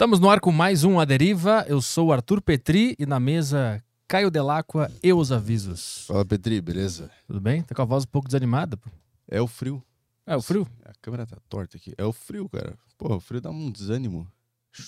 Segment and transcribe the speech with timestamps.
[0.00, 1.62] Estamos no ar com mais um A Deriva.
[1.68, 6.06] Eu sou o Arthur Petri e na mesa Caio Delacqua e os avisos.
[6.06, 7.10] Fala, Petri, beleza?
[7.26, 7.60] Tudo bem?
[7.60, 8.78] Tá com a voz um pouco desanimada?
[8.78, 8.88] pô?
[9.28, 9.84] É o frio.
[10.26, 10.66] É o frio?
[10.86, 11.92] A câmera tá torta aqui.
[11.98, 12.78] É o frio, cara.
[12.96, 14.26] Pô, o frio dá um desânimo.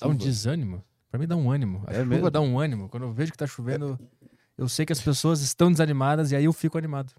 [0.00, 0.24] Dá um Chuva.
[0.24, 0.82] desânimo?
[1.10, 1.84] Pra mim dá um ânimo.
[1.86, 2.30] A É chuva mesmo?
[2.30, 2.88] dá um ânimo.
[2.88, 4.00] Quando eu vejo que tá chovendo,
[4.56, 7.12] eu sei que as pessoas estão desanimadas e aí eu fico animado.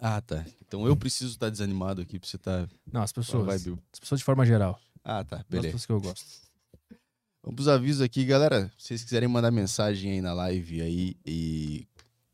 [0.00, 0.44] Ah, tá.
[0.64, 2.68] Então eu preciso estar desanimado aqui pra você estar.
[2.92, 3.66] Não, as pessoas.
[3.92, 4.78] As pessoas de forma geral.
[5.02, 5.38] Ah, tá.
[5.38, 5.66] As Beleza.
[5.66, 6.41] pessoas que eu gosto.
[7.44, 8.70] Vamos pros avisos aqui, galera.
[8.78, 11.88] Se vocês quiserem mandar mensagem aí na live aí e,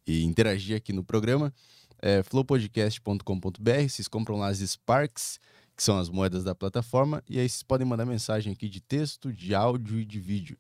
[0.06, 1.50] e interagir aqui no programa,
[1.98, 3.88] é flowpodcast.com.br.
[3.88, 5.41] Vocês compram lá as Sparks,
[5.74, 9.33] que são as moedas da plataforma, e aí vocês podem mandar mensagem aqui de texto,
[9.33, 10.59] de áudio e de vídeo.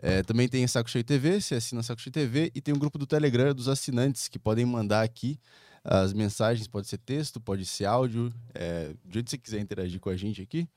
[0.00, 2.98] É, também tem Saco Cheio TV, você assina Saco Cheio TV, e tem um grupo
[2.98, 5.38] do Telegram dos assinantes que podem mandar aqui
[5.84, 10.10] as mensagens, pode ser texto, pode ser áudio, é, jeito que você quiser interagir com
[10.10, 10.68] a gente aqui.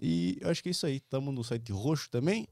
[0.00, 0.96] E eu acho que é isso aí.
[0.96, 2.48] Estamos no site roxo também.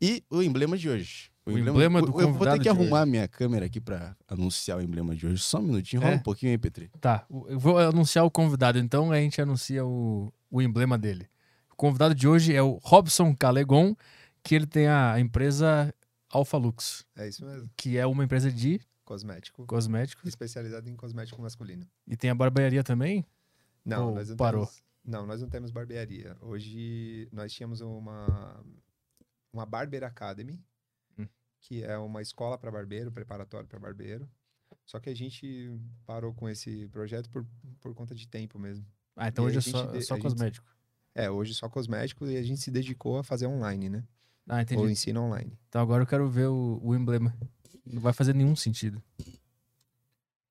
[0.00, 1.30] E o emblema de hoje.
[1.46, 4.78] O emblema do eu, eu vou convidado ter que arrumar minha câmera aqui para anunciar
[4.78, 5.42] o emblema de hoje.
[5.42, 6.16] Só um minutinho, rola É.
[6.16, 6.88] um pouquinho aí, Petri.
[7.00, 11.26] Tá, o- eu vou anunciar o convidado, então a gente anuncia o, o emblema dele.
[11.72, 13.96] O convidado de hoje é o Robson Calegon,
[14.42, 15.92] que ele tem a empresa
[16.30, 17.68] Alpha Lux, É isso mesmo.
[17.76, 19.66] que é uma empresa de Cosmético.
[19.66, 20.24] cosméticos.
[20.28, 21.84] Especializado em cosmético masculino.
[22.06, 23.24] E tem a barbearia também?
[23.84, 24.66] Não, Ou nós não parou?
[24.66, 24.82] temos.
[25.04, 26.36] Não, nós não temos barbearia.
[26.40, 28.64] Hoje nós tínhamos uma
[29.52, 30.58] uma Barber Academy,
[31.18, 31.26] Hum.
[31.60, 34.28] que é uma escola para barbeiro, preparatório para barbeiro.
[34.86, 35.70] Só que a gente
[36.06, 37.46] parou com esse projeto por,
[37.80, 38.86] por conta de tempo mesmo.
[39.14, 40.66] Ah, então E hoje é a só, gente de- só a gente- cosmético.
[41.14, 44.04] É, hoje só cosmético e a gente se dedicou a fazer online, né?
[44.48, 44.82] Ah, Ou entendi.
[44.92, 45.58] ensino online.
[45.68, 47.36] Então agora eu quero ver o, o emblema.
[47.84, 49.02] Não vai fazer nenhum sentido.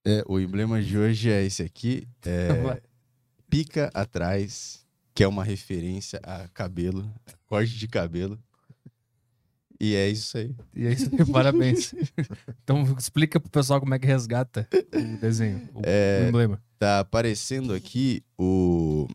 [0.05, 2.07] É, o emblema de hoje é esse aqui.
[2.25, 2.90] É.
[3.51, 8.39] pica atrás, que é uma referência a cabelo, a corte de cabelo.
[9.79, 10.55] E é isso aí.
[10.75, 11.93] E é isso aí, parabéns.
[12.63, 16.61] Então explica pro pessoal como é que resgata o desenho, o, É, emblema.
[16.79, 19.07] Tá aparecendo aqui o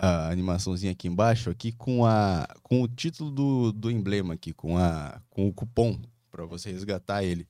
[0.00, 4.78] a animaçãozinha aqui embaixo aqui com a com o título do, do emblema aqui com
[4.78, 6.00] a com o cupom
[6.30, 7.46] para você resgatar ele.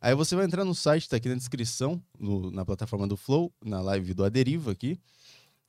[0.00, 3.50] Aí você vai entrar no site, tá aqui na descrição, no- na plataforma do Flow,
[3.64, 5.00] na live do Aderiva aqui,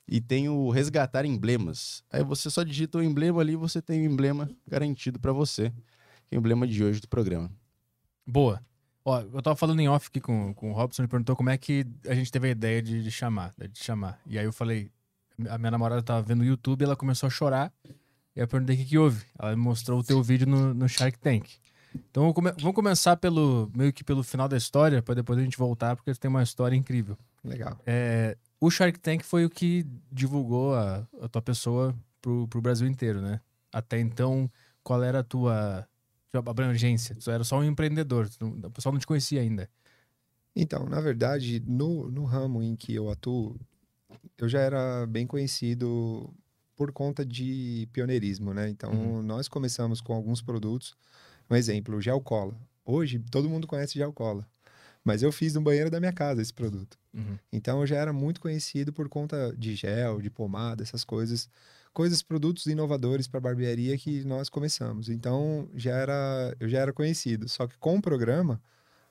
[0.08, 2.02] e tem o resgatar emblemas.
[2.10, 5.70] Aí você só digita o emblema ali, e você tem o emblema garantido para você.
[6.28, 7.50] Que é o emblema de hoje do programa.
[8.26, 8.60] Boa.
[9.04, 11.56] Ó, eu tava falando em off aqui com, com o Robson, ele perguntou como é
[11.56, 14.20] que a gente teve a ideia de, de chamar, né, de chamar.
[14.26, 14.90] E aí eu falei,
[15.48, 18.76] a minha namorada tava vendo o YouTube, ela começou a chorar, e aí eu perguntei
[18.76, 19.24] o que, que houve.
[19.38, 21.48] Ela me mostrou o teu vídeo no, no Shark Tank.
[22.10, 25.42] Então vamos come- vamos começar pelo meio que pelo final da história, para depois a
[25.42, 27.16] gente voltar, porque tem uma história incrível.
[27.42, 27.80] Legal.
[27.86, 32.86] É, o Shark Tank foi o que divulgou a, a tua pessoa pro, pro Brasil
[32.86, 33.40] inteiro, né?
[33.72, 34.50] Até então,
[34.82, 35.86] qual era a tua,
[36.30, 37.14] tua abrangência?
[37.14, 39.68] Tu era só um empreendedor, tu o pessoal não te conhecia ainda.
[40.56, 43.56] Então, na verdade, no, no ramo em que eu atuo,
[44.36, 46.32] eu já era bem conhecido
[46.74, 48.68] por conta de pioneirismo, né?
[48.68, 49.22] Então, Uhum.
[49.22, 50.96] nós começamos com alguns produtos.
[51.50, 52.54] Um exemplo, o gel cola.
[52.84, 54.46] Hoje, todo mundo conhece gel cola.
[55.04, 56.98] Mas eu fiz no banheiro da minha casa esse produto.
[57.14, 57.38] Uhum.
[57.52, 61.48] Então, eu já era muito conhecido por conta de gel, de pomada, essas coisas.
[61.92, 65.08] Coisas, produtos inovadores para barbearia que nós começamos.
[65.08, 67.48] Então, já era, eu já era conhecido.
[67.48, 68.60] Só que com o programa,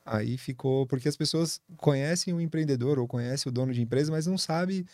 [0.05, 0.85] aí ficou...
[0.85, 4.85] Porque as pessoas conhecem o empreendedor ou conhecem o dono de empresa, mas não sabe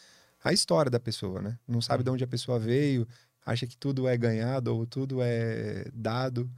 [0.44, 1.60] a história da pessoa, né?
[1.68, 3.08] Não sabe de onde a pessoa veio,
[3.46, 6.50] acha que tudo é ganhado ou tudo é dado.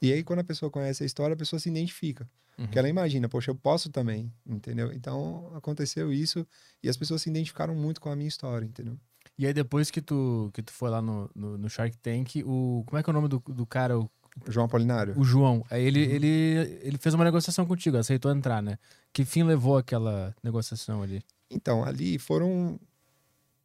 [0.00, 2.28] E aí, quando a pessoa conhece a história, a pessoa se identifica.
[2.58, 2.66] Uhum.
[2.66, 4.92] Porque ela imagina, poxa, eu posso também, entendeu?
[4.92, 6.46] Então, aconteceu isso
[6.82, 8.98] e as pessoas se identificaram muito com a minha história, entendeu?
[9.38, 12.84] E aí depois que tu, que tu foi lá no, no, no Shark Tank, o,
[12.86, 14.10] como é que é o nome do, do cara, o,
[14.48, 15.18] João Apolinário.
[15.18, 15.64] o João?
[15.70, 16.12] Aí ele, Uhum.
[16.12, 16.26] ele,
[16.82, 18.78] ele fez uma negociação contigo, aceitou entrar, né?
[19.12, 21.22] Que fim levou aquela negociação ali?
[21.50, 22.78] Então, ali foram,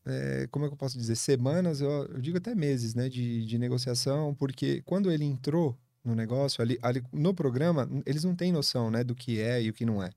[0.05, 3.45] é, como é que eu posso dizer, semanas, eu, eu digo até meses, né, de,
[3.45, 8.51] de negociação, porque quando ele entrou no negócio, ali, ali no programa, eles não têm
[8.51, 10.09] noção, né, do que é e o que não é.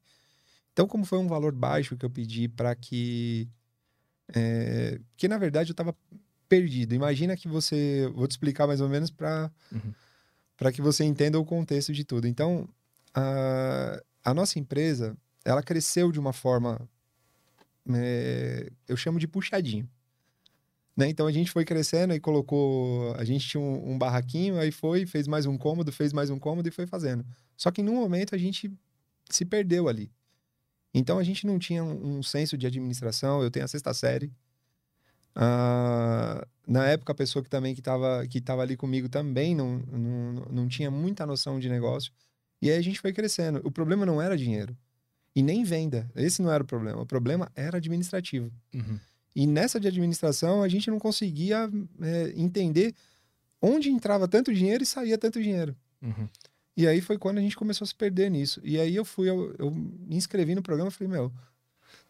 [0.73, 3.49] Então, como foi um valor baixo que eu pedi para que,
[4.35, 5.95] é, que na verdade eu estava
[6.49, 6.95] perdido.
[6.95, 9.93] Imagina que você, vou te explicar mais ou menos para Uhum.
[10.57, 12.27] para que você entenda o contexto de tudo.
[12.29, 12.69] Então,
[13.15, 16.79] a, a nossa empresa, ela cresceu de uma forma,
[17.95, 19.89] é, eu chamo de puxadinho.
[20.97, 21.09] Né?
[21.09, 25.07] Então, a gente foi crescendo e colocou, a gente tinha um, um barraquinho, aí foi,
[25.07, 27.25] fez mais um cômodo, fez mais um cômodo e foi fazendo.
[27.57, 28.71] Só que, num momento, a gente
[29.31, 30.11] se perdeu ali.
[30.95, 34.33] Então, a gente não tinha um, um senso de administração, eu tenho a sexta série,
[35.35, 39.79] Ah, na época, a pessoa que também que estava que tava ali comigo também não,
[39.91, 42.13] não, não, não tinha muita noção de negócio.
[42.63, 43.61] E aí a gente foi crescendo.
[43.65, 44.77] O problema não era dinheiro.
[45.35, 46.11] E nem venda.
[46.17, 47.03] Esse não era o problema.
[47.03, 48.53] O problema era administrativo.
[48.75, 49.01] Uhum.
[49.35, 52.95] E nessa de administração, a gente não conseguia é, entender
[53.63, 55.77] onde entrava tanto dinheiro e saía tanto dinheiro.
[56.03, 56.29] Uhum.
[56.77, 58.61] E aí foi quando a gente começou a se perder nisso.
[58.65, 61.33] E aí eu fui, eu, eu me inscrevi no programa e falei, meu,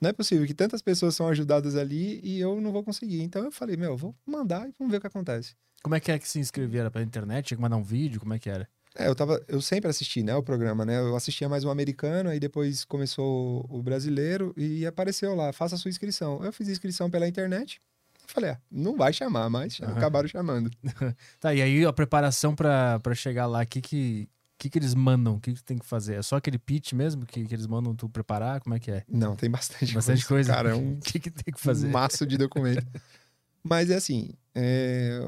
[0.01, 3.23] não é possível que tantas pessoas são ajudadas ali e eu não vou conseguir.
[3.23, 5.55] Então eu falei, meu, vou mandar e vamos ver o que acontece.
[5.83, 6.81] Como é que é que se inscrevia?
[6.81, 7.47] Era pela internet?
[7.47, 8.21] Tinha que mandar um vídeo?
[8.21, 8.69] Como é que era?
[9.01, 10.99] É, eu tava, eu sempre assisti, né, o programa, né?
[10.99, 15.79] Eu assistia mais o americano, aí depois começou o brasileiro e apareceu lá, faça a
[15.79, 16.45] sua inscrição.
[16.45, 17.81] Eu fiz inscrição pela internet.
[18.27, 19.93] Falei, ah, não vai chamar, mas Aham.
[19.97, 20.71] acabaram chamando.
[21.41, 24.95] Tá, e aí a preparação pra, pra chegar lá, o que que, que que eles
[24.95, 25.37] mandam?
[25.37, 26.17] O que que tem que fazer?
[26.17, 28.61] É só aquele pitch mesmo que, que eles mandam tu preparar?
[28.61, 29.03] Como é que é?
[29.09, 30.53] Não, tem bastante, Bastante coisa.
[30.53, 31.89] Cara, é um O que que tem que fazer?
[31.89, 32.87] maço de documento.
[33.65, 35.21] Mas é assim, é,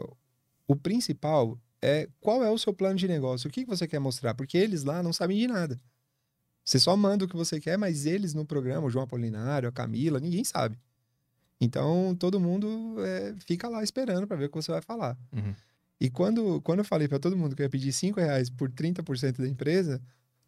[0.68, 4.34] o principal é qual é o seu plano de negócio, o que você quer mostrar,
[4.34, 5.80] porque eles lá não sabem de nada.
[6.64, 9.72] Você só manda o que você quer, mas eles no programa, o João Apolinário, a
[9.72, 10.78] Camila, ninguém sabe.
[11.60, 15.18] Então todo mundo é, fica lá esperando para ver o que você vai falar.
[15.32, 15.54] Uhum.
[16.00, 18.70] E quando, quando eu falei para todo mundo que eu ia pedir 5 reais por
[18.70, 20.00] 30% da empresa,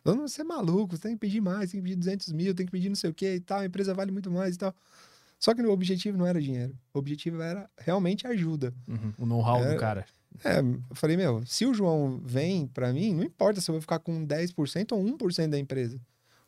[0.02, 2.54] todo mundo, você é maluco, você tem que pedir mais, tem que pedir 200 mil,
[2.54, 4.58] tem que pedir não sei o que e tal, a empresa vale muito mais e
[4.58, 4.74] tal.
[5.38, 6.76] Só que o objetivo não era dinheiro.
[6.92, 8.72] O objetivo era realmente ajuda.
[8.88, 9.12] Uhum.
[9.18, 10.06] O know-how É, do cara.
[10.42, 13.80] É, eu falei, meu, se o João vem para mim, não importa se eu vou
[13.80, 16.00] ficar com 10% ou 1% da empresa.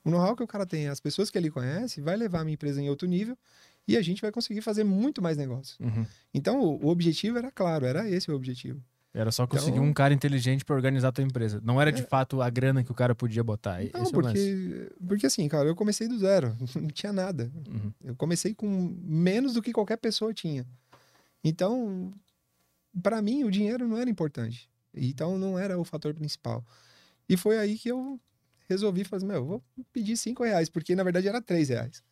[0.05, 2.55] O know-how que o cara tem, as pessoas que ele conhece, vai levar a minha
[2.55, 3.37] empresa em outro nível
[3.87, 5.77] e a gente vai conseguir fazer muito mais negócio.
[5.85, 6.07] Uhum.
[6.35, 8.81] Então, o, o objetivo era claro, era esse o objetivo.
[9.15, 11.61] Era só conseguir Então- um cara inteligente pra organizar a tua empresa.
[11.65, 13.79] Não era de fato a grana que o cara podia botar.
[13.95, 17.51] Não, Esse é porque, porque assim, cara, eu comecei do zero, não tinha nada.
[17.67, 17.93] Uhum.
[18.05, 20.67] Eu comecei com menos do que qualquer pessoa tinha.
[21.43, 22.13] Então,
[23.03, 24.69] para mim, o dinheiro não era importante.
[24.95, 26.65] Então, não era o fator principal.
[27.29, 28.21] E foi aí que eu
[28.69, 32.03] resolvi fazer, meu, vou pedir cinco reais, porque na verdade era três reais.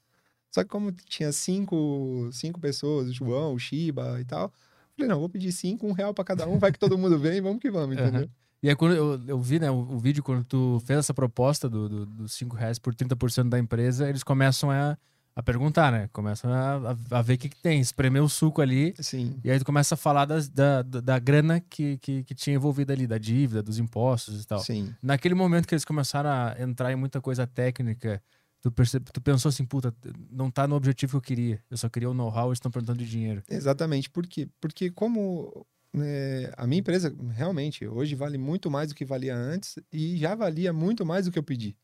[0.51, 4.53] Só que como tinha cinco, cinco pessoas, o João, o Shiba e tal,
[4.97, 7.41] falei, não, vou pedir cinco, um real para cada um, vai que todo mundo vem,
[7.41, 8.29] vamos que vamos, entendeu?
[8.63, 11.69] E aí, quando eu, eu vi né, o, o vídeo, quando tu fez essa proposta
[11.69, 14.97] do, do, dos 5 reais por 30% da empresa, eles começam a,
[15.37, 16.09] a perguntar, né?
[16.13, 18.95] Começam a, a, a ver o que, que tem, espremer o suco ali.
[19.01, 19.39] Sim.
[19.43, 22.55] E aí tu começa a falar das- da, da, da grana que, que, que tinha
[22.55, 24.61] envolvida ali, da dívida, dos impostos e tal.
[24.61, 24.95] Sim.
[25.03, 28.23] Naquele momento que eles começaram a entrar em muita coisa técnica,
[28.61, 29.93] tu, percebe, tu pensou assim, puta,
[30.31, 31.61] não tá no objetivo que eu queria.
[31.69, 33.43] Eu só queria o know-how, eles estão perguntando de dinheiro.
[33.51, 34.09] Exatamente.
[34.09, 34.49] Por quê?
[34.61, 39.79] Porque como né, a minha empresa realmente hoje vale muito mais do que valia antes
[39.93, 41.77] e já valia muito mais do que eu pedi.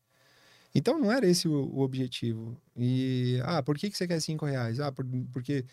[0.73, 2.57] Então não era esse o, o objetivo.
[2.75, 4.79] E, ah, por que, que você quer cinco reais?
[4.79, 5.65] Ah, por- porque...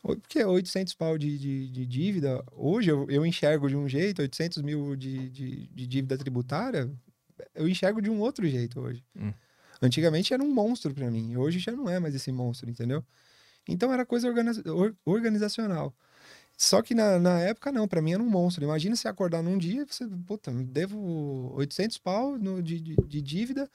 [0.00, 4.62] Porque 800 pau de, de, de dívida, hoje eu, eu enxergo de um jeito, 800
[4.62, 6.88] mil de, de, dívida tributária,
[7.52, 9.04] eu enxergo de um outro jeito hoje.
[9.16, 9.32] Hum.
[9.82, 13.04] Antigamente era um monstro para mim, hoje já não é mais esse monstro, entendeu?
[13.68, 15.92] Então era coisa organiza- or- organizacional.
[16.56, 18.64] Só que na, na época não, para mim era um monstro.
[18.64, 23.70] Imagina você acordar num dia, você, puta, devo 800 pau no, de, de dívida,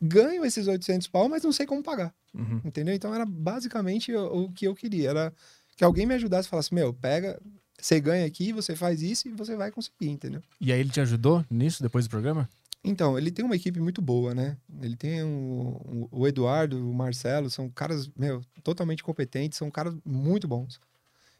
[0.00, 2.60] ganho esses 800 pau, mas não sei como pagar, Uhum.
[2.64, 2.94] entendeu?
[2.94, 5.32] Então era basicamente o, o que eu queria, era
[5.76, 7.40] que alguém me ajudasse e falasse, meu, pega,
[7.80, 10.42] você ganha aqui, você faz isso e você vai conseguir, entendeu?
[10.60, 12.48] E aí ele te ajudou nisso, depois do programa?
[12.82, 14.56] Então, ele tem uma equipe muito boa, né?
[14.80, 20.46] Ele tem o, o- Eduardo, o Marcelo, são caras, meu, totalmente competentes, são caras muito
[20.46, 20.80] bons.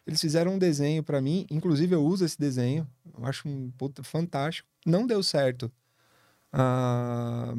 [0.06, 2.86] Eles fizeram um desenho pra mim, inclusive eu uso esse desenho,
[3.16, 4.68] eu acho um puta fantástico.
[4.84, 5.70] Não deu certo
[6.52, 7.54] a,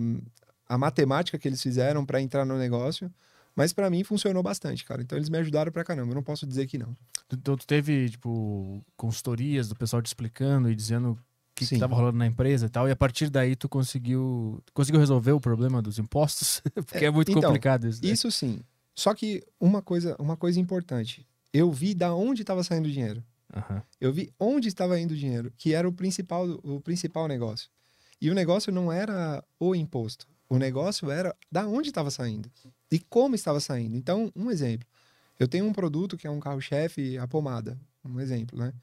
[0.69, 3.11] a matemática que eles fizeram pra entrar no negócio,
[3.55, 5.01] mas pra mim funcionou bastante, cara.
[5.01, 6.95] Então eles me ajudaram pra caramba, eu não posso dizer que não.
[7.27, 11.15] Tu, tu- teve, tipo, consultorias do pessoal te explicando e dizendo o
[11.55, 11.79] que, que Sim.
[11.79, 15.41] tava rolando na empresa e tal, e a partir daí tu conseguiu, conseguiu resolver o
[15.41, 16.61] problema dos impostos?
[16.73, 18.01] Porque é, É, muito então, complicado isso.
[18.05, 18.09] né?
[18.11, 18.61] Isso sim.
[18.95, 23.23] Só que uma coisa, uma coisa importante, eu vi da onde estava saindo o dinheiro.
[23.53, 23.81] Aham.
[23.99, 27.69] Eu vi onde estava indo o dinheiro, que era o principal, o principal negócio.
[28.21, 30.27] E o negócio não era o imposto.
[30.49, 32.51] O negócio era da onde estava saindo
[32.91, 33.95] e como estava saindo.
[33.95, 34.87] Então, um exemplo.
[35.39, 37.79] Eu tenho um produto que é um carro-chefe, a pomada.
[38.03, 38.73] Um exemplo, né?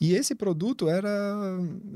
[0.00, 1.08] E esse produto era.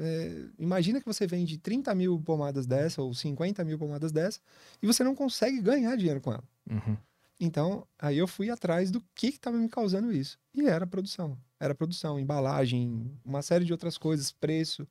[0.01, 4.41] é, imagina que você vende 30 mil pomadas dessa ou 50 mil pomadas dessa
[4.81, 6.45] e você não consegue ganhar dinheiro com ela.
[6.71, 6.97] Uhum.
[7.39, 10.39] Então, aí eu fui atrás do que estava me causando isso.
[10.55, 11.37] E era produção.
[11.59, 14.87] Era produção, embalagem, uma série de outras coisas, preço,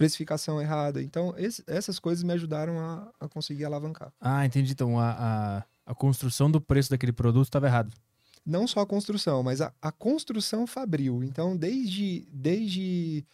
[0.00, 1.02] precificação errada.
[1.02, 4.10] Então, esse- essas coisas me ajudaram a, a conseguir alavancar.
[4.20, 4.72] Ah, entendi.
[4.72, 7.92] Então a, a, a construção do preço daquele produto estava errado.
[8.46, 11.22] Não só a construção, mas a, a construção fabril.
[11.22, 13.24] Então, desde, desde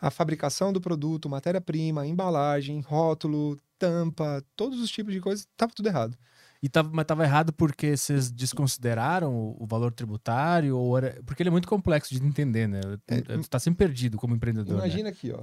[0.00, 5.88] a fabricação do produto, matéria-prima, embalagem, rótulo, tampa, todos os tipos de coisas, tava tudo
[5.88, 6.16] errado.
[6.62, 10.76] E tava, mas tava errado porque vocês desconsideraram o, o valor tributário?
[10.78, 12.80] Ou era, porque ele é muito complexo de entender, né?
[13.08, 14.74] É, Você tá sempre perdido como empreendedor.
[14.78, 14.84] né?
[14.86, 15.42] Imagina aqui, ó.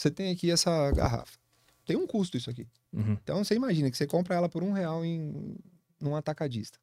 [0.00, 1.38] Você tem aqui essa garrafa.
[1.84, 2.66] Tem um custo isso aqui.
[2.90, 3.18] Uhum.
[3.22, 5.56] Então você imagina que você compra ela por um real em
[6.00, 6.78] num atacadista.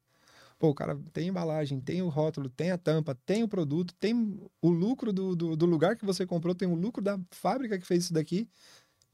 [0.56, 4.40] Pô, o cara tem embalagem, tem o rótulo, tem a tampa, tem o produto, tem
[4.62, 7.86] o lucro do, do, do lugar que você comprou, tem o lucro da fábrica que
[7.86, 8.48] fez isso daqui.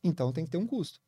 [0.03, 1.01] Então tem que ter um custo.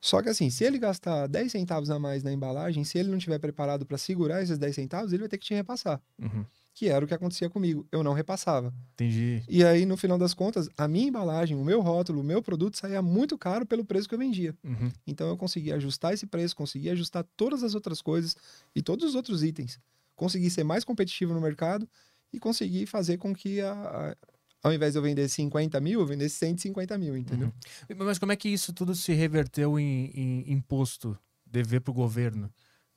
[0.00, 3.18] Só que assim, se ele gastar 10 centavos a mais na embalagem, se ele não
[3.18, 6.00] estiver preparado para segurar esses 10 centavos, ele vai ter que te repassar.
[6.20, 6.44] Uhum.
[6.78, 7.86] Que era o que acontecia comigo.
[7.90, 8.70] Eu não repassava.
[8.92, 9.42] Entendi.
[9.48, 12.76] E aí, no final das contas, a minha embalagem, o meu rótulo, o meu produto
[12.76, 14.54] saía muito caro pelo preço que eu vendia.
[14.62, 14.92] Uhum.
[15.06, 18.36] Então eu consegui ajustar esse preço, consegui ajustar todas as outras coisas
[18.74, 19.80] e todos os outros itens.
[20.14, 21.88] Consegui ser mais competitivo no mercado
[22.30, 24.16] e consegui fazer com que, a, a-
[24.62, 27.50] ao invés de eu vender 50 mil, eu vendesse 150 mil, entendeu?
[27.96, 31.16] Mas como é que isso tudo se reverteu em, em imposto,
[31.46, 32.50] dever pro governo?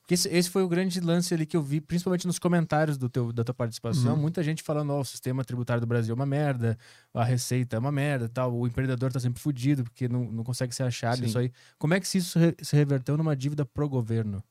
[0.10, 3.08] Porque esse, esse foi o grande lance ali que eu vi, principalmente nos comentários do
[3.08, 4.16] teu, da tua participação.
[4.16, 4.22] Uhum.
[4.22, 6.76] Muita gente falando, ó, o sistema tributário do Brasil é uma merda,
[7.14, 10.74] a receita é uma merda tal, o empreendedor tá sempre fudido porque não, não consegue
[10.74, 11.52] ser achado, isso aí.
[11.78, 14.44] Como é que isso se reverteu numa dívida pro governo?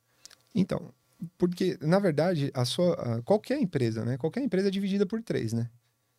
[0.55, 0.95] Então,
[1.37, 4.17] porque, na verdade, a sua, a- qualquer empresa, né?
[4.17, 5.69] Qualquer empresa é dividida por três, né?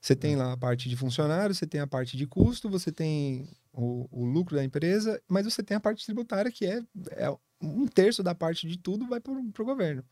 [0.02, 3.48] Você tem lá a parte de funcionário, você tem a parte de custo, você tem
[3.72, 6.82] o, o lucro da empresa, mas você tem a parte tributária, que é,
[7.12, 10.04] é um terço da parte de tudo vai para o governo.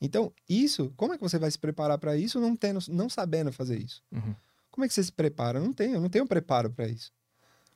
[0.00, 3.50] Então, isso, como é que você vai se preparar para isso não, tendo, não sabendo
[3.52, 4.02] fazer isso?
[4.12, 4.34] Uhum.
[4.70, 5.58] Como é que você se prepara?
[5.58, 7.10] Eu não tenho, eu não tenho preparo para isso.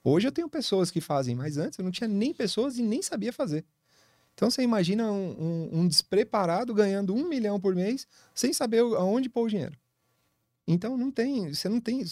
[0.04, 3.00] Hoje eu tenho pessoas que fazem, mas antes eu não tinha nem pessoas e nem
[3.02, 3.64] sabia fazer.
[4.35, 9.28] Então você imagina um, um- um despreparado ganhando um milhão por mês sem saber aonde
[9.28, 9.76] pôr o dinheiro.
[10.66, 12.04] Então não tem, você não tem,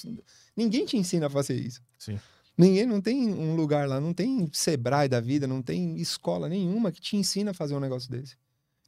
[0.57, 1.80] ninguém te ensina a fazer isso.
[1.99, 2.18] Sim.
[2.59, 6.91] Ninguém não tem um lugar lá, não tem Sebrae da vida, não tem escola nenhuma
[6.91, 8.37] que te ensina a fazer um negócio desse.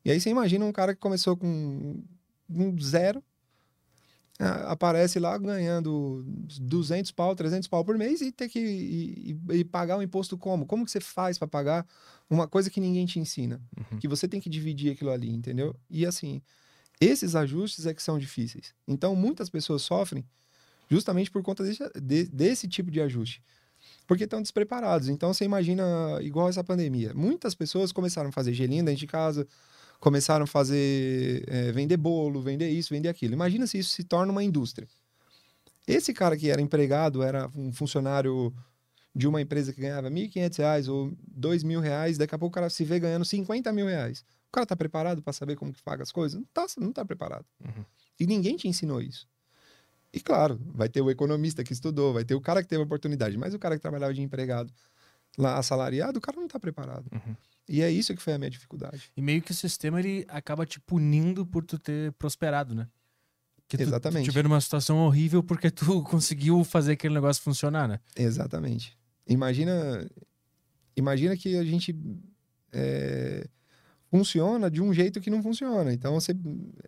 [0.04, 2.02] E aí você imagina um cara que começou com
[2.50, 3.22] um zero,
[4.66, 6.24] aparece lá ganhando
[6.60, 10.64] 200 pau, 300 pau por mês e ter que e, e- pagar o imposto como?
[10.66, 11.86] Como que você faz para pagar
[12.28, 13.60] uma coisa que ninguém te ensina?
[13.76, 13.98] Uhum.
[13.98, 15.76] Que você tem que dividir aquilo ali, entendeu?
[15.90, 16.40] E assim,
[16.98, 18.74] esses ajustes é que são difíceis.
[18.88, 20.24] Então, muitas pessoas sofrem
[20.90, 23.42] justamente por conta desse, de- desse tipo de ajuste.
[24.10, 25.08] Porque estão despreparados.
[25.08, 25.84] Então, você imagina,
[26.20, 27.14] igual essa pandemia.
[27.14, 29.46] Muitas pessoas começaram a fazer gelinho dentro de casa,
[30.00, 33.34] começaram a fazer, eh, vender bolo, vender isso, vender aquilo.
[33.34, 34.88] Imagina se isso se torna uma indústria.
[35.86, 38.52] Esse cara que era empregado, era um funcionário
[39.14, 42.68] de uma empresa que ganhava 1.500 reais ou 2.000 reais, daqui a pouco o cara
[42.68, 44.24] se vê ganhando 50 mil reais.
[44.48, 46.36] O cara tá preparado para saber como que paga as coisas?
[46.40, 47.46] Não tá, não tá preparado.
[47.64, 47.84] Uhum.
[48.18, 49.28] E ninguém te ensinou isso.
[50.12, 52.84] E claro, vai ter o economista que estudou, vai ter o cara que teve a
[52.84, 54.72] oportunidade, mas o cara que trabalhava de empregado
[55.38, 57.06] lá assalariado, o cara não tá preparado.
[57.12, 57.36] Uhum.
[57.68, 59.12] E é isso que foi a minha dificuldade.
[59.16, 62.88] E meio que o sistema ele acaba te punindo por tu ter prosperado, né?
[63.68, 64.24] Que tu, Exatamente.
[64.24, 68.00] Tu tiver numa situação horrível porque tu conseguiu fazer aquele negócio funcionar, né?
[68.16, 68.98] Exatamente.
[69.28, 70.04] Imagina,
[70.96, 71.96] imagina que a gente
[72.72, 73.46] é,
[74.10, 75.92] funciona de um jeito que não funciona.
[75.92, 76.34] Então você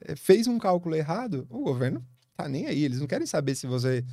[0.01, 2.85] é, fez um cálculo errado, o governo tá nem aí.
[2.85, 4.05] Eles não querem saber se você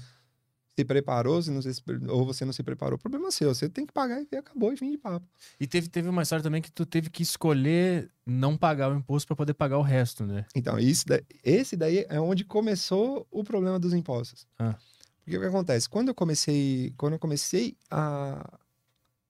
[0.76, 1.72] se preparou, se não se,
[2.08, 2.96] ou você não se preparou.
[2.96, 3.54] O problema é seu.
[3.54, 5.28] Você tem que pagar e acabou e fim de papo.
[5.60, 9.28] E teve, teve uma história também que tu teve que escolher não pagar o imposto
[9.28, 10.46] para poder pagar o resto, né?
[10.56, 11.06] Então, isso
[11.44, 14.48] esse daí é onde começou o problema dos impostos.
[14.58, 14.78] Ah.
[15.22, 15.90] Porque o que acontece?
[15.90, 18.60] Quando eu comecei, quando eu comecei a,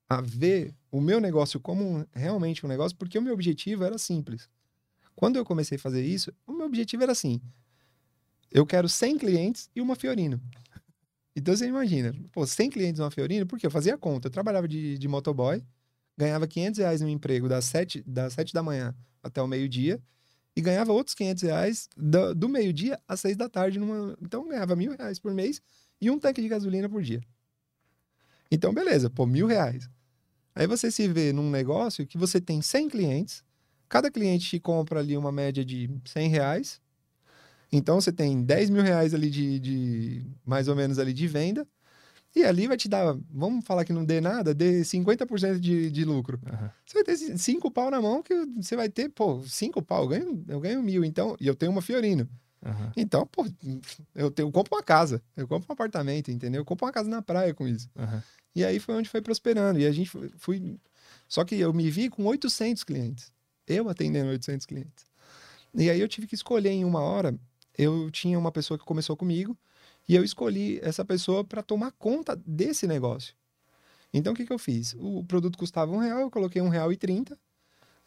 [0.08, 3.98] a ver o meu negócio como um- realmente um negócio, porque o meu objetivo era
[3.98, 4.48] simples.
[5.16, 7.42] Quando eu comecei a fazer isso, o meu objetivo era assim:
[8.52, 10.42] eu quero 100 clientes e uma Fiorino.
[11.36, 14.98] Então você imagina, pô, 100 clientes uma Fiorino, porque eu fazia conta, eu trabalhava de,
[14.98, 15.64] de motoboy,
[16.18, 20.02] ganhava 500 reais no emprego das 7, das 7 da manhã até o meio-dia,
[20.56, 23.80] e ganhava outros 500 reais do, do meio-dia às 6 da tarde.
[23.80, 24.18] Numa...
[24.22, 25.62] Então ganhava mil reais por mês
[26.02, 27.22] e um tanque de gasolina por dia.
[28.52, 29.88] Então, beleza, pô, mil reais.
[30.56, 33.44] Aí você se vê num negócio que você tem 100 clientes,
[33.88, 36.82] cada cliente te compra ali uma média de 100 reais.
[37.72, 41.68] Então você tem 10 mil reais ali de, de mais ou menos ali de venda.
[42.36, 46.06] E ali vai te dar, vamos falar que não dê nada, dê 50% de, de
[46.06, 46.40] lucro.
[46.46, 46.70] Aham.
[46.86, 50.04] Você vai ter ci- cinco pau na mão que você vai ter, pô, cinco pau,
[50.04, 52.30] eu ganho, eu ganho mil, então, e eu tenho uma Fiorino.
[52.64, 52.92] Aham.
[52.96, 53.46] Então, pô,
[54.16, 56.62] eu, tenho, eu compro uma casa, eu compro um apartamento, entendeu?
[56.62, 57.90] Eu compro uma casa na praia com isso.
[57.98, 58.22] Aham.
[58.56, 59.80] E aí foi onde foi prosperando.
[59.80, 60.78] E a gente foi, fui.
[61.28, 63.32] Só que eu me vi com 800 clientes.
[63.68, 65.06] Eu atendendo 800 clientes.
[65.74, 67.34] E aí eu tive que escolher em uma hora.
[67.80, 69.58] Eu tinha uma pessoa que começou comigo
[70.08, 73.34] E eu escolhi essa pessoa para tomar conta desse negócio.
[74.14, 74.96] Então, o que, que eu fiz?
[75.00, 77.38] O produto custava um real, eu coloquei um real e trinta.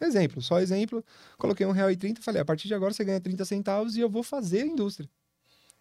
[0.00, 1.02] Exemplo, só exemplo.
[1.38, 4.00] Coloquei um real e trinta, falei, a partir de agora você ganha 30 centavos e
[4.00, 5.08] eu vou fazer a indústria.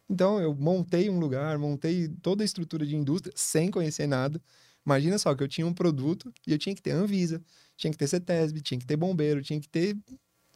[0.10, 4.40] Então, eu montei um lugar, montei toda a estrutura de indústria sem conhecer nada.
[4.86, 7.42] Imagina só que eu tinha um produto e eu tinha que ter Anvisa,
[7.76, 9.98] tinha que ter CETESB, tinha que ter bombeiro, tinha que ter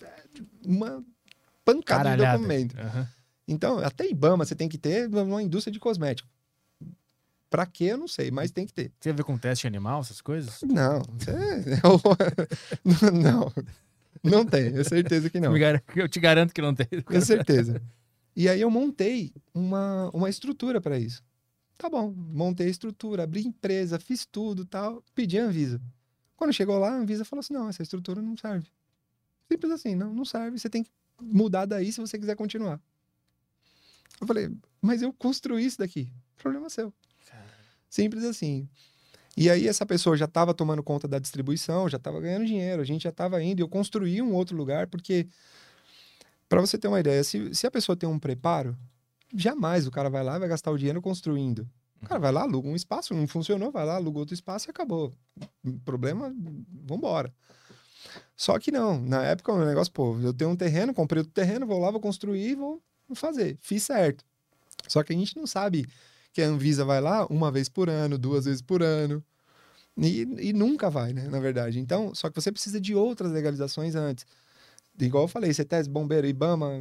[0.01, 0.24] é,
[0.65, 1.04] uma
[1.65, 2.38] pancada Caralhada.
[2.38, 2.80] de documento.
[2.80, 3.10] Aham.
[3.48, 6.28] Então, até IBAMA você tem que ter uma indústria de cosmético.
[7.50, 8.92] Pra quê, eu não sei, mas tem que ter.
[9.00, 10.62] Tem a ver com teste animal, essas coisas?
[10.64, 11.80] Não, isso é-
[13.12, 13.52] não,
[14.24, 15.52] não tem, é certeza que não.
[15.96, 16.88] Eu te garanto que não tem.
[17.04, 17.82] Com certeza.
[18.36, 21.24] E aí eu montei uma, uma estrutura para isso.
[21.78, 25.80] Tá bom, montei a estrutura, abri empresa, fiz tudo tal, pedi a Anvisa.
[26.36, 28.68] Quando chegou lá, a Anvisa falou assim: não, essa estrutura não serve.
[29.50, 30.90] Simples assim, não, não serve, você tem que
[31.22, 32.82] mudar daí se você quiser continuar.
[34.19, 34.50] Eu falei,
[34.81, 36.12] mas eu construí isso daqui.
[36.38, 36.93] Problema seu.
[37.89, 38.67] Simples assim.
[39.38, 42.86] E aí essa pessoa já estava tomando conta da distribuição, já estava ganhando dinheiro, a
[42.86, 43.62] gente já estava indo.
[43.62, 45.27] Eu construí um outro lugar, porque,
[46.48, 48.77] para você ter uma ideia, se, se a pessoa tem um preparo,
[49.36, 51.67] jamais o cara vai lá e vai gastar o dinheiro construindo.
[52.01, 54.72] O cara vai lá, aluga um espaço, não funcionou, vai lá, aluga outro espaço e
[54.72, 55.13] acabou.
[55.84, 56.34] Problema,
[56.86, 57.34] vambora.
[58.38, 61.65] Só que não, na época o negócio, pô, eu tenho um terreno, comprei outro terreno,
[61.65, 62.81] vou lá, vou construir, vou
[63.14, 63.58] fazer.
[63.62, 64.24] Fiz certo.
[64.88, 65.86] Só que a gente não sabe
[66.34, 69.24] que a Anvisa vai lá uma vez por ano, duas vezes por ano.
[69.98, 71.28] E, e nunca vai, né?
[71.30, 71.80] Na verdade.
[71.80, 74.26] Então, só que você precisa de outras legalizações antes.
[75.00, 76.72] Igual eu falei, CETES, Bombeiro, IBAMA,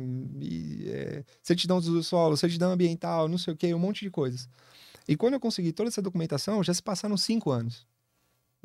[0.41, 4.49] e, é, certidão do solo, certidão ambiental, não sei o quê, um monte de coisas.
[5.09, 7.87] E quando eu consegui toda essa documentação, já se passaram cinco anos.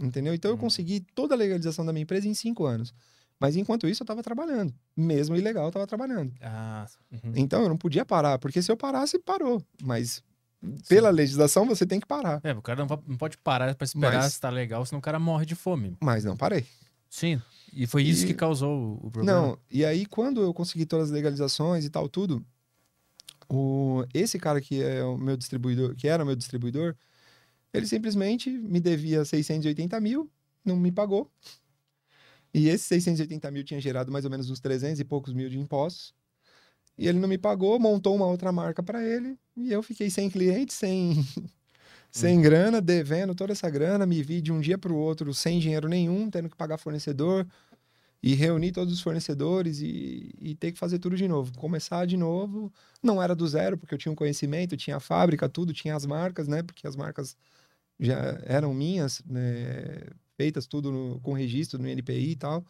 [0.02, 0.34] Entendeu?
[0.34, 0.60] Então eu Hum.
[0.60, 2.94] consegui toda a legalização da minha empresa em cinco anos.
[3.40, 4.74] Mas enquanto isso, eu estava trabalhando.
[4.98, 6.34] Mesmo ilegal, eu estava trabalhando.
[6.42, 7.32] Ah, uhum.
[7.36, 9.64] Então eu não podia parar, porque se eu parasse, parou.
[9.82, 10.22] Mas
[10.90, 12.42] pela legislação, você tem que parar.
[12.44, 15.00] É, o cara não po- não pode parar pra esperar Mas- se tá legal, senão
[15.00, 15.96] o cara morre de fome.
[16.02, 16.66] Mas não parei.
[17.10, 17.42] Sim.
[17.72, 19.40] E foi isso E- que causou o- o problema.
[19.42, 22.46] Não, e aí quando eu consegui todas as legalizações e tal, tudo,
[23.50, 26.96] o, esse cara que é o meu distribuidor, que era o meu distribuidor,
[27.74, 30.30] ele simplesmente me devia 680 mil,
[30.66, 31.32] não me pagou.
[32.54, 35.60] E esses 680 mil tinha gerado mais ou menos uns 300 e poucos mil de
[35.60, 36.14] impostos.
[36.98, 40.30] E ele não me pagou, montou uma outra marca para ele, e eu fiquei sem
[40.30, 41.26] cliente, sem,
[42.12, 45.60] sem grana, devendo toda essa grana, me vi de um dia para o outro sem
[45.60, 47.48] dinheiro nenhum, tendo que pagar fornecedor,
[48.22, 51.58] e reunir todos os fornecedores e, e ter que fazer tudo de novo.
[51.58, 55.48] Começar de novo, não era do zero, porque eu tinha um conhecimento, tinha a fábrica,
[55.48, 56.62] tudo, tinha as marcas, né?
[56.62, 57.38] Porque as marcas
[58.00, 60.02] já eram minhas, né?
[60.40, 62.66] Feitas tudo no- com registro no NPI e tal.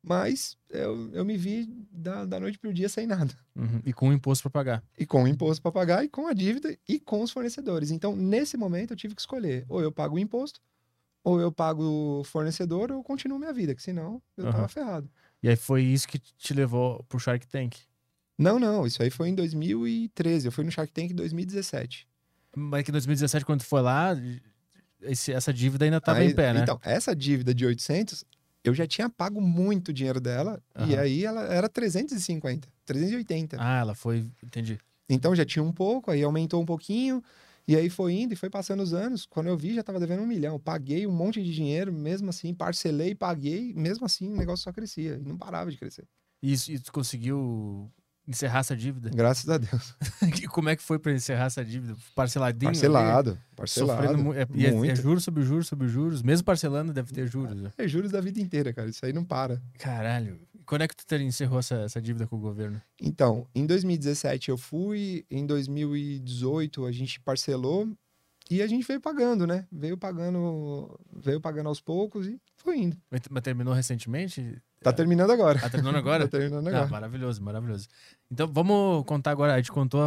[0.00, 3.34] Mas eu, eu me vi da, da noite pro dia sem nada.
[3.56, 3.82] Uhum.
[3.84, 4.84] E com o imposto pra pagar.
[4.96, 7.90] E com o imposto para pagar, e com a dívida, e com os fornecedores.
[7.90, 9.66] Então, nesse momento, eu tive que escolher.
[9.68, 10.60] Ou eu pago o imposto,
[11.24, 11.82] ou eu pago
[12.20, 14.52] o fornecedor, ou continuo minha vida, que senão eu Aham.
[14.52, 15.10] tava ferrado.
[15.42, 17.74] E aí foi isso que te levou pro Shark Tank.
[18.38, 20.46] Não, não, isso aí foi em 2013.
[20.46, 22.06] Eu fui no Shark Tank em 2017.
[22.56, 24.14] Mas que em 2017, quando tu foi lá,
[25.02, 26.60] esse- essa dívida ainda tava Aí- em pé, né?
[26.62, 28.24] Então, essa dívida de 800,
[28.64, 31.00] eu já tinha pago muito dinheiro dela, e Aham.
[31.00, 33.56] aí ela era 350, 380.
[33.60, 34.26] Ah, ela foi.
[34.42, 34.78] Entendi.
[35.08, 37.22] Então já tinha um pouco, aí aumentou um pouquinho,
[37.66, 39.24] e aí foi indo e foi passando os anos.
[39.26, 40.58] Quando eu vi, já tava devendo um milhão.
[40.58, 45.18] Paguei um monte de dinheiro, mesmo assim, parcelei, paguei, mesmo assim o negócio só crescia,
[45.22, 46.04] e não parava de crescer.
[46.42, 47.90] E, e tu conseguiu
[48.28, 49.08] encerrar essa dívida?
[49.10, 49.94] Graças a Deus.
[50.42, 51.96] E Como é que foi pra encerrar essa dívida?
[52.14, 52.68] Parceladinho?
[52.68, 52.76] ali?
[52.78, 54.02] Parcelado, parcelado.
[54.02, 55.00] Sofrendo mu- é, e é- é, muito.
[55.00, 56.22] juros sobre juros sobre juros.
[56.22, 57.56] Mesmo parcelando, deve ter juros.
[57.56, 57.72] né?
[57.78, 58.88] É juros da vida inteira, cara.
[58.90, 59.60] Isso aí não para.
[59.78, 60.38] Caralho.
[60.66, 62.80] Quando é que tu encerrou essa, essa dívida com o governo?
[63.00, 67.88] Então, em 2017 eu fui, em 2018 a gente parcelou
[68.50, 69.66] e a gente veio pagando, né?
[69.72, 72.96] Veio pagando, veio pagando aos poucos e foi indo.
[73.10, 74.60] Mas terminou recentemente?
[74.80, 75.58] Tá terminando agora.
[75.60, 76.26] Tá terminando agora?
[76.28, 76.86] tá terminando Ah, agora.
[76.88, 77.88] maravilhoso, maravilhoso.
[78.30, 79.54] Então vamos contar agora.
[79.54, 80.00] A gente contou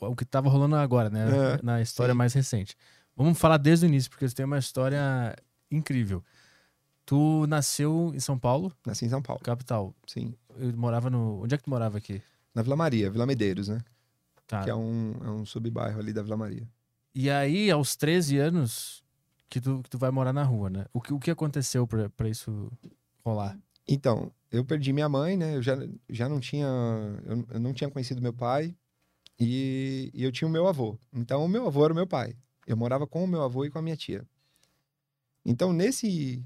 [0.00, 1.24] o, o que tava rolando agora, né?
[1.58, 2.18] É, Na história sim.
[2.18, 2.76] mais recente.
[3.16, 5.34] Vamos falar desde o início, porque você tem uma história
[5.70, 6.22] incrível.
[7.04, 9.94] Tu nasceu em São Paulo, Nasci em São Paulo, capital.
[10.06, 10.34] sim.
[10.56, 11.42] Eu morava no.
[11.42, 12.22] Onde é que tu morava aqui?
[12.54, 13.80] Na Vila Maria, Vila Medeiros, né?
[14.46, 14.62] Tá.
[14.62, 16.68] Que é um, é um subbairro ali da Vila Maria.
[17.14, 19.02] E aí, aos 13 anos,
[19.48, 20.84] que tu, que tu vai morar na rua, né?
[20.92, 22.70] O que, o que aconteceu pra, pra isso
[23.24, 23.58] rolar?
[23.86, 25.56] Então, eu perdi minha mãe, né?
[25.56, 25.76] Eu já,
[26.08, 26.66] já não tinha.
[27.24, 28.74] Eu, eu não tinha conhecido meu pai
[29.38, 30.98] e, e eu tinha o meu avô.
[31.12, 32.36] Então, o meu avô era o meu pai.
[32.66, 34.26] Eu morava com o meu avô e com a minha tia.
[35.44, 36.44] Então, nesse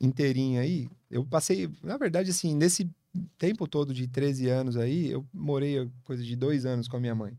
[0.00, 1.70] inteirinho aí, eu passei.
[1.82, 2.90] Na verdade, assim, nesse
[3.38, 7.14] tempo todo de 13 anos aí, eu morei coisa de dois anos com a minha
[7.14, 7.38] mãe.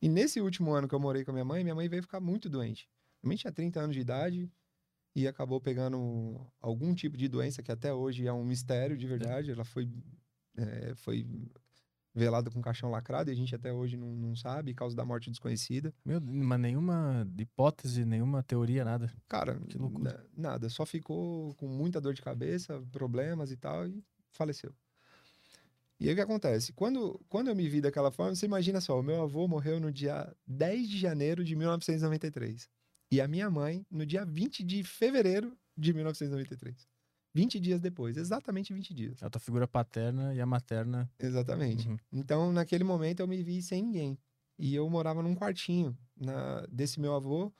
[0.00, 2.20] E nesse último ano que eu morei com a minha mãe, minha mãe veio ficar
[2.20, 2.88] muito doente.
[3.22, 4.50] Minha mãe tinha 30 anos de idade
[5.16, 9.50] e acabou pegando algum tipo de doença que até hoje é um mistério de verdade.
[9.50, 9.88] Ela foi,
[10.58, 11.26] é, foi
[12.14, 15.30] velada com caixão lacrado e a gente até hoje não, não sabe, causa da morte
[15.30, 15.94] desconhecida.
[16.04, 19.10] Meu, mas nenhuma hipótese, nenhuma teoria, nada.
[19.26, 20.28] Cara, Que loucura.
[20.36, 20.68] na- nada.
[20.68, 24.74] Só ficou com muita dor de cabeça, problemas e tal, e faleceu.
[25.98, 26.74] E aí o que acontece?
[26.74, 29.90] Quando, quando eu me vi daquela forma, você imagina só, o meu avô morreu no
[29.90, 32.68] dia 10 de janeiro de 1993.
[33.10, 36.88] E a minha mãe no dia 20 de fevereiro de 1993.
[37.34, 39.22] 20 dias depois, exatamente 20 dias.
[39.22, 41.10] A tua figura paterna e a materna.
[41.18, 41.86] Exatamente.
[41.86, 41.98] Uhum.
[42.10, 44.18] Então, naquele momento, eu me vi sem ninguém.
[44.58, 47.52] E eu morava num quartinho na, desse meu avô.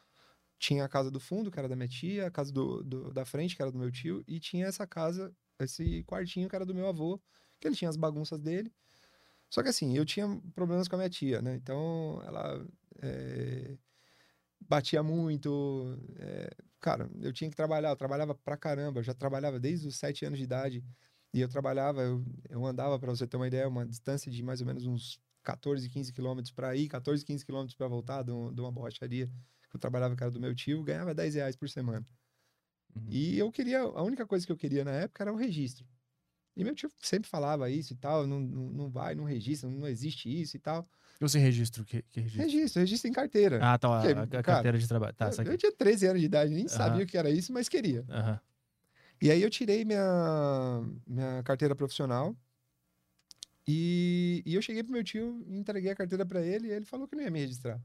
[0.59, 3.27] Tinha a casa do fundo, que era da minha tia, a casa do, do- da
[3.27, 5.31] frente, que era do meu tio, e tinha essa casa,
[5.61, 7.21] esse quartinho, que era do meu avô,
[7.61, 8.73] que ele tinha as bagunças dele.
[9.51, 11.55] Só que assim, eu tinha problemas com a minha tia, né?
[11.57, 12.67] Então, ela
[13.03, 13.77] é,
[14.61, 15.99] batia muito.
[16.19, 19.97] é, cara, eu tinha que trabalhar, eu trabalhava pra caramba, eu já trabalhava desde os
[19.97, 20.85] sete anos de idade.
[21.33, 24.61] E eu trabalhava, eu, eu andava, para você ter uma ideia, uma distância de mais
[24.61, 28.53] ou menos uns 14, 15 quilômetros para ir, 14, 15 quilômetros para voltar de, um-
[28.53, 29.27] de uma borracharia
[29.69, 32.07] que eu trabalhava, era do meu tio, ganhava 10 reais por semana.
[32.95, 33.09] Uhum.
[33.11, 35.87] E eu queria, a única coisa que eu queria na época era o registro.
[36.57, 39.87] E meu tio sempre falava isso e tal, não, não, não vai, não registra, não
[39.89, 40.89] existe isso e tal.
[41.21, 42.43] Eu sei registro, que, que registro?
[42.51, 43.61] Registro, registro em carteira.
[43.63, 45.15] Ah, tá, a, Porque, a- a cara, carteira de trabalho.
[45.15, 46.69] Tá, eu, eu tinha 13 anos de idade, nem Aham.
[46.69, 48.05] sabia o que era isso, mas queria.
[48.09, 48.41] Aham.
[49.21, 52.37] E aí eu tirei minha, minha carteira profissional
[53.67, 57.09] e, e eu cheguei pro meu tio, entreguei a carteira para ele e ele falou
[57.09, 57.81] que não ia me registrar.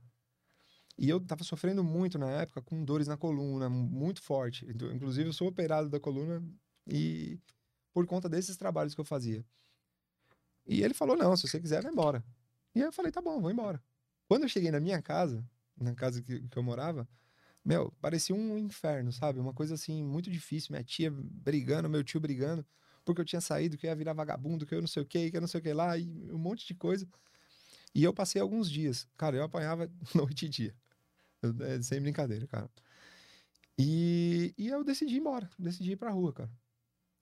[0.97, 4.65] E eu tava sofrendo muito na época com dores na coluna, muito forte.
[4.69, 6.43] Então, Inclusive eu sou operado da coluna
[6.85, 7.39] e
[7.93, 9.43] por conta desses trabalhos que eu fazia.
[10.67, 12.23] E ele falou: "Não, se você quiser, vai embora".
[12.75, 13.81] E aí eu falei: "Tá bom, vou embora".
[14.27, 15.43] Quando eu cheguei na minha casa,
[15.77, 17.07] na casa que, que eu morava,
[17.65, 19.39] meu, parecia um inferno, sabe?
[19.39, 20.69] Uma coisa assim, muito difícil.
[20.73, 22.65] Minha tia brigando, meu tio brigando,
[23.05, 25.31] porque eu tinha saído, que eu ia virar vagabundo, que eu não sei o que,
[25.31, 27.07] que eu não sei o que lá, e um monte de coisa.
[27.95, 29.07] E eu passei alguns dias.
[29.17, 30.75] Cara, eu apanhava noite e dia.
[31.41, 32.69] Eu- é, sem brincadeira, cara.
[33.77, 35.49] E, e eu decidi ir embora.
[35.57, 36.51] Decidi ir pra rua, cara.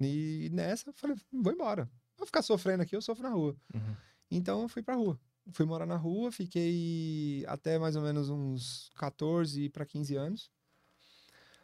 [0.02, 1.90] E nessa, eu falei, vou embora.
[2.18, 3.56] Vou ficar sofrendo aqui, eu sofro na rua.
[3.74, 3.96] Uhum.
[4.32, 5.20] Então eu fui pra rua.
[5.52, 10.52] Fui morar na rua, fiquei até mais ou menos uns 14 para 15 anos.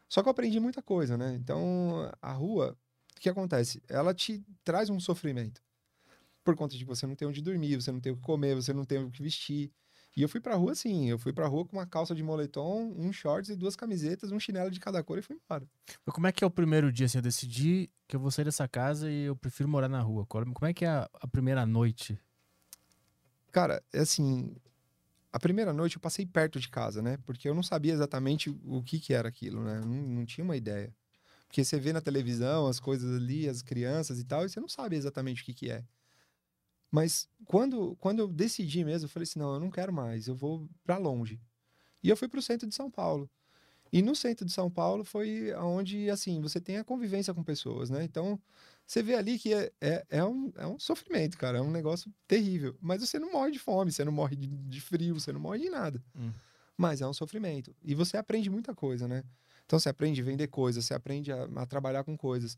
[0.08, 1.36] Só que eu aprendi muita coisa, né?
[1.36, 2.78] Então a rua,
[3.16, 3.82] o que acontece?
[3.88, 5.62] Ela te traz um sofrimento.
[6.44, 8.72] Por conta de você não tem onde dormir, você não tem o que comer, você
[8.72, 9.72] não tem o que vestir.
[10.16, 12.94] E eu fui pra rua assim, eu fui pra rua com uma calça de moletom,
[12.96, 15.68] um shorts e duas camisetas, um chinelo de cada cor e fui embora.
[16.06, 17.18] Como é que é o primeiro dia, assim?
[17.18, 20.26] Eu decidi que eu vou sair dessa casa e eu prefiro morar na rua.
[20.26, 22.18] Como é que é a primeira noite?
[23.56, 24.54] Cara, é assim,
[25.32, 27.18] a primeira noite eu passei perto de casa, né?
[27.26, 29.80] Porque eu não sabia exatamente o que que era aquilo, né?
[29.80, 30.94] Não, não tinha uma ideia.
[31.48, 34.68] Porque você vê na televisão as coisas ali, as crianças e tal, e você não
[34.68, 35.86] sabe exatamente o que que é.
[36.92, 40.36] Mas quando, quando eu decidi mesmo, eu falei assim, não, eu não quero mais, eu
[40.36, 41.40] vou pra longe.
[42.04, 43.32] E eu fui pro centro de São Paulo.
[43.96, 47.90] E no centro de São Paulo foi onde, assim, você tem a convivência com pessoas,
[47.90, 48.04] né?
[48.04, 48.38] Então,
[48.86, 51.60] você vê ali que é, é, é, um, é um sofrimento, cara.
[51.60, 52.76] É um negócio terrível.
[52.82, 55.60] Mas você não morre de fome, você não morre de, de frio, você não morre
[55.60, 56.04] de nada.
[56.14, 56.34] Hum.
[56.76, 57.74] Mas é um sofrimento.
[57.82, 59.24] E você aprende muita coisa, né?
[59.66, 62.58] Então, você aprende a vender coisas, você aprende a, a trabalhar com coisas.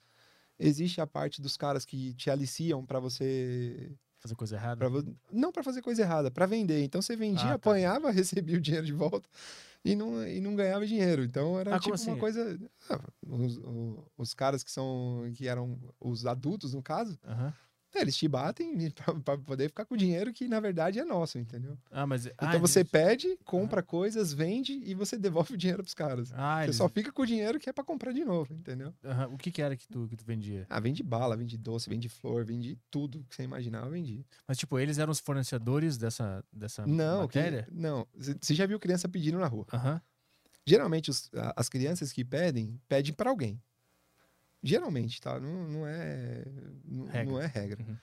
[0.57, 4.77] Existe a parte dos caras que te aliciam para você Fazer coisa errada?
[4.89, 6.83] Pra não para fazer coisa errada, para vender.
[6.83, 7.69] Então você vendia, Ah, tá.
[7.69, 9.29] apanhava, recebia o dinheiro de volta
[9.85, 11.23] e não, e não ganhava dinheiro.
[11.23, 12.17] Então era Ah, tipo uma assim?
[12.17, 12.59] coisa.
[12.89, 17.53] ah, os, o- os caras que são que eram os adultos, no caso, Aham.
[17.95, 18.75] Eles te batem
[19.25, 21.77] para poder ficar com o dinheiro que na verdade é nosso, entendeu?
[21.91, 22.25] Ah, mas.
[22.27, 26.31] Então você pede, compra coisas, vende e você devolve o dinheiro pros caras.
[26.33, 26.75] Ah, Você eles...
[26.75, 28.93] só fica com o dinheiro que é para comprar de novo, entendeu?
[29.31, 30.65] O que, que era que tu, que tu vendia?
[30.69, 34.25] Ah, vende bala, vende doce, vende flor, vende tudo que você imaginar, eu vendi.
[34.47, 37.67] Mas, tipo, eles eram os fornecedores dessa, dessa Não, que- matéria?
[37.71, 38.07] não.
[38.15, 39.65] Você já viu criança pedindo na rua?
[39.73, 40.01] Aham.
[40.65, 43.61] Geralmente, os- as crianças que pedem, pedem para alguém.
[44.63, 45.39] Geralmente, tá?
[45.39, 46.43] Não, não é
[46.85, 47.31] não, Regra.
[47.31, 47.83] não é regra.
[47.83, 47.97] Uhum.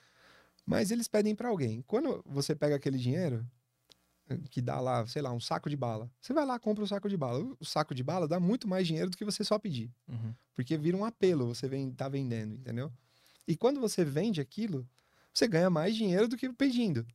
[0.67, 1.83] Mas eles pedem para alguém.
[1.83, 3.47] Quando você pega aquele dinheiro,
[4.29, 6.11] eh, que dá lá, sei lá, um saco de bala.
[6.21, 7.39] Você vai lá, compra o saco de bala.
[7.41, 9.91] O- O saco de bala dá muito mais dinheiro do que você só pedir.
[10.09, 10.35] Uhum.
[10.55, 12.91] Porque vira um apelo, você vem, tá vendendo, entendeu?
[13.47, 14.89] E quando você vende aquilo,
[15.33, 17.07] você ganha mais dinheiro do que pedindo.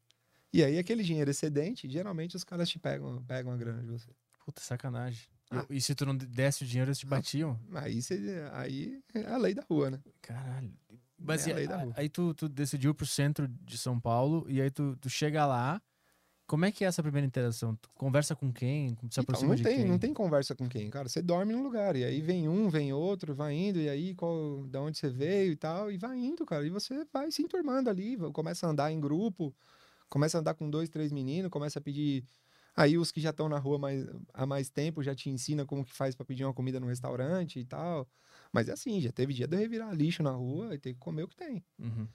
[0.53, 4.09] E aí, aquele dinheiro excedente, geralmente os caras te pegam, pegam a grana de você.
[4.45, 5.27] Puta, sacanagem.
[5.51, 5.65] Ah.
[5.69, 7.59] E se tu não desse o dinheiro, eles te batiam?
[7.73, 9.99] Aí, você, aí é a lei da rua, né?
[10.21, 10.71] Caralho.
[11.17, 11.93] Mas É a e- lei da rua.
[11.97, 15.81] aí tu, tu decidiu pro centro de São Paulo e aí tu, tu chega lá
[16.47, 17.75] Como é que é essa primeira interação?
[17.75, 18.89] Tu conversa com quem?
[18.89, 19.85] Se Então, aproxima não de tem, quem?
[19.87, 21.07] não tem conversa com quem, cara.
[21.07, 24.65] Você dorme num lugar, e aí vem um, vem outro, vai indo, e aí qual,
[24.67, 26.65] da onde você veio e tal, e vai indo, cara.
[26.65, 29.53] E você vai se enturmando ali, começa a andar em grupo,
[30.09, 32.23] começa a andar com dois, três meninos, começa a pedir.
[32.75, 35.83] Aí os que já estão na rua mais, há mais tempo já te ensina como
[35.83, 38.07] que faz pra pedir uma comida no restaurante e tal.
[38.51, 40.99] Mas é assim, já teve dia de eu revirar lixo na rua e ter que
[40.99, 41.63] comer o que tem.
[41.77, 42.07] Uhum.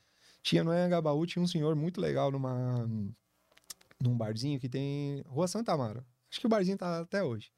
[0.43, 2.89] Tinha no Anhangabaú, tinha um senhor muito legal numa,
[4.01, 6.05] num barzinho que tem Rua Santa Amaro.
[6.31, 7.51] Acho que o barzinho tá até hoje.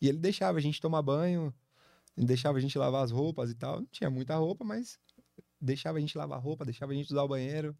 [0.00, 1.52] E ele deixava a gente tomar banho,
[2.16, 3.80] deixava a gente lavar as roupas e tal.
[3.80, 4.98] Não tinha muita roupa, mas
[5.60, 7.76] deixava a gente lavar roupa, deixava a gente usar o banheiro.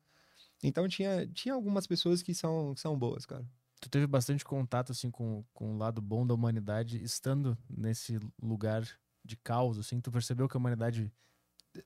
[0.62, 3.46] Então tinha, tinha algumas pessoas que são, que são boas, cara.
[3.84, 8.88] Tu teve bastante contato, assim, com, com o lado bom da humanidade, estando nesse lugar
[9.22, 11.12] de caos, assim, tu percebeu que a humanidade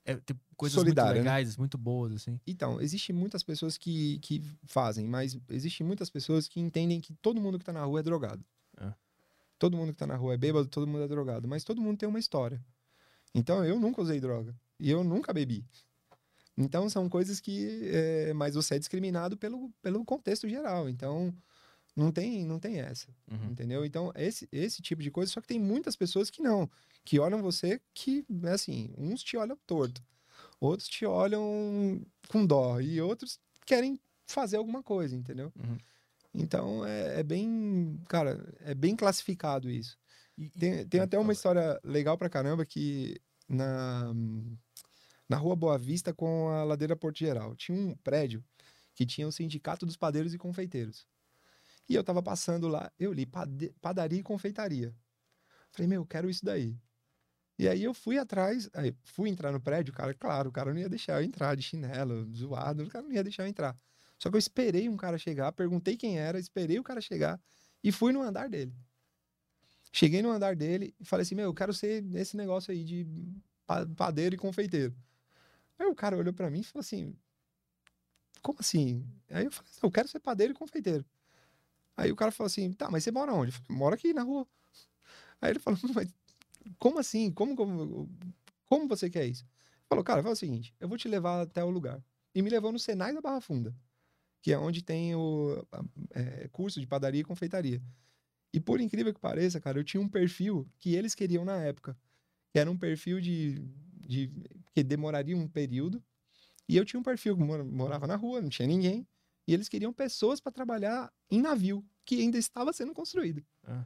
[0.05, 1.29] é, tem coisas Solidária, muito né?
[1.29, 2.39] legais, muito boas, assim.
[2.47, 7.41] Então, existem muitas pessoas que, que fazem, mas existem muitas pessoas que entendem que todo
[7.41, 8.45] mundo que tá na rua é drogado.
[8.77, 8.93] É.
[9.57, 11.49] Todo mundo que tá na rua é bêbado, todo mundo é drogado.
[11.49, 12.63] Mas todo mundo tem uma história.
[13.35, 14.55] Então, eu nunca usei droga.
[14.79, 15.65] E eu nunca bebi.
[16.57, 17.89] Então, são coisas que...
[17.91, 20.87] É, mas você é discriminado pelo, pelo contexto geral.
[20.87, 21.35] Então,
[21.99, 23.07] não tem, não tem essa.
[23.29, 23.51] Uhum.
[23.51, 23.83] Entendeu?
[23.85, 26.69] Então, esse, esse tipo de coisa, só que tem muitas pessoas que não,
[27.03, 30.01] que olham você que, é assim, uns te olham torto,
[30.59, 35.51] outros te olham com dó, e outros querem fazer alguma coisa, entendeu?
[35.55, 35.77] Uhum.
[36.33, 39.97] Então, é, é bem, cara, é bem classificado isso.
[40.37, 44.13] E- Tem, tem até uma história legal pra caramba que na,
[45.27, 48.43] na rua Boa Vista com a ladeira Porto Geral tinha um prédio
[48.95, 51.05] que tinha o Sindicato dos Padeiros e Confeiteiros.
[51.89, 53.25] E eu tava passando lá, eu li
[53.81, 54.95] padaria e confeitaria.
[55.71, 56.77] Falei, meu, eu quero isso daí.
[57.57, 60.79] E aí eu fui atrás, aí fui entrar no prédio, cara, claro, o cara não
[60.79, 63.77] ia deixar eu entrar de chinelo, zoado, o cara não ia deixar eu entrar.
[64.17, 67.41] Só que eu esperei um cara chegar, perguntei quem era, esperei o cara chegar
[67.83, 68.73] e fui no andar dele.
[69.91, 73.07] Cheguei no andar dele e falei assim: Meu, eu quero ser esse negócio aí de
[73.65, 74.95] pa- padeiro e confeiteiro.
[75.79, 77.15] Aí o cara olhou pra mim e falou assim:
[78.41, 79.05] Como assim?
[79.29, 81.05] Aí eu falei: Eu quero ser padeiro e confeiteiro.
[81.99, 83.51] Aí o cara falou assim: Tá, mas você mora onde?
[83.51, 84.47] Eu falei: Moro aqui na rua.
[85.41, 86.13] Aí ele falou: Mas
[86.79, 87.31] como assim?
[87.31, 88.09] Como, como,
[88.65, 89.43] como você quer isso?
[89.43, 92.03] Ele falou: Cara, fala o seguinte: Eu vou te levar até o lugar.
[92.33, 93.75] E me levou no Senai da Barra Funda,
[94.41, 95.65] que é onde tem o
[96.11, 97.81] é, curso de padaria e confeitaria.
[98.53, 101.97] E por incrível que pareça, cara, eu tinha um perfil que eles queriam na época.
[102.51, 103.59] Que era um perfil de,
[104.07, 104.31] de
[104.73, 106.03] que demoraria um período.
[106.67, 109.07] E eu tinha um perfil que mora- morava na rua, não tinha ninguém.
[109.49, 113.43] E eles queriam pessoas para trabalhar em navio, que ainda estava sendo construído.
[113.63, 113.83] Ah.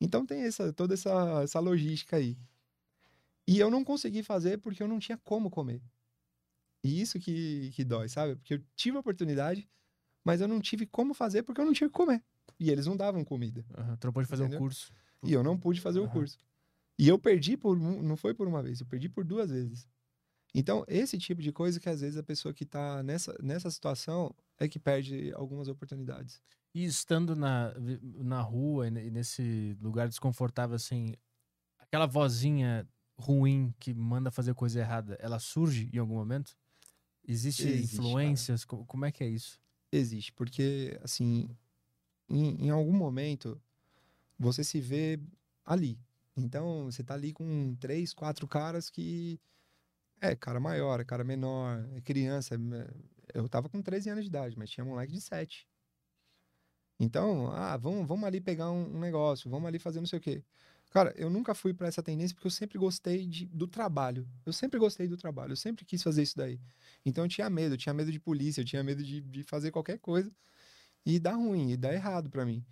[0.00, 2.38] Então tem essa, toda essa, essa logística aí.
[3.44, 5.82] E eu não consegui fazer porque eu não tinha como comer.
[6.84, 8.36] E isso que, que dói, sabe?
[8.36, 9.68] Porque eu tive a oportunidade,
[10.24, 12.22] mas eu não tive como fazer porque eu não tinha o que comer.
[12.60, 13.64] E eles não davam comida.
[13.98, 14.60] Tu não pode fazer o Entendeu?
[14.60, 14.92] curso.
[15.24, 16.12] E eu não pude fazer o Aham.
[16.12, 16.38] curso.
[16.96, 17.76] E eu perdi por.
[17.76, 19.88] um- Não foi por uma vez, eu perdi por duas vezes.
[20.54, 24.34] Então, esse tipo de coisa que às vezes a pessoa que tá nessa, nessa situação
[24.58, 26.42] é que perde algumas oportunidades.
[26.74, 31.14] E estando na, na rua ne- nesse lugar desconfortável, assim,
[31.78, 36.56] aquela vozinha ruim que manda fazer coisa errada, ela surge em algum momento?
[37.26, 38.34] Existe, Existe, cara.
[38.34, 38.64] influências?
[38.64, 39.60] Co- Como é que é isso?
[39.92, 41.56] Existe, porque, assim,
[42.28, 43.62] em, em algum momento
[44.38, 45.20] você se vê
[45.64, 46.00] ali.
[46.36, 49.40] Então, você tá ali com três, quatro caras que.
[50.20, 52.56] É, cara maior, é cara menor, é criança.
[53.34, 55.66] Eu tava com 13 anos de idade, mas tinha moleque de 7.
[56.98, 60.22] Então, ah, vamos, vamos ali pegar um, um negócio, vamos ali fazer não sei o
[60.22, 60.44] quê.
[60.90, 64.28] Cara, eu nunca fui pra essa tendência porque eu sempre gostei de, do trabalho.
[64.44, 66.60] Eu sempre gostei do trabalho, eu sempre quis fazer isso daí.
[67.06, 69.70] Então eu tinha medo, eu tinha medo de polícia, eu tinha medo de, de fazer
[69.70, 70.30] qualquer coisa
[71.06, 72.64] e dar ruim, e dar errado pra mim.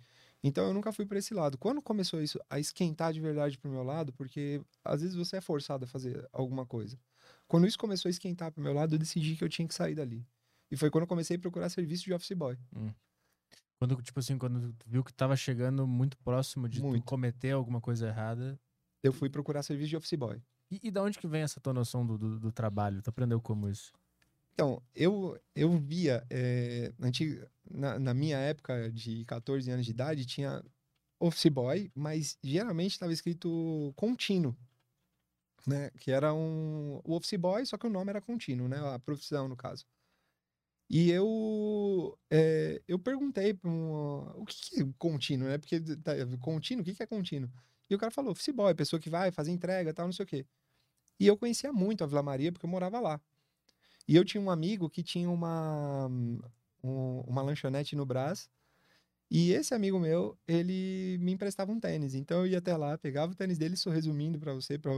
[0.43, 1.57] Então eu nunca fui pra esse lado.
[1.57, 5.41] Quando começou isso a esquentar de verdade pro meu lado, porque às vezes você é
[5.41, 6.99] forçado a fazer alguma coisa.
[7.47, 9.95] Quando isso começou a esquentar pro meu lado, eu decidi que eu tinha que sair
[9.95, 10.25] dali.
[10.71, 12.57] E foi quando eu comecei a procurar serviço de office boy.
[13.79, 17.05] Quando, tipo assim, quando tu viu que tava chegando muito próximo de tu Muito.
[17.05, 18.59] cometer alguma coisa errada.
[19.01, 20.41] Eu fui procurar serviço de office boy.
[20.69, 23.01] E, e da onde que vem essa tua noção do, do, do trabalho?
[23.01, 23.93] Tu aprendeu como isso?
[24.53, 26.27] Então, eu, eu via,
[26.99, 30.61] antiga, na, na minha época de 14 anos de idade, tinha
[31.17, 34.53] office boy, mas geralmente estava escrito contínuo,
[35.67, 35.89] né?
[35.99, 38.77] Que era um o office boy, só que o nome era contínuo, né?
[38.95, 39.85] A profissão, no caso.
[40.89, 45.57] E eu, eh, eu perguntei para um, o que, que é contínuo, né?
[45.59, 47.49] Porque tá, contínuo, o que, que é contínuo?
[47.89, 50.27] E o cara falou, office boy, pessoa que vai fazer entrega, tal, não sei o
[50.27, 50.45] quê.
[51.19, 53.21] E eu conhecia muito a Vila Maria porque eu morava lá.
[54.07, 56.07] E eu tinha um amigo que tinha uma,
[56.83, 58.49] um- uma lanchonete no Brás.
[59.31, 62.15] E esse amigo meu, ele me emprestava um tênis.
[62.15, 64.91] Então eu ia até lá, pegava o tênis dele, só resumindo para você, pra,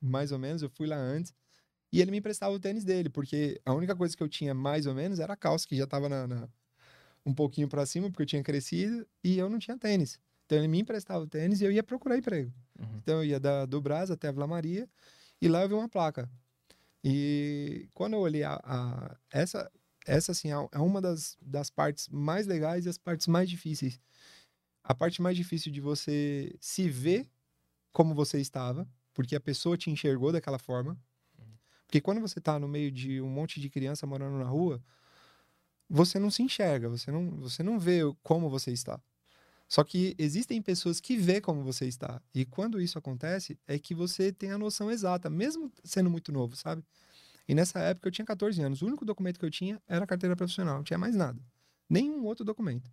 [0.00, 1.32] mais ou menos, eu fui lá antes.
[1.92, 4.86] E ele me emprestava o tênis dele, porque a única coisa que eu tinha mais
[4.86, 6.48] ou menos era a calça, que já tava na, na
[7.24, 10.18] um pouquinho para cima, porque eu tinha crescido, e eu não tinha tênis.
[10.46, 12.52] Então ele me emprestava o tênis e eu ia procurar emprego.
[12.78, 12.96] Uhum.
[12.96, 14.88] Então eu ia da, do Brás até a Vila Maria,
[15.40, 16.28] e lá eu vi uma placa.
[17.04, 19.70] E quando eu olhei a, a essa,
[20.10, 24.00] essa assim, é uma das, das partes mais legais e as partes mais difíceis.
[24.82, 27.28] A parte mais difícil de você se ver
[27.92, 30.98] como você estava, porque a pessoa te enxergou daquela forma.
[31.86, 34.82] Porque quando você está no meio de um monte de criança morando na rua,
[35.88, 39.00] você não se enxerga, você não, você não vê como você está.
[39.68, 42.20] Só que existem pessoas que vê como você está.
[42.34, 46.56] E quando isso acontece, é que você tem a noção exata, mesmo sendo muito novo,
[46.56, 46.82] sabe?
[47.48, 48.82] E nessa época eu tinha 14 anos.
[48.82, 51.40] O único documento que eu tinha era a carteira profissional, não tinha mais nada.
[51.88, 52.90] Nenhum outro documento.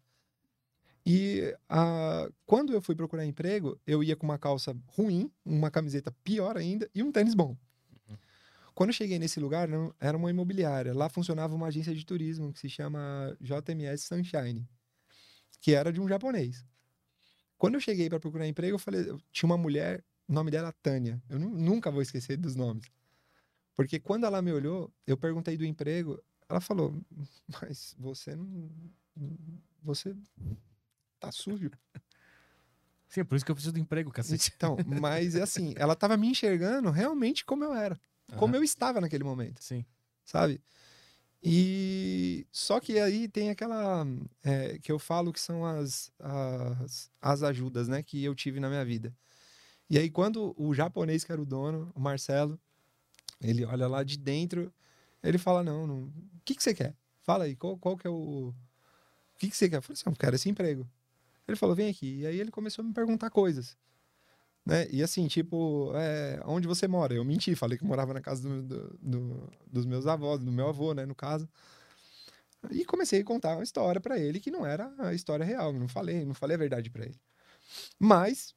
[1.06, 6.12] E a, quando eu fui procurar emprego, eu ia com uma calça ruim, uma camiseta
[6.24, 7.56] pior ainda e um tênis bom.
[8.78, 10.94] Quando eu cheguei nesse lugar, não, era uma imobiliária.
[10.94, 14.68] Lá funcionava uma agência de turismo que se chama JMS Sunshine,
[15.60, 16.64] que era de um japonês.
[17.58, 20.74] Quando eu cheguei para procurar emprego, eu falei, tinha uma mulher, o nome dela é
[20.84, 21.20] Tânia.
[21.28, 22.86] Eu nunca vou esquecer dos nomes.
[23.78, 27.00] Porque quando ela me olhou, eu perguntei do emprego, ela falou:
[27.62, 28.72] "Mas você não
[29.84, 30.16] você
[31.20, 31.70] tá sujo".
[33.08, 34.52] Sim, é por isso que eu preciso do emprego, cacete.
[34.58, 38.02] Então, mas é assim, ela tava me enxergando realmente como eu era,
[38.36, 39.63] como eu estava naquele momento.
[39.63, 39.86] Sim.
[40.26, 40.60] Sabe?
[41.42, 44.06] E só que aí tem aquela
[44.44, 48.70] é, que eu falo que são as, as, as ajudas, né, que eu tive na
[48.70, 49.16] minha vida.
[49.88, 52.60] E aí quando o japonês que era o dono, o Marcelo,
[53.41, 54.73] ele olha lá de dentro,
[55.23, 56.04] ele fala: Não, não.
[56.06, 56.95] o que, que você quer?
[57.21, 58.50] Fala aí, qual, qual que é o.
[58.50, 59.78] O que, que você quer?
[59.78, 60.88] Eu falei assim: Eu quero esse emprego.
[61.47, 62.19] Ele falou: Vem aqui.
[62.19, 63.78] E aí ele começou a me perguntar coisas.
[64.65, 64.86] Né?
[64.91, 67.13] E assim, tipo, é, onde você mora?
[67.13, 70.67] Eu menti, falei que morava na casa do, do, do, dos meus avós, do meu
[70.67, 71.47] avô, né, no caso.
[72.71, 75.88] E comecei a contar uma história para ele que não era a história real, não
[75.88, 77.17] falei, não falei a verdade para ele.
[77.97, 78.54] Mas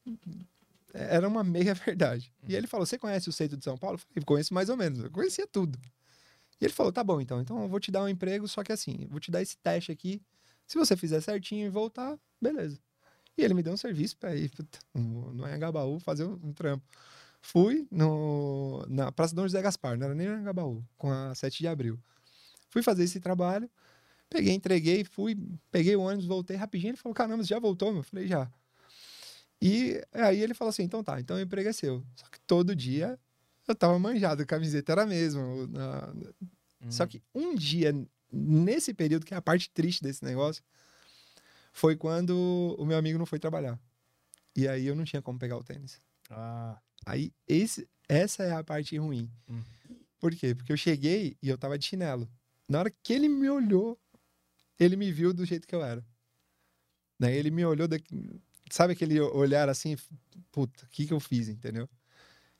[0.93, 2.33] era uma meia verdade.
[2.47, 3.95] E ele falou: Você conhece o centro de São Paulo?
[3.95, 4.99] Eu falei: Conheço mais ou menos.
[4.99, 5.79] Eu conhecia tudo.
[6.59, 7.41] E ele falou: Tá bom, então.
[7.41, 9.91] Então eu vou te dar um emprego, só que assim, vou te dar esse teste
[9.91, 10.21] aqui.
[10.67, 12.79] Se você fizer certinho e voltar, beleza.
[13.37, 14.51] E ele me deu um serviço para ir
[14.93, 16.85] no Anhangabaú fazer um, trampo.
[17.41, 21.57] Fui no, na Praça Dom José Gaspar, não era nem no Anhangabaú, com a 7
[21.59, 21.99] de abril.
[22.69, 23.69] Fui fazer esse trabalho,
[24.29, 25.37] peguei, entreguei, fui,
[25.71, 26.91] peguei o ônibus, voltei rapidinho.
[26.91, 27.95] Ele falou: Caramba, você já voltou?
[27.95, 28.49] Eu falei: Já.
[29.61, 32.03] E aí ele falou assim: então tá, então o emprego é seu.
[32.15, 33.19] Só que todo dia
[33.67, 35.41] eu tava manjado, a camiseta era a mesma.
[35.43, 36.91] Hum.
[36.91, 37.93] Só que um dia,
[38.31, 40.63] nesse período, que é a parte triste desse negócio,
[41.71, 43.79] foi quando o meu amigo não foi trabalhar.
[44.55, 46.01] E aí eu não tinha como pegar o tênis.
[46.29, 46.79] Ah.
[47.05, 49.29] Aí esse, essa é a parte ruim.
[49.47, 49.61] Hum.
[50.19, 50.53] Por quê?
[50.55, 52.29] Porque eu cheguei e eu tava de chinelo.
[52.67, 53.99] Na hora que ele me olhou,
[54.79, 56.05] ele me viu do jeito que eu era.
[57.19, 59.97] Daí ele me olhou daqui, sabe aquele olhar assim,
[60.51, 61.89] puta, o que que eu fiz, entendeu?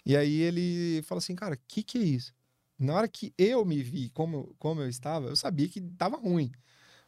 [0.05, 2.33] E aí ele falou assim, cara, o que que é isso?
[2.77, 6.51] Na hora que eu me vi como, como eu estava, eu sabia que tava ruim.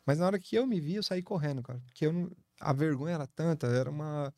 [0.05, 1.79] Mas na hora que eu me vi, eu saí correndo, cara.
[1.85, 2.31] Porque eu não...
[2.59, 4.33] a vergonha era tanta, era uma.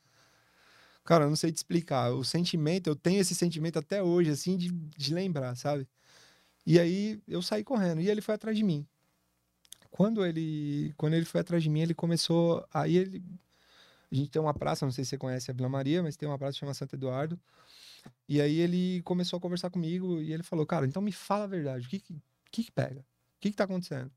[1.03, 2.11] Cara, eu não sei te explicar.
[2.13, 5.87] O sentimento, eu tenho esse sentimento até hoje, assim, de, de lembrar, sabe?
[6.65, 8.01] E aí eu saí correndo.
[8.01, 8.87] E ele foi atrás de mim.
[9.91, 12.65] Quando ele, quando ele foi atrás de mim, ele começou.
[12.73, 13.23] Aí ele
[14.11, 16.27] a gente tem uma praça, não sei se você conhece a Vila Maria, mas tem
[16.27, 17.39] uma praça que chama Santo Eduardo.
[18.27, 21.47] E aí ele começou a conversar comigo e ele falou, cara, então me fala a
[21.47, 23.01] verdade, o que que, que, pega?
[23.01, 24.11] O que que tá acontecendo?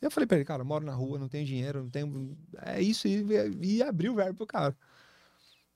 [0.00, 2.36] E eu falei pra ele, cara, moro na rua, não tenho dinheiro, não tenho...
[2.62, 3.24] É isso, e,
[3.62, 4.76] e abri o verbo pro cara.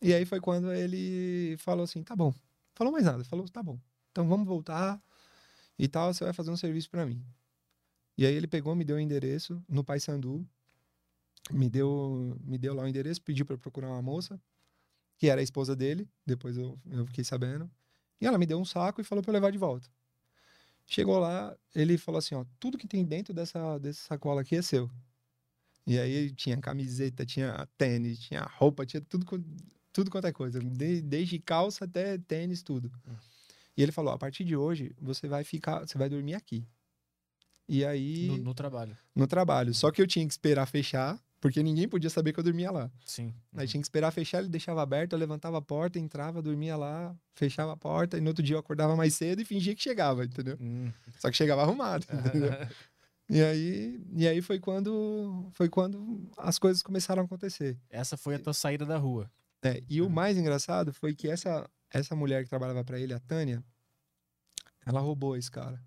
[0.01, 2.33] E aí foi quando ele falou assim, tá bom.
[2.75, 3.79] Falou mais nada, falou, tá bom.
[4.11, 5.03] Então vamos voltar
[5.79, 7.25] e tal, você vai fazer um serviço para mim.
[8.17, 10.47] E aí ele pegou, me deu o um endereço no Pai Sandu,
[11.51, 14.41] me deu, me deu lá o endereço, pediu para procurar uma moça,
[15.17, 17.71] que era a esposa dele, depois eu, eu fiquei sabendo.
[18.21, 19.89] E ela me deu um saco e falou para levar de volta.
[20.87, 24.63] Chegou lá, ele falou assim, ó, tudo que tem dentro dessa, dessa sacola aqui é
[24.63, 24.91] seu.
[25.87, 29.27] E aí tinha camiseta, tinha tênis, tinha roupa, tinha tudo,
[29.93, 30.59] tudo quanto é coisa.
[30.61, 32.93] De, desde calça até tênis, tudo.
[33.09, 33.15] Hum.
[33.77, 36.67] E ele falou, a partir de hoje, você vai ficar, você vai dormir aqui.
[37.69, 38.27] E aí...
[38.27, 38.97] No, no trabalho.
[39.15, 39.73] No trabalho.
[39.73, 42.91] Só que eu tinha que esperar fechar porque ninguém podia saber que eu dormia lá.
[43.05, 43.35] Sim.
[43.57, 47.17] Aí tinha que esperar fechar, ele deixava aberto, eu levantava a porta, entrava, dormia lá,
[47.35, 50.25] fechava a porta, e no outro dia eu acordava mais cedo e fingia que chegava,
[50.25, 50.57] entendeu?
[50.61, 50.93] Hum.
[51.19, 52.53] Só que chegava arrumado, entendeu?
[53.29, 57.79] E aí, e aí foi quando foi quando as coisas começaram a acontecer.
[57.89, 59.31] Essa foi a tua saída da rua.
[59.63, 60.11] É, e o Uhum.
[60.11, 63.63] mais engraçado foi que essa essa mulher que trabalhava pra ele, a Tânia,
[64.87, 65.81] ela roubou esse cara.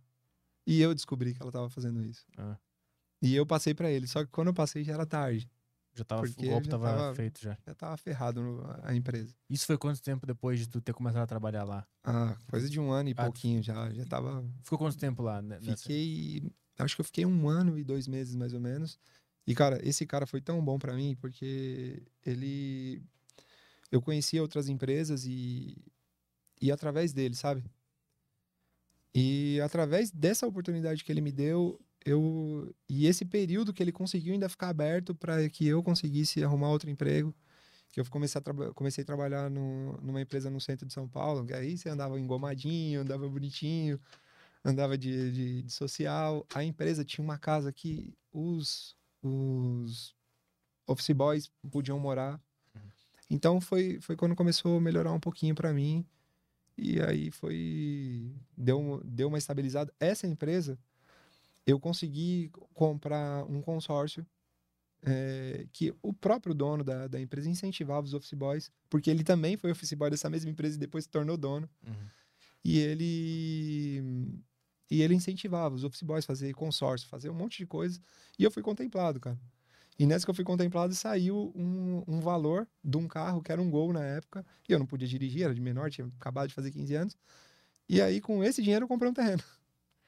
[0.66, 2.26] E eu descobri que ela tava fazendo isso.
[2.38, 2.58] Ah.
[3.24, 5.49] E eu passei pra ele, só que quando eu passei já era tarde.
[5.95, 7.57] Já tava, o golpe já tava, tava- feito já.
[7.65, 9.34] Já tava ferrado no- a empresa.
[9.49, 11.88] Isso foi quanto tempo depois de tu ter começado a trabalhar lá?
[12.03, 13.89] Ah, coisa de um ano e Ah, pouquinho já.
[13.93, 14.43] Já tava.
[14.61, 15.41] Ficou quanto tempo lá?
[15.41, 16.51] nessa- Fiquei.
[16.80, 18.99] Acho que eu fiquei um ano e dois meses, mais ou menos.
[19.45, 23.03] E, cara, esse cara foi tão bom pra mim porque ele.
[23.91, 25.78] Eu conhecia outras empresas e.
[26.59, 27.63] E através dele, sabe?
[29.13, 32.74] E através dessa oportunidade que ele me deu, eu.
[32.89, 36.89] E esse período que ele conseguiu ainda ficar aberto para que eu conseguisse arrumar outro
[36.89, 37.34] emprego.
[37.91, 41.08] Que eu comecei a, traba- comecei a trabalhar no- numa empresa no centro de São
[41.08, 43.99] Paulo, que aí você andava engomadinho, andava bonitinho,
[44.66, 46.45] andava de, de- de social.
[46.54, 50.16] A empresa tinha uma casa que os, os
[50.88, 52.41] office boys podiam morar.
[53.30, 56.06] Então foi, foi quando começou a melhorar um pouquinho para mim.
[56.78, 58.32] E aí foi.
[58.58, 59.93] Deu, deu uma estabilizada.
[59.99, 60.78] Essa empresa,
[61.66, 64.26] eu consegui comprar um consórcio
[65.05, 69.57] é, que o próprio dono da, da empresa incentivava os office boys, porque ele também
[69.57, 71.70] foi office boy dessa mesma empresa e depois se tornou dono.
[71.86, 72.07] Uhum.
[72.64, 74.41] E ele
[74.89, 77.99] e ele incentivava os office boys a fazer consórcio, fazer um monte de coisa.
[78.38, 79.38] E eu fui contemplado, cara.
[79.97, 83.61] E nessa que eu fui contemplado, saiu um, um valor de um carro que era
[83.61, 84.45] um gol na época.
[84.68, 87.18] E eu não podia dirigir, era de menor, tinha acabado de fazer 15 anos.
[87.88, 89.43] E aí, com esse dinheiro, eu comprei um terreno.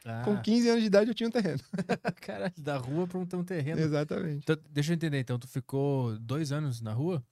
[0.06, 1.60] Ah, Com 15 anos de idade, eu tinha um terreno.
[2.22, 3.82] Caralho, da rua pra um, ter um terreno.
[3.82, 4.44] Exatamente.
[4.44, 7.26] Então, deixa eu entender, então tu ficou dois anos na rua?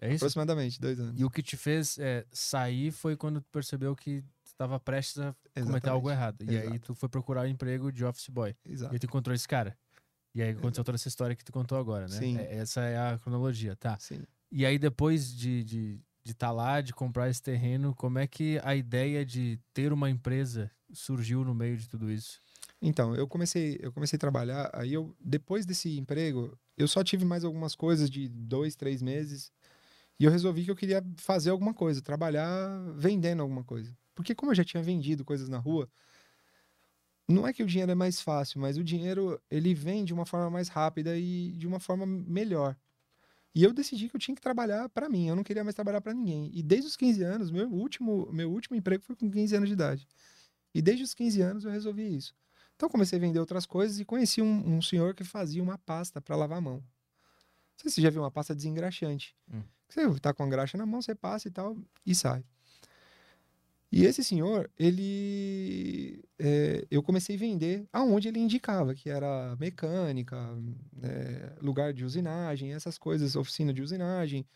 [0.00, 0.16] É isso?
[0.24, 1.20] Aproximadamente, dois anos.
[1.20, 5.32] E o que te fez é, sair foi quando tu percebeu que estava prestes a
[5.32, 5.88] cometer Exatamente.
[5.88, 6.42] algo errado.
[6.42, 6.78] E aí Exato.
[6.80, 8.54] tu foi procurar emprego de office boy.
[8.64, 8.92] E Exato.
[8.92, 9.76] aí tu encontrou esse cara.
[10.34, 12.16] E aí aconteceu toda essa história que tu contou agora, né?
[12.16, 12.38] Sim.
[12.38, 13.96] É- Essa é a cronologia, tá?
[14.00, 14.22] Sim.
[14.50, 18.26] E aí depois de estar de, de tá lá, de comprar esse terreno, como é
[18.26, 22.40] que a ideia de ter uma empresa surgiu no meio de tudo isso?
[22.80, 27.24] Então, eu comecei, eu comecei a trabalhar, aí eu, depois desse emprego, eu só tive
[27.24, 29.52] mais algumas coisas de dois, três meses,
[30.18, 32.48] e eu resolvi que eu queria fazer alguma coisa, trabalhar
[32.96, 33.96] vendendo alguma coisa.
[34.14, 35.88] Porque como eu já tinha vendido coisas na rua,
[37.28, 40.26] não é que o dinheiro é mais fácil, mas o dinheiro, ele vem de uma
[40.26, 42.76] forma mais rápida e de uma forma melhor.
[43.54, 46.00] E eu decidi que eu tinha que trabalhar para mim, eu não queria mais trabalhar
[46.00, 46.50] para ninguém.
[46.54, 49.74] E desde os 15 anos, meu último, meu último emprego foi com 15 anos de
[49.74, 50.08] idade.
[50.74, 52.34] E desde os 15 anos eu resolvi isso.
[52.76, 56.20] Então comecei a vender outras coisas e conheci um, um senhor que fazia uma pasta
[56.20, 56.76] para lavar a mão.
[56.76, 56.82] Não
[57.76, 59.36] sei se você já viu uma pasta desengraxante.
[59.52, 59.62] Hum.
[59.88, 62.44] Você tá com a graxa na mão, você passa e tal, e sai.
[63.92, 66.24] E esse senhor, ele.
[66.38, 70.38] é, eu comecei a vender aonde ele indicava, que era mecânica,
[71.02, 74.46] é, lugar de usinagem, essas coisas, oficina de usinagem,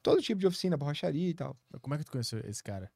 [0.00, 1.56] todo tipo de oficina, borracharia e tal.
[1.82, 2.88] Como é que tu conheceu esse cara?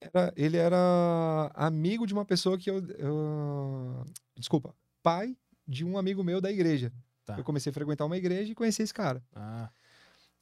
[0.00, 4.04] Era- ele era amigo de uma pessoa que eu, eu-
[4.36, 5.36] Desculpa, pai
[5.66, 6.92] de um amigo meu da igreja.
[7.24, 7.36] Tá.
[7.38, 9.22] Eu comecei a frequentar uma igreja e conheci esse cara.
[9.34, 9.70] Ah,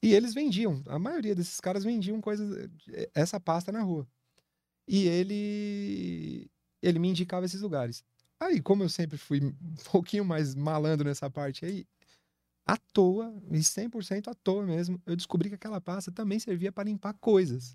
[0.02, 2.68] E eles vendiam, a maioria desses caras vendiam coisas,
[3.14, 4.06] essa pasta na rua.
[4.86, 6.50] E ele
[6.82, 8.04] ele me indicava esses lugares.
[8.38, 9.54] Aí, como eu sempre fui um
[9.90, 11.86] pouquinho mais malandro nessa parte aí,
[12.66, 16.84] à toa, e 100% à toa mesmo, eu descobri que aquela pasta também servia para
[16.84, 17.74] limpar coisas.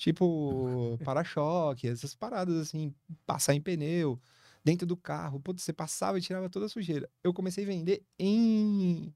[0.00, 2.94] Tipo, para-choque, essas paradas assim,
[3.26, 4.18] passar em pneu,
[4.64, 5.38] dentro do carro.
[5.38, 7.06] Putz, você passava e tirava toda a sujeira.
[7.22, 9.14] Eu comecei a vender em.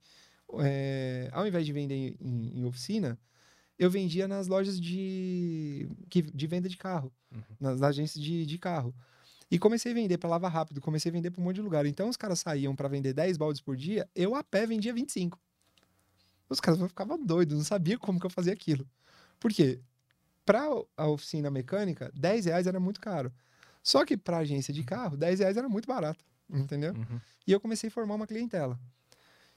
[0.60, 3.18] é, ao invés de vender em, em oficina,
[3.78, 7.40] eu vendia nas lojas de, que- de venda de carro, Uhum.
[7.58, 8.94] nas agências de, de carro.
[9.50, 11.86] E comecei a vender para lavar rápido, comecei a vender para um monte de lugar.
[11.86, 15.40] Então os caras saíam para vender 10 baldes por dia, eu a pé vendia 25.
[16.46, 18.86] Os caras ficavam doidos, não sabia como que eu fazia aquilo.
[19.40, 19.80] Por quê?
[20.44, 23.32] Para a oficina mecânica, 10 reais era muito caro.
[23.82, 26.94] Só que para agência de carro, 10 reais era muito barato, entendeu?
[26.94, 27.20] uhum.
[27.46, 28.78] E eu comecei a formar uma clientela.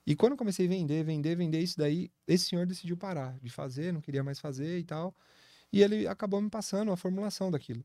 [0.05, 3.49] E quando eu comecei a vender, vender, vender isso daí, esse senhor decidiu parar de
[3.49, 5.13] fazer, não queria mais fazer e tal.
[5.71, 7.83] E ele acabou me passando a formulação daquilo.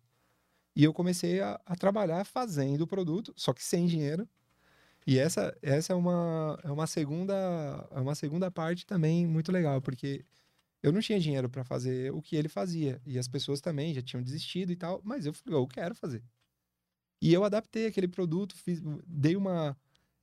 [0.75, 4.29] E eu comecei a, a trabalhar fazendo o produto, só que sem dinheiro.
[5.07, 7.35] E essa, essa é, uma, é, uma segunda,
[7.91, 10.25] é uma segunda parte também muito legal, porque
[10.83, 13.01] eu não tinha dinheiro para fazer o que ele fazia.
[13.07, 16.23] E as pessoas também já tinham desistido e tal, mas eu falei, eu quero fazer.
[17.21, 19.77] E eu adaptei aquele produto, fiz, dei uma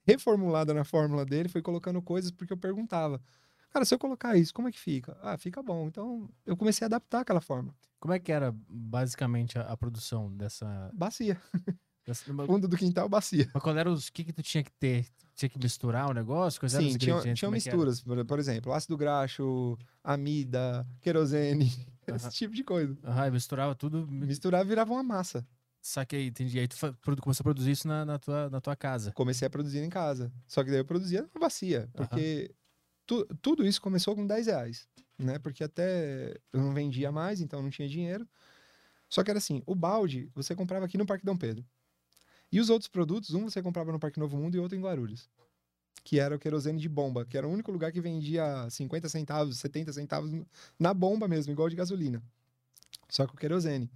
[0.05, 3.21] reformulada na fórmula dele, fui colocando coisas porque eu perguntava.
[3.69, 5.17] Cara, se eu colocar isso, como é que fica?
[5.21, 5.87] Ah, fica bom.
[5.87, 7.75] Então, eu comecei a adaptar aquela fórmula.
[7.99, 10.91] Como é que era basicamente a, a produção dessa.
[10.93, 11.39] Bacia.
[12.07, 13.47] Mas, mas Fundo do quintal, bacia.
[13.51, 14.07] qual era os.
[14.07, 15.05] O que, que tu tinha que ter?
[15.35, 16.59] Tinha que misturar o negócio?
[16.59, 18.01] Quais Sim, tinha, tinha é misturas.
[18.01, 21.71] Por, por exemplo, ácido graxo, amida, querosene,
[22.09, 22.15] Aham.
[22.17, 22.97] esse tipo de coisa.
[23.03, 24.07] Aham, e misturava tudo.
[24.07, 25.47] mi- Misturar virava uma massa.
[25.81, 26.59] Saquei, entendi.
[26.59, 26.75] Aí tu
[27.21, 29.13] começou a produzir isso na, na tua, na tua casa.
[29.13, 30.29] Comecei a produzir em casa.
[30.45, 31.89] Só que daí eu produzia na bacia.
[31.93, 32.53] Porque
[33.05, 34.87] tu- tudo isso começou com 10 reais.
[35.17, 35.39] Né?
[35.39, 38.27] Porque até eu não vendia mais, então não tinha dinheiro.
[39.09, 41.65] Só que era assim, o balde você comprava aqui no Parque Dom Pedro.
[42.51, 45.29] E os outros produtos, um você comprava no Parque Novo Mundo e outro em Guarulhos.
[46.03, 49.57] Que era o querosene de bomba, que era o único lugar que vendia 50 centavos,
[49.59, 50.31] 70 centavos
[50.79, 52.23] na bomba mesmo, igual de gasolina.
[53.09, 53.89] Só que o querosene.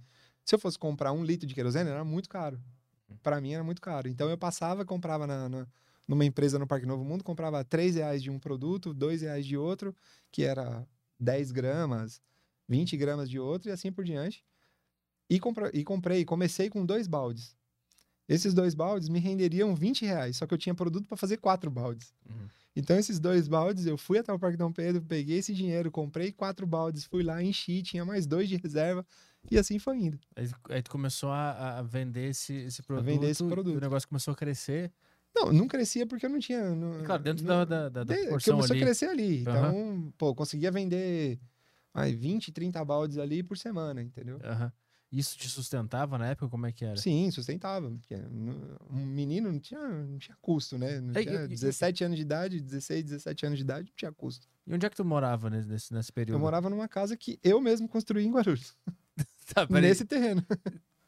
[0.44, 2.60] Se eu fosse comprar um litro de querosene, era muito caro.
[3.22, 4.08] Para mim era muito caro.
[4.08, 5.66] Então eu passava, comprava na, na-
[6.06, 9.56] numa empresa no Parque Novo Mundo, comprava 3 reais de um produto, 2 reais de
[9.56, 9.94] outro,
[10.30, 10.86] que era
[11.18, 12.20] 10 gramas,
[12.68, 14.44] 20 gramas de outro e assim por diante.
[15.30, 15.40] E,
[15.72, 17.56] e comprei, comecei com dois baldes.
[18.28, 21.70] Esses dois baldes me renderiam 20 reais, só que eu tinha produto para fazer quatro
[21.70, 22.12] baldes.
[22.28, 22.46] Uhum.
[22.76, 26.32] Então, esses dois baldes, eu fui até o Parque Dom Pedro, peguei esse dinheiro, comprei
[26.32, 29.06] quatro baldes, fui lá, enchi, tinha mais dois de reserva,
[29.50, 30.18] e assim foi indo.
[30.34, 33.04] Aí, tu- aí tu começou a, a vender esse, esse produto.
[33.04, 33.76] vender esse produto.
[33.76, 34.90] O negócio começou a crescer.
[35.36, 36.74] Não, não crescia porque eu não tinha.
[36.74, 38.82] Não, Claro, dentro não- da, da, da, de- proporção começou ali.
[38.82, 39.40] a crescer ali.
[39.42, 41.38] Então, pô, eu conseguia vender
[41.92, 44.38] ai, 20, 30 baldes ali por semana, entendeu?
[44.42, 44.72] Aham.
[45.14, 46.48] Isso te sustentava na época?
[46.48, 46.96] Como é que era?
[46.96, 47.88] Sim, sustentava.
[47.88, 48.16] Porque
[48.90, 51.00] um menino não tinha, não tinha custo, né?
[51.00, 53.94] Não É, tinha e- e- 17 anos de idade, 16, 17 anos de idade, não
[53.96, 54.48] tinha custo.
[54.66, 56.36] E onde é que tu morava nesse, nesse, período?
[56.36, 58.76] Eu morava numa casa que eu mesmo construí em Guarulhos,
[59.54, 60.44] Tá, nesse terreno.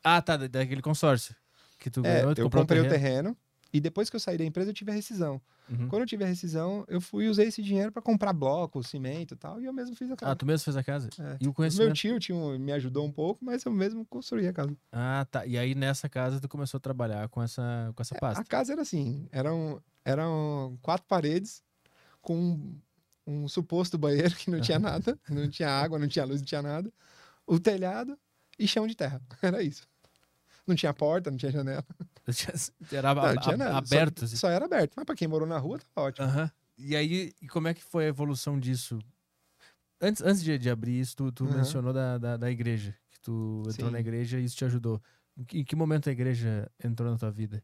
[0.04, 1.34] Ah, tá, da- daquele consórcio.
[1.78, 3.32] Que tu É, ganhou, tu eu comprei o terreno.
[3.32, 3.36] terreno
[3.72, 5.40] e depois que eu saí da empresa eu tive a rescisão.
[5.68, 5.88] Uhum.
[5.88, 9.36] Quando eu tive a rescisão, eu fui usei esse dinheiro para comprar bloco, cimento e
[9.36, 10.32] tal, e eu mesmo fiz a casa.
[10.32, 11.08] Ah, tu mesmo fez a casa?
[11.18, 11.34] É.
[11.40, 11.94] E o Meu conhecimento?
[11.94, 14.76] tio tinha um- me ajudou um pouco, mas eu mesmo construí a casa.
[14.92, 15.44] Ah, tá.
[15.46, 18.42] E aí nessa casa tu começou a trabalhar com essa, com essa É, pasta.
[18.42, 21.62] a casa era assim, eram, eram quatro paredes
[22.22, 22.80] com um,
[23.26, 26.62] um suposto banheiro que não tinha nada, não tinha água, não tinha luz, não tinha
[26.62, 26.92] nada,
[27.46, 28.16] o telhado
[28.58, 29.20] e chão de terra.
[29.42, 29.86] Era isso.
[30.66, 31.84] Não tinha porta, não tinha janela.
[32.90, 33.76] Era Não, a- tinha nada.
[33.78, 34.20] aberto.
[34.20, 34.36] Só, assim.
[34.36, 34.94] só era aberto.
[34.96, 36.26] Mas pra quem morou na rua, tá ótimo.
[36.76, 38.98] E aí, e como é que foi a evolução disso?
[40.00, 42.94] Antes, antes de, de abrir isso, tu, tu mencionou da, da, da igreja.
[43.10, 43.92] Que tu entrou Sim.
[43.92, 45.00] na igreja e isso te ajudou.
[45.36, 47.62] Em que, em que momento a igreja entrou na tua vida?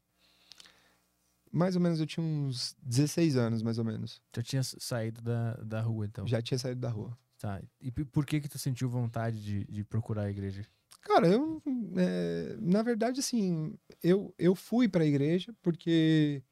[1.50, 4.22] Mais ou menos eu tinha uns 16 anos, mais ou menos.
[4.34, 6.26] Já tinha saído da, da rua, então.
[6.26, 7.16] Já tinha saído da rua.
[7.38, 7.60] Tá.
[7.80, 10.64] E por que que tu sentiu vontade de, de procurar a igreja?
[11.02, 11.60] Cara, eu,
[11.96, 16.42] é, na verdade, assim, eu, eu fui pra igreja porque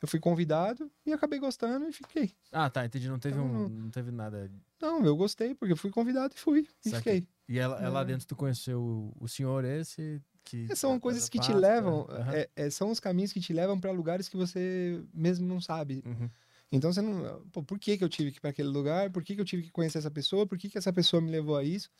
[0.00, 2.32] eu fui convidado e acabei gostando e fiquei.
[2.50, 2.84] Ah, tá.
[2.86, 3.08] Entendi.
[3.08, 4.50] Não teve, Então, um, não- teve nada.
[4.80, 6.66] Não, eu gostei porque eu fui convidado e fui.
[6.84, 7.26] E fiquei.
[7.48, 10.66] E ela, é lá dentro tu conheceu o, senhor esse que...
[10.70, 11.58] É, São coisas que te pasta.
[11.58, 12.32] levam, Aham.
[12.56, 16.02] é- são os caminhos que te levam pra lugares que você mesmo não sabe.
[16.06, 16.30] Uhum.
[16.70, 17.42] Então você não.
[17.50, 19.10] Pô, por que, que eu tive que ir pra aquele lugar?
[19.10, 20.46] Por que, que eu tive que conhecer essa pessoa?
[20.46, 21.90] Por que, que essa pessoa me levou a isso?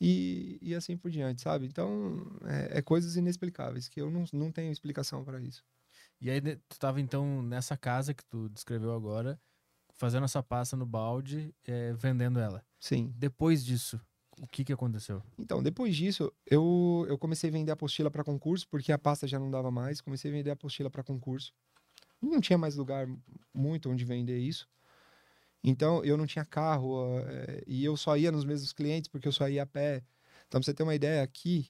[0.00, 1.66] E, e assim por diante, sabe?
[1.66, 5.64] Então, é, é coisas inexplicáveis que eu não, não tenho explicação pra isso.
[6.20, 9.40] E aí, né, tu tava então nessa casa que tu descreveu agora,
[9.94, 12.64] fazendo essa pasta no balde, eh, vendendo ela.
[12.78, 13.12] Sim.
[13.16, 14.00] Depois disso,
[14.40, 15.22] o que que aconteceu?
[15.38, 19.38] Então, depois disso, eu, eu comecei a vender apostila para concurso, porque a pasta já
[19.38, 20.00] não dava mais.
[20.00, 21.52] Comecei a vender apostila para concurso.
[22.20, 23.06] Não tinha mais lugar
[23.52, 24.68] muito onde vender isso.
[25.62, 29.32] Então, eu não tinha carro eh, e eu só ia nos mesmos clientes porque eu
[29.32, 30.04] só ia a pé.
[30.46, 31.68] Então, pra você ter uma ideia, aqui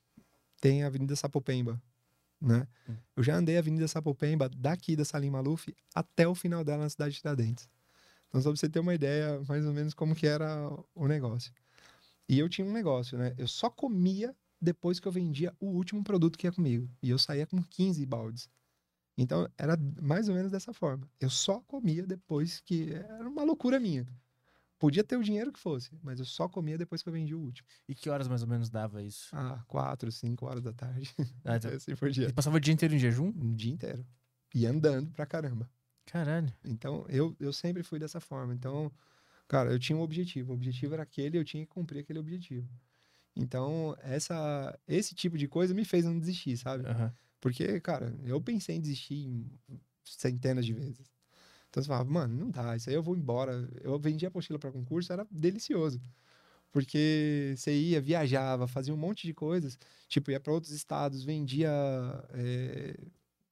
[0.61, 1.81] tem a Avenida Sapopemba,
[2.41, 2.67] né?
[2.89, 2.97] Hum.
[3.17, 6.91] Eu já andei a Avenida Sapopemba daqui da Salim Maluf até o final dela na
[6.91, 7.69] cidade de Tiradentes.
[8.29, 11.53] Então, só pra você ter uma ideia mais ou menos como que era o negócio.
[12.29, 13.35] E eu tinha um negócio, né?
[13.39, 16.89] Eu só comia depois que eu vendia o último produto que ia comigo.
[17.03, 18.51] E eu saía com 15 baldes.
[19.21, 21.11] Então, era mais ou menos dessa forma.
[21.21, 22.93] Eu só comia depois que...
[22.95, 24.07] Era uma loucura minha.
[24.79, 27.41] Podia ter o dinheiro que fosse, mas eu só comia depois que eu vendi o
[27.41, 27.67] último.
[27.89, 29.29] E que horas mais ou menos dava isso?
[29.33, 31.13] Ah, quatro, cinco horas da tarde.
[31.45, 32.33] Ah, então, assim por dia.
[32.33, 33.33] passava o dia inteiro em jejum?
[33.37, 34.07] Um dia inteiro.
[34.55, 35.69] E andando pra caramba.
[36.07, 36.55] Caralho.
[36.65, 38.55] Então, eu, eu sempre fui dessa forma.
[38.55, 38.93] Então,
[39.49, 40.53] cara, eu tinha um objetivo.
[40.53, 42.69] O objetivo era aquele, eu tinha que cumprir aquele objetivo.
[43.35, 46.87] Então, essa, esse tipo de coisa me fez não desistir, sabe?
[46.87, 47.13] Aham.
[47.41, 49.45] Porque, cara, eu pensei em desistir
[50.05, 51.11] centenas de vezes.
[51.69, 53.69] Então você falava, mano, não dá, isso aí eu vou embora.
[53.81, 56.01] Eu vendi a apostila para concurso, era delicioso.
[56.73, 59.79] Porque você ia, viajava, fazia um monte de coisas.
[60.07, 61.71] Tipo, ia para outros estados, vendia.
[62.31, 62.95] é,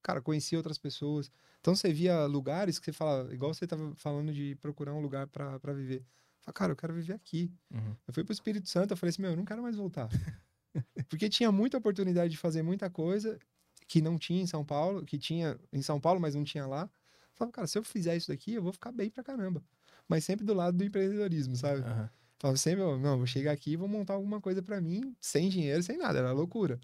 [0.01, 1.29] Cara, conhecia outras pessoas.
[1.59, 5.27] Então você via lugares que você fala, igual você tava falando de procurar um lugar
[5.27, 6.05] para viver.
[6.39, 7.51] Fala, cara, eu quero viver aqui.
[7.69, 7.95] Uhum.
[8.07, 10.07] Eu fui pro Espírito Santo, eu falei assim, meu, eu não quero mais voltar.
[11.09, 13.37] Porque tinha muita oportunidade de fazer muita coisa
[13.87, 16.83] que não tinha em São Paulo, que tinha em São Paulo, mas não tinha lá.
[16.83, 19.63] Eu falava, cara, se eu fizer isso daqui, eu vou ficar bem pra caramba.
[20.07, 21.81] Mas sempre do lado do empreendedorismo, sabe?
[21.81, 22.09] Aham.
[22.39, 25.81] Falava sempre, não, vou chegar aqui e vou montar alguma coisa pra mim, sem dinheiro,
[25.81, 26.79] sem nada, era loucura.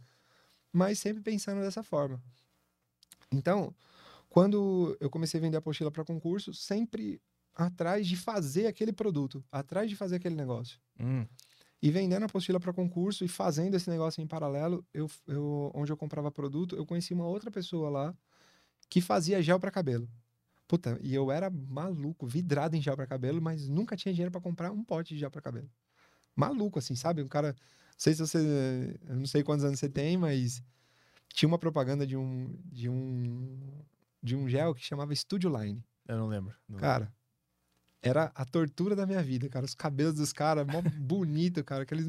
[0.71, 2.21] Mas sempre pensando dessa forma.
[3.31, 3.75] Então,
[4.29, 7.21] quando eu comecei a vender apostila para concurso, sempre
[7.53, 10.79] atrás de fazer aquele produto, atrás de fazer aquele negócio.
[10.99, 11.27] Hum,
[11.83, 15.97] E vendendo apostila para concurso e fazendo esse negócio em paralelo, eu, eu, onde eu
[15.97, 18.15] comprava produto, eu conheci uma outra pessoa lá
[18.89, 20.09] que fazia gel para cabelo.
[20.65, 24.39] Puta, e eu era maluco, vidrado em gel para cabelo, mas nunca tinha dinheiro para
[24.39, 25.69] comprar um pote de gel para cabelo.
[26.33, 27.21] Maluco, assim, sabe?
[27.21, 27.49] Um cara.
[27.49, 28.97] Não sei se você.
[29.05, 30.63] Eu não sei quantos anos você tem, mas
[31.33, 32.57] tinha uma propaganda de um.
[32.63, 33.59] de um.
[34.21, 35.83] de um gel que chamava Studio Line.
[36.07, 36.55] eu não lembro.
[36.65, 37.13] Não Cara,
[38.03, 39.65] era a tortura da minha vida, cara.
[39.65, 41.83] Os cabelos dos caras, mó bonito, cara.
[41.83, 42.05] Aqueles...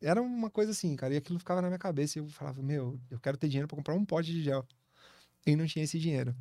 [0.00, 1.12] Era uma coisa assim, cara.
[1.12, 2.18] E aquilo ficava na minha cabeça.
[2.18, 4.64] E eu falava, meu, eu quero ter dinheiro pra comprar um pote de gel.
[5.44, 6.34] E não tinha esse dinheiro.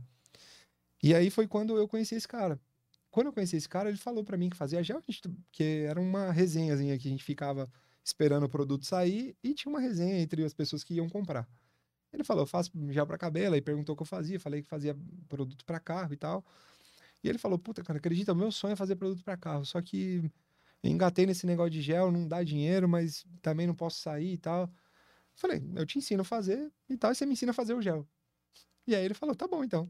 [1.02, 2.60] E aí foi quando eu conheci esse cara.
[3.10, 5.02] Quando eu conheci esse cara, ele falou pra mim que fazia gel,
[5.52, 7.68] que era uma resenhazinha que a gente ficava
[8.04, 11.48] esperando o produto sair e tinha uma resenha entre as pessoas que iam comprar.
[12.14, 14.68] Ele falou, eu faço gel pra cabelo, aí perguntou o que eu fazia, falei que
[14.68, 14.96] fazia
[15.28, 16.46] produto pra carro e tal.
[17.28, 19.82] E ele falou, puta, cara, acredita, o meu sonho é fazer produto pra carro, só
[19.82, 20.32] que
[20.82, 24.72] engatei nesse negócio de gel, não dá dinheiro, mas também não posso sair e tal.
[25.36, 27.82] Falei, eu te ensino a fazer e tal, e você me ensina a fazer o
[27.82, 28.08] gel.
[28.88, 29.90] E aí ele falou, tá bom então.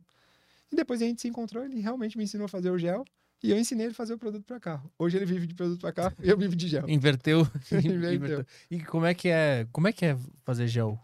[0.71, 3.05] E depois a gente se encontrou, ele realmente me ensinou a fazer o gel
[3.43, 4.91] e eu ensinei ele a fazer o produto pra carro.
[4.97, 6.89] Hoje ele vive de produto pra carro e eu vivo de gel.
[6.89, 7.47] Inverteu.
[7.71, 8.43] Inverteu.
[8.69, 9.67] E como é que é?
[9.71, 10.99] Como é que é fazer gel?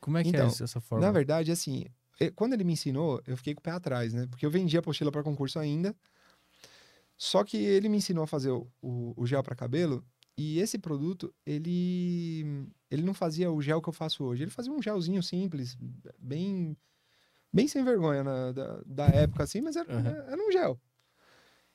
[0.00, 1.06] Como é que Então, é essa forma?
[1.06, 1.86] Na verdade, assim,
[2.34, 4.26] quando ele me ensinou, eu fiquei com o pé atrás, né?
[4.28, 5.94] Porque eu vendia apostila para concurso ainda.
[7.16, 10.04] Só que ele me ensinou a fazer o, o, o gel para cabelo.
[10.36, 14.42] E esse produto, ele, ele não fazia o gel que eu faço hoje.
[14.42, 15.76] Ele fazia um gelzinho simples,
[16.18, 16.76] bem,
[17.52, 20.10] bem sem vergonha na- da, da época, assim, mas era, Aham.
[20.26, 20.80] era um gel.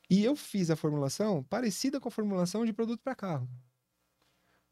[0.10, 3.48] E eu fiz a formulação parecida com a formulação de produto para carro.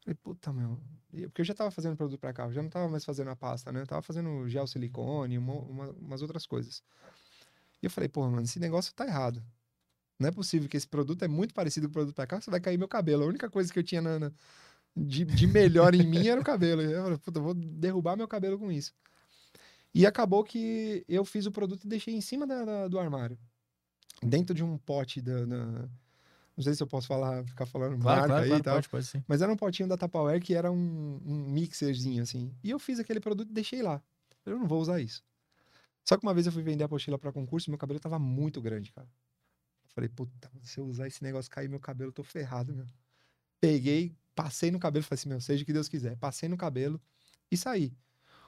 [0.06, 0.78] Falei, puta, meu.
[1.24, 3.72] Porque eu já tava fazendo produto para carro, já não tava mais fazendo a pasta,
[3.72, 3.80] né?
[3.80, 6.80] Eu tava fazendo gel silicone, uma- uma- umas outras coisas.
[7.82, 9.42] E eu falei, pô, mano, esse negócio tá errado.
[10.16, 12.50] Não é possível que esse produto é muito parecido com o produto para carro, você
[12.52, 13.24] vai cair meu cabelo.
[13.24, 14.32] A única coisa que eu tinha na- na-
[14.96, 16.82] de, de melhor em mim era o cabelo.
[16.82, 18.94] Eu falei, puta, vou derrubar meu cabelo com isso.
[19.92, 23.36] E acabou que eu fiz o produto e deixei em cima da- da- do armário.
[24.22, 25.34] Dentro de um pote da.
[26.56, 28.74] Não sei se eu posso falar, ficar falando Claro, marca claro, aí claro, e tal.
[28.76, 29.24] pode, pode sim.
[29.28, 32.54] Mas era um potinho da Tupperware que era um, um mixerzinho, assim.
[32.64, 34.02] E eu fiz aquele produto e deixei lá.
[34.44, 35.22] Eu não vou usar isso.
[36.08, 38.18] Só que uma vez eu fui vender a apostila para concurso e meu cabelo tava
[38.18, 39.08] muito grande, cara.
[39.84, 42.86] Eu falei, puta, se eu usar esse negócio cair meu cabelo, eu tô ferrado, meu.
[43.60, 46.16] Peguei, passei no cabelo, falei assim, meu, seja o que Deus quiser.
[46.18, 47.00] Passei no cabelo
[47.50, 47.94] e saí.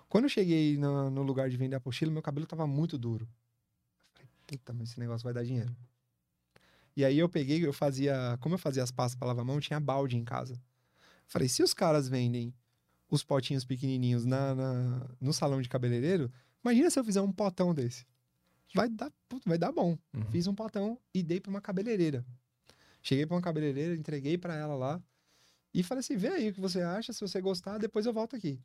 [0.09, 3.27] Quando eu cheguei na- no lugar de vender a apostila, meu cabelo tava muito duro.
[3.27, 5.75] Eu falei, puta, mas esse negócio vai dar dinheiro.
[6.99, 9.61] E aí eu peguei, eu fazia, como eu fazia as pastas para lavar a mão,
[9.61, 10.61] tinha balde em casa.
[11.29, 12.53] Falei, se os caras vendem
[13.09, 16.29] os potinhos pequenininhos na, na- no salão de cabeleireiro,
[16.61, 18.05] imagina se eu fizer um potão desse.
[18.75, 19.13] Vai dar,
[19.47, 19.97] vai dar bom.
[20.13, 20.25] Uhum.
[20.33, 22.27] Fiz um potão e dei para uma cabeleireira.
[23.01, 25.01] Cheguei para uma cabeleireira, entreguei para ela lá
[25.73, 28.35] e falei assim: vê aí o que você acha, se você gostar, depois eu volto
[28.35, 28.61] aqui.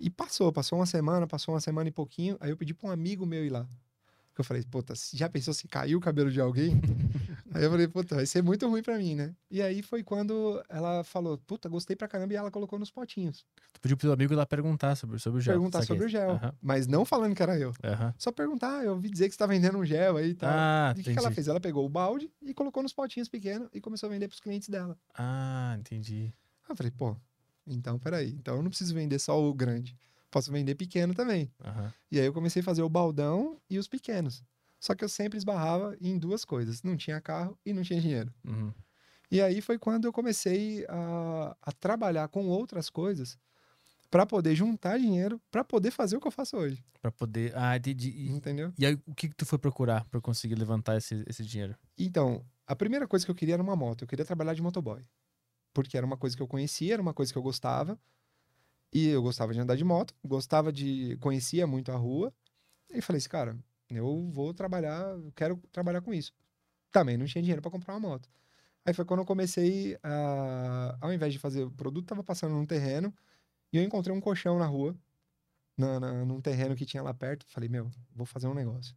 [0.00, 2.36] E passou, passou uma semana, passou uma semana e pouquinho.
[2.40, 3.64] Aí eu pedi para um amigo meu ir lá.
[4.34, 6.72] Porque eu falei, puta, já pensou se caiu o cabelo de alguém?
[7.54, 9.32] aí eu falei, puta, vai ser muito ruim pra mim, né?
[9.48, 13.46] E aí foi quando ela falou, puta, gostei pra caramba, e ela colocou nos potinhos.
[13.72, 15.54] Tu pediu pro teu amigo lá perguntar sobre, sobre o gel.
[15.54, 15.94] perguntar saquei.
[15.94, 16.40] sobre o gel.
[16.60, 17.72] Mas não falando que era eu.
[18.18, 20.50] Só perguntar, ah, eu ouvi dizer que você tá vendendo um gel aí e tal.
[20.52, 21.46] Ah, e o que, que ela fez?
[21.46, 24.68] Ela pegou o balde e colocou nos potinhos pequenos e começou a vender pros clientes
[24.68, 24.98] dela.
[25.16, 26.34] Ah, entendi.
[26.64, 27.16] Aí eu falei, pô,
[27.64, 28.30] então peraí.
[28.30, 29.96] Então eu não preciso vender só o grande.
[30.34, 31.48] Posso vender pequeno também.
[31.64, 31.92] Aham.
[32.10, 34.42] E aí eu comecei a fazer o baldão e os pequenos.
[34.80, 36.82] Só que eu sempre esbarrava em duas coisas.
[36.82, 38.34] Não tinha carro e não tinha dinheiro.
[38.44, 38.74] Uhum.
[39.30, 43.38] E aí foi quando eu comecei a, a trabalhar com outras coisas
[44.10, 46.84] para poder juntar dinheiro para poder fazer o que eu faço hoje.
[47.00, 47.56] Pra poder.
[47.56, 48.08] Ah, entendi.
[48.08, 48.72] E, Entendeu?
[48.76, 51.76] e aí, o que, que tu foi procurar pra conseguir levantar esse, esse dinheiro?
[51.96, 54.02] Então, a primeira coisa que eu queria era uma moto.
[54.02, 55.06] Eu queria trabalhar de motoboy.
[55.72, 57.96] Porque era uma coisa que eu conhecia, era uma coisa que eu gostava.
[58.94, 61.16] E eu gostava de andar de moto, gostava de.
[61.20, 62.32] conhecia muito a rua.
[62.90, 63.58] E falei assim, cara,
[63.90, 66.32] eu vou trabalhar, quero trabalhar com isso.
[66.92, 68.30] Também não tinha dinheiro para comprar uma moto.
[68.84, 70.96] Aí foi quando eu comecei a.
[71.00, 73.12] Ao invés de fazer o produto, tava passando num terreno
[73.72, 74.96] e eu encontrei um colchão na rua,
[75.76, 77.44] na, na, num terreno que tinha lá perto.
[77.48, 78.94] Falei, meu, vou fazer um negócio.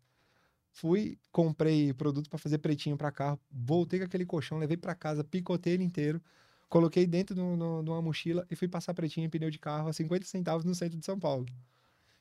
[0.71, 5.23] Fui, comprei produto para fazer pretinho para carro, voltei com aquele colchão, levei para casa,
[5.23, 6.21] picotei ele inteiro,
[6.69, 9.89] coloquei dentro de um- de uma mochila e fui passar pretinho em pneu de carro
[9.89, 11.45] a 50 centavos no centro de São Paulo.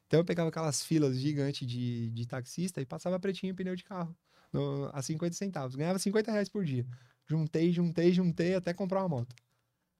[0.06, 4.16] Então eu pegava aquelas filas gigantes de, de taxista e passava pretinho pneu de carro
[4.52, 5.74] no, a 50 centavos.
[5.74, 6.86] Ganhava 50 reais por dia.
[7.26, 9.34] Juntei, juntei, juntei até comprar uma moto.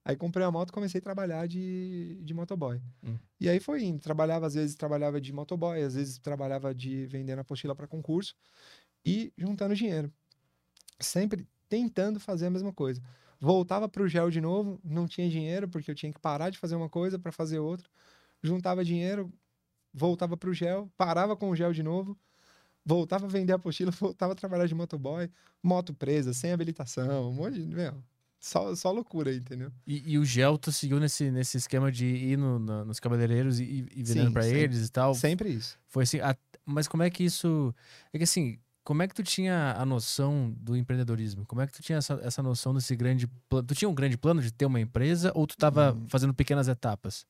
[0.05, 2.81] Aí comprei a moto e comecei a trabalhar de, de motoboy.
[3.03, 3.19] Hum.
[3.41, 3.99] E aí foi indo.
[3.99, 8.37] Trabalhava, às vezes, trabalhava de motoboy, às vezes trabalhava de vendendo apostila para concurso
[9.05, 10.13] e juntando dinheiro.
[11.01, 13.03] Sempre tentando fazer a mesma coisa.
[13.41, 16.75] Voltava pro gel de novo, não tinha dinheiro, porque eu tinha que parar de fazer
[16.75, 17.89] uma coisa para fazer outra.
[18.43, 19.33] Juntava dinheiro,
[19.93, 22.17] voltava pro gel, parava com o gel de novo,
[22.85, 25.31] voltava a vender apostila, voltava a trabalhar de motoboy,
[25.63, 27.75] moto presa, sem habilitação, um monte de.
[27.75, 28.03] Meu,
[28.39, 29.73] só, só loucura aí, entendeu?
[29.87, 33.59] E, e o Gel, tu seguiu nesse, nesse esquema de ir no, na- nos cabeleireiros
[33.59, 34.59] e, e vendendo sempre.
[34.61, 35.15] eles e tal?
[35.15, 35.79] Sempre isso.
[35.89, 37.75] Foi assim, a- mas como é que isso.
[38.13, 41.45] É que assim, como é que tu tinha a noção do empreendedorismo?
[41.45, 43.67] Como é que tu tinha essa, essa noção desse grande plano?
[43.67, 46.07] Tu tinha um grande plano de ter uma empresa ou tu tava Hum.
[46.09, 47.27] fazendo pequenas etapas?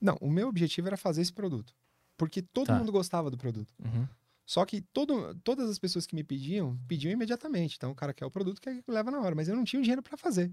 [0.00, 1.72] Não, o meu objetivo era fazer esse produto.
[2.16, 2.76] Porque todo Tá.
[2.76, 3.72] mundo gostava do produto.
[3.78, 4.08] Uhum.
[4.44, 7.76] Só que todo, todas as pessoas que me pediam, pediam imediatamente.
[7.76, 9.82] Então o cara quer o produto que leva na hora, mas eu não tinha o
[9.84, 10.52] dinheiro para fazer.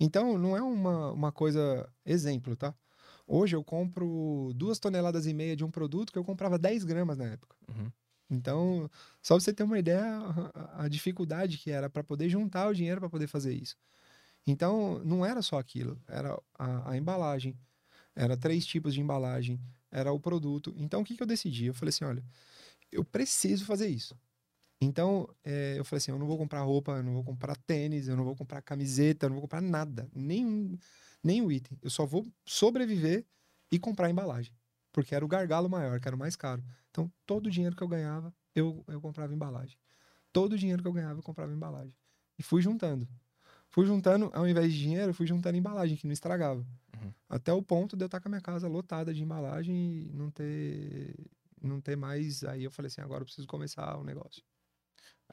[0.00, 2.74] Então não é uma, uma coisa exemplo, tá?
[3.26, 7.18] Hoje eu compro duas toneladas e meia de um produto que eu comprava 10 gramas
[7.18, 7.54] na época.
[7.68, 7.90] Uhum.
[8.34, 8.90] Então,
[9.22, 10.02] só pra você ter uma ideia,
[10.74, 13.76] a, dificuldade que era para poder juntar o dinheiro para poder fazer isso.
[14.46, 17.56] Então, não era só aquilo, era a, a embalagem,
[18.14, 19.60] era três tipos de embalagem,
[19.90, 20.74] era o produto.
[20.76, 21.66] Então, o que, que eu decidi?
[21.66, 22.24] Eu falei assim: olha,
[22.92, 24.16] eu preciso fazer isso.
[24.80, 28.08] Então, eh, eu falei assim: eu não vou comprar roupa, eu não vou comprar tênis,
[28.08, 30.76] eu não vou comprar camiseta, eu não vou comprar nada, nenhum,
[31.22, 31.78] nenhum item.
[31.82, 33.24] Eu só vou sobreviver
[33.70, 34.52] e comprar embalagem,
[34.94, 36.62] porque era o gargalo maior, que era o mais caro.
[36.88, 39.76] Então, todo o dinheiro que eu ganhava, eu, eu comprava embalagem.
[40.32, 41.94] Todo o dinheiro que eu ganhava, eu comprava embalagem.
[42.38, 43.06] E fui juntando.
[43.68, 46.60] Fui juntando, ao invés de dinheiro, fui juntando embalagem, que não estragava.
[46.60, 47.12] Uhum.
[47.28, 50.30] Até o ponto de eu estar com a minha casa lotada de embalagem e não
[50.30, 51.16] ter,
[51.60, 52.44] não ter mais.
[52.44, 54.44] Aí eu falei assim: agora eu preciso começar o negócio.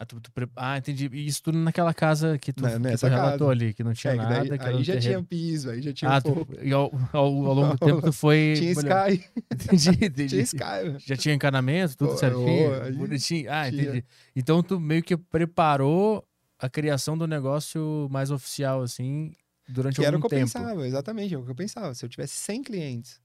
[0.01, 1.07] Ah, tu- tu ah, entendi.
[1.13, 3.51] E isso tudo naquela casa que tu, Na- que tu relatou casa.
[3.51, 4.57] ali, que não tinha É, nada.
[4.57, 5.01] daí- aí já terreno.
[5.01, 8.11] tinha piso, aí já tinha Ah, um e ao, ao, ao longo do tempo tu
[8.11, 8.53] foi.
[8.57, 8.71] Tinha.
[8.71, 9.23] Sky,
[9.53, 10.27] Entendi, entendi.
[10.29, 10.97] tinha Sky, velho.
[11.05, 13.51] Já tinha encanamento, tudo certinho, bonitinho.
[13.51, 13.83] Ah, tinha.
[13.83, 14.05] entendi.
[14.35, 16.27] Então tu meio que preparou
[16.57, 19.35] a criação do negócio mais oficial, assim,
[19.69, 20.51] durante Que era o algum que eu tempo.
[20.51, 21.93] pensava, exatamente, é o que eu pensava.
[21.93, 23.21] Se eu tivesse 100 clientes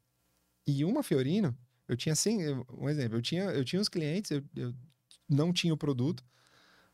[0.66, 1.56] e uma Fiorino,
[1.88, 4.74] eu tinha 100, eu- um exemplo, eu tinha, eu tinha os clientes, eu, eu
[5.26, 6.22] não tinha o produto,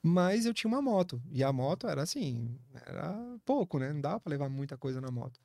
[0.03, 1.23] mas eu tinha uma moto.
[1.31, 3.93] E a moto era assim, era pouco, né?
[3.93, 5.41] Não dava para levar muita coisa na moto.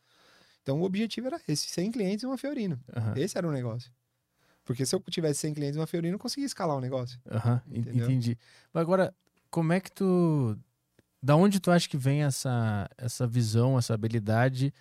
[0.63, 2.79] Então o objetivo era esse, 100 clientes e uma Fiorino.
[2.95, 3.91] Aham, Esse era o negócio.
[4.65, 7.19] Porque se eu tivesse 100 clientes e uma Fiorino, eu conseguia escalar o negócio.
[7.71, 8.05] Entendeu?
[8.05, 8.37] entendi.
[8.73, 9.15] Mas agora,
[9.49, 10.57] como é que tu.
[11.23, 14.73] Da onde tu acha que vem essa, essa visão, essa habilidade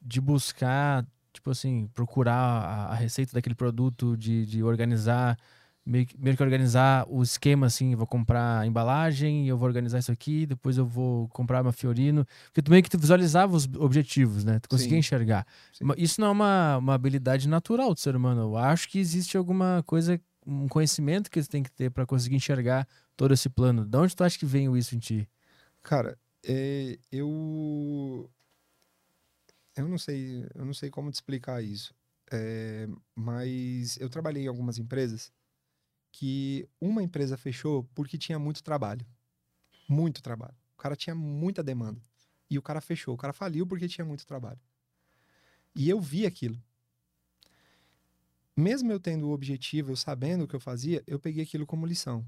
[0.00, 5.36] de buscar, tipo assim, procurar a, a receita daquele produto, de, de organizar,
[5.84, 9.98] meio que, meio que organizar o esquema, assim, vou comprar a embalagem, eu vou organizar
[9.98, 12.26] isso aqui, depois eu vou comprar uma Fiorino.
[12.46, 14.58] Porque tu meio que tu visualizava os objetivos, né?
[14.60, 15.00] Tu conseguia Sim.
[15.00, 15.46] enxergar.
[15.72, 15.84] Sim.
[15.96, 18.42] Isso não é uma, uma habilidade natural do ser humano.
[18.42, 22.36] Eu acho que existe alguma coisa, um conhecimento que você tem que ter para conseguir
[22.36, 23.84] enxergar todo esse plano.
[23.84, 25.28] De onde tu acha que veio isso em ti?
[25.82, 28.30] Cara, é, eu
[29.76, 31.94] eu não sei, eu não sei como te explicar isso,
[32.32, 35.30] É, mas eu trabalhei em algumas empresas
[36.16, 39.04] que uma empresa fechou porque tinha muito trabalho,
[39.88, 40.54] muito trabalho.
[40.74, 42.00] O cara tinha muita demanda
[42.48, 43.14] e o cara fechou.
[43.14, 44.60] O cara faliu porque tinha muito trabalho.
[45.74, 46.56] E eu vi aquilo.
[48.56, 51.84] Mesmo eu tendo o objetivo, eu sabendo o que eu fazia, eu peguei aquilo como
[51.84, 52.24] lição.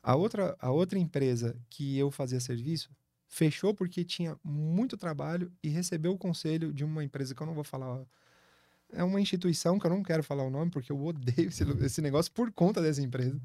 [0.00, 5.68] A outra, a outra empresa que eu fazia serviço fechou porque tinha muito trabalho e
[5.68, 8.06] recebeu o conselho de uma empresa que eu não vou falar.
[8.92, 12.00] É uma instituição que eu não quero falar o nome porque eu odeio esse, esse
[12.00, 13.40] negócio por conta dessa empresa.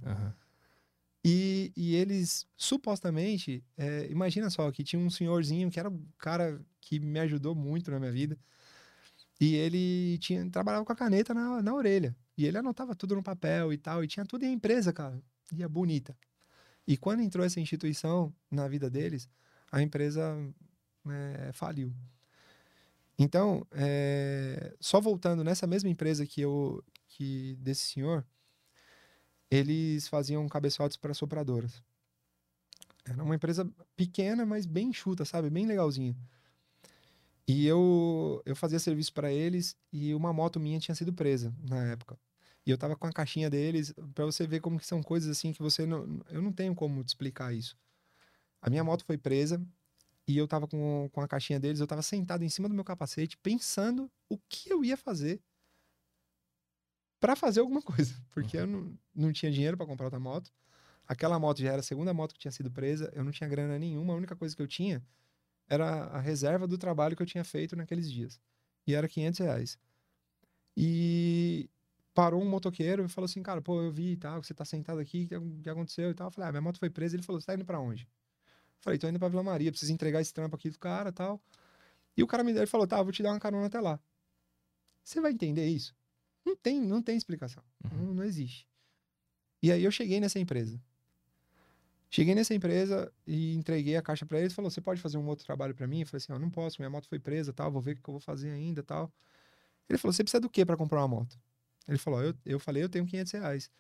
[1.26, 6.60] E, e eles, supostamente, é, imagina só, que tinha um senhorzinho que era o cara
[6.82, 8.38] que me ajudou muito na minha vida.
[9.40, 12.16] E ele tinha, trabalhava com a caneta na, na orelha.
[12.38, 14.04] E ele anotava tudo no papel e tal.
[14.04, 15.22] E tinha tudo em empresa, cara.
[15.54, 16.16] E é bonita.
[16.86, 19.30] E quando entrou essa instituição na vida deles,
[19.72, 20.36] a empresa
[21.10, 21.94] é, faliu.
[23.24, 28.26] Então, é, só voltando nessa mesma empresa que eu que desse senhor,
[29.50, 31.82] eles faziam cabeçotes para sopradoras.
[33.06, 35.50] Era uma empresa pequena, mas bem enxuta, sabe?
[35.50, 36.18] Bem legalzinha.
[37.48, 41.92] E eu, eu fazia serviço para eles e uma moto minha tinha sido presa na
[41.92, 42.20] época.
[42.66, 45.54] E eu tava com a caixinha deles, para você ver como que são coisas assim
[45.54, 46.22] que você não.
[46.30, 47.78] Eu não tenho como te explicar isso.
[48.62, 49.66] A minha moto foi presa
[50.28, 52.84] e eu tava com, com a caixinha deles, eu tava sentado em cima do meu
[52.84, 55.42] capacete, pensando o que eu ia fazer
[57.20, 60.52] para fazer alguma coisa, porque eu não, não tinha dinheiro para comprar outra moto.
[61.06, 63.78] Aquela moto já era a segunda moto que tinha sido presa, eu não tinha grana
[63.78, 65.04] nenhuma, a única coisa que eu tinha
[65.68, 68.40] era a reserva do trabalho que eu tinha feito naqueles dias.
[68.88, 69.78] E era 500 reais.
[70.76, 71.70] E
[72.14, 75.00] parou um motoqueiro e falou assim, cara, pô, eu vi e tal, você tá sentado
[75.00, 76.28] aqui, o que aconteceu e tal.
[76.28, 77.16] Eu falei, ah, minha moto foi presa.
[77.16, 78.08] Ele falou, você tá indo pra onde?
[78.84, 81.14] Eu falei, tô indo pra Vila Maria, preciso entregar esse trampo aqui do cara e
[81.14, 81.42] tal.
[82.18, 83.98] E o cara me ele falou, tá, vou te dar uma carona até lá.
[85.02, 85.96] Você vai entender isso?
[86.46, 87.64] Não tem, não tem explicação.
[87.86, 88.08] Uhum.
[88.08, 88.68] Não, não existe.
[89.62, 90.78] E aí eu cheguei nessa empresa.
[92.10, 94.54] Cheguei nessa empresa e entreguei a caixa para eles.
[94.54, 96.02] Falou: Você pode fazer um outro trabalho para mim?
[96.02, 97.72] Eu falei assim: Eu não posso, minha moto foi presa, tal.
[97.72, 99.12] Vou ver o que eu vou fazer ainda, tal.
[99.90, 101.40] Ele falou: Você precisa do que para comprar uma moto?
[101.88, 103.72] Ele falou: eu, eu falei: Eu tenho 500 reais.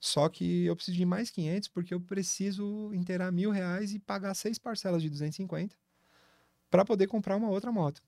[0.00, 4.34] Só que eu preciso de mais 500 porque eu preciso inteirar mil reais e pagar
[4.34, 5.76] seis parcelas de 250
[6.70, 8.02] para poder comprar uma outra moto.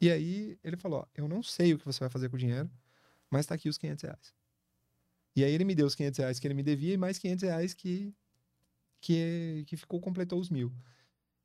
[0.00, 2.38] E aí ele falou: ó, Eu não sei o que você vai fazer com o
[2.38, 2.70] dinheiro,
[3.30, 4.34] mas tá aqui os 500 reais.
[5.36, 7.42] E aí ele me deu os 500 reais que ele me devia e mais 500
[7.42, 8.14] reais que,
[9.00, 10.72] que, que ficou, completou os mil.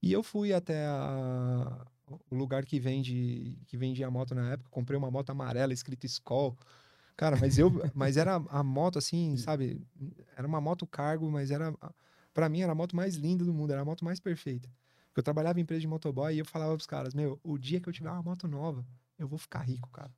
[0.01, 1.85] E eu fui até a,
[2.29, 6.05] o lugar que vende que vendia a moto na época, comprei uma moto amarela escrito
[6.05, 6.57] Skoll.
[7.15, 9.81] Cara, mas eu, mas era a moto assim, sabe?
[10.35, 11.73] Era uma moto cargo, mas era
[12.33, 14.67] para mim era a moto mais linda do mundo, era a moto mais perfeita.
[15.07, 17.79] Porque eu trabalhava em empresa de motoboy e eu falava pros caras, meu, o dia
[17.79, 18.83] que eu tiver uma moto nova,
[19.19, 20.11] eu vou ficar rico, cara.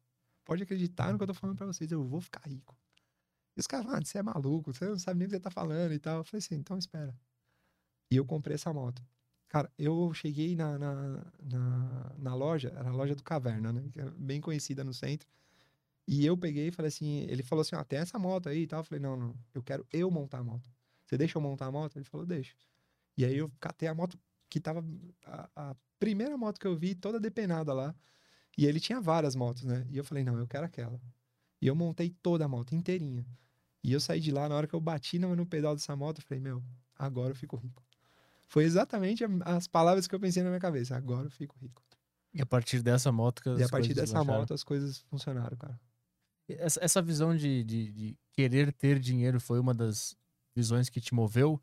[0.46, 2.78] Pode acreditar no que eu tô falando para vocês, eu vou ficar rico.
[3.58, 5.52] E os caras, mano, você é maluco, você não sabe nem o que você tá
[5.52, 6.20] falando e tal.
[6.20, 7.16] Eu falei assim, então espera.
[8.12, 9.02] E eu comprei essa moto.
[9.48, 13.90] Cara, eu cheguei na, na, na, na loja, era a loja do Caverna, né?
[13.92, 15.28] Que é bem conhecida no centro.
[16.08, 18.68] E eu peguei e falei assim, ele falou assim, ó, tem essa moto aí e
[18.68, 18.82] tal.
[18.82, 20.70] Eu falei, não, não, eu quero eu montar a moto.
[21.06, 21.96] Você deixa eu montar a moto?
[21.98, 22.56] Ele falou, deixa.
[23.18, 24.18] E aí eu catei a moto
[24.50, 24.84] que tava
[25.26, 27.96] a, a primeira moto que eu vi toda depenada lá.
[28.58, 29.86] E ele tinha várias motos, né?
[29.90, 31.00] E eu falei, não, eu quero aquela.
[31.62, 33.26] E eu montei toda a moto inteirinha.
[33.84, 36.20] E eu saí de lá, na hora que eu bati no, no pedal dessa moto,
[36.20, 36.64] eu falei, meu,
[36.98, 37.84] agora eu fico rico.
[38.48, 40.96] Foi exatamente as palavras que eu pensei na minha cabeça.
[40.96, 41.84] Agora eu fico rico.
[42.34, 44.40] E a partir dessa moto que E a partir dessa baixaram.
[44.40, 45.80] moto as coisas funcionaram, cara.
[46.48, 50.16] Essa, essa visão de, de, de querer ter dinheiro foi uma das
[50.56, 51.60] visões que te moveu?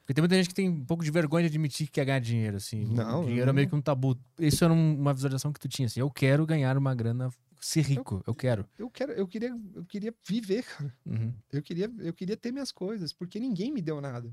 [0.00, 2.20] Porque tem muita gente que tem um pouco de vergonha de admitir que quer ganhar
[2.20, 2.84] dinheiro, assim.
[2.84, 3.54] Não, dinheiro é não.
[3.54, 4.16] meio que um tabu.
[4.38, 5.98] Isso era um- uma visualização que tu tinha, assim.
[6.00, 7.28] Eu quero ganhar uma grana,
[7.60, 8.22] ser rico.
[8.26, 8.64] Eu quero.
[8.78, 10.92] Eu quero, eu queria, eu queria viver, cara.
[11.04, 11.34] Uhum.
[11.52, 14.32] Eu queria, eu queria ter minhas coisas, porque ninguém me deu nada.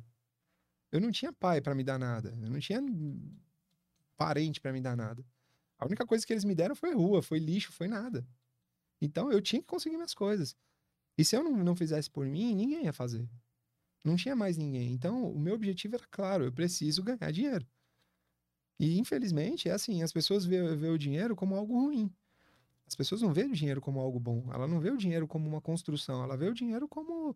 [0.92, 2.38] Eu não tinha pai pra me dar nada.
[2.40, 2.80] Eu não tinha
[4.16, 5.26] parente pra me dar nada.
[5.80, 8.26] A única coisa que eles me deram foi rua, foi lixo, foi nada.
[9.04, 10.56] Então eu tinha que conseguir minhas coisas.
[11.18, 13.28] E se eu não, não fizesse por mim, ninguém ia fazer.
[14.04, 14.94] Não tinha mais ninguém.
[14.94, 17.68] Então o meu objetivo era claro, eu preciso ganhar dinheiro.
[18.80, 22.12] E infelizmente é assim, as pessoas vê o dinheiro como algo ruim.
[22.86, 24.50] As pessoas não veem o dinheiro como algo bom.
[24.54, 26.24] Ela não vê o dinheiro como uma construção.
[26.24, 27.36] Ela vê o dinheiro como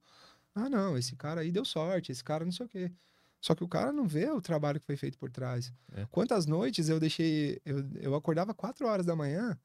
[0.55, 2.91] ah, não, esse cara aí deu sorte, esse cara não sei o quê.
[3.39, 5.72] Só que o cara não vê o trabalho que foi feito por trás.
[5.93, 6.05] É.
[6.09, 7.61] Quantas noites eu deixei.
[7.63, 9.57] Eu, eu acordava 4 horas da manhã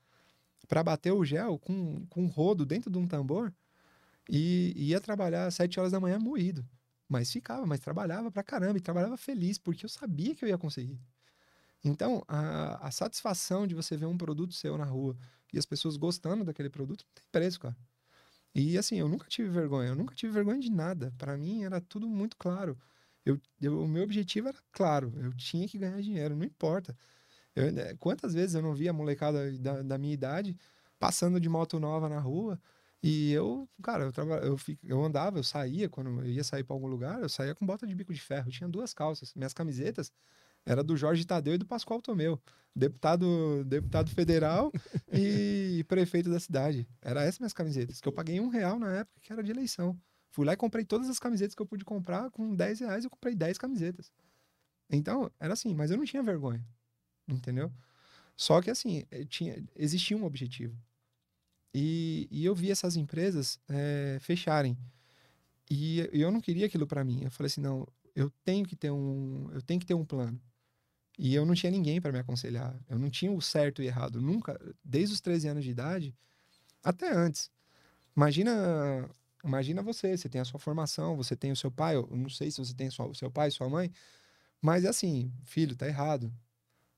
[0.68, 3.52] para bater o gel com, com um rodo dentro de um tambor
[4.30, 6.66] e ia trabalhar às 7 horas da manhã moído.
[7.08, 10.58] Mas ficava, mas trabalhava pra caramba e trabalhava feliz, porque eu sabia que eu ia
[10.58, 11.00] conseguir.
[11.84, 15.16] Então, a, a satisfação de você ver um produto seu na rua
[15.52, 17.76] e as pessoas gostando daquele produto não tem preço, cara.
[18.54, 21.12] E assim, eu nunca tive vergonha, eu nunca tive vergonha de nada.
[21.18, 22.78] Para mim era tudo muito claro.
[23.24, 26.96] Eu, eu- o meu objetivo era claro, eu tinha que ganhar dinheiro, não importa.
[27.54, 30.56] Eu, né, quantas vezes eu não via a molecada da, da minha idade
[30.98, 32.58] passando de moto nova na rua
[33.02, 36.76] e eu, cara, eu, traba, eu, eu andava, eu saía, quando eu ia sair para
[36.76, 38.48] algum lugar, eu saía com bota de bico de ferro.
[38.48, 39.34] Eu tinha duas calças.
[39.34, 40.12] Minhas camisetas
[40.64, 42.40] era do Jorge Tadeu e do Pascoal Tomeu,
[42.76, 44.70] deputado, deputado federal
[45.12, 46.86] e prefeito da cidade.
[47.00, 49.98] Era essas minhas camisetas, que eu paguei um real na época que era de eleição.
[50.30, 52.30] Fui lá e comprei todas as camisetas que eu pude comprar.
[52.30, 54.12] Com 10 reais eu comprei 10 camisetas.
[54.88, 56.64] Então, era assim, mas eu não tinha vergonha.
[57.32, 57.72] Entendeu?
[58.36, 60.76] Só que assim, eu tinha, existia um objetivo.
[61.74, 64.76] E, e eu vi essas empresas eh, fecharem.
[65.70, 67.24] E eu não queria aquilo para mim.
[67.24, 70.40] Eu falei assim, não, eu tenho que ter um, eu tenho que ter um plano.
[71.18, 72.78] E eu não tinha ninguém para me aconselhar.
[72.88, 74.20] Eu não tinha o certo e errado.
[74.20, 76.14] Nunca, desde os 13 anos de idade,
[76.82, 77.50] até antes.
[78.16, 79.08] Imagina,
[79.44, 82.50] imagina você, você tem a sua formação, você tem o seu pai, eu não sei
[82.50, 83.90] se você tem o seu pai, sua mãe,
[84.60, 86.32] mas é assim, filho, tá errado.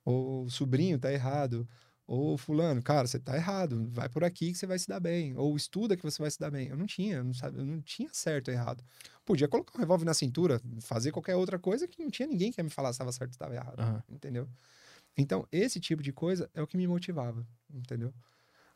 [0.05, 1.69] Ou sobrinho, tá errado.
[2.07, 5.35] Ou fulano, cara, você tá errado, vai por aqui que você vai se dar bem.
[5.37, 6.69] Ou estuda que você vai se dar bem.
[6.69, 8.85] Eu não tinha, eu não, sabe, eu não tinha certo ou errado.
[9.25, 12.61] Podia colocar um revólver na cintura, fazer qualquer outra coisa que não tinha ninguém que
[12.61, 14.03] ia me falar se estava certo ou se estava errado Aham.
[14.07, 14.49] entendeu?
[15.17, 18.13] Então, esse tipo de coisa é o que me motivava, entendeu?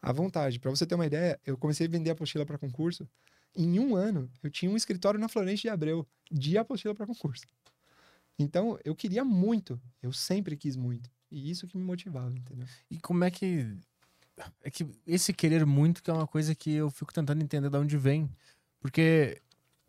[0.03, 0.61] À vontade.
[0.61, 3.09] Para você ter uma ideia, eu comecei a vender apostila para concurso.
[3.57, 7.47] Em um ano, eu tinha um escritório na Florência de Abreu de apostila para concurso.
[8.39, 9.81] Então, eu queria muito.
[10.03, 11.11] Eu sempre quis muito.
[11.31, 12.67] E isso que me motivava, entendeu?
[12.91, 13.77] E como é que.
[14.63, 17.77] É que esse querer muito que é uma coisa que eu fico tentando entender de
[17.77, 18.31] onde vem.
[18.81, 19.43] Porque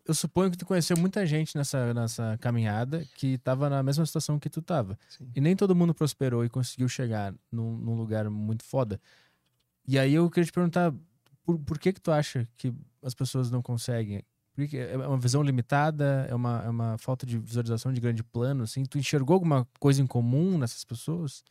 [0.04, 4.40] eu suponho que tu conheceu muita gente nessa, nessa caminhada que estava na mesma situação
[4.40, 4.98] que tu estava.
[5.34, 9.00] E nem todo mundo prosperou e conseguiu chegar num, num, lugar muito foda.
[9.86, 10.92] E aí eu queria te perguntar,
[11.44, 14.24] por, por que que tu acha que as pessoas não conseguem?
[14.66, 16.26] Porque é uma visão limitada?
[16.28, 18.64] É uma, é uma falta de visualização de grande plano?
[18.64, 18.84] Assim?
[18.84, 21.42] Tu enxergou alguma coisa em comum nessas pessoas?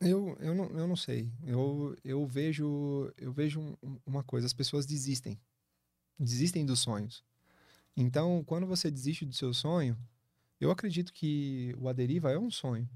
[0.00, 1.32] Eu, eu, não, eu não sei.
[1.44, 3.76] Eu, eu vejo, eu vejo
[4.06, 5.38] uma coisa: as pessoas desistem.
[6.18, 7.24] Desistem dos sonhos.
[7.96, 9.96] Então, quando você desiste do seu sonho,
[10.60, 12.88] eu acredito que o Aderiva é um sonho.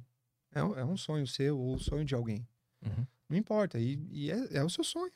[0.55, 2.47] É, é um sonho seu ou o sonho de alguém.
[2.85, 3.07] Uhum.
[3.29, 3.79] Não importa.
[3.81, 5.13] E, e é, é, o seu sonho.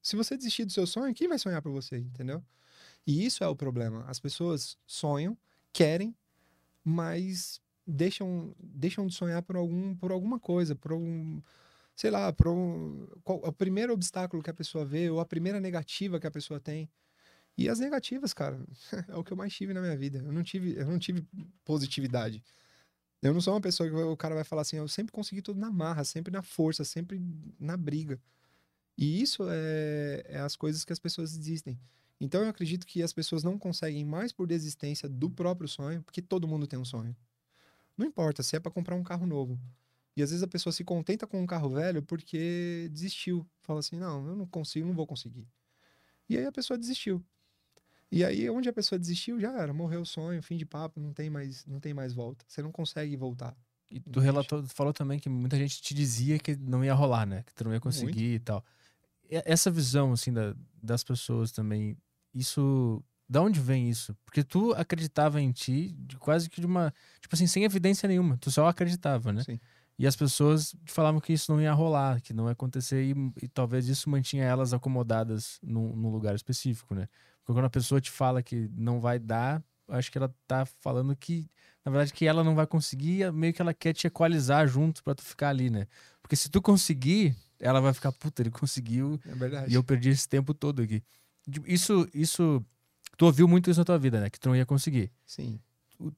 [0.00, 2.42] Se você desistir do seu sonho, quem vai sonhar por você, entendeu?
[3.06, 4.04] E isso é o problema.
[4.08, 5.36] As pessoas sonham,
[5.72, 6.14] querem,
[6.84, 11.40] mas deixam, deixam de sonhar por, algum, por alguma coisa, por um,
[11.94, 15.60] sei lá, por um, qual, o primeiro obstáculo que a pessoa vê ou a primeira
[15.60, 16.88] negativa que a pessoa tem.
[17.56, 18.60] E as negativas, cara,
[19.08, 20.18] é o que eu mais tive na minha vida.
[20.18, 21.24] Eu não tive, eu não tive
[21.64, 22.42] positividade.
[23.22, 25.58] Eu não sou uma pessoa que o cara vai falar assim, eu sempre consegui tudo
[25.58, 27.20] na marra, sempre na força, sempre
[27.58, 28.20] na briga.
[28.96, 31.78] E isso é, é as coisas que as pessoas desistem.
[32.20, 36.22] Então eu acredito que as pessoas não conseguem mais por desistência do próprio sonho, porque
[36.22, 37.14] todo mundo tem um sonho.
[37.96, 39.58] Não importa se é para comprar um carro novo.
[40.16, 43.46] E às vezes a pessoa se contenta com um carro velho porque desistiu.
[43.60, 45.46] Fala assim: não, eu não consigo, não vou conseguir.
[46.28, 47.22] E aí a pessoa desistiu.
[48.10, 51.12] E aí, onde a pessoa desistiu, já era, morreu o sonho, fim de papo, não
[51.12, 52.44] tem mais, não tem mais volta.
[52.48, 53.56] Você não consegue voltar.
[53.90, 57.26] E tu relatou, tu falou também que muita gente te dizia que não ia rolar,
[57.26, 57.42] né?
[57.42, 58.34] Que tu não ia conseguir Muito.
[58.34, 58.64] e tal.
[59.28, 61.96] Essa visão, assim, da, das pessoas também,
[62.38, 63.02] isso.
[63.28, 64.16] Da onde vem isso?
[64.24, 66.94] Porque tu acreditava em ti de quase que de uma.
[67.20, 68.36] Tipo assim, sem evidência nenhuma.
[68.38, 69.42] Tu só acreditava, né?
[69.42, 69.58] Sim.
[69.98, 73.48] E as pessoas falavam que isso não ia rolar, que não ia acontecer, e, e
[73.48, 77.08] talvez isso mantinha elas acomodadas num, num lugar específico, né?
[77.38, 81.16] Porque quando a pessoa te fala que não vai dar, acho que ela tá falando
[81.16, 81.48] que,
[81.84, 85.14] na verdade, que ela não vai conseguir, meio que ela quer te equalizar junto para
[85.14, 85.86] tu ficar ali, né?
[86.20, 90.28] Porque se tu conseguir, ela vai ficar, puta, ele conseguiu é e eu perdi esse
[90.28, 91.02] tempo todo aqui.
[91.66, 92.64] Isso, isso,
[93.16, 94.30] tu ouviu muito isso na tua vida, né?
[94.30, 95.12] Que tu não ia conseguir.
[95.24, 95.60] Sim.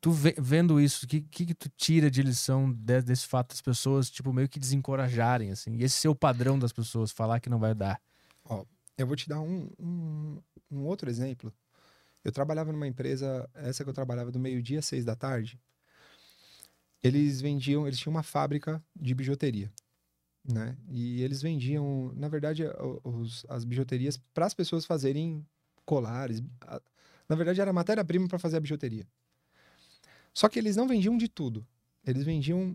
[0.00, 3.60] Tu vendo isso, o que, que, que tu tira de lição desse, desse fato das
[3.60, 5.76] pessoas, tipo, meio que desencorajarem, assim?
[5.76, 8.00] E esse ser o padrão das pessoas, falar que não vai dar.
[8.44, 8.64] Ó,
[8.96, 11.52] eu vou te dar um, um, um outro exemplo.
[12.24, 15.60] Eu trabalhava numa empresa, essa que eu trabalhava do meio-dia às seis da tarde.
[17.02, 19.72] Eles vendiam, eles tinham uma fábrica de bijuteria,
[20.48, 20.76] né?
[20.88, 22.64] E eles vendiam, na verdade,
[23.04, 25.46] os, as bijuterias para as pessoas fazerem
[25.84, 26.42] colares.
[27.28, 29.06] Na verdade, era matéria-prima para fazer a bijuteria.
[30.32, 31.66] Só que eles não vendiam de tudo.
[32.06, 32.74] Eles vendiam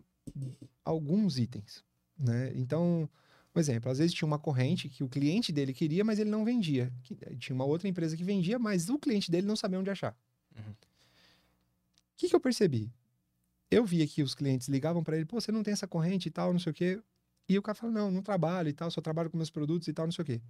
[0.86, 1.84] alguns itens,
[2.17, 2.51] né?
[2.55, 3.09] Então,
[3.55, 6.45] um exemplo, às vezes tinha uma corrente que o cliente dele queria, mas ele não
[6.45, 6.93] vendia.
[7.21, 10.15] Eh, tinha uma outra empresa que vendia, mas o cliente dele não sabia onde achar.
[10.55, 10.76] O uhum.
[12.17, 12.91] que, que eu percebi?
[13.71, 16.32] Eu via que os clientes ligavam para ele, pô, você não tem essa corrente e
[16.32, 17.01] tal, não sei o quê.
[17.47, 19.93] E o cara falou, não, não trabalho e tal, só trabalho com meus produtos e
[19.93, 20.41] tal, não sei o quê.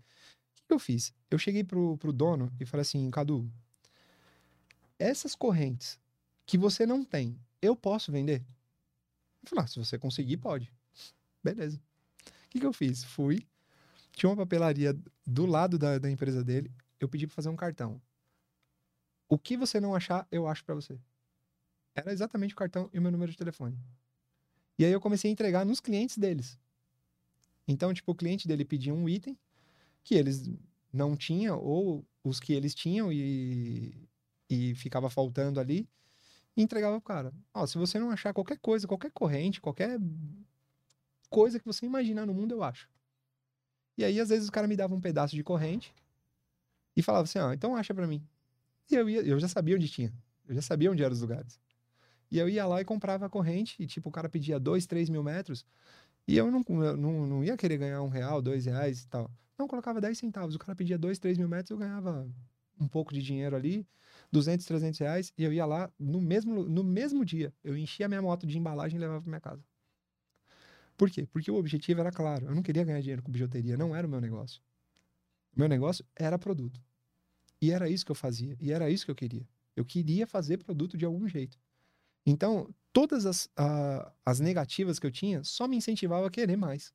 [0.64, 1.14] O que, eu fiz?
[1.30, 3.52] Eu cheguei pro, pro dono e falei assim, Cadu,
[4.98, 6.00] essas correntes
[6.46, 8.42] que você não tem, eu posso vender?
[9.42, 10.72] Ele falou, ah, se você conseguir, pode.
[11.44, 11.82] Beleza
[12.54, 13.04] que, que eu fiz?
[13.04, 13.46] Fui,
[14.12, 18.00] tinha uma papelaria do lado da, da empresa dele, eu pedi para fazer um cartão.
[19.28, 21.00] O que você não achar, eu acho para você.
[21.96, 23.78] Era exatamente o cartão e o meu número de telefone.
[24.78, 26.60] E aí eu comecei a entregar nos clientes deles.
[27.68, 29.38] Então, tipo, o cliente dele pedia um item
[30.04, 30.50] que eles
[30.92, 34.08] não tinham, ou os que eles tinham e,
[34.50, 35.88] e ficava faltando ali,
[36.56, 37.34] e entregava pro cara.
[37.54, 40.00] Ó, se você não achar qualquer coisa, qualquer corrente, qualquer
[41.30, 42.88] coisa que você imaginar no mundo, eu acho.
[43.98, 45.94] E aí, às vezes, o cara me dava um pedaço de corrente
[46.96, 48.26] e falava assim, ó, então acha para mim.
[48.90, 50.14] E eu, ia, eu já sabia onde tinha.
[50.48, 51.60] Eu já sabia onde eram os lugares.
[52.30, 55.10] E eu ia lá e comprava a corrente, e tipo, o cara pedia dois, três
[55.10, 55.66] mil metros,
[56.28, 59.30] e eu não, eu não, não ia querer ganhar um real, dois reais e tal.
[59.58, 60.56] Não, colocava dez centavos.
[60.56, 62.28] O cara pedia dois, três mil metros, eu ganhava
[62.80, 63.88] um pouco de dinheiro ali,
[64.32, 67.54] 200, 300 reais, e eu ia lá no mesmo, no mesmo dia.
[67.64, 69.64] Eu enchia minha moto de embalagem e levava pra minha casa.
[70.98, 71.28] Por quê?
[71.32, 72.48] Porque o objetivo era claro.
[72.48, 74.62] Eu não queria ganhar dinheiro com bijuteria, não era o meu negócio.
[75.56, 76.82] Meu negócio era produto.
[77.62, 78.58] E era isso que eu fazia.
[78.60, 79.48] E era isso que eu queria.
[79.76, 81.58] Eu queria fazer produto de algum jeito.
[82.26, 83.50] Então, todas as,
[84.24, 86.94] as negativas que eu tinha só me incentivavam a querer mais.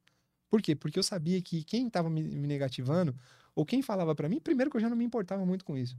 [0.48, 0.74] Por quê?
[0.74, 3.14] Porque eu sabia que quem estava me, me negativando,
[3.54, 5.98] ou quem falava para mim, primeiro que eu já não me importava muito com isso.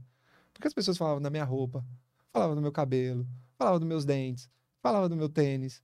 [0.52, 1.84] Porque as pessoas falavam da minha roupa,
[2.32, 4.48] falavam do meu cabelo, falavam dos meus dentes,
[4.82, 5.82] falavam do meu tênis.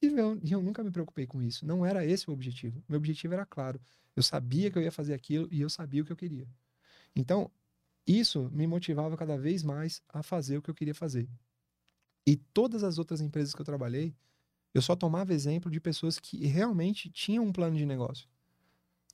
[0.00, 1.66] E eu, e eu nunca me preocupei com isso.
[1.66, 2.82] Não era esse o objetivo.
[2.88, 3.80] Meu objetivo era claro.
[4.14, 6.46] Eu sabia que eu ia fazer aquilo e eu sabia o que eu queria.
[7.14, 7.50] Então,
[8.06, 11.28] isso me motivava cada vez mais a fazer o que eu queria fazer.
[12.26, 14.14] E todas as outras empresas que eu trabalhei,
[14.74, 18.28] eu só tomava exemplo de pessoas que realmente tinham um plano de negócio.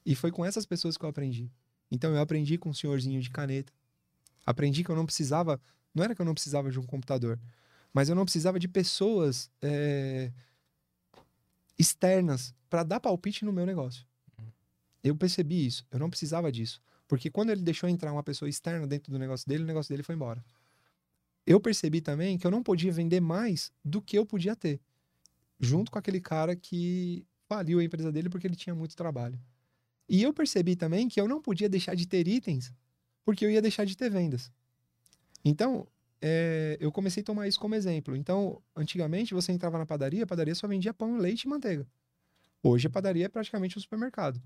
[0.05, 1.51] E foi com essas pessoas que eu aprendi.
[1.91, 3.73] Então eu aprendi com um senhorzinho de caneta.
[4.45, 5.61] Aprendi que eu não precisava,
[5.95, 7.39] não era que eu não precisava de um computador,
[7.93, 10.33] mas eu não precisava de pessoas é,
[11.79, 14.07] externas para dar palpite no meu negócio.
[15.05, 15.85] Eu percebi isso.
[15.91, 16.81] Eu não precisava disso.
[17.07, 20.03] Porque quando ele deixou entrar uma pessoa externa dentro do negócio dele, o negócio dele
[20.03, 20.43] foi embora.
[21.47, 24.81] Eu percebi também que eu não podia vender mais do que eu podia ter.
[25.59, 29.39] Junto com aquele cara que faliu a empresa dele porque ele tinha muito trabalho.
[30.09, 32.73] E eu percebi também que eu não podia deixar de ter itens
[33.25, 34.51] porque eu ia deixar de ter vendas.
[35.45, 35.87] Então,
[36.21, 38.17] é, eu comecei a tomar isso como exemplo.
[38.17, 41.87] Então, antigamente você entrava na padaria, a padaria só vendia pão, leite e manteiga.
[42.63, 44.41] Hoje a padaria é praticamente um supermercado.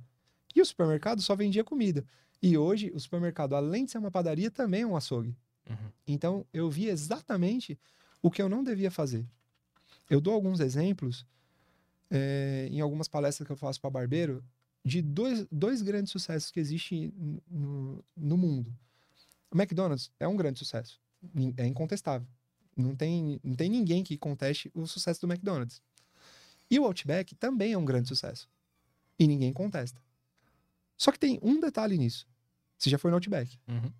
[0.54, 2.04] E o supermercado só vendia comida.
[2.42, 5.36] E hoje o supermercado, além de ser uma padaria, também é um açougue.
[5.68, 5.90] Uhum.
[6.06, 7.78] Então eu vi exatamente
[8.22, 9.26] o que eu não devia fazer.
[10.08, 11.26] Eu dou alguns exemplos
[12.10, 14.44] é, em algumas palestras que eu faço para barbeiro
[14.84, 17.12] de dois, dois grandes sucessos que existem
[17.50, 18.72] no, no mundo.
[19.50, 21.00] O McDonald's é um grande sucesso,
[21.56, 22.26] é incontestável.
[22.76, 25.80] Não tem, não tem ninguém que conteste o sucesso do McDonald's.
[26.70, 28.48] E o Outback também é um grande sucesso.
[29.18, 30.00] E ninguém contesta.
[30.96, 32.26] Só que tem um detalhe nisso.
[32.76, 33.58] Você já foi no Outback.
[33.66, 33.90] Uhum.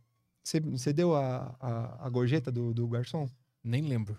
[0.46, 3.28] Você, você deu a, a, a gorjeta do, do garçom?
[3.64, 4.16] Nem lembro.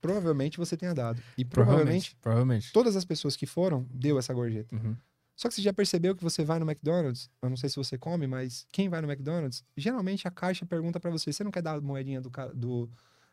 [0.00, 1.20] Provavelmente você tenha dado.
[1.36, 2.72] E provavelmente, provavelmente, provavelmente.
[2.72, 4.72] todas as pessoas que foram deu essa gorjeta.
[4.72, 4.94] Uhum.
[5.34, 7.98] Só que você já percebeu que você vai no McDonald's, eu não sei se você
[7.98, 11.62] come, mas quem vai no McDonald's, geralmente a caixa pergunta para você, você não quer
[11.62, 12.88] dar a moedinha do, do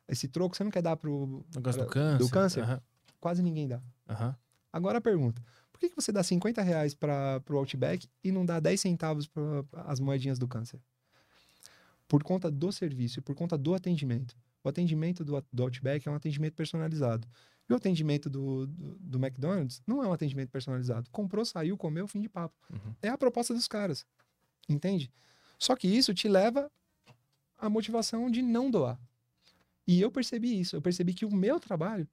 [0.08, 2.18] esse troco, você não quer dar pro negócio do câncer?
[2.18, 2.64] Do câncer?
[2.68, 2.80] Uhum.
[3.20, 3.80] Quase ninguém dá.
[4.10, 4.34] Uhum.
[4.74, 5.40] Agora a pergunta,
[5.72, 9.28] por que, que você dá 50 reais para o Outback e não dá 10 centavos
[9.28, 10.80] para as moedinhas do câncer?
[12.08, 14.36] Por conta do serviço, por conta do atendimento.
[14.64, 17.28] O atendimento do, do Outback é um atendimento personalizado.
[17.70, 21.10] E o atendimento do, do, do, McDonald's não é um atendimento personalizado.
[21.12, 22.56] Comprou, saiu, comeu, fim de papo.
[22.72, 22.94] Uhum.
[23.02, 24.06] É a proposta dos caras.
[24.70, 25.12] Entende?
[25.60, 26.72] Só que isso te leva
[27.58, 29.00] à motivação de não doar.
[29.86, 30.76] E eu percebi isso.
[30.76, 32.08] Eu percebi que o meu trabalho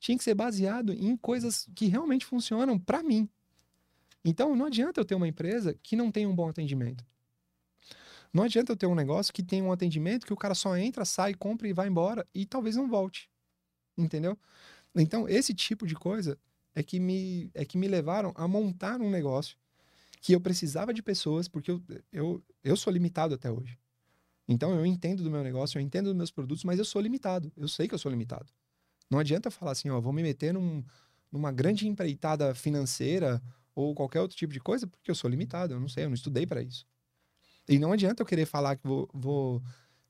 [0.00, 3.28] tinha que ser baseado em coisas que realmente funcionam para mim.
[4.24, 7.04] Então, não adianta eu ter uma empresa que não tem um bom atendimento.
[8.32, 11.04] Não adianta eu ter um negócio que tem um atendimento que o cara só entra,
[11.04, 13.30] sai, compra e vai embora e talvez não volte.
[13.96, 14.38] Entendeu?
[14.94, 16.38] Então, esse tipo de coisa
[16.74, 19.56] é que me, é que me levaram a montar um negócio
[20.20, 23.78] que eu precisava de pessoas, porque eu, eu, eu sou limitado até hoje.
[24.46, 27.52] Então, eu entendo do meu negócio, eu entendo dos meus produtos, mas eu sou limitado.
[27.56, 28.46] Eu sei que eu sou limitado.
[29.10, 30.82] Não adianta falar assim, ó, vou me meter num,
[31.30, 33.42] numa grande empreitada financeira
[33.74, 36.14] ou qualquer outro tipo de coisa, porque eu sou limitado, eu não sei, eu não
[36.14, 36.86] estudei para isso.
[37.68, 39.62] E não adianta eu querer falar que vou, vou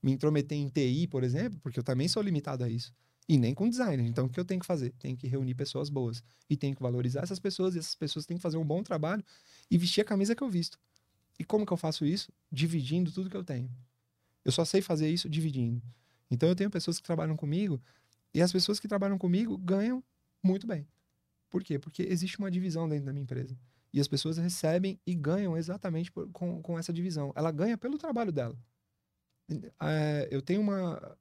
[0.03, 2.95] me intrometer em TI, por exemplo, porque eu também sou limitado a isso.
[3.29, 4.07] E nem com designer.
[4.07, 4.95] Então, o que eu tenho que fazer?
[4.99, 6.23] Tenho que reunir pessoas boas.
[6.49, 7.75] E tenho que valorizar essas pessoas.
[7.75, 9.23] E essas pessoas têm que fazer um bom trabalho
[9.71, 10.79] e vestir a camisa que eu visto.
[11.39, 12.33] E como que eu faço isso?
[12.51, 13.71] Dividindo tudo que eu tenho.
[14.45, 15.83] Eu só sei fazer isso dividindo.
[16.31, 17.81] Então, eu tenho pessoas que trabalham comigo
[18.33, 20.03] e as pessoas que trabalham comigo ganham
[20.43, 20.87] muito bem.
[21.51, 21.79] Por quê?
[21.79, 23.59] Porque existe uma divisão dentro da minha empresa.
[23.93, 27.33] E as pessoas recebem e ganham exatamente por, com, com essa divisão.
[27.35, 28.57] Ela ganha pelo trabalho dela.
[29.81, 31.17] É, eu tenho uma,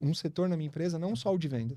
[0.00, 1.76] um setor na minha empresa, não só o de venda,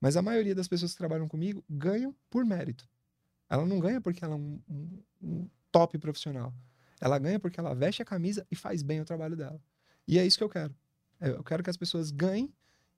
[0.00, 2.88] mas a maioria das pessoas que trabalham comigo ganham por mérito.
[3.48, 6.54] Ela não ganha porque ela é um, um, um top profissional.
[7.00, 9.60] Ela ganha porque ela veste a camisa e faz bem o trabalho dela.
[10.06, 10.74] E é isso que eu quero.
[11.20, 12.52] Eu quero que as pessoas ganhem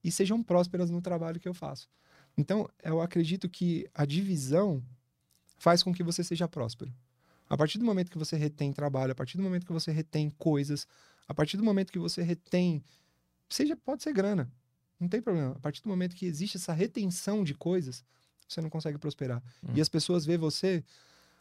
[0.04, 1.88] e sejam prósperas no trabalho que eu faço.
[2.36, 4.82] Então, eu acredito que a divisão
[5.62, 6.92] faz com que você seja próspero.
[7.48, 10.28] A partir do momento que você retém trabalho, a partir do momento que você retém
[10.30, 10.88] coisas,
[11.28, 12.82] a partir do momento que você retém,
[13.48, 14.50] seja pode ser grana,
[14.98, 15.52] não tem problema.
[15.52, 18.04] A partir do momento que existe essa retenção de coisas,
[18.48, 19.40] você não consegue prosperar.
[19.62, 19.72] Hum.
[19.76, 20.82] E as pessoas veem você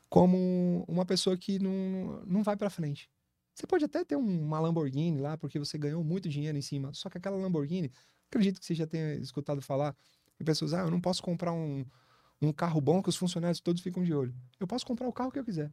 [0.07, 3.09] como uma pessoa que não, não vai para frente.
[3.55, 6.93] Você pode até ter uma Lamborghini lá, porque você ganhou muito dinheiro em cima.
[6.93, 7.91] Só que aquela Lamborghini,
[8.31, 9.93] Acredito que você já tenha escutado falar
[10.37, 11.85] de pessoas, ah, eu não posso comprar um,
[12.41, 14.35] um carro bom que os funcionários todos ficam de olho.
[14.59, 15.71] Eu posso comprar o carro que eu quiser.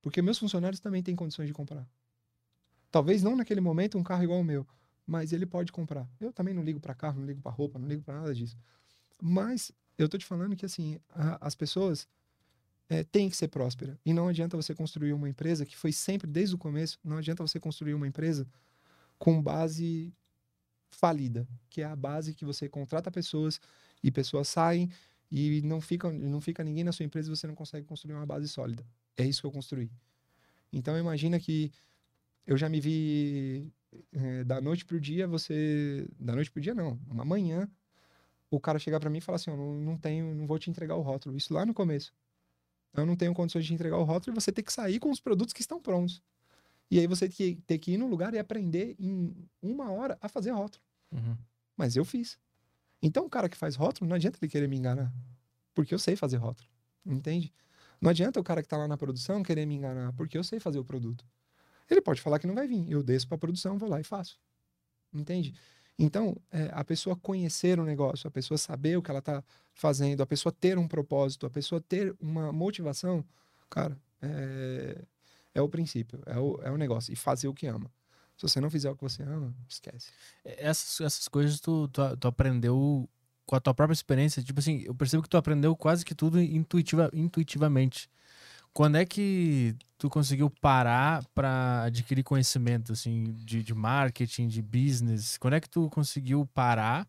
[0.00, 1.86] Porque meus funcionários também têm condições de comprar.
[2.90, 4.66] Talvez não naquele momento um carro igual o meu,
[5.06, 6.08] mas ele pode comprar.
[6.20, 8.56] Eu também não ligo para carro, não ligo para roupa, não ligo para nada disso.
[9.20, 12.08] Mas eu tô te falando que assim, a, as pessoas
[12.88, 13.98] é, tem que ser próspera.
[14.04, 17.46] E não adianta você construir uma empresa que foi sempre desde o começo, não adianta
[17.46, 18.46] você construir uma empresa
[19.18, 20.14] com base
[20.90, 23.60] falida, que é a base que você contrata pessoas
[24.02, 24.90] e pessoas saem
[25.30, 28.26] e não fica, não fica ninguém na sua empresa e você não consegue construir uma
[28.26, 28.84] base sólida.
[29.16, 29.90] É isso que eu construí.
[30.72, 31.72] Então imagina que
[32.46, 33.70] eu já me vi
[34.12, 36.08] é, da noite pro dia, você.
[36.18, 36.98] Da noite pro dia, não.
[37.10, 37.68] Uma manhã,
[38.50, 40.70] o cara chegar para mim e falar assim: eu não, não tenho, não vou te
[40.70, 41.36] entregar o rótulo.
[41.36, 42.12] Isso lá no começo.
[42.94, 45.20] Eu não tenho condições de entregar o rótulo e você tem que sair com os
[45.20, 46.22] produtos que estão prontos.
[46.90, 50.16] E aí você tem que, ter que ir no lugar e aprender em uma hora
[50.20, 50.82] a fazer rótulo.
[51.12, 51.36] Uhum.
[51.76, 52.38] Mas eu fiz.
[53.02, 55.12] Então o cara que faz rótulo, não adianta ele querer me enganar.
[55.74, 56.68] Porque eu sei fazer rótulo.
[57.06, 57.52] Entende?
[58.00, 60.60] Não adianta o cara que tá lá na produção querer me enganar, porque eu sei
[60.60, 61.24] fazer o produto.
[61.90, 62.90] Ele pode falar que não vai vir.
[62.90, 64.38] Eu desço para a produção, vou lá e faço.
[65.12, 65.54] Entende?
[65.98, 69.42] Então, é, a pessoa conhecer o negócio, a pessoa saber o que ela está
[69.72, 73.24] fazendo, a pessoa ter um propósito, a pessoa ter uma motivação,
[73.68, 75.04] cara, é,
[75.54, 77.12] é o princípio, é o, é o negócio.
[77.12, 77.90] E fazer o que ama.
[78.38, 80.12] Se você não fizer o que você ama, esquece.
[80.44, 83.08] Essas, essas coisas tu, tu, tu aprendeu
[83.44, 84.42] com a tua própria experiência.
[84.42, 88.08] Tipo assim, eu percebo que tu aprendeu quase que tudo intuitiva, intuitivamente.
[88.72, 95.36] Quando é que tu conseguiu parar para adquirir conhecimento assim de, de marketing, de business?
[95.36, 97.08] Quando é que tu conseguiu parar,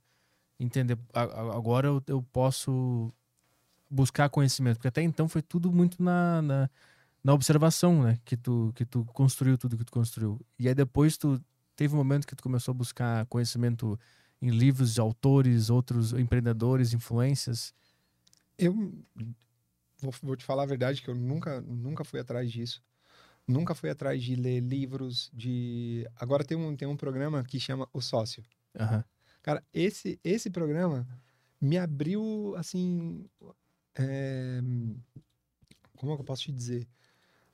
[0.60, 0.98] entender?
[1.14, 3.14] Agora eu, eu posso
[3.88, 6.70] buscar conhecimento, porque até então foi tudo muito na, na,
[7.24, 8.20] na, observação, né?
[8.26, 10.40] Que tu, que tu construiu tudo que tu construiu.
[10.58, 11.42] E aí depois tu
[11.76, 14.00] teve um momento que tu começou a buscar conhecimento
[14.42, 17.74] em livros de autores, outros empreendedores, influências.
[18.58, 18.74] Eu
[20.02, 22.82] vou, vou, te falar a verdade que eu nunca, nunca fui atrás disso.
[23.48, 26.08] Nunca fui atrás de ler livros, de...
[26.16, 28.44] Agora tem um, tem um programa que chama O Sócio.
[28.80, 29.04] Uhum.
[29.42, 31.08] Cara, esse, esse programa
[31.60, 33.26] me abriu, assim...
[33.96, 34.62] É...
[35.98, 36.88] Como é que eu posso te dizer?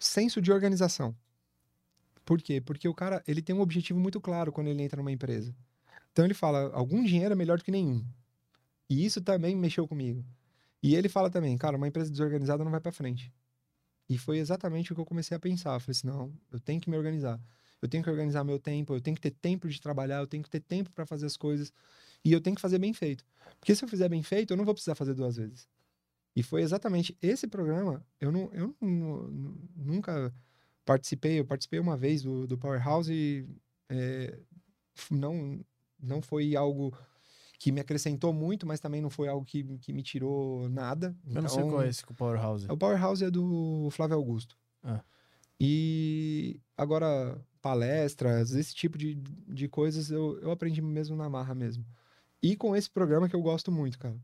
[0.06, 1.16] Senso de organização.
[2.24, 2.62] Por quê?
[2.62, 5.54] Porque o cara, ele tem um objetivo muito claro quando ele entra numa empresa.
[6.12, 8.06] Então ele fala, algum dinheiro é melhor do que nenhum.
[8.88, 10.24] E isso também mexeu comigo.
[10.82, 13.34] E ele fala também, cara, uma empresa desorganizada não vai para frente.
[14.08, 15.74] E foi exatamente o que eu comecei a pensar.
[15.74, 17.42] Eu falei assim, não, eu tenho que me organizar.
[17.82, 20.44] Eu tenho que organizar meu tempo, eu tenho que ter tempo de trabalhar, eu tenho
[20.44, 21.74] que ter tempo para fazer as coisas.
[22.24, 23.26] E eu tenho que fazer bem feito.
[23.60, 25.68] Porque se eu fizer bem feito, eu não vou precisar fazer duas vezes.
[26.36, 28.06] E foi exatamente esse programa.
[28.20, 29.30] Eu, não, eu não,
[29.76, 30.34] nunca
[30.84, 33.48] participei, eu participei uma vez do, do Powerhouse e
[33.90, 34.38] é,
[35.10, 35.60] não,
[36.00, 36.96] não foi algo
[37.58, 41.16] que me acrescentou muito, mas também não foi algo que, que me tirou nada.
[41.26, 42.68] Eu não sei qual é esse o Powerhouse.
[42.70, 44.58] O Powerhouse é do Flávio Augusto.
[44.84, 45.02] Ah.
[45.60, 49.16] E agora, palestras, esse tipo de,
[49.48, 51.86] de coisas eu, eu aprendi mesmo na marra mesmo.
[52.44, 54.20] E com esse programa que eu gosto muito, cara.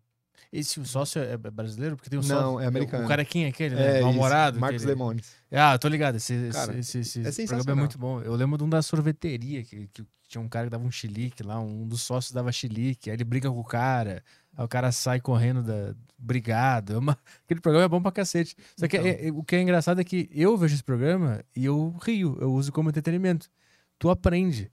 [0.52, 1.96] Esse sócio é brasileiro?
[1.96, 2.60] Porque tem um Não, sócio.
[2.62, 3.06] é americano.
[3.06, 4.00] O carequinha aquele, né?
[4.00, 4.60] É, Mal-humorado.
[4.60, 4.92] Marcos aquele...
[4.98, 5.32] Lemones.
[5.52, 6.16] Ah, tô ligado.
[6.16, 7.64] Esse, Cara, esse, esse, é esse sensacional.
[7.66, 8.22] programa é muito bom.
[8.22, 11.44] Eu lembro de um da sorveteria, que, que tinha um cara que dava um chilique
[11.44, 14.24] lá, um dos sócios dava chilique, aí ele briga com o cara,
[14.56, 15.94] aí o cara sai correndo da.
[16.18, 16.94] Brigado.
[16.94, 17.18] É uma...
[17.46, 18.56] Aquele programa é bom pra cacete.
[18.78, 19.10] Só que Então.
[19.10, 22.38] é- é- o que é engraçado é que eu vejo esse programa e eu rio,
[22.40, 23.50] eu uso como entretenimento.
[23.98, 24.72] Tu aprende.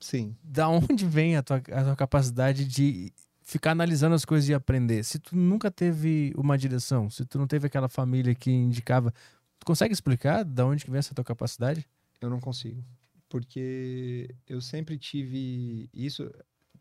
[0.00, 0.36] Sim.
[0.42, 3.12] Da onde vem a tua, a tua capacidade de
[3.48, 5.02] ficar analisando as coisas e aprender?
[5.02, 9.10] Se tu nunca teve uma direção, se tu não teve aquela família que indicava,
[9.58, 11.88] tu consegue explicar da onde que vem essa tua capacidade?
[12.20, 12.84] Eu não consigo.
[13.26, 16.30] Porque eu sempre tive isso.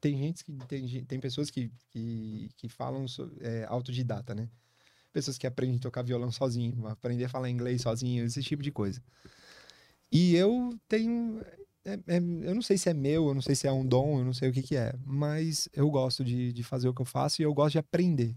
[0.01, 0.51] Tem gente que.
[0.67, 4.49] Tem, tem pessoas que, que, que falam so- é, autodidata, né?
[5.13, 8.71] Pessoas que aprendem a tocar violão sozinho, aprender a falar inglês sozinho, esse tipo de
[8.71, 9.01] coisa.
[10.11, 11.41] E eu tenho.
[11.87, 14.19] É- é- eu não sei se é meu, eu não sei se é um dom,
[14.19, 14.93] eu não sei o que, que é.
[15.05, 18.35] Mas eu gosto de, de fazer o que eu faço e eu gosto de aprender.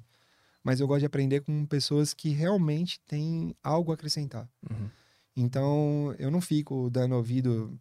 [0.63, 4.49] Mas eu gosto de aprender com pessoas que realmente têm algo a acrescentar.
[4.71, 4.89] Uhum.
[5.37, 7.79] Então, eu não fico dando ouvido.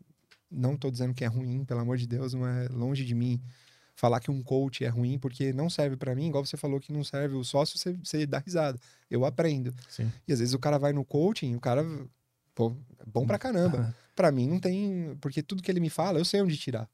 [0.50, 3.40] Não tô dizendo que é ruim, pelo amor de Deus, não é longe de mim
[4.00, 6.92] falar que um coach é ruim, porque não serve pra mim, igual você falou que
[6.92, 8.80] não serve o sócio, você, você dá risada.
[9.10, 9.74] Eu aprendo.
[9.90, 10.10] Sim.
[10.26, 11.86] E às vezes o cara vai no coaching, o cara,
[12.60, 13.96] pô, é bom pra caramba.
[14.14, 16.90] Pra mim não tem, porque tudo que ele me fala, eu sei onde tirar.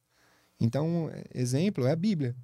[0.59, 2.35] Então, exemplo é a Bíblia.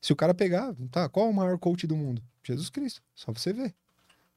[0.00, 2.20] Se o cara pegar, tá, qual é o maior coach do mundo?
[2.42, 3.00] Jesus Cristo.
[3.14, 3.72] Só você ver.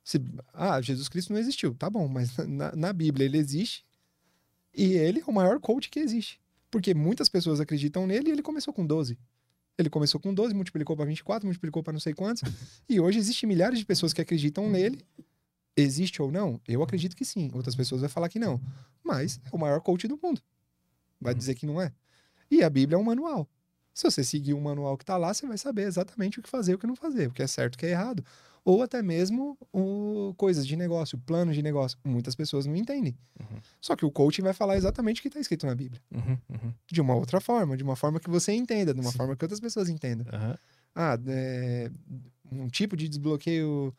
[0.04, 0.22] Se,
[0.54, 1.74] ah, Jesus Cristo não existiu.
[1.74, 3.84] Tá bom, mas na, na Bíblia ele existe
[4.76, 6.40] e ele é o maior coach que existe.
[6.70, 9.18] Porque muitas pessoas acreditam nele e ele começou com 12.
[9.76, 12.44] Ele começou com 12, multiplicou para 24, multiplicou para não sei quantos.
[12.88, 15.04] e hoje existem milhares de pessoas que acreditam nele.
[15.76, 16.60] Existe ou não?
[16.68, 17.50] Eu acredito que sim.
[17.54, 18.62] Outras pessoas vão falar que não.
[19.04, 20.42] Mas é o maior coach do mundo.
[21.20, 21.92] Vai dizer que não é.
[22.52, 23.48] E a Bíblia é um manual.
[23.94, 26.74] Se você seguir o manual que tá lá, você vai saber exatamente o que fazer
[26.74, 28.24] e o que não fazer, o que é certo e o que é errado.
[28.66, 31.98] ou até mesmo o, coisas de negócio, planos de negócio.
[32.04, 33.16] Muitas pessoas não entendem.
[33.40, 33.58] Uhum.
[33.82, 36.02] Só que o coaching vai falar exatamente o que está escrito na Bíblia.
[36.12, 39.18] Uhum, uhum, De uma outra forma, de uma forma que você entenda, de uma Sim.
[39.18, 40.26] forma que outras pessoas entendam.
[40.96, 41.92] Ah, é,
[42.52, 43.94] um tipo de desbloqueio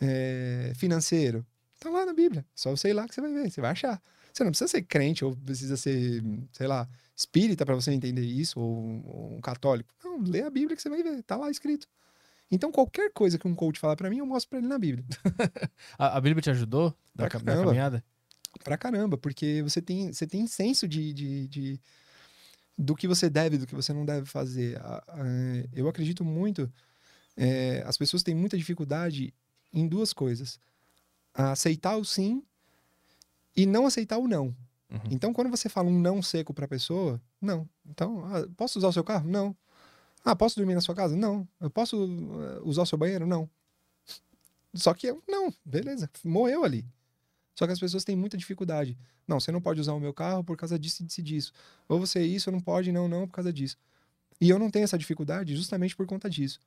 [0.00, 1.46] é, financeiro.
[1.80, 2.44] Tá lá na Bíblia.
[2.54, 4.00] Só você ir lá que você vai ver, você vai achar.
[4.32, 6.22] Você não precisa ser crente ou precisa ser,
[6.52, 9.92] sei lá, espírita para você entender isso, ou, ou um católico.
[10.02, 11.86] Não, lê a Bíblia que você vai ver, tá lá escrito.
[12.50, 15.04] Então, qualquer coisa que um coach falar para mim, eu mostro para ele na Bíblia.
[15.98, 17.24] A, a Bíblia te ajudou na,
[17.66, 18.04] caminhada?
[18.64, 21.80] Pra caramba, porque você tem, você tem senso de, de, de-
[22.76, 24.80] do que você deve, do que você não deve fazer.
[25.72, 26.72] Eu acredito muito,
[27.36, 29.34] é, as pessoas têm muita dificuldade
[29.72, 30.60] em duas coisas:
[31.34, 32.42] A aceitar o sim
[33.56, 34.54] e não aceitar o não.
[34.90, 35.00] Uhum.
[35.10, 37.68] Então, quando você fala um não seco pra pessoa, não.
[37.86, 39.28] Então, ah, posso usar o seu carro?
[39.28, 39.54] Não.
[40.24, 41.16] Ah, posso dormir na sua casa?
[41.16, 41.46] Não.
[41.60, 43.26] Eu posso eh, usar o seu banheiro?
[43.26, 43.48] Não.
[44.74, 46.84] Só que eu, não, beleza, morreu ali.
[47.54, 48.96] Só que as pessoas têm muita dificuldade.
[49.26, 51.52] Não, você não pode usar o meu carro por causa disso e disso disso.
[51.88, 53.76] Ou você isso, não pode, não, não, por causa disso.
[54.40, 56.60] E eu não tenho essa dificuldade justamente por conta disso.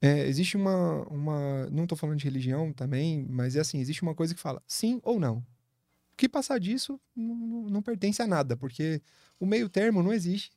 [0.00, 1.66] É, existe uma, uma.
[1.70, 5.00] Não estou falando de religião também, mas é assim: existe uma coisa que fala sim
[5.02, 5.38] ou não.
[5.38, 7.34] O que passar disso não,
[7.68, 9.02] não- pertence a nada, porque
[9.38, 10.50] o meio termo não existe.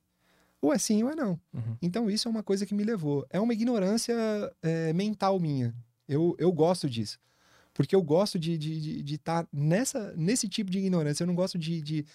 [0.62, 1.40] Ou é sim ou é não.
[1.54, 1.78] Uhum.
[1.82, 3.26] Então isso é uma coisa que me levou.
[3.30, 4.14] É uma ignorância
[4.62, 5.74] é, mental minha.
[6.08, 7.18] Eu, eu gosto disso.
[7.74, 11.24] Porque eu gosto de estar de, de, de tá nessa, nesse tipo de ignorância.
[11.24, 12.06] Eu não gosto de, de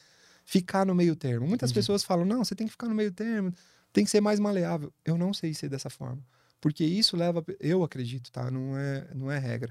[0.44, 1.46] ficar no meio termo.
[1.46, 1.80] Muitas Entendi.
[1.80, 3.51] pessoas falam, não, você tem que ficar no meio termo,
[3.92, 4.92] tem que ser mais maleável.
[5.05, 6.22] Eu não sei ser dessa forma.
[6.65, 7.45] Porque isso leva.
[7.61, 8.51] Eu acredito, tá?
[8.51, 9.70] Não é, não é regra.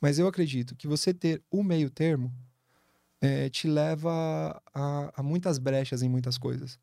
[0.00, 2.32] Mas eu acredito que você ter o meio termo
[3.20, 6.78] é, te leva a, a muitas brechas em muitas coisas.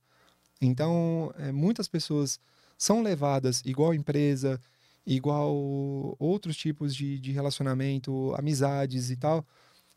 [0.61, 2.39] Então, é, muitas pessoas
[2.77, 4.61] são levadas, igual empresa,
[5.03, 5.55] igual
[6.19, 9.43] outros tipos de, de relacionamento, amizades e tal,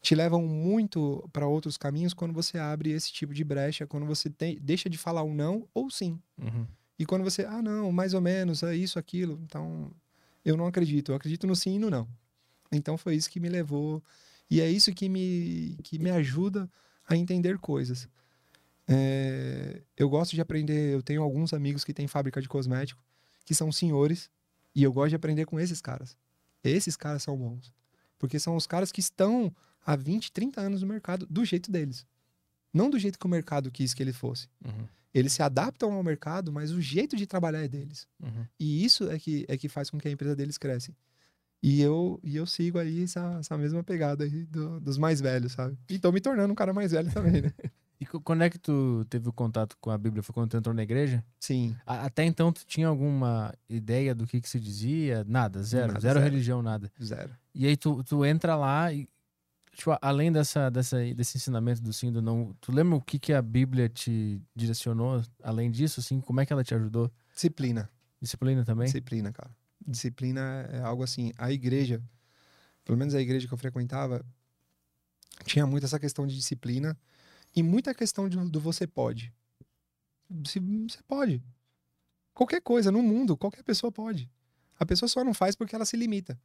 [0.01, 4.31] te levam muito para outros caminhos quando você abre esse tipo de brecha, quando você
[4.31, 6.19] tem, deixa de falar um não ou sim.
[6.39, 6.67] Uhum.
[6.99, 9.41] E quando você, ah, não, mais ou menos, é isso, aquilo.
[9.45, 9.91] Então,
[10.45, 11.13] eu não acredito.
[11.13, 12.09] Eu acredito no sim e no não.
[12.71, 14.03] Então, foi isso que me levou.
[14.51, 16.71] E é isso que me, que me ajuda
[17.09, 18.09] a entender coisas.
[18.87, 20.95] É, eu gosto de aprender.
[20.95, 23.03] Eu tenho alguns amigos que têm fábrica de cosmético,
[23.45, 24.31] que são senhores.
[24.75, 26.17] E eu gosto de aprender com esses caras.
[26.63, 27.73] Esses caras são bons.
[28.19, 29.55] Porque são os caras que estão
[29.85, 32.07] há 20, 30 anos no mercado do jeito deles.
[32.73, 34.49] Não do jeito que o mercado quis que ele fosse.
[34.65, 34.87] Uhum.
[35.15, 38.07] Eles se adaptam ao mercado, mas o jeito de trabalhar é deles.
[38.23, 38.47] Uhum.
[38.59, 40.93] E isso é que, é que faz com que a empresa deles cresça.
[41.63, 45.53] E eu, e eu sigo aí essa, essa mesma pegada aí do- dos mais velhos,
[45.53, 45.79] sabe?
[45.89, 47.53] E tô me tornando um cara mais velho também, né?
[48.01, 50.25] E quando é que tu teve o contato com a Bíblia?
[50.25, 51.25] Foi quando tu entrou na igreja?
[51.39, 51.77] Sim.
[51.87, 55.23] A- Até então tu tinha alguma ideia do que que se dizia?
[55.23, 55.87] Nada, zero.
[55.87, 56.25] Nada, zero, zero.
[56.29, 56.91] religião, nada.
[57.01, 57.31] Zero.
[57.55, 59.09] E aí tu, tu entra lá e,
[59.73, 63.19] tipo, além dessa, dessa, desse ensinamento do sim e do não, tu lembra o que
[63.19, 65.23] que a Bíblia te direcionou?
[65.43, 67.11] Além disso, assim, como é que ela te ajudou?
[67.35, 67.91] Disciplina.
[68.21, 68.87] Disciplina também?
[68.87, 69.51] Disciplina, cara.
[69.87, 70.41] Disciplina
[70.71, 71.33] é algo assim.
[71.37, 72.01] A igreja,
[72.85, 74.25] pelo menos a igreja que eu frequentava,
[75.45, 76.97] tinha muito essa questão de disciplina
[77.57, 79.33] e muita questão de- do você pode.
[80.47, 81.43] Se, você pode.
[82.33, 84.31] Qualquer coisa no mundo, qualquer pessoa pode.
[84.79, 86.39] A pessoa só não faz porque ela se limita.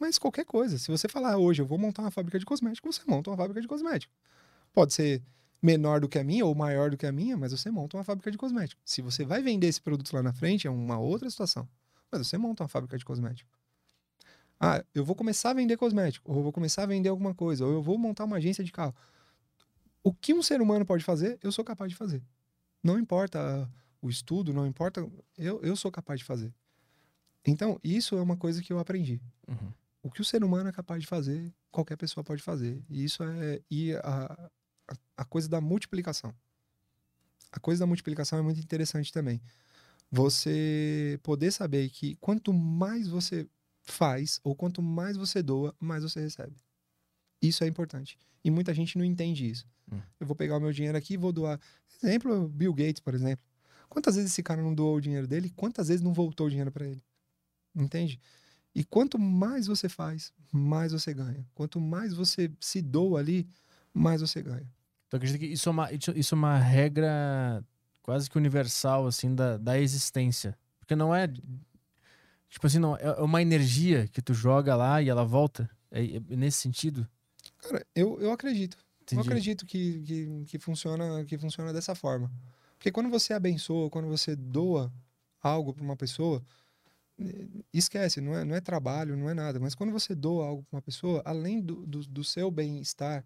[0.00, 0.78] Mas qualquer coisa.
[0.78, 3.60] Se você falar hoje, eu vou montar uma fábrica de cosméticos, você monta uma fábrica
[3.60, 4.16] de cosméticos.
[4.72, 5.22] Pode ser
[5.60, 8.02] menor do que a minha ou maior do que a minha, mas você monta uma
[8.02, 8.82] fábrica de cosméticos.
[8.84, 11.68] Se você vai vender esse produto lá na frente, é uma outra situação.
[12.10, 13.52] Mas você monta uma fábrica de cosméticos.
[14.58, 17.66] Ah, eu vou começar a vender cosmético, ou eu vou começar a vender alguma coisa,
[17.66, 18.94] ou eu vou montar uma agência de carro.
[20.02, 22.22] O que um ser humano pode fazer, eu sou capaz de fazer.
[22.82, 23.70] Não importa
[24.00, 25.06] o estudo, não importa,
[25.36, 26.52] eu, eu sou capaz de fazer.
[27.46, 29.20] Então, isso é uma coisa que eu aprendi.
[29.46, 29.72] Uhum.
[30.02, 32.82] O que o ser humano é capaz de fazer, qualquer pessoa pode fazer.
[32.88, 33.60] E isso é.
[33.70, 34.50] E a,
[34.88, 36.34] a, a coisa da multiplicação.
[37.52, 39.40] A coisa da multiplicação é muito interessante também.
[40.10, 43.46] Você poder saber que quanto mais você
[43.82, 46.56] faz, ou quanto mais você doa, mais você recebe.
[47.42, 48.18] Isso é importante.
[48.44, 49.66] E muita gente não entende isso.
[49.90, 50.00] Hum.
[50.18, 51.60] Eu vou pegar o meu dinheiro aqui e vou doar.
[52.02, 53.44] Exemplo, Bill Gates, por exemplo.
[53.88, 55.50] Quantas vezes esse cara não doou o dinheiro dele?
[55.56, 57.02] Quantas vezes não voltou o dinheiro para ele?
[57.74, 58.20] Entende?
[58.74, 61.44] E quanto mais você faz, mais você ganha.
[61.54, 63.48] Quanto mais você se doa ali,
[63.92, 64.70] mais você ganha.
[65.08, 67.64] Tu acredita que isso é uma, isso é uma regra
[68.02, 70.56] quase que universal, assim, da, da existência?
[70.78, 71.26] Porque não é.
[72.48, 75.68] Tipo assim, não, é é uma energia que tu joga lá e ela volta?
[75.90, 77.08] É, é nesse sentido?
[77.58, 78.76] Cara, eu, eu acredito.
[78.76, 79.28] Eu Entendi.
[79.28, 82.30] acredito que, que, que, funciona, que funciona dessa forma.
[82.78, 84.92] Porque quando você abençoa, quando você doa
[85.42, 86.42] algo para uma pessoa,
[87.72, 89.58] esquece, não é, não é trabalho, não é nada.
[89.60, 93.24] Mas quando você doa algo para uma pessoa, além do, do, do seu bem-estar,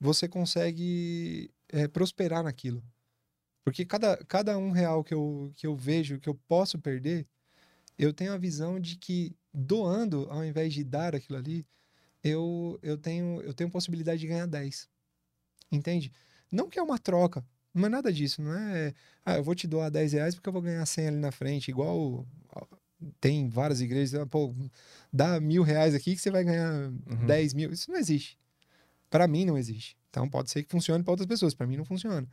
[0.00, 2.82] você consegue é, prosperar naquilo.
[3.64, 7.26] Porque cada, cada um real que eu, que eu vejo que eu posso perder,
[7.98, 11.66] eu tenho a visão de que doando, ao invés de dar aquilo ali,
[12.22, 14.88] eu, eu, tenho, eu tenho possibilidade de ganhar 10.
[15.70, 16.12] Entende?
[16.50, 17.44] Não que é uma troca,
[17.74, 18.94] não é nada disso, não é.
[19.24, 21.70] Ah, eu vou te doar 10 reais porque eu vou ganhar 100 ali na frente,
[21.70, 22.26] igual
[23.20, 24.54] tem várias igrejas, pô,
[25.12, 27.26] dá mil reais aqui que você vai ganhar uhum.
[27.26, 27.72] 10 mil.
[27.72, 28.38] Isso não existe.
[29.08, 29.96] Para mim não existe.
[30.10, 32.26] Então pode ser que funcione para outras pessoas, para mim não funciona.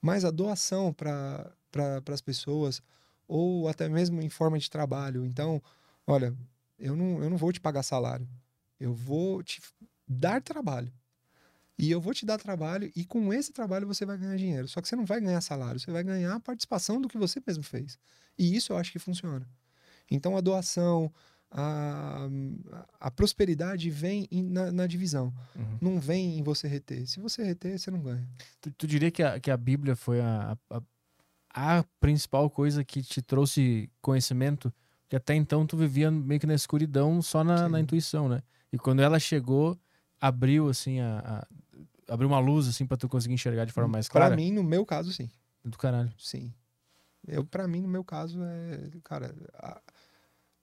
[0.00, 2.82] Mas a doação para pra, as pessoas,
[3.26, 5.26] ou até mesmo em forma de trabalho.
[5.26, 5.62] Então,
[6.06, 6.34] olha,
[6.78, 8.26] eu não, eu não vou te pagar salário.
[8.80, 9.60] Eu vou te
[10.06, 10.92] dar trabalho.
[11.78, 14.66] E eu vou te dar trabalho e com esse trabalho você vai ganhar dinheiro.
[14.66, 17.40] Só que você não vai ganhar salário, você vai ganhar a participação do que você
[17.46, 17.96] mesmo fez.
[18.36, 19.46] E isso eu acho que funciona.
[20.10, 21.12] Então a doação,
[21.50, 22.28] a,
[23.00, 25.32] a prosperidade vem na, na divisão.
[25.56, 25.78] Uhum.
[25.80, 27.06] Não vem em você reter.
[27.06, 28.26] Se você reter, você não ganha.
[28.60, 30.82] Tu, tu diria que a, que a Bíblia foi a, a,
[31.50, 34.72] a principal coisa que te trouxe conhecimento?
[35.08, 38.42] Que até então tu vivia meio que na escuridão, só na, na intuição, né?
[38.70, 39.78] E quando ela chegou,
[40.20, 44.08] abriu assim a, a abriu uma luz assim para tu conseguir enxergar de forma mais
[44.08, 44.28] clara?
[44.28, 45.30] Para mim, no meu caso, sim.
[45.64, 46.12] Do caralho.
[46.18, 46.52] Sim.
[47.26, 49.80] Eu para mim, no meu caso é, cara, a,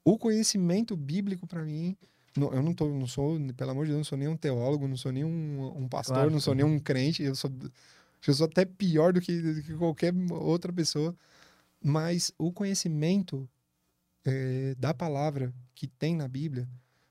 [0.06, 1.96] o conhecimento bíblico para mim,
[2.36, 4.96] não, eu não tô, não sou, pelo amor de Deus, não sou nenhum teólogo, não
[4.96, 7.50] sou nenhum um pastor, claro, não sou nenhum crente, eu sou
[8.24, 11.14] eu sou até pior do que, do que qualquer outra pessoa,
[11.82, 13.48] mas o conhecimento
[14.24, 16.68] é, da palavra que tem na Bíblia,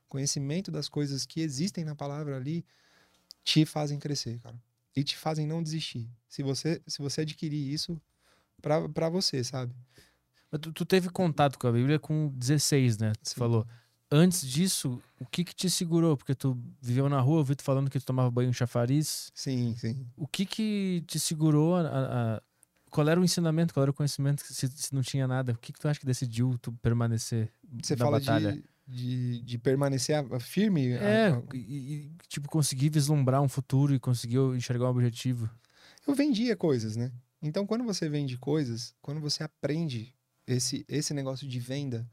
[0.08, 2.64] conhecimento das coisas que existem na palavra ali,
[3.44, 4.58] te fazem crescer, cara.
[4.94, 6.08] E te fazem não desistir.
[6.28, 8.00] Se você, se você adquirir isso
[8.60, 9.74] para você, sabe?
[10.58, 13.12] Tu, tu, teve contato com a Bíblia com 16, né?
[13.22, 13.38] Você Sim.
[13.38, 13.66] falou.
[14.10, 16.16] Antes disso, o que que te segurou?
[16.16, 19.32] Porque tu viveu na rua, eu vi tu falando que tu tomava banho em chafariz.
[19.34, 20.06] Sim, sim.
[20.16, 21.74] O que que te segurou?
[21.74, 22.42] A, a,
[22.88, 23.74] qual era o ensinamento?
[23.74, 24.42] Qual era o conhecimento?
[24.44, 27.50] Se, se não tinha nada, o que que tu acha que decidiu tu permanecer
[27.82, 28.52] Você na fala batalha?
[28.52, 30.92] De de, de permanecer firme.
[30.92, 31.42] É, a...
[31.52, 35.50] e, e, tipo, conseguir vislumbrar um futuro e conseguir enxergar um objetivo.
[36.06, 37.10] Eu vendia coisas, né?
[37.42, 40.14] Então, quando você vende coisas, quando você aprende
[40.46, 42.08] esse, esse negócio de venda,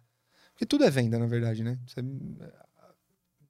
[0.54, 1.80] porque tudo é venda, na verdade, né?
[1.88, 2.02] Você,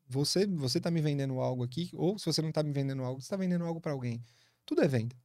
[0.08, 3.22] você, você tá me vendendo algo aqui, ou se você não tá me vendendo algo,
[3.22, 4.24] você tá vendendo algo para alguém.
[4.66, 5.16] Tudo é venda.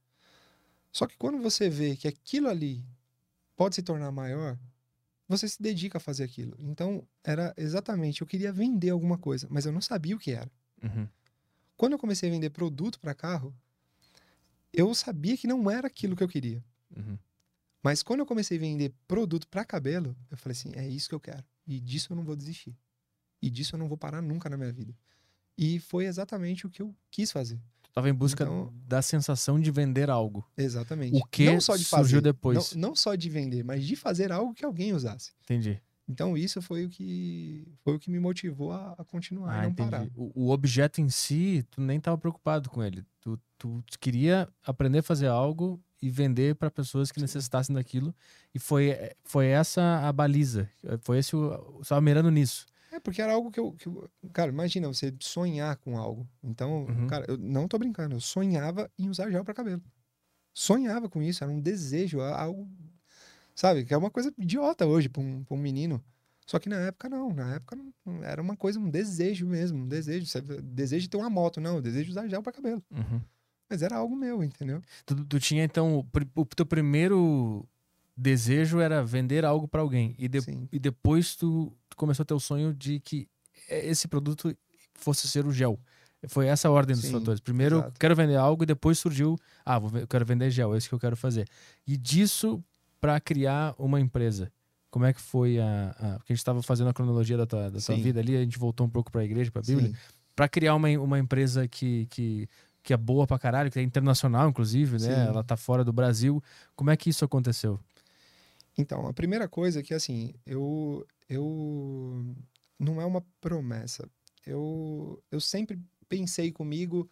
[0.91, 2.83] Só que quando você vê que aquilo ali
[3.55, 4.57] pode se tornar maior,
[5.27, 6.55] você se dedica a fazer aquilo.
[6.57, 10.51] Então, era exatamente, eu queria vender alguma coisa, mas eu não sabia o que era.
[10.81, 11.07] Uhum.
[11.77, 13.55] Quando eu comecei a vender produto para carro,
[14.73, 16.63] eu sabia que não era aquilo que eu queria.
[16.95, 17.17] Uhum.
[17.83, 21.15] Mas quando eu comecei a vender produto para cabelo, eu falei assim: é isso que
[21.15, 21.43] eu quero.
[21.65, 22.75] E disso eu não vou desistir.
[23.41, 24.93] E disso eu não vou parar nunca na minha vida.
[25.57, 27.59] E foi exatamente o que eu quis fazer.
[27.93, 30.45] Tava em busca então, da sensação de vender algo.
[30.55, 31.17] Exatamente.
[31.17, 32.73] O que não só de fazer, surgiu depois.
[32.73, 35.33] Não, não, só de vender, mas de fazer algo que alguém usasse.
[35.43, 35.81] Entendi.
[36.09, 39.61] Então isso foi o que foi o que me motivou a, a continuar ah, e
[39.61, 39.91] não entendi.
[39.91, 40.07] parar.
[40.15, 43.05] O, o, objeto em si, tu nem estava preocupado com ele.
[43.21, 48.15] Tu, tu queria aprender a fazer algo e vender para pessoas que necessitassem daquilo.
[48.55, 50.67] E foi, foi essa a baliza.
[51.01, 51.79] Foi esse o.
[51.79, 52.65] Estava mirando nisso.
[52.91, 56.27] É, porque era algo que eu, que eu, Cara, imagina você sonhar com algo.
[56.43, 57.05] Então, uhum.
[57.05, 58.15] cara, eu não tô brincando.
[58.15, 59.83] Eu sonhava em usar gel para cabelo.
[60.55, 62.67] Sonhava com isso, era um desejo, algo.
[63.59, 63.83] Sabe?
[63.83, 66.01] Que é uma coisa idiota hoje pra um, pra um menino.
[66.47, 67.33] Só que na época não.
[67.33, 67.75] Na época
[68.05, 69.79] não, era uma coisa, um desejo mesmo.
[69.79, 70.25] Um desejo.
[70.27, 70.61] Sabe?
[70.61, 71.81] Desejo de ter uma moto, não.
[71.81, 72.81] Desejo de usar gel para cabelo.
[72.89, 73.19] Uhum.
[73.69, 74.81] Mas era algo meu, entendeu?
[75.05, 77.67] Tu, tu tinha, então, o, o teu primeiro
[78.15, 80.15] desejo era vender algo para alguém.
[80.17, 80.39] E, de,
[80.71, 83.27] e depois tu, tu, começou a ter o sonho de que
[83.69, 84.55] esse produto
[84.93, 85.77] fosse ser o gel.
[86.29, 87.41] Foi essa a ordem dos Sim, fatores.
[87.41, 87.99] Primeiro, exato.
[87.99, 90.95] quero vender algo e depois surgiu, ah, vou, eu quero vender gel, é isso que
[90.95, 91.45] eu quero fazer.
[91.85, 92.63] E disso
[92.99, 94.51] para criar uma empresa.
[94.89, 95.95] Como é que foi a.
[95.99, 98.41] a porque a gente estava fazendo a cronologia da tua, da tua vida ali, a
[98.41, 99.93] gente voltou um pouco para a igreja, para a Bíblia.
[100.35, 102.47] Para criar uma, uma empresa que, que,
[102.81, 104.99] que é boa para caralho, que é internacional, inclusive, né?
[104.99, 105.27] Sim.
[105.29, 106.41] Ela tá fora do Brasil.
[106.75, 107.79] Como é que isso aconteceu?
[108.77, 112.25] Então, a primeira coisa é que, assim, eu, eu
[112.79, 114.09] não é uma promessa.
[114.45, 115.77] Eu, eu sempre
[116.07, 117.09] pensei comigo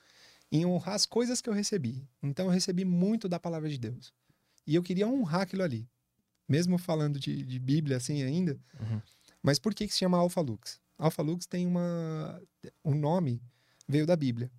[0.49, 2.07] em honrar as coisas que eu recebi.
[2.23, 4.14] Então, eu recebi muito da palavra de Deus.
[4.68, 5.88] E eu queria honrar aquilo ali.
[6.48, 8.60] Mesmo falando de, de Bíblia assim ainda.
[8.80, 9.02] Uhum.
[9.41, 10.80] Mas por que, que se chama Alpha Lux?
[10.98, 12.41] Alpha Lux tem uma.
[12.84, 13.41] O nome
[13.88, 14.52] veio da Bíblia.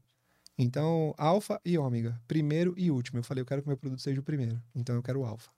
[0.57, 3.19] Então, Alfa e Ômega, primeiro e último.
[3.21, 4.61] Eu falei, eu quero que meu produto seja o primeiro.
[4.75, 5.51] Então, eu quero o Alfa.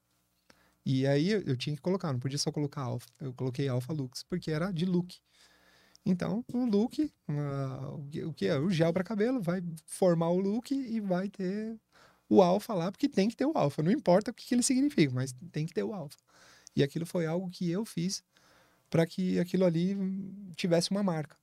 [0.85, 3.07] E aí eu, tinha que colocar, não podia só colocar alfa.
[3.21, 5.15] Eu coloquei alfa lux, porque era de look.
[6.05, 8.59] Então, o look, uma- o que- o que é?
[8.59, 11.79] O gel para cabelo vai formar o look e vai ter
[12.31, 13.83] o alfa lá, porque tem que ter o alfa.
[13.83, 16.17] Não importa o que, que ele significa, mas tem que ter o alfa.
[16.77, 18.23] E aquilo foi algo que eu fiz
[18.89, 19.97] para que aquilo ali
[20.57, 21.37] tivesse uma marca.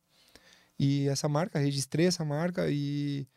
[0.80, 3.28] E essa marca, registrei essa marca e,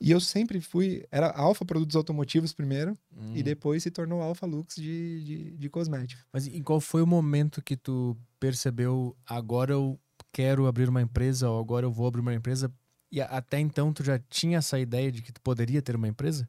[0.00, 1.04] e eu sempre fui.
[1.10, 3.32] Era Alfa Produtos Automotivos primeiro Hum.
[3.36, 6.24] e depois se tornou Alfa Lux de, de, de cosméticos.
[6.32, 10.00] Mas em qual foi o momento que tu percebeu agora eu
[10.32, 12.72] quero abrir uma empresa ou agora eu vou abrir uma empresa?
[13.12, 16.48] E até então tu já tinha essa ideia de que tu poderia ter uma empresa?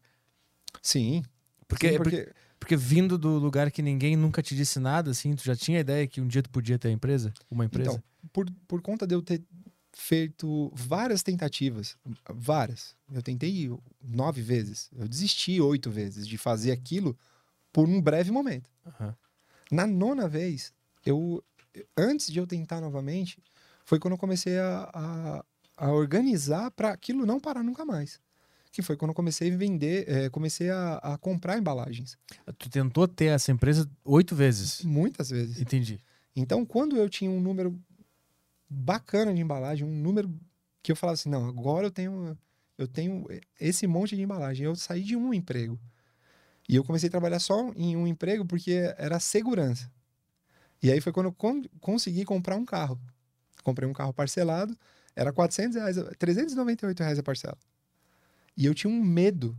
[0.82, 1.24] Sim.
[1.68, 5.44] Porque, sim, porque, porque vindo do lugar que ninguém nunca te disse nada, assim, tu
[5.44, 7.34] já tinha a ideia que um dia tu podia ter a empresa?
[7.50, 7.92] Uma empresa?
[7.92, 9.42] Então, por, por conta de eu ter
[9.94, 11.98] feito várias tentativas,
[12.30, 13.70] várias, eu tentei
[14.02, 17.18] nove vezes, eu desisti oito vezes de fazer aquilo
[17.72, 18.70] por um breve momento.
[18.86, 19.16] Aham.
[19.72, 20.74] Na nona vez,
[21.06, 21.44] eu
[21.98, 23.42] antes de eu tentar novamente,
[23.86, 25.46] foi quando eu comecei a, a,
[25.78, 28.20] a organizar para aquilo não parar nunca mais.
[28.72, 32.18] Que foi quando eu comecei a vender, eh, comecei a, a comprar embalagens.
[32.58, 34.82] Tu tentou ter essa empresa oito vezes.
[34.84, 35.60] Muitas vezes.
[35.60, 36.00] Entendi.
[36.36, 37.78] Então, quando eu tinha um número
[38.70, 40.34] bacana de embalagem, um número
[40.82, 42.38] que eu falava assim, não, agora eu tenho
[42.78, 43.28] eu tenho
[43.60, 44.66] esse monte de embalagem.
[44.66, 45.80] Eu saí de um emprego.
[46.68, 49.92] E eu comecei a trabalhar só em um emprego porque era segurança.
[50.82, 53.00] E aí foi quando eu con- consegui comprar um carro.
[53.64, 54.76] Comprei um carro parcelado,
[55.16, 57.58] era 400 reais, 398 reais a parcela.
[58.58, 59.58] E eu tinha um medo.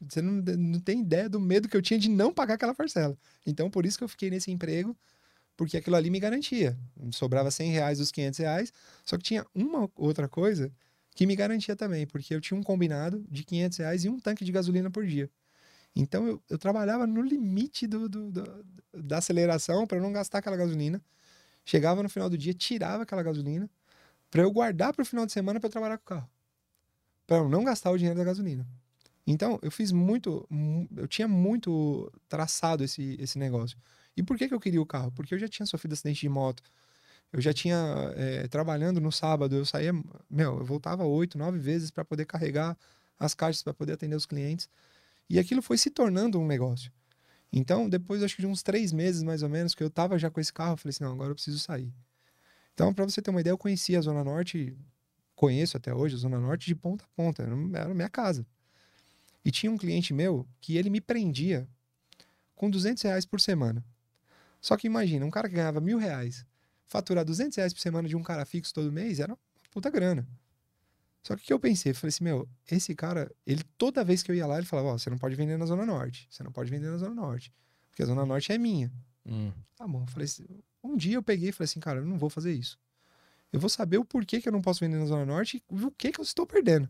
[0.00, 3.16] Você não, não tem ideia do medo que eu tinha de não pagar aquela parcela.
[3.46, 4.96] Então, por isso que eu fiquei nesse emprego
[5.56, 6.78] porque aquilo ali me garantia.
[7.12, 8.72] Sobrava 100 reais dos 500 reais,
[9.04, 10.72] só que tinha uma outra coisa
[11.14, 14.44] que me garantia também, porque eu tinha um combinado de 500 reais e um tanque
[14.44, 15.30] de gasolina por dia.
[15.96, 20.56] Então eu, eu trabalhava no limite do, do- do- da aceleração para não gastar aquela
[20.56, 21.02] gasolina.
[21.64, 23.70] Chegava no final do dia, tirava aquela gasolina
[24.30, 26.30] para eu guardar para o final de semana para trabalhar com o carro.
[27.30, 28.66] Para não gastar o dinheiro da gasolina.
[29.24, 33.78] Então, eu fiz muito, mu- eu tinha muito traçado esse, esse negócio.
[34.16, 35.12] E por que, que eu queria o carro?
[35.12, 36.60] Porque eu já tinha sofrido acidente de moto.
[37.32, 37.76] Eu já tinha,
[38.16, 39.92] eh, trabalhando no sábado, eu saía,
[40.28, 42.76] meu, eu voltava oito, nove vezes para poder carregar
[43.16, 44.68] as caixas, para poder atender os clientes.
[45.28, 46.92] E aquilo foi se tornando um negócio.
[47.52, 50.30] Então, depois acho que de uns três meses, mais ou menos, que eu tava já
[50.30, 51.92] com esse carro, eu falei assim, não, agora eu preciso sair.
[52.74, 54.76] Então, para você ter uma ideia, eu conhecia a Zona Norte,
[55.40, 58.46] conheço até hoje a Zona Norte de ponta a ponta, era minha casa.
[59.42, 61.66] E tinha um cliente meu que ele me prendia
[62.54, 63.82] com 200 reais por semana.
[64.60, 66.44] Só que imagina, um cara que ganhava mil reais,
[66.86, 69.38] faturar 200 reais por semana de um cara fixo todo mês, era uma
[69.70, 70.28] puta grana.
[71.22, 71.94] Só que o que eu pensei?
[71.94, 74.98] Falei assim, meu, esse cara, ele toda vez que eu ia lá, ele falava, ó,
[74.98, 77.50] você não pode vender na Zona Norte, você não pode vender na Zona Norte,
[77.88, 78.92] porque a Zona Norte é minha.
[79.24, 79.54] Hum.
[79.74, 80.44] Tá bom, falei assim,
[80.84, 82.78] um dia eu peguei e falei assim, cara, eu não vou fazer isso.
[83.52, 85.90] Eu vou saber o porquê que eu não posso vender na Zona Norte e o
[85.90, 86.88] que que eu estou perdendo.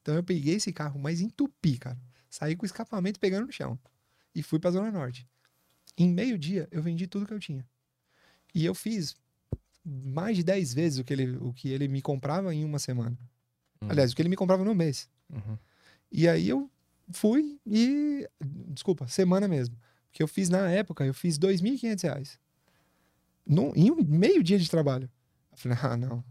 [0.00, 1.98] Então eu peguei esse carro, mas entupi, cara.
[2.30, 3.78] Saí com o escapamento pegando no chão.
[4.34, 5.26] E fui pra Zona Norte.
[5.96, 7.66] Em meio dia, eu vendi tudo que eu tinha.
[8.54, 9.16] E eu fiz
[9.84, 13.18] mais de 10 vezes o que ele, o que ele me comprava em uma semana.
[13.82, 13.88] Hum.
[13.90, 15.08] Aliás, o que ele me comprava no mês.
[15.30, 15.58] Uhum.
[16.10, 16.70] E aí eu
[17.12, 18.28] fui e.
[18.68, 19.76] Desculpa, semana mesmo.
[20.06, 22.38] Porque eu fiz na época, eu fiz 2.500 reais.
[23.46, 25.10] No, em um meio dia de trabalho.
[25.82, 26.24] Ah, não.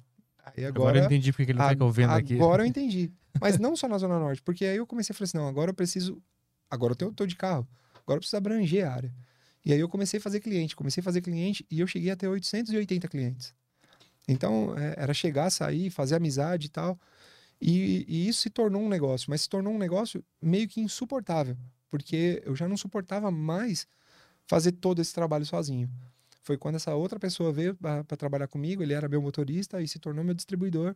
[0.56, 1.00] Aí Agora, agora.
[1.00, 2.36] eu entendi porque que ele não quer que eu venda aqui.
[2.36, 3.12] Agora eu entendi.
[3.40, 5.72] Mas não só na Zona Norte, porque aí eu comecei a falar assim: não, agora
[5.72, 6.22] eu preciso.
[6.70, 7.68] Agora eu tô, tô de carro.
[7.96, 9.14] Agora eu preciso abranger a área.
[9.64, 12.16] E aí eu comecei a fazer cliente, comecei a fazer cliente e eu cheguei a
[12.16, 13.54] ter 880 clientes.
[14.28, 17.00] Então é, era chegar, sair, fazer amizade e tal.
[17.60, 21.58] E, e isso se tornou um negócio, mas se tornou um negócio meio que insuportável,
[21.90, 23.88] porque eu já não suportava mais
[24.46, 25.90] fazer todo esse trabalho sozinho.
[26.48, 30.00] Foi quando essa outra pessoa veio para trabalhar comigo, ele era meu motorista e se
[30.00, 30.96] tornou meu distribuidor.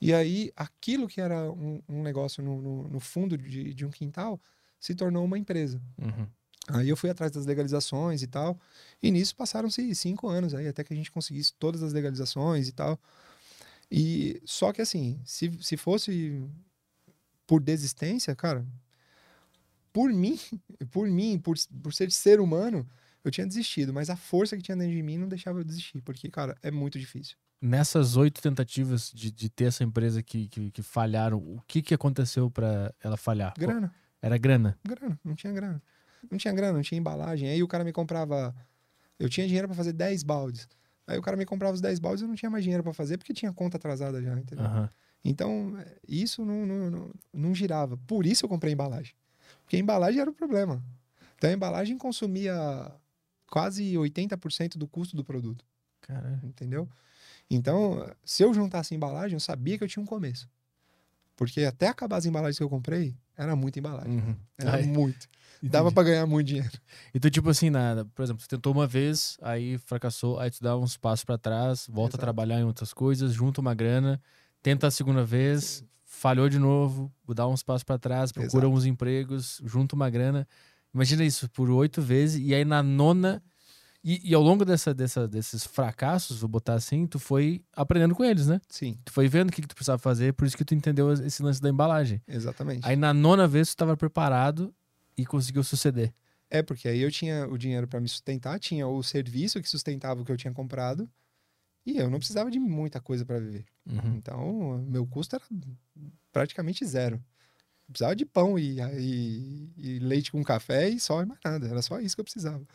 [0.00, 3.90] E aí, aquilo que era um, um negócio no, no- no fundo de, de um
[3.90, 4.40] quintal
[4.80, 5.80] se tornou uma empresa.
[5.96, 6.26] Uhum.
[6.70, 8.58] Aí eu fui atrás das legalizações e tal.
[9.00, 12.72] E nisso passaram-se cinco anos aí, até que a gente conseguisse todas as legalizações e
[12.72, 12.98] tal.
[13.90, 16.42] E só que assim, se, se fosse
[17.46, 18.66] por desistência, cara,
[19.92, 20.38] por mim,
[20.90, 22.88] por mim, por, por ser ser humano,
[23.24, 23.92] eu tinha desistido.
[23.92, 26.70] Mas a força que tinha dentro de mim não deixava eu desistir, porque, cara, é
[26.70, 27.36] muito difícil.
[27.60, 31.94] Nessas oito tentativas de, de ter essa empresa que, que, que falharam, o que, que
[31.94, 33.52] aconteceu pra ela falhar?
[33.58, 33.92] Grana.
[34.22, 34.78] Era grana.
[34.84, 35.82] Grana, não tinha grana.
[36.30, 37.48] Não tinha grana, não tinha embalagem.
[37.48, 38.54] Aí o cara me comprava.
[39.18, 40.68] Eu tinha dinheiro pra fazer 10 baldes.
[41.06, 42.92] Aí o cara me comprava os 10 baldes e eu não tinha mais dinheiro pra
[42.92, 44.64] fazer porque tinha conta atrasada já, entendeu?
[44.64, 44.90] Aham.
[45.24, 45.76] Então,
[46.08, 47.96] isso não, não, não, não girava.
[48.06, 49.14] Por isso eu comprei embalagem.
[49.62, 50.82] Porque a embalagem era o problema.
[51.36, 52.92] Então a embalagem consumia
[53.50, 55.64] quase 80% do custo do produto,
[56.42, 56.88] entendeu?
[57.50, 60.48] Então, se eu juntasse embalagem, eu sabia que eu tinha um começo.
[61.34, 64.18] Porque até acabar as embalagens que eu comprei, era muita embalagem.
[64.18, 64.36] Uhum.
[64.58, 65.26] Era Ai, muito.
[65.62, 65.94] Dava entendi.
[65.94, 66.78] pra ganhar muito dinheiro.
[67.14, 70.76] Então, tipo assim, na, por exemplo, você tentou uma vez, aí fracassou, aí tu dá
[70.76, 72.20] uns passos pra trás, volta a Exato.
[72.20, 74.20] trabalhar em outras coisas, junta uma grana,
[74.62, 78.78] tenta a segunda vez, falhou de novo, dá uns passos pra trás, procura Exato.
[78.78, 80.46] uns empregos, junta uma grana.
[80.92, 83.42] Imagina isso, por oito vezes, e aí na nona.
[84.02, 88.24] E, e ao longo dessa, dessa, desses fracassos, vou botar assim, tu foi aprendendo com
[88.24, 88.58] eles, né?
[88.66, 91.12] Sim, Tu foi vendo o que, que tu precisava fazer, por isso que tu entendeu
[91.12, 92.22] esse lance da embalagem.
[92.26, 92.80] exatamente.
[92.86, 94.74] Aí na nona vez tu estava preparado
[95.18, 96.14] e conseguiu suceder.
[96.48, 100.22] É, porque aí eu tinha o dinheiro para me sustentar, tinha o serviço que sustentava
[100.22, 101.08] o que eu tinha comprado,
[101.84, 103.66] e eu não precisava de muita coisa para viver.
[103.86, 104.16] Uhum.
[104.16, 105.44] Então, meu custo era
[106.32, 107.22] praticamente zero.
[107.90, 111.68] Precisava de pão e, e- e leite com café e só e mais nada.
[111.68, 112.66] Era só isso que eu precisava.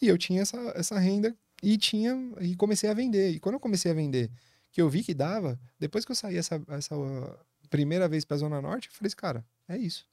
[0.00, 3.30] E eu tinha essa, essa renda e tinha e comecei a vender.
[3.30, 4.30] E quando eu comecei a vender,
[4.72, 7.38] que eu vi que dava, depois que eu saí essa, essa uh,
[7.70, 10.06] primeira vez para a Zona Norte, eu falei, assim, cara, é isso.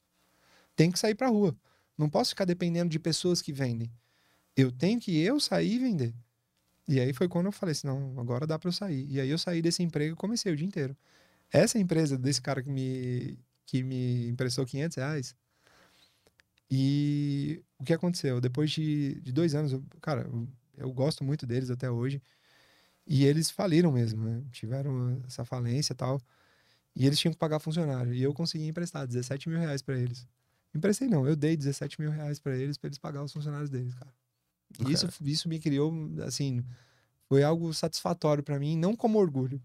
[0.76, 1.56] Tem que sair para rua.
[1.98, 3.90] Não posso ficar dependendo de pessoas que vendem.
[4.56, 6.14] Eu tenho que eu sair e vender.
[6.88, 9.06] E aí foi quando eu falei assim, não, agora dá para eu sair.
[9.10, 10.96] E aí eu saí desse emprego e comecei o dia inteiro.
[11.52, 13.38] Essa empresa desse cara que me,
[13.70, 15.36] que me emprestou 500 reais.
[16.70, 18.40] E o que aconteceu?
[18.40, 22.20] Depois de, de dois anos, eu- cara, eu, eu gosto muito deles até hoje.
[23.06, 24.42] E eles faliram mesmo, né?
[24.52, 26.20] Tiveram essa falência e tal.
[26.96, 28.12] E eles tinham que pagar funcionário.
[28.12, 30.26] E eu consegui emprestar 17 mil reais para eles.
[30.74, 33.94] Emprestei não, eu dei 17 mil reais para eles, para eles pagar os funcionários deles,
[33.94, 34.12] cara.
[34.80, 35.92] E isso, isso me criou,
[36.26, 36.64] assim,
[37.28, 39.62] foi algo satisfatório para mim, não como orgulho,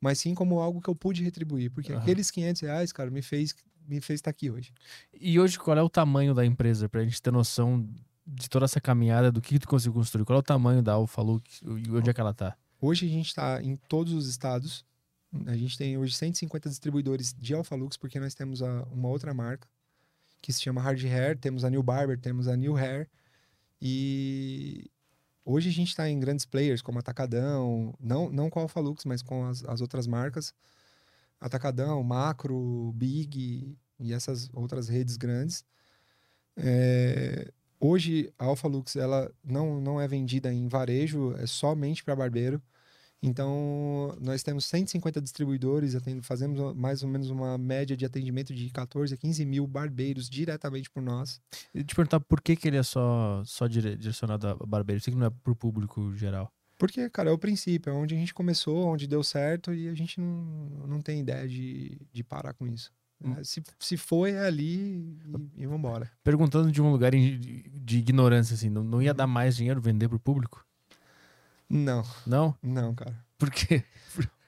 [0.00, 1.70] mas sim como algo que eu pude retribuir.
[1.70, 2.00] Porque Aham.
[2.02, 3.54] aqueles 500 reais, cara, me fez
[3.88, 4.72] me fez estar aqui hoje.
[5.12, 6.88] E hoje, qual é o tamanho da empresa?
[6.88, 7.88] Pra gente ter noção
[8.24, 10.24] de toda essa caminhada, do que tu conseguiu construir.
[10.24, 12.56] Qual é o tamanho da Alfa Lux e onde é que ela tá?
[12.80, 14.84] Hoje a gente está em todos os estados.
[15.46, 19.66] A gente tem hoje 150 distribuidores de Alphalux, porque nós temos a- uma outra marca
[20.40, 23.08] que se chama Hard Hair, temos a New Barber, temos a New Hair.
[23.82, 24.88] E
[25.50, 29.22] hoje a gente está em grandes players como Atacadão, não, não com a Alphalux, mas
[29.22, 30.54] com as, as outras marcas.
[31.40, 35.64] Atacadão, Macro, Big e essas outras redes grandes.
[36.56, 42.62] É, hoje a Alphalux ela não, não é vendida em varejo, é somente para barbeiro.
[43.22, 48.70] Então, nós temos 150 distribuidores, atendo, fazemos mais ou menos uma média de atendimento de
[48.70, 51.40] 14 a 15 mil barbeiros diretamente por nós.
[51.74, 54.98] E te perguntar por que, que ele é só, só dire- direcionado a barbeiro?
[54.98, 56.50] Isso que não é pro público geral.
[56.78, 59.94] Porque, cara, é o princípio, é onde a gente começou, onde deu certo e a
[59.94, 62.90] gente não, não tem ideia de, de parar com isso.
[63.22, 63.36] Hum.
[63.44, 65.14] Se, se foi, é ali
[65.56, 66.10] e, e vambora.
[66.24, 70.18] Perguntando de um lugar de, ignorância, assim, não, não ia dar mais dinheiro vender pro
[70.18, 70.64] público?
[71.70, 72.54] Não, Não?
[72.62, 73.16] não, cara.
[73.38, 73.82] Por quê?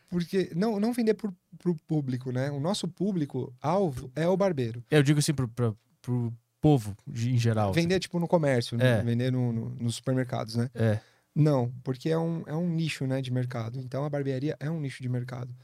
[0.09, 2.51] Porque não, não vender pro, pro público, né?
[2.51, 4.85] O nosso público alvo é o barbeiro.
[4.90, 7.73] Eu digo assim pro, pro, pro povo em geral.
[7.73, 8.99] Vender, tipo, no comércio, né?
[8.99, 9.03] É.
[9.03, 10.69] vender no, no- nos supermercados, né?
[10.74, 11.01] É.
[11.35, 13.78] Não, porque é um, é um nicho né, de mercado.
[13.81, 15.55] Então a barbearia é um nicho de mercado.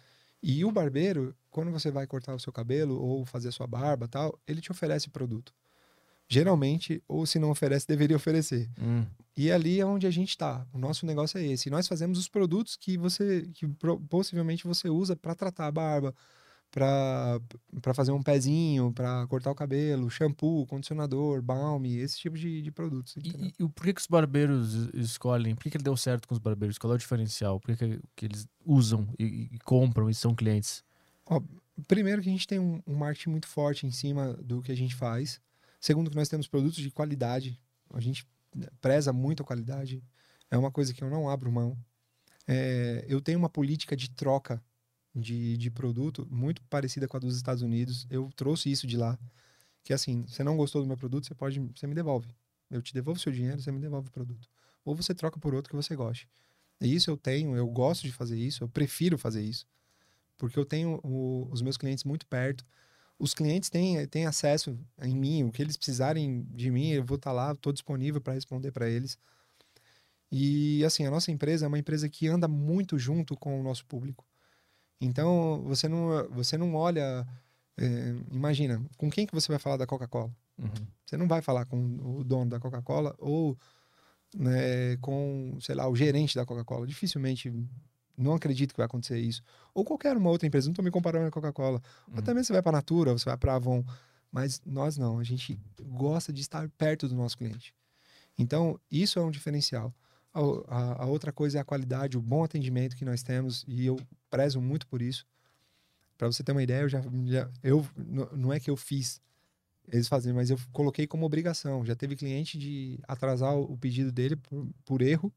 [0.42, 4.08] E o barbeiro, quando você vai cortar o seu cabelo ou fazer a sua barba
[4.08, 5.52] tal, ele te oferece produto.
[6.28, 8.68] Geralmente, ou se não oferece, deveria oferecer.
[8.80, 9.04] Hum.
[9.36, 10.66] E ali é onde a gente está.
[10.72, 11.68] O nosso negócio é esse.
[11.68, 13.66] E nós fazemos os produtos que você, que
[14.10, 16.14] possivelmente você usa para tratar a barba,
[16.70, 17.40] para
[17.94, 23.16] fazer um pezinho, para cortar o cabelo, shampoo, condicionador, balme, esse tipo de, de produtos.
[23.16, 25.54] E, e- por que, que os barbeiros es- escolhem?
[25.54, 26.76] Por que, que ele deu certo com os barbeiros?
[26.78, 27.58] Qual é o diferencial?
[27.58, 30.84] Por que, que, que eles usam e, e compram e são clientes?
[31.86, 34.76] Primeiro que a gente tem um, um marketing muito forte em cima do que a
[34.76, 35.40] gente faz.
[35.80, 37.60] Segundo que nós temos produtos de qualidade.
[37.92, 38.26] A gente
[38.80, 40.02] preza muito a qualidade.
[40.50, 41.76] É uma coisa que eu não abro mão.
[42.46, 44.62] É, eu tenho uma política de troca
[45.14, 48.06] de, de produto muito parecida com a dos Estados Unidos.
[48.10, 49.18] Eu trouxe isso de lá.
[49.84, 52.34] Que assim, você não gostou do meu produto, você pode, você me devolve.
[52.70, 54.48] Eu te devolvo seu dinheiro, você me devolve o produto.
[54.84, 56.28] Ou você troca por outro que você goste.
[56.80, 59.66] E isso eu tenho, eu gosto de fazer isso, eu prefiro fazer isso
[60.38, 62.64] porque eu tenho o- os meus clientes muito perto.
[63.18, 67.16] Os clientes têm, têm acesso em mim, o que eles precisarem de mim, eu vou
[67.16, 69.18] estar lá, estou disponível para responder para eles.
[70.30, 73.84] E assim, a nossa empresa é uma empresa que anda muito junto com o nosso
[73.86, 74.24] público.
[75.00, 77.26] Então, você não, você não olha.
[77.76, 80.30] é, imagina, com quem que você vai falar da Coca-Cola?
[80.58, 80.86] Uhum.
[81.06, 83.56] Você não vai falar com o dono da Coca-Cola ou
[84.34, 86.86] né, com, sei lá, o gerente da Coca-Cola.
[86.86, 87.52] Dificilmente,
[88.18, 89.42] não acredito que vai acontecer isso.
[89.72, 91.80] Ou qualquer uma outra empresa, não estou me comparando com a Coca-Cola.
[92.08, 92.22] Ou Uhum.
[92.22, 93.84] também você vai para a Natura, você vai para a Avon.
[94.30, 97.74] Mas nós não, a gente gosta de estar perto do nosso cliente.
[98.36, 99.94] Então, isso é um diferencial.
[100.34, 103.86] A, a, a outra coisa é a qualidade, o bom atendimento que nós temos, e
[103.86, 103.96] eu
[104.28, 105.26] prezo muito por isso.
[106.18, 107.86] Para você ter uma ideia, eu já, já eu
[108.32, 109.20] não é que eu fiz
[109.90, 111.84] eles fazem, mas eu coloquei como obrigação.
[111.84, 115.32] Já teve cliente de atrasar o pedido dele por, por erro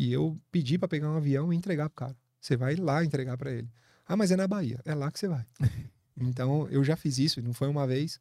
[0.00, 2.16] e eu pedi para pegar um avião e entregar pro cara.
[2.40, 3.68] Você vai lá entregar para ele.
[4.06, 4.80] Ah, mas é na Bahia.
[4.86, 5.44] É lá que você vai.
[6.18, 8.18] então, eu já fiz isso, não foi uma vez.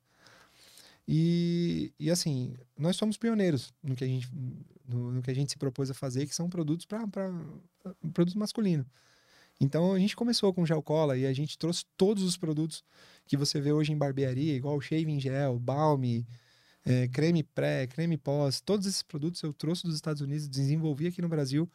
[1.08, 4.30] E, e assim, nós somos pioneiros no que, a gente,
[4.86, 7.08] no, no que a gente se propôs a fazer, que são produtos para
[8.12, 8.86] produtos masculinos.
[9.58, 12.84] Então a gente começou com gel cola e a gente trouxe todos os produtos
[13.26, 16.28] que você vê hoje em barbearia, igual shaving gel, balme,
[16.90, 21.22] é, creme pré, creme pós, todos esses produtos eu trouxe dos Estados Unidos, desenvolvi aqui
[21.22, 21.70] no Brasil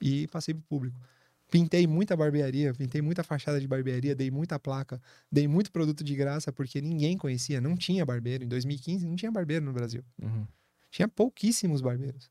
[0.00, 1.00] e passei para o público.
[1.48, 6.16] Pintei muita barbearia, pintei muita fachada de barbearia, dei muita placa, dei muito produto de
[6.16, 8.42] graça porque ninguém conhecia, não tinha barbeiro.
[8.42, 10.02] Em 2015 não tinha barbeiro no Brasil.
[10.20, 10.44] Uhum.
[10.90, 12.28] Tinha pouquíssimos barbeiros.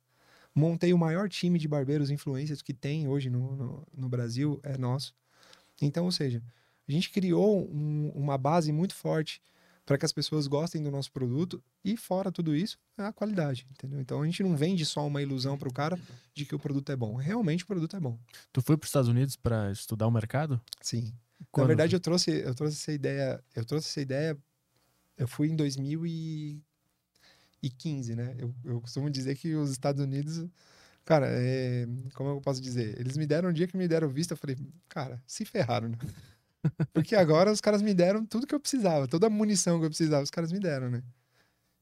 [0.53, 4.77] Montei o maior time de barbeiros influencers que tem hoje no, no, no Brasil, é
[4.77, 5.15] nosso.
[5.81, 6.43] Então, ou seja,
[6.85, 9.41] a gente criou um, uma base muito forte
[9.85, 13.67] para que as pessoas gostem do nosso produto e fora tudo isso é a qualidade,
[13.71, 13.99] entendeu?
[13.99, 15.99] Então a gente não vende só uma ilusão para o cara
[16.33, 17.15] de que o produto é bom.
[17.15, 18.17] Realmente o produto é bom.
[18.51, 20.59] Tu foi para os Estados Unidos para estudar o mercado?
[20.81, 21.13] Sim.
[21.51, 21.65] Quando?
[21.65, 24.37] Na verdade eu trouxe eu trouxe essa ideia, eu trouxe essa ideia
[25.17, 26.61] eu fui em 2000 e
[27.65, 28.35] 2015, né?
[28.37, 30.45] Eu, eu costumo dizer que os Estados Unidos,
[31.03, 32.99] cara, é, como eu posso dizer?
[32.99, 34.57] Eles me deram um dia que me deram vista, eu falei,
[34.87, 35.97] cara, se ferraram, né?
[36.93, 39.89] Porque agora os caras me deram tudo que eu precisava, toda a munição que eu
[39.89, 41.03] precisava, os caras me deram, né?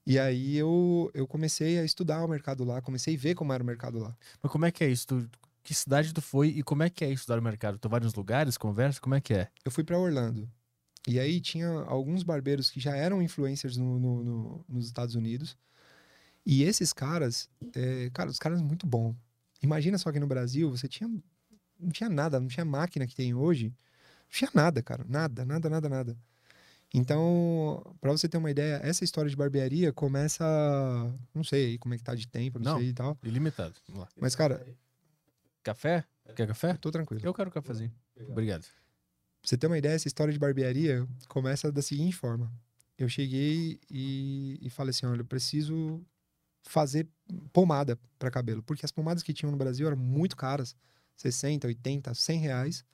[0.05, 3.63] E aí eu, eu comecei a estudar o mercado lá, comecei a ver como era
[3.63, 4.15] o mercado lá.
[4.41, 5.07] Mas como é que é isso?
[5.07, 5.29] Tu,
[5.63, 7.77] que cidade tu foi e como é que é estudar o mercado?
[7.77, 9.47] Tu vai nos lugares, conversa, como é que é?
[9.63, 10.49] Eu fui para Orlando.
[11.07, 15.57] E aí tinha alguns barbeiros que já eram influencers no, no, no, nos Estados Unidos.
[16.45, 19.15] E esses caras, é, cara, os caras muito bom.
[19.61, 21.09] Imagina só que no Brasil você tinha
[21.79, 23.73] não tinha nada, não tinha máquina que tem hoje,
[24.33, 26.17] tinha nada, cara, nada, nada, nada, nada.
[26.93, 30.43] Então, para você ter uma ideia, essa história de barbearia começa,
[31.33, 33.17] não sei como é que tá de tempo, não, não sei e tal.
[33.23, 33.75] Ilimitado.
[33.87, 34.09] Vamos lá.
[34.19, 34.65] Mas cara,
[35.63, 36.03] café?
[36.35, 36.73] Quer café?
[36.75, 37.21] Tô tranquilo.
[37.23, 37.91] Eu quero um cafezinho.
[38.29, 38.61] Obrigado.
[38.63, 42.51] Pra você ter uma ideia, essa história de barbearia começa da seguinte forma.
[42.97, 46.03] Eu cheguei e, e falei assim, olha, eu preciso
[46.63, 47.07] fazer
[47.51, 50.75] pomada para cabelo, porque as pomadas que tinham no Brasil eram muito caras,
[51.17, 52.85] 60, 80, 100 reais.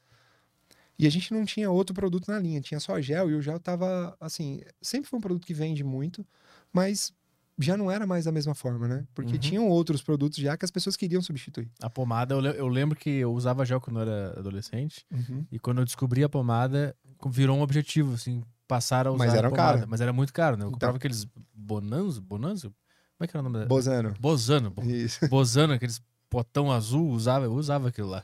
[0.99, 3.57] E a gente não tinha outro produto na linha, tinha só gel e o gel
[3.57, 6.27] tava assim, sempre foi um produto que vende muito,
[6.73, 7.13] mas
[7.57, 9.05] já não era mais da mesma forma, né?
[9.15, 9.39] Porque uhum.
[9.39, 11.69] tinham outros produtos já que as pessoas queriam substituir.
[11.81, 15.45] A pomada, eu, eu lembro que eu usava gel quando eu era adolescente, uhum.
[15.49, 16.93] e quando eu descobri a pomada,
[17.27, 19.77] virou um objetivo, assim, passar a usar mas era a pomada.
[19.77, 19.89] Caro.
[19.89, 20.63] Mas era muito caro, né?
[20.63, 20.73] Eu então...
[20.73, 22.73] comprava aqueles bonanzo, bonanzo?
[23.17, 23.67] Como é que era o nome dela?
[23.67, 24.13] Bozano.
[24.19, 24.73] Bozano.
[24.83, 25.27] Isso.
[25.27, 28.23] Bozano, aqueles potão azul, usava, eu usava aquilo lá.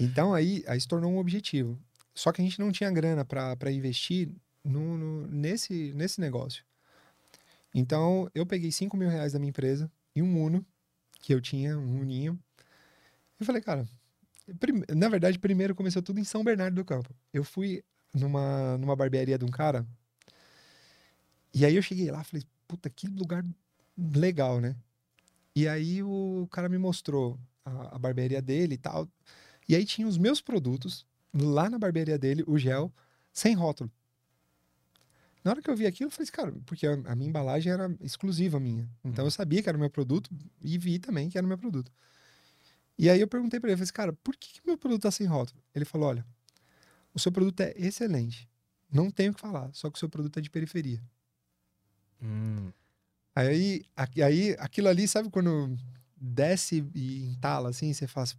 [0.00, 1.78] Então aí, aí se tornou um objetivo.
[2.14, 4.30] Só que a gente não tinha grana para investir
[4.62, 6.64] no, no, nesse, nesse negócio.
[7.74, 10.64] Então eu peguei 5 mil reais da minha empresa e um Uno,
[11.20, 12.38] que eu tinha, um Uninho.
[13.40, 13.86] E falei, cara,
[14.94, 17.12] na verdade, primeiro começou tudo em São Bernardo do Campo.
[17.32, 17.82] Eu fui
[18.12, 19.84] numa, numa barbearia de um cara.
[21.52, 23.44] E aí eu cheguei lá, falei, puta, que lugar
[23.96, 24.76] legal, né?
[25.54, 29.08] E aí o cara me mostrou a, a barbearia dele e tal.
[29.68, 32.92] E aí tinha os meus produtos lá na barbearia dele, o gel,
[33.32, 33.90] sem rótulo.
[35.42, 37.94] Na hora que eu vi aquilo, eu falei assim, cara, porque a, minha embalagem era
[38.00, 38.88] exclusiva minha.
[39.04, 40.30] Então eu sabia que era o meu produto
[40.62, 41.92] e vi também que era o meu produto.
[42.96, 45.10] E aí eu perguntei para ele, falei assim, cara, por que, que meu produto tá
[45.10, 45.60] sem rótulo?
[45.74, 46.24] Ele falou, olha,
[47.12, 48.48] o seu produto é excelente.
[48.90, 51.02] Não tenho o que falar, só que o seu produto é de periferia.
[52.22, 52.72] Hum.
[53.34, 55.76] Aí, aí aquilo ali, sabe quando
[56.16, 58.36] desce e entala assim, você faz.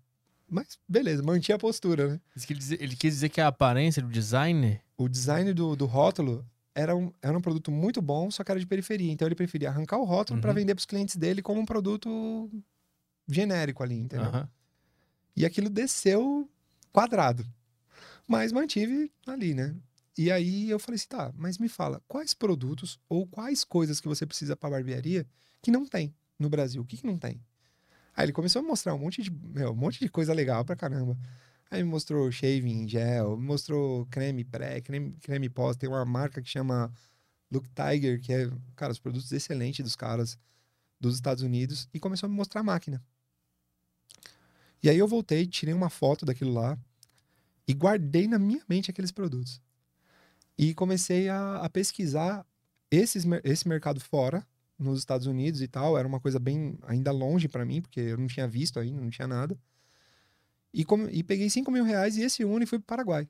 [0.50, 2.22] Mas beleza, mantinha a postura, né?
[2.80, 4.80] Ele quis dizer que a aparência do design.
[4.98, 8.60] O design do, do rótulo era um, era um produto muito bom, só que era
[8.60, 9.12] de periferia.
[9.12, 10.42] Então ele preferia arrancar o rótulo uhum.
[10.42, 12.52] para vender para os clientes dele como um produto
[13.28, 14.32] genérico ali, entendeu?
[14.32, 14.48] Uhum.
[15.36, 16.50] E aquilo desceu
[16.92, 17.46] quadrado.
[18.28, 19.76] Mas mantive ali, né?
[20.18, 24.08] E aí eu falei assim, tá, mas me fala, quais produtos ou quais coisas que
[24.08, 25.28] você precisa para barbearia
[25.62, 26.82] que não tem no Brasil?
[26.82, 27.42] O que, que não tem?
[28.16, 30.76] Aí ele começou a mostrar um monte de, meu, um monte de coisa legal pra
[30.76, 31.18] caramba.
[31.70, 35.76] Aí me mostrou shaving gel, me mostrou creme pré, creme, creme pós.
[35.76, 36.92] Tem uma marca que chama
[37.52, 40.38] Look Tiger, que é, cara, os produtos excelentes dos caras
[41.00, 41.90] dos Estados Unidos.
[41.94, 43.04] E começou a me mostrar a máquina.
[44.82, 46.78] E aí eu voltei, tirei uma foto daquilo lá
[47.68, 49.60] e guardei na minha mente aqueles produtos.
[50.58, 52.46] E comecei a, a pesquisar
[52.90, 54.46] esses, esse mercado fora,
[54.78, 58.18] nos Estados Unidos e tal, era uma coisa bem ainda longe pra mim, porque eu
[58.18, 59.58] não tinha visto ainda, não tinha nada.
[60.74, 63.28] E, come- e peguei 5 mil reais e esse Uno e fui pro Paraguai.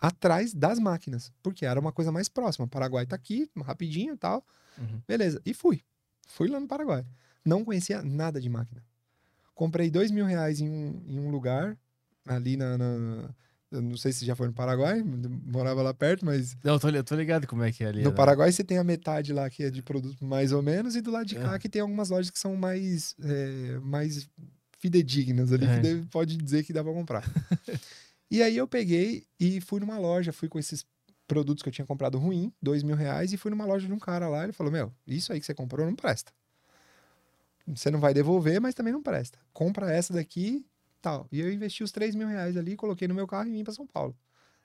[0.00, 2.66] Atrás das máquinas, porque era uma coisa mais próxima.
[2.66, 4.44] O Paraguai tá aqui, rapidinho e tal.
[4.78, 5.00] Uhum.
[5.06, 5.40] Beleza.
[5.44, 5.82] E fui.
[6.26, 7.06] Fui lá no Paraguai.
[7.44, 8.82] Não conhecia nada de máquina.
[9.54, 11.78] Comprei dois mil reais em um, em um lugar,
[12.26, 13.30] ali na, na-
[13.74, 16.88] Eu não sei se já foi no Paraguai, morava lá perto, mas Não, eu tô,
[16.90, 18.02] eu tô ligado como é que é ali.
[18.02, 18.14] no né?
[18.16, 21.10] Paraguai você tem a metade lá que é de produto mais ou menos, e do
[21.10, 21.58] lado de cá É.
[21.58, 24.28] que tem algumas lojas que são mais, é, mais
[24.78, 25.80] fidedignas ali, É.
[25.80, 27.24] que pode dizer que dá pra comprar.
[28.30, 30.86] e aí eu peguei e fui numa loja, fui com esses
[31.26, 33.98] produtos que eu tinha comprado ruim, dois mil reais, e fui numa loja de um
[33.98, 36.30] cara lá, ele falou, meu, isso aí que você comprou não presta.
[37.66, 39.38] Você não vai devolver, mas também não presta.
[39.52, 40.64] Compra essa daqui,
[41.04, 41.28] tal.
[41.30, 43.72] E eu investi os três mil reais ali, coloquei no meu carro e vim pra
[43.74, 44.16] São Paulo.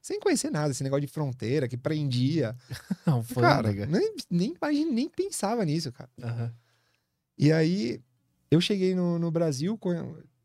[0.01, 2.55] Sem conhecer nada, esse negócio de fronteira que prendia.
[3.05, 3.87] Não, foi Cara, legal.
[3.87, 6.09] nem, nem, imagine- nem pensava nisso, cara.
[6.23, 6.53] Aham.
[7.37, 8.01] E aí,
[8.49, 9.77] eu cheguei no, no Brasil,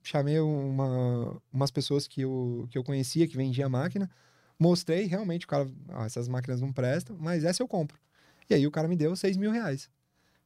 [0.02, 4.10] chamei uma, umas pessoas que eu, que eu conhecia, que vendia máquina,
[4.58, 7.96] mostrei, realmente, o cara, ah, essas máquinas não prestam, mas essa eu compro.
[8.50, 9.88] E aí o cara me deu 6 mil reais.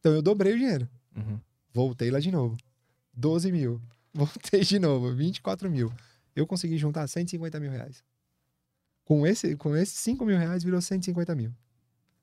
[0.00, 0.88] Então eu dobrei o dinheiro.
[1.16, 1.40] Uhum.
[1.72, 2.56] Voltei lá de novo.
[3.14, 3.80] 12 mil.
[4.18, 5.92] Voltei de novo, 24 mil.
[6.34, 8.02] Eu consegui juntar 150 mil reais.
[9.04, 11.52] Com esse, com esses 5 mil reais virou 150 mil.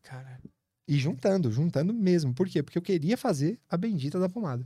[0.03, 0.43] Caralho.
[0.87, 2.33] E juntando, juntando mesmo.
[2.33, 2.61] Por quê?
[2.61, 4.65] Porque eu queria fazer a bendita da pomada.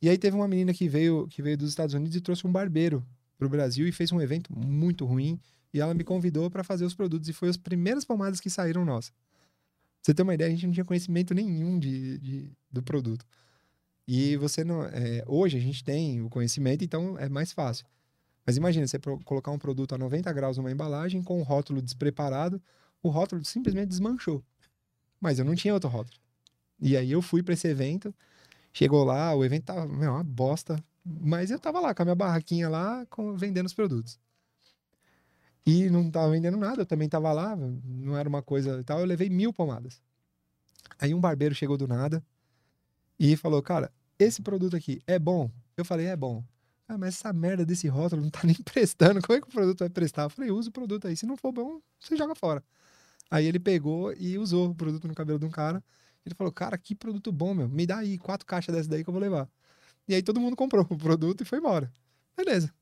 [0.00, 2.52] E aí teve uma menina que veio, que veio dos Estados Unidos e trouxe um
[2.52, 3.04] barbeiro
[3.36, 5.38] pro Brasil e fez um evento muito ruim.
[5.72, 7.28] E ela me convidou para fazer os produtos.
[7.28, 9.10] E foi as primeiras pomadas que saíram nossa.
[9.10, 9.18] Pra
[10.02, 13.26] você ter uma ideia, a gente não tinha conhecimento nenhum de, de- do produto.
[14.06, 14.82] E você não.
[14.84, 17.86] é, hoje a gente tem o conhecimento, então é mais fácil.
[18.46, 22.60] Mas imagina, você colocar um produto a 90 graus numa embalagem com um rótulo despreparado,
[23.02, 24.44] o rótulo simplesmente desmanchou.
[25.20, 26.18] Mas eu não tinha outro rótulo.
[26.78, 28.14] E aí eu fui para esse evento,
[28.72, 30.82] chegou lá, o evento tava, meu, uma bosta.
[31.02, 34.18] Mas eu tava lá com a minha barraquinha lá, com- vendendo os produtos.
[35.66, 39.00] E não tava vendendo nada, eu também tava lá, não era uma coisa e tal.
[39.00, 40.02] Eu levei mil pomadas.
[40.98, 42.22] Aí um barbeiro chegou do nada
[43.18, 45.50] e falou: Cara, esse produto aqui é bom?
[45.76, 46.44] Eu falei: É bom.
[46.86, 49.20] Ah, mas essa merda desse rótulo não tá nem prestando.
[49.22, 50.24] Como é que o produto vai prestar?
[50.24, 51.16] Eu falei: Usa o produto aí.
[51.16, 52.62] Se não for bom, você joga fora.
[53.30, 55.82] Aí ele pegou e usou o produto no cabelo de um cara.
[56.24, 57.68] Ele falou: Cara, que produto bom, meu.
[57.68, 59.48] Me dá aí quatro caixas dessa daí que eu vou levar.
[60.06, 61.90] E aí todo mundo comprou o produto e foi embora.
[62.36, 62.72] Beleza.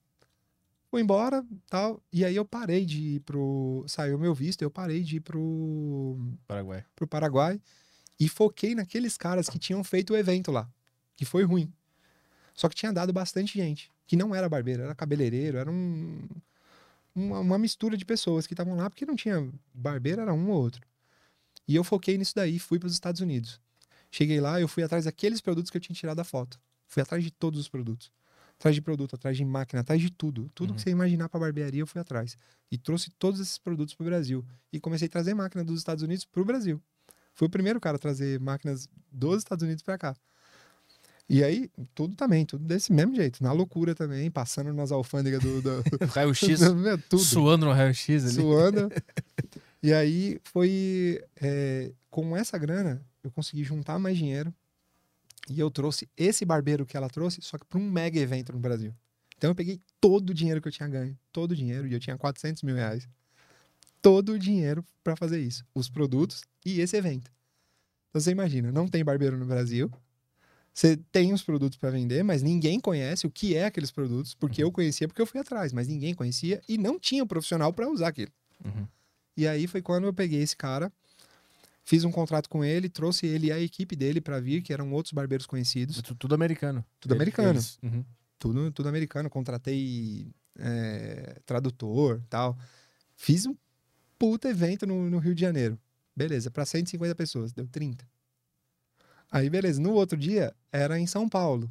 [0.91, 2.03] Fui embora tal.
[2.13, 3.85] E aí eu parei de ir pro.
[3.87, 6.85] Saiu meu visto, eu parei de ir pro Paraguai.
[6.95, 7.61] pro Paraguai
[8.25, 10.71] e foquei naqueles caras que tinham feito o evento lá,
[11.17, 11.73] que foi ruim.
[12.55, 16.21] Só que tinha dado bastante gente, que não era barbeiro, era cabeleireiro, era um,
[17.13, 20.63] uma, uma mistura de pessoas que estavam lá, porque não tinha barbeiro, era um ou
[20.63, 20.87] outro.
[21.67, 23.61] E eu foquei nisso daí, fui para os Estados Unidos.
[24.09, 26.61] Cheguei lá, eu fui atrás daqueles produtos que eu tinha tirado a foto.
[26.87, 28.13] Fui atrás de todos os produtos.
[28.57, 30.49] Atrás de produto, atrás de máquina, atrás de tudo.
[30.55, 30.77] Tudo Uhum.
[30.77, 32.37] que você imaginar para barbearia, eu fui atrás.
[32.71, 34.45] E trouxe todos esses produtos para o Brasil.
[34.73, 36.81] E comecei a trazer máquina dos Estados Unidos para o Brasil.
[37.35, 40.17] Fui o primeiro cara a trazer máquinas dos Estados Unidos para cá.
[41.29, 43.43] E aí, tudo também, tudo desse mesmo jeito.
[43.43, 45.63] Na loucura também, passando nas alfândegas do.
[45.63, 45.83] do
[46.13, 46.61] Raio-X.
[47.19, 48.35] Suando no raio-x ali.
[48.35, 48.91] suando.
[49.83, 54.53] e aí foi é, com essa grana eu consegui juntar mais dinheiro
[55.49, 58.59] e eu trouxe esse barbeiro que ela trouxe, só que para um mega evento no
[58.59, 58.95] Brasil.
[59.37, 62.01] Então eu peguei todo o dinheiro que eu tinha ganho, todo o dinheiro, e eu
[62.01, 63.09] tinha 400 mil reais.
[64.03, 67.31] Todo o dinheiro para fazer isso, os produtos e esse evento.
[68.11, 69.91] Então você imagina, não tem barbeiro no Brasil.
[70.75, 74.63] Você tem os produtos para vender, mas ninguém conhece o que é aqueles produtos, porque
[74.63, 77.89] eu conhecia porque eu fui atrás, mas ninguém conhecia e não tinha um profissional para
[77.89, 78.33] usar aquilo.
[78.65, 78.87] Uhum.
[79.37, 80.91] E aí foi quando eu peguei esse cara,
[81.85, 84.91] fiz um contrato com ele, trouxe ele e a equipe dele para vir, que eram
[84.93, 86.85] outros barbeiros conhecidos, Tu- Tudo americano.
[86.99, 87.61] Tudo americano.
[87.83, 88.05] Uhum.
[88.39, 89.29] tudo, tudo americano.
[89.29, 90.27] Contratei
[90.59, 92.59] é, tradutor tal.
[93.15, 93.55] Fiz um
[94.23, 95.77] puta evento no, no Rio de Janeiro.
[96.15, 98.09] Beleza, para 150 pessoas, deu 30.
[99.29, 101.69] Aí, beleza, no outro dia era em São Paulo.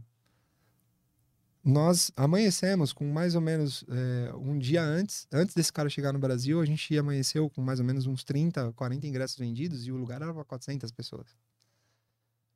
[1.64, 6.19] Nós amanhecemos com mais ou menos é, um dia antes, antes desse cara chegar no
[6.19, 9.95] Brasil, a gente amanheceu com mais ou menos uns 30, 40 ingressos vendidos e o
[9.95, 11.28] lugar era para 400 pessoas.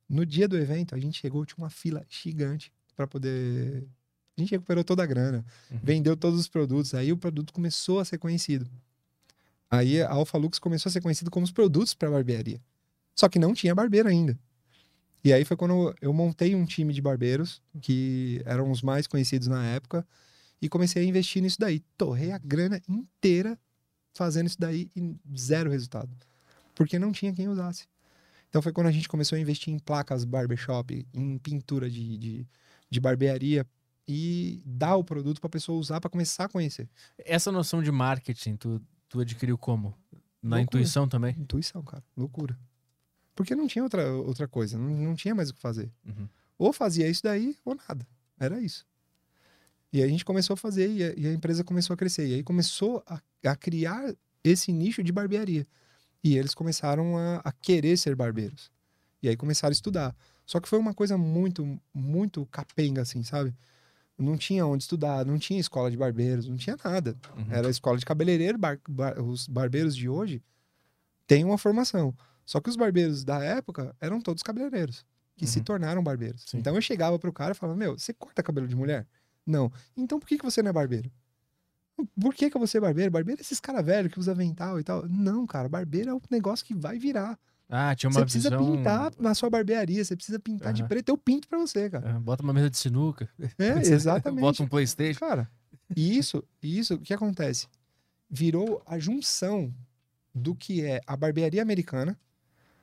[0.06, 3.88] No dia do evento, a gente chegou, tinha uma fila gigante para poder.
[4.36, 5.80] A gente recuperou toda a grana, Uhum.
[5.82, 8.68] vendeu todos os produtos, aí o produto começou a ser conhecido.
[9.70, 12.60] Aí a Alpha Lux começou a ser conhecido como os produtos para barbearia.
[13.14, 14.38] Só que não tinha barbeiro ainda.
[15.24, 19.48] E aí foi quando eu montei um time de barbeiros, que eram os mais conhecidos
[19.48, 20.06] na época,
[20.62, 21.80] e comecei a investir nisso daí.
[21.96, 23.58] Torrei a grana inteira
[24.14, 26.10] fazendo isso daí e zero resultado.
[26.74, 27.86] Porque não tinha quem usasse.
[28.48, 32.46] Então foi quando a gente começou a investir em placas barbershop, em pintura de, de,
[32.88, 33.66] de barbearia
[34.08, 36.88] e dar o produto para a pessoa usar para começar a conhecer.
[37.18, 39.94] Essa noção de marketing, tu, tu adquiriu como?
[40.42, 40.62] Na Loucura.
[40.62, 41.34] intuição também?
[41.38, 42.04] Intuição, cara.
[42.16, 42.58] Loucura.
[43.34, 45.90] Porque não tinha outra, outra coisa, não, não tinha mais o que fazer.
[46.06, 46.28] Uhum.
[46.58, 48.06] Ou fazia isso daí, ou nada.
[48.38, 48.86] Era isso.
[49.92, 52.26] E aí a gente começou a fazer e a, e a empresa começou a crescer.
[52.26, 55.66] E aí começou a, a criar esse nicho de barbearia.
[56.22, 58.70] E eles começaram a, a querer ser barbeiros.
[59.22, 60.16] E aí começaram a estudar.
[60.44, 63.54] Só que foi uma coisa muito, muito capenga, assim, sabe?
[64.18, 67.14] Não tinha onde estudar, não tinha escola de barbeiros, não tinha nada.
[67.36, 67.46] Uhum.
[67.50, 70.42] Era escola de cabeleireiro, bar- bar- os barbeiros de hoje
[71.26, 72.14] têm uma formação.
[72.44, 75.04] Só que os barbeiros da época eram todos cabeleireiros,
[75.36, 75.64] que se Uhum.
[75.64, 76.44] tornaram barbeiros.
[76.46, 76.58] Sim.
[76.58, 79.06] Então eu chegava pro cara e falava: Meu, você corta cabelo de mulher?
[79.44, 79.70] Não.
[79.96, 81.10] Então por que, que você não é barbeiro?
[82.20, 83.10] Por que, que vou ser barbeiro?
[83.10, 85.08] Barbeiro é esses caras velhos que usa avental e tal.
[85.08, 87.38] Não, cara, barbeiro é um negócio que vai virar.
[87.68, 88.76] Ah, tinha uma Você precisa visão...
[88.76, 90.88] pintar na sua barbearia, você precisa pintar de Aham.
[90.88, 91.08] preto.
[91.08, 92.16] Eu pinto pra você, cara.
[92.16, 93.28] Ah, Bota uma mesa de sinuca.
[93.58, 94.40] É, exatamente.
[94.40, 95.18] Bota um Playstation.
[95.18, 95.50] Cara,
[95.96, 97.66] e isso, isso, o que acontece?
[98.30, 99.74] Virou a junção
[100.34, 102.18] do que é a barbearia americana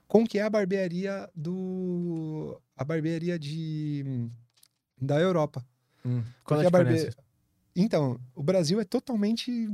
[0.08, 2.62] com o que é a barbearia do.
[2.76, 4.30] a barbearia de.
[5.02, 5.66] da Europa.
[6.06, 6.22] Hum.
[6.44, 7.18] Qual é Porque a a diferença?
[7.76, 9.70] Então, o Brasil é totalmente.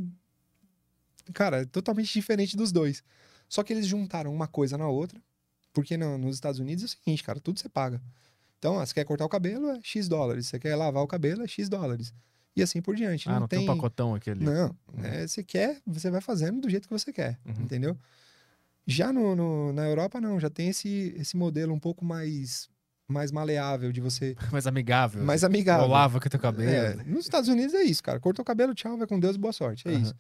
[1.34, 3.04] Cara, é totalmente diferente dos dois.
[3.50, 5.20] Só que eles juntaram uma coisa na outra,
[5.74, 8.02] porque no- nos Estados Unidos é o seguinte, cara, tudo você paga.
[8.60, 10.48] Então, ó, você quer cortar o cabelo, é X dólares.
[10.48, 12.14] Você quer lavar o cabelo, é X dólares.
[12.56, 13.28] E assim por diante.
[13.30, 14.44] Ah, não, não tem um pacotão aquele.
[14.44, 17.64] Não, é, você quer, você vai fazendo do jeito que você quer, Uhum.
[17.64, 17.98] entendeu?
[18.86, 22.68] Já no, no- na Europa, não, já tem esse, esse modelo um pouco mais,
[23.08, 25.24] mais maleável de você, Mais amigável.
[25.24, 25.86] mais amigável.
[25.86, 26.70] Ou lava com teu cabelo.
[26.70, 28.20] É, nos Estados Unidos é isso, cara.
[28.20, 29.88] Cortou o cabelo, tchau, vai com Deus boa sorte.
[29.88, 30.02] É Aham.
[30.02, 30.16] isso.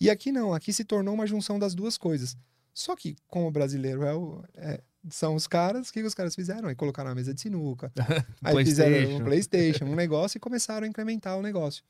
[0.00, 2.36] E aqui não, aqui se tornou uma junção das duas coisas.
[2.74, 6.68] Só que, como brasileiro é o- é- são os caras, o que, os caras fizeram?
[6.68, 7.90] Aí colocaram a mesa de sinuca,
[8.42, 11.82] aí fizeram um PlayStation, um negócio e começaram a incrementar o negócio.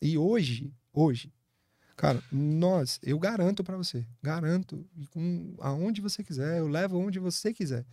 [0.00, 1.32] E hoje, hoje,
[1.96, 7.52] cara, nós, eu garanto pra você, garanto, com aonde você quiser, eu levo aonde você
[7.52, 7.84] quiser.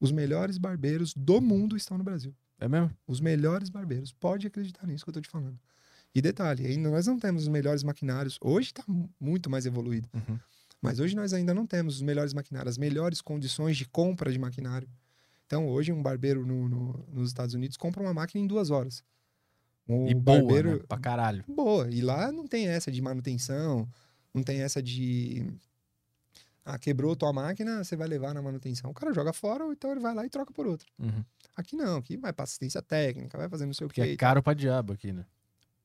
[0.00, 2.34] Os melhores barbeiros do mundo estão no Brasil.
[2.60, 2.90] É mesmo?
[3.06, 4.12] Os melhores barbeiros.
[4.12, 5.58] Pode acreditar nisso que eu tô te falando.
[6.14, 8.38] E detalhe, ainda nós não temos os melhores maquinários.
[8.40, 10.08] Hoje tá mu- muito mais evoluído.
[10.14, 10.38] Uhum.
[10.80, 14.38] Mas hoje nós ainda não temos os melhores maquinários, as melhores condições de compra de
[14.38, 14.88] maquinário.
[15.46, 19.02] Então, hoje, um barbeiro no- no- nos Estados Unidos compra uma máquina em duas horas.
[19.88, 20.72] Um E boa, barbeiro.
[20.78, 20.84] né?
[20.86, 21.42] Pra caralho.
[21.48, 21.88] Boa.
[21.90, 23.88] E lá não tem essa de manutenção,
[24.34, 25.46] não tem essa de.
[26.64, 28.90] Ah, quebrou tua máquina, você vai levar na manutenção.
[28.90, 30.86] O cara joga fora, ou então ele vai lá e troca por outra.
[30.98, 31.24] Uhum.
[31.56, 34.10] Aqui não, aqui vai pra assistência técnica, vai fazer não sei o Porque quê.
[34.12, 35.24] é caro pra diabo aqui, né?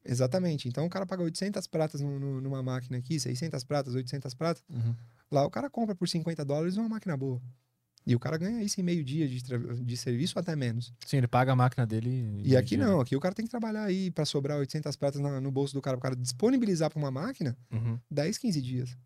[0.05, 0.67] Exatamente.
[0.67, 4.63] Então o cara paga 800 pratas no- no- numa máquina aqui, 600 pratas, 800 pratas.
[4.69, 4.93] Uhum.
[5.31, 7.41] Lá o cara compra por 50 dólares uma máquina boa.
[8.05, 10.93] E o cara ganha isso em meio dia de, de serviço até menos.
[11.05, 12.41] Sim, ele paga a máquina dele.
[12.43, 15.39] E aqui não, aqui o cara tem que trabalhar aí pra sobrar 800 pratas na-
[15.39, 17.97] no bolso do cara, o cara disponibilizar pra uma máquina Uhum.
[18.11, 18.97] 10, 15 dias.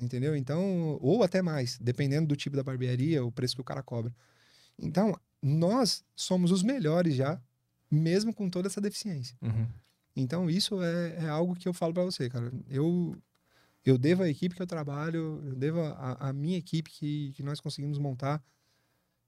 [0.00, 0.34] Entendeu?
[0.34, 4.10] Então, ou até mais, dependendo do tipo da barbearia, o preço que o cara cobra.
[4.78, 7.38] Então, nós somos os melhores já,
[7.90, 9.36] mesmo com toda essa deficiência.
[9.42, 9.66] Uhum.
[10.14, 12.52] Então, isso é, é algo que eu falo pra você, cara.
[12.68, 13.16] Eu,
[13.84, 17.60] eu devo à equipe que eu trabalho, eu devo à minha equipe que, que nós
[17.60, 18.42] conseguimos montar,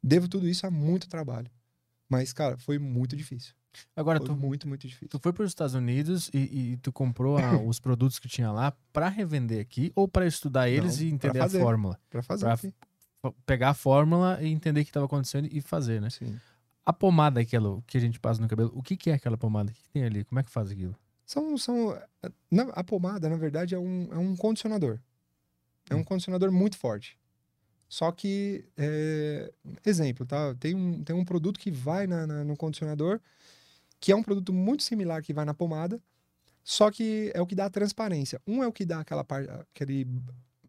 [0.02, 1.50] devo tudo isso a muito trabalho.
[2.08, 3.54] Mas, cara, foi muito difícil.
[3.96, 5.08] Agora, Foi tu, muito, muito difícil.
[5.08, 8.52] tu foi para os Estados Unidos e, e tu comprou a- os produtos que tinha
[8.52, 11.60] lá pra revender aqui ou pra estudar eles Não, e entender a fazer.
[11.60, 11.98] fórmula?
[12.08, 12.46] Pra fazer
[13.20, 16.10] pra- Pegar a fórmula e entender o que estava acontecendo e fazer, né?
[16.10, 16.38] Sim.
[16.86, 19.70] A pomada aquela que a gente passa no cabelo, o que, que é aquela pomada?
[19.70, 20.24] O que, que tem ali?
[20.24, 20.94] Como é que faz aquilo?
[21.24, 21.98] São, são,
[22.50, 24.98] na- a pomada, na verdade, é um, é um condicionador.
[25.88, 26.04] É um Hum.
[26.04, 27.18] condicionador muito forte.
[27.88, 29.52] Só que, é,
[29.86, 30.54] exemplo, tá?
[30.56, 33.20] Tem um, tem um produto que vai na- na- no condicionador,
[34.00, 36.00] que é um produto muito similar que vai na pomada,
[36.62, 38.40] só que é o que dá a transparência.
[38.46, 40.06] Um é o que dá aquela parte, aquele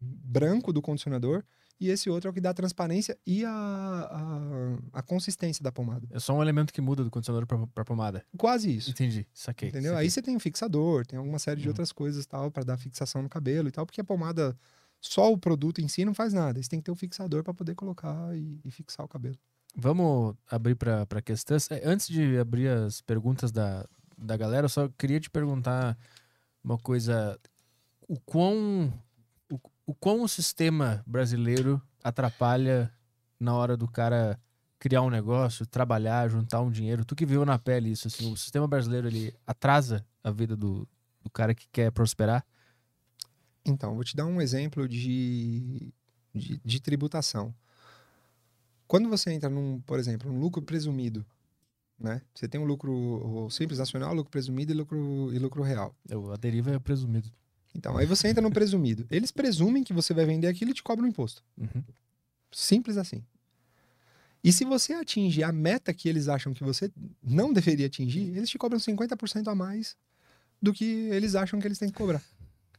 [0.00, 1.42] branco do condicionador,
[1.78, 5.70] e esse outro é o que dá a transparência e a, a, a consistência da
[5.70, 6.06] pomada.
[6.10, 8.24] É só um elemento que muda do condicionador pra pomada.
[8.36, 8.90] Quase isso.
[8.90, 9.68] Entendi, saquei.
[9.68, 9.92] Entendeu?
[9.92, 10.04] saquei.
[10.06, 11.70] Aí você tem um fixador, tem alguma série de Uhum.
[11.72, 14.56] outras coisas tal para dar fixação no cabelo e tal, porque a pomada
[15.00, 16.62] só o produto em si não faz nada.
[16.62, 19.36] Você tem que ter um fixador para poder colocar e, e fixar o cabelo.
[19.76, 21.70] Vamos abrir para questões.
[21.70, 23.86] É, Antes de abrir as perguntas da,
[24.16, 25.98] da galera, eu só queria te perguntar
[26.64, 27.38] uma coisa.
[28.08, 28.90] O quão
[29.86, 32.92] o, quão o sistema brasileiro atrapalha
[33.38, 34.38] na hora do cara
[34.78, 37.04] criar um negócio, trabalhar, juntar um dinheiro?
[37.04, 40.86] Tu que viu na pele isso, assim, o sistema brasileiro ele atrasa a vida do,
[41.22, 42.44] do cara que quer prosperar?
[43.64, 45.92] Então, vou te dar um exemplo de,
[46.34, 47.54] de, de tributação.
[48.86, 51.26] Quando você entra num, por exemplo, um lucro presumido,
[51.98, 52.22] né?
[52.34, 55.94] Você tem um lucro simples nacional, lucro presumido e lucro, e lucro real.
[56.08, 57.28] Eu- A deriva é presumido.
[57.76, 59.06] Então, aí você entra no presumido.
[59.10, 61.44] Eles presumem que você vai vender aquilo e te cobram um imposto.
[61.58, 61.82] Uhum.
[62.50, 63.22] Simples assim.
[64.42, 66.90] E se você atinge a meta que eles acham que você
[67.22, 69.96] não deveria atingir, eles te cobram 50% a mais
[70.62, 72.22] do que eles acham que eles têm que cobrar.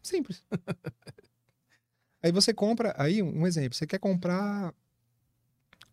[0.01, 0.43] Simples.
[2.23, 4.73] aí você compra, aí um exemplo, você quer comprar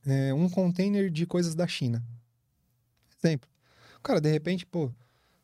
[0.06, 2.02] é, um container de coisas da China.
[3.22, 3.50] Exemplo.
[3.98, 4.90] O cara, de repente, pô,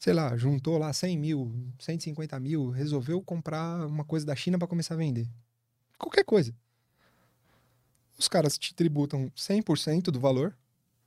[0.00, 4.66] sei lá, juntou lá 100 mil, 150 mil, resolveu comprar uma coisa da China para
[4.66, 5.28] começar a vender.
[5.96, 6.52] Qualquer coisa
[8.20, 10.54] os caras te tributam 100% do valor.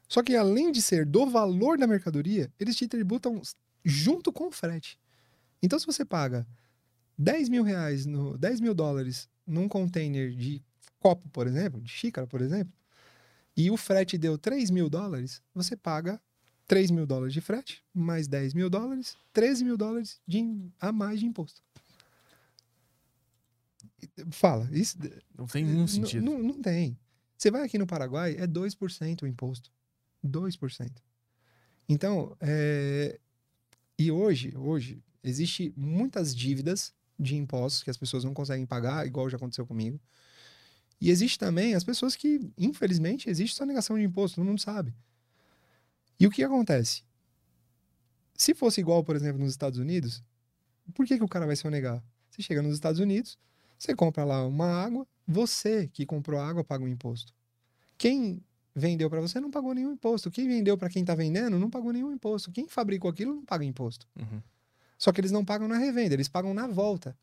[0.09, 3.39] Só que além de ser do valor da mercadoria, eles te tributam
[3.85, 4.99] junto com o frete.
[5.61, 6.45] Então, se você paga
[7.17, 10.61] 10 mil reais, no, 10 mil dólares num container de
[10.99, 12.73] copo, por exemplo, de xícara, por exemplo,
[13.55, 16.19] e o frete deu 3 mil dólares, você paga
[16.67, 20.43] 3 mil dólares de frete, mais 10 mil dólares, 13 mil dólares de,
[20.79, 21.61] a mais de imposto.
[24.31, 24.97] Fala, isso,
[25.37, 26.23] Não tem nenhum sentido.
[26.23, 26.97] Não, não tem.
[27.37, 29.71] Você vai aqui no Paraguai, é 2% o imposto.
[30.25, 30.91] 2%.
[31.87, 33.19] Então, é...
[33.99, 39.29] e hoje, hoje, existe muitas dívidas de impostos que as pessoas não conseguem pagar, igual
[39.29, 39.99] já aconteceu comigo.
[40.99, 44.93] E existe também as pessoas que, infelizmente, existe só negação de imposto, todo mundo sabe.
[46.23, 47.03] E o que acontece?
[48.33, 50.23] Se fosse igual, por exemplo, nos Estados Unidos,
[50.95, 52.01] por que, que o cara vai sonegar?
[52.29, 53.37] Você chega nos Estados Unidos,
[53.77, 57.33] você compra lá uma água, você que comprou a água paga o imposto.
[57.97, 58.41] Quem
[58.73, 60.31] vendeu para você não pagou nenhum imposto.
[60.31, 62.53] Quem vendeu para quem está vendendo não pagou nenhum imposto.
[62.53, 64.07] Quem fabricou aquilo não paga imposto.
[64.15, 64.41] Uhum.
[64.97, 67.17] Só que eles não pagam na revenda, eles pagam na volta.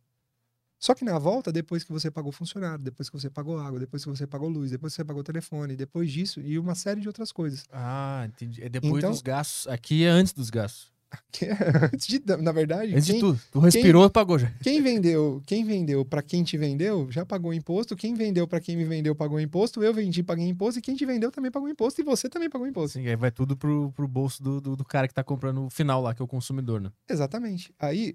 [0.81, 4.03] Só que na volta, depois que você pagou funcionário, depois que você pagou água, depois
[4.03, 7.07] que você pagou luz, depois que você pagou telefone, depois disso e uma série de
[7.07, 7.67] outras coisas.
[7.71, 8.63] Ah, entendi.
[8.65, 9.67] É depois Então- dos gastos.
[9.69, 10.91] Aqui é antes dos gastos.
[11.43, 13.41] É antes de, na verdade, Antes quem, de tudo.
[13.51, 14.49] Tu respirou e pagou já.
[14.63, 17.97] quem vendeu, quem vendeu para quem te vendeu, já pagou imposto.
[17.97, 19.83] Quem vendeu para quem me vendeu pagou imposto.
[19.83, 22.67] Eu vendi, paguei imposto e quem te vendeu também pagou imposto e você também pagou
[22.67, 22.97] imposto.
[22.99, 25.69] Assim, aí vai tudo pro, pro bolso do, do, do cara que tá comprando o
[25.71, 26.91] final lá, que é o consumidor, né?
[27.09, 27.75] Exatamente.
[27.79, 28.15] Aí,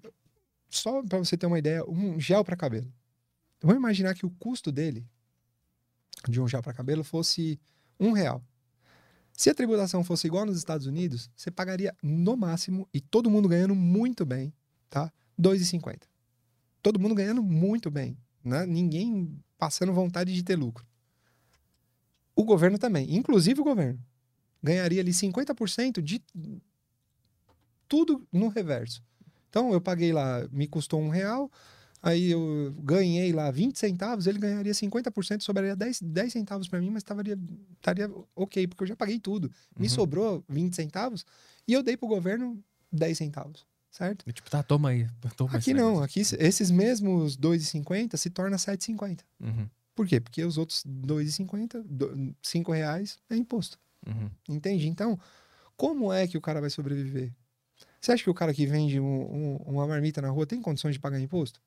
[0.69, 2.91] só para você ter uma ideia, um gel para cabelo.
[3.61, 5.05] Vamos imaginar que o custo dele,
[6.27, 7.59] de um gel para cabelo, fosse
[7.99, 8.43] um real.
[9.33, 13.49] Se a tributação fosse igual nos Estados Unidos, você pagaria no máximo, e todo mundo
[13.49, 14.53] ganhando muito bem,
[14.89, 15.05] tá?
[15.05, 16.03] R$ 2,50.
[16.81, 18.17] Todo mundo ganhando muito bem.
[18.43, 18.65] Né?
[18.65, 20.85] Ninguém passando vontade de ter lucro.
[22.35, 23.99] O governo também, inclusive o governo,
[24.61, 26.21] ganharia ali 50% de
[27.87, 29.03] tudo no reverso.
[29.55, 31.49] Então eu paguei lá, me custou um real,
[32.03, 36.89] aí eu ganhei lá 20 centavos, ele ganharia 50%, sobraria 10, 10 centavos para mim,
[36.89, 37.39] mas estaria,
[37.75, 39.49] estaria ok, porque eu já paguei tudo.
[39.79, 39.89] Me Uhum.
[39.93, 41.25] sobrou 20 centavos
[41.65, 42.61] e eu dei pro governo
[42.91, 44.25] 10 centavos, certo?
[44.29, 45.07] Tipo, tá, toma aí.
[45.37, 49.23] Toma Aqui não, aqui esses mesmos 2,50 se torna 7,50.
[49.39, 50.19] Uhum, Por quê?
[50.19, 53.79] Porque os outros 2,50, do- 5 reais é imposto.
[54.05, 54.29] uhum.
[54.49, 54.85] Entende?
[54.89, 55.17] Então,
[55.77, 57.31] como é que o cara vai sobreviver?
[58.05, 60.93] Você acha que o cara que vende um- um- uma marmita na rua tem condições
[60.93, 61.59] de pagar imposto?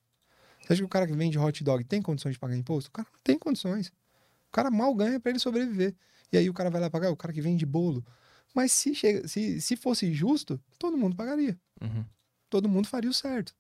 [0.61, 2.91] Você acha que o cara que vende hot dog tem condições de pagar imposto?
[2.91, 3.89] O cara não tem condições.
[3.89, 5.97] O cara mal ganha para ele sobreviver.
[6.33, 8.07] E aí o cara vai lá pagar, o cara que vende bolo.
[8.55, 11.59] Mas se, chega, se, se fosse justo, todo mundo pagaria.
[11.83, 12.05] Uhum.
[12.49, 13.53] Todo mundo faria o certo.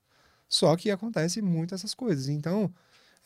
[0.49, 2.29] Só que acontece muito essas coisas.
[2.29, 2.73] Então,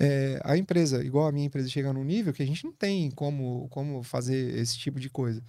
[0.01, 3.11] é, a empresa, igual a minha empresa, chega num nível que a gente não tem
[3.11, 5.45] como, como fazer esse tipo de coisa.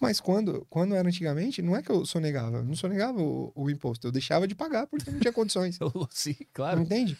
[0.00, 3.70] Mas quando, quando era antigamente, não é que eu sonegava, eu não sonegava o, o
[3.70, 5.78] imposto, eu deixava de pagar porque não tinha condições.
[6.10, 6.80] Sim, claro.
[6.82, 7.16] Entende?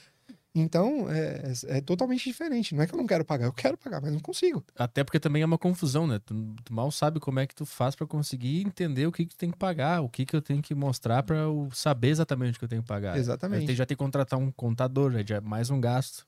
[0.54, 2.74] Então, é, é- é totalmente diferente.
[2.74, 4.64] Não é que eu não quero pagar, eu quero pagar, mas não consigo.
[4.74, 6.18] Até porque também é uma confusão, né?
[6.24, 6.34] Tu,
[6.64, 9.38] tu mal sabe como é que tu faz pra conseguir entender o que que tu
[9.38, 12.58] tem que pagar, o que que eu tenho que mostrar pra eu saber exatamente o
[12.58, 13.18] que eu tenho que pagar.
[13.18, 13.66] Exatamente.
[13.66, 16.26] Tem- já tem que contratar um contador, já, já é mais um gasto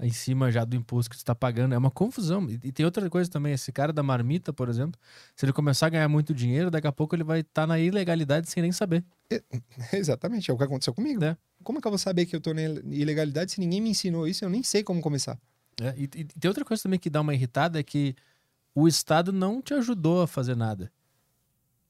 [0.00, 1.74] em cima já do imposto que tu tá pagando.
[1.74, 2.46] É uma confusão.
[2.62, 4.98] E, tem outra coisa também, esse cara da marmita, por exemplo,
[5.34, 8.48] se ele começar a ganhar muito dinheiro, daqui a pouco ele vai estar na ilegalidade
[8.48, 9.04] sem nem saber.
[9.92, 11.24] Exatamente, é o que aconteceu comigo.
[11.24, 11.36] É.
[11.64, 14.26] Como é que eu vou saber que eu tô na ilegalidade se ninguém me ensinou
[14.26, 14.44] isso?
[14.44, 15.38] Eu nem sei como começar.
[15.80, 18.14] É, e, e tem outra coisa também que dá uma irritada, é que
[18.74, 20.90] o Estado não te ajudou a fazer nada.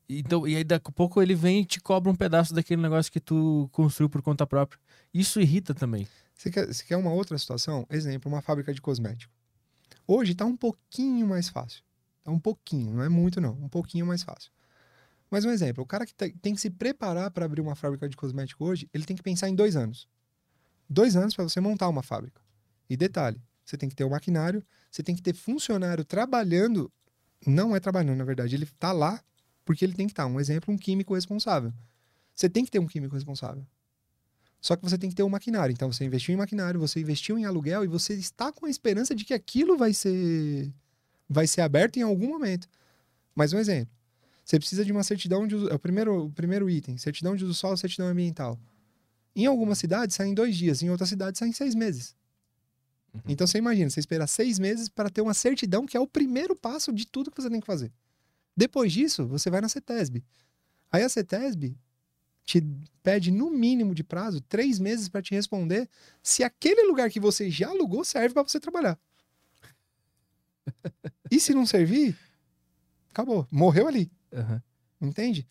[0.09, 3.13] Então, e aí daqui a pouco ele vem e te cobra um pedaço daquele negócio
[3.13, 4.81] que tu construiu por conta própria.
[5.13, 6.09] Isso irrita também.
[6.35, 7.87] Você quer, você quer uma outra situação?
[7.91, 9.33] Exemplo, uma fábrica de cosmético.
[10.07, 11.83] Hoje está um pouquinho mais fácil.
[12.25, 14.51] Tá um pouquinho, não é muito não, um pouquinho mais fácil.
[15.31, 18.09] Mas um exemplo, o cara que te- tem que se preparar para abrir uma fábrica
[18.09, 20.09] de cosmético hoje, ele tem que pensar em dois anos.
[20.89, 22.41] Dois anos para você montar uma fábrica.
[22.89, 26.91] E detalhe, você tem que ter o maquinário, você tem que ter funcionário trabalhando
[27.47, 28.55] não é trabalhando, na verdade.
[28.57, 29.23] Ele tá lá
[29.69, 30.25] porque ele tem que estar.
[30.25, 31.71] Um exemplo, um químico responsável.
[32.35, 33.63] Você tem que ter um químico responsável.
[34.63, 35.75] Só que você tem que ter um maquinário.
[35.75, 39.15] Então, você investiu em maquinário, você investiu em aluguel e você está com a esperança
[39.15, 40.73] de que aquilo vai ser,
[41.29, 42.67] vai ser aberto em algum momento.
[43.37, 43.95] Mais um exemplo.
[44.43, 45.69] Você precisa de uma certidão de uso.
[45.69, 48.59] É o primeiro, o primeiro item: certidão de uso solo, certidão ambiental.
[49.37, 52.17] Em algumas cidades saem dois dias, em outras cidades saem seis meses.
[53.13, 53.21] Uhum.
[53.29, 56.57] Então você imagina, você esperar seis meses para ter uma certidão que é o primeiro
[56.57, 57.93] passo de tudo que você tem que fazer.
[58.59, 60.25] Depois disso, você vai na CETESB.
[60.91, 61.79] Aí a CETESB
[62.45, 62.61] te
[63.05, 65.89] pede, no mínimo de prazo, três meses para te responder
[66.25, 68.99] se aquele lugar que você já alugou serve para você trabalhar.
[71.31, 72.19] e se não servir,
[73.11, 73.47] acabou.
[73.49, 74.11] Morreu ali.
[74.33, 74.61] Aham.
[75.01, 75.47] Entende?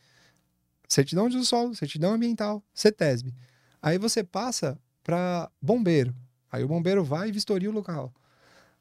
[0.85, 3.33] Certidão de solo, certidão ambiental, CETESB.
[3.81, 6.13] Aí você passa para bombeiro.
[6.51, 8.13] Aí o bombeiro vai e vistoria o local.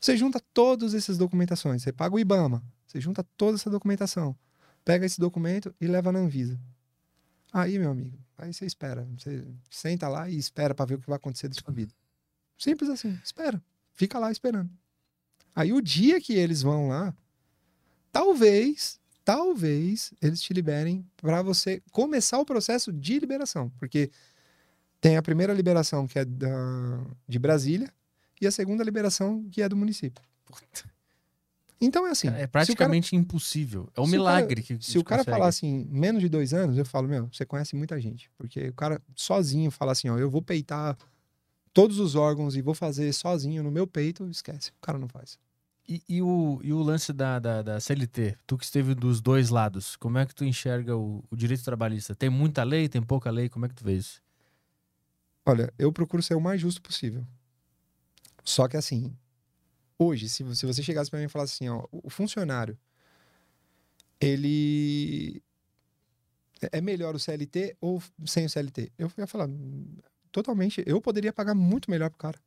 [0.00, 1.84] Você junta todas essas documentações.
[1.84, 2.60] Você paga o IBAMA.
[2.96, 4.34] Você junta toda essa documentação.
[4.82, 6.58] Pega esse documento e leva na Anvisa.
[7.52, 9.06] Aí, meu amigo, aí você espera.
[9.18, 11.92] Você senta lá e espera para ver o que vai acontecer da sua vida.
[12.56, 13.18] Simples assim.
[13.22, 13.62] Espera.
[13.92, 14.70] Fica lá esperando.
[15.54, 17.14] Aí o dia que eles vão lá,
[18.10, 24.10] talvez, talvez eles te liberem para você começar o processo de liberação, porque
[25.02, 26.48] tem a primeira liberação que é da,
[27.28, 27.92] de Brasília
[28.40, 30.24] e a segunda liberação que é do município.
[31.80, 32.28] Então é assim.
[32.28, 33.88] É se o cara- praticamente impossível.
[33.94, 35.36] É um milagre que se o cara consegue.
[35.36, 38.30] falar assim, menos de dois anos, eu falo, meu, você conhece muita gente.
[38.38, 40.96] Porque o cara sozinho fala assim, ó, eu vou peitar
[41.74, 44.70] todos os órgãos e vou fazer sozinho no meu peito, esquece.
[44.70, 45.38] O cara não faz.
[45.88, 48.36] E, e o, e o lance da, da, da CLT?
[48.46, 52.14] Tu que esteve dos dois lados, como é que tu enxerga o, o direito trabalhista?
[52.14, 53.48] Tem muita lei, tem pouca lei?
[53.48, 54.20] Como é que tu vê isso?
[55.44, 57.24] Olha, eu procuro ser o mais justo possível.
[58.42, 59.14] Só que assim,
[59.98, 62.78] hoje, se, se você chegasse pra mim e falasse assim, ó, o funcionário,
[64.20, 65.42] ele
[66.72, 68.90] é melhor o CLT ou sem o CLT?
[68.98, 69.86] Eu ia falar "Hum,
[70.32, 72.38] totalmente, eu poderia pagar muito melhor pro cara.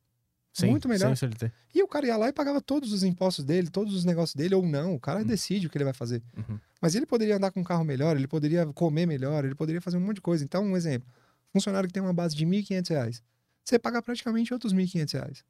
[0.52, 1.14] Sim, Muito melhor.
[1.16, 1.52] Sem o CLT.
[1.72, 4.54] E o cara ia lá e pagava todos os impostos dele, todos os negócios dele,
[4.56, 4.96] ou não.
[4.96, 5.24] O cara Hum.
[5.24, 6.20] decide o que ele vai fazer.
[6.36, 6.58] Uhum.
[6.80, 9.96] Mas ele poderia andar com um carro melhor, ele poderia comer melhor, ele poderia fazer
[9.96, 10.42] um monte de coisa.
[10.42, 11.08] Então, um exemplo:
[11.52, 13.22] funcionário que tem uma base de 1.500 reais,
[13.64, 15.44] você paga praticamente outros R$ 1.500.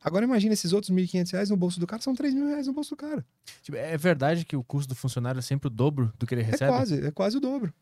[0.00, 2.72] Agora, imagina esses outros 1.500 reais no bolso do cara, são 3 mil reais no
[2.72, 3.24] bolso do cara.
[3.62, 6.42] Tipo, é verdade que o custo do funcionário é sempre o dobro do que ele
[6.42, 6.70] É recebe?
[6.72, 7.72] quase, é quase o dobro.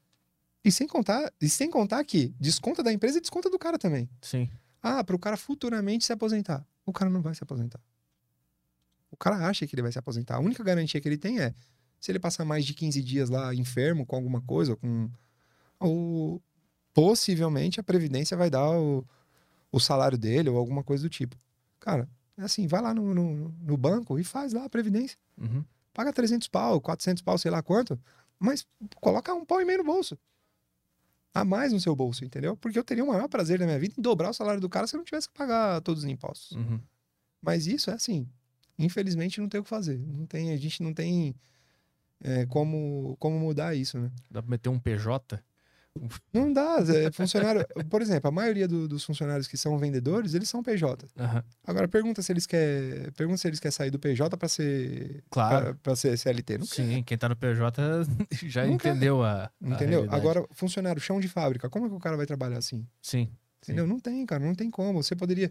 [0.64, 4.09] E sem contar, e sem contar que desconta da empresa e desconta do cara também.
[4.22, 4.48] Sim.
[4.82, 6.66] Ah, para o cara futuramente se aposentar.
[6.84, 7.80] O cara não vai se aposentar.
[9.10, 10.36] O cara acha que ele vai se aposentar.
[10.36, 11.55] A única garantia que ele tem é
[12.01, 15.10] se ele passar mais de 15 dias lá enfermo com alguma coisa, ou com.
[15.78, 16.43] Ou
[16.94, 19.05] possivelmente a Previdência vai dar o,
[19.70, 21.36] o salário dele ou alguma coisa do tipo.
[21.86, 25.16] Cara, é assim, vai lá no, no, no banco e faz lá a Previdência.
[25.38, 25.64] Uhum.
[25.94, 27.96] Paga 300 pau, 400 pau, sei lá quanto,
[28.40, 28.66] mas
[29.00, 30.18] coloca um pau e meio no bolso.
[31.32, 32.56] A mais no seu bolso, entendeu?
[32.56, 34.88] Porque eu teria o maior prazer na minha vida em dobrar o salário do cara
[34.88, 36.56] se eu não tivesse que pagar todos os impostos.
[36.56, 36.80] Uhum.
[37.40, 38.28] Mas isso é assim,
[38.76, 39.96] infelizmente não tem o que fazer.
[39.96, 41.36] Não tem, a gente não tem
[42.20, 44.10] é, como, como mudar isso, né?
[44.28, 45.40] Dá pra meter um PJ?
[46.32, 46.77] Não dá.
[46.94, 51.06] é, funcionário, por exemplo, a maioria do- dos funcionários que são vendedores, eles são PJ.
[51.18, 51.43] Aham.
[51.66, 55.74] Agora pergunta se eles querem, pergunta se eles querem sair do PJ para ser Claro.
[55.82, 56.74] para ser CLT, não quer.
[56.74, 58.05] Sim, quem tá no PJ
[58.48, 58.90] já Não quer.
[58.90, 59.44] entendeu a.
[59.62, 60.06] a Entendeu?
[60.10, 62.86] Agora, funcionário, chão de fábrica, como é que o cara vai trabalhar assim?
[63.02, 63.31] Sim.
[63.62, 63.86] Entendeu?
[63.86, 65.02] Não tem, cara, não tem como.
[65.02, 65.51] Você poderia.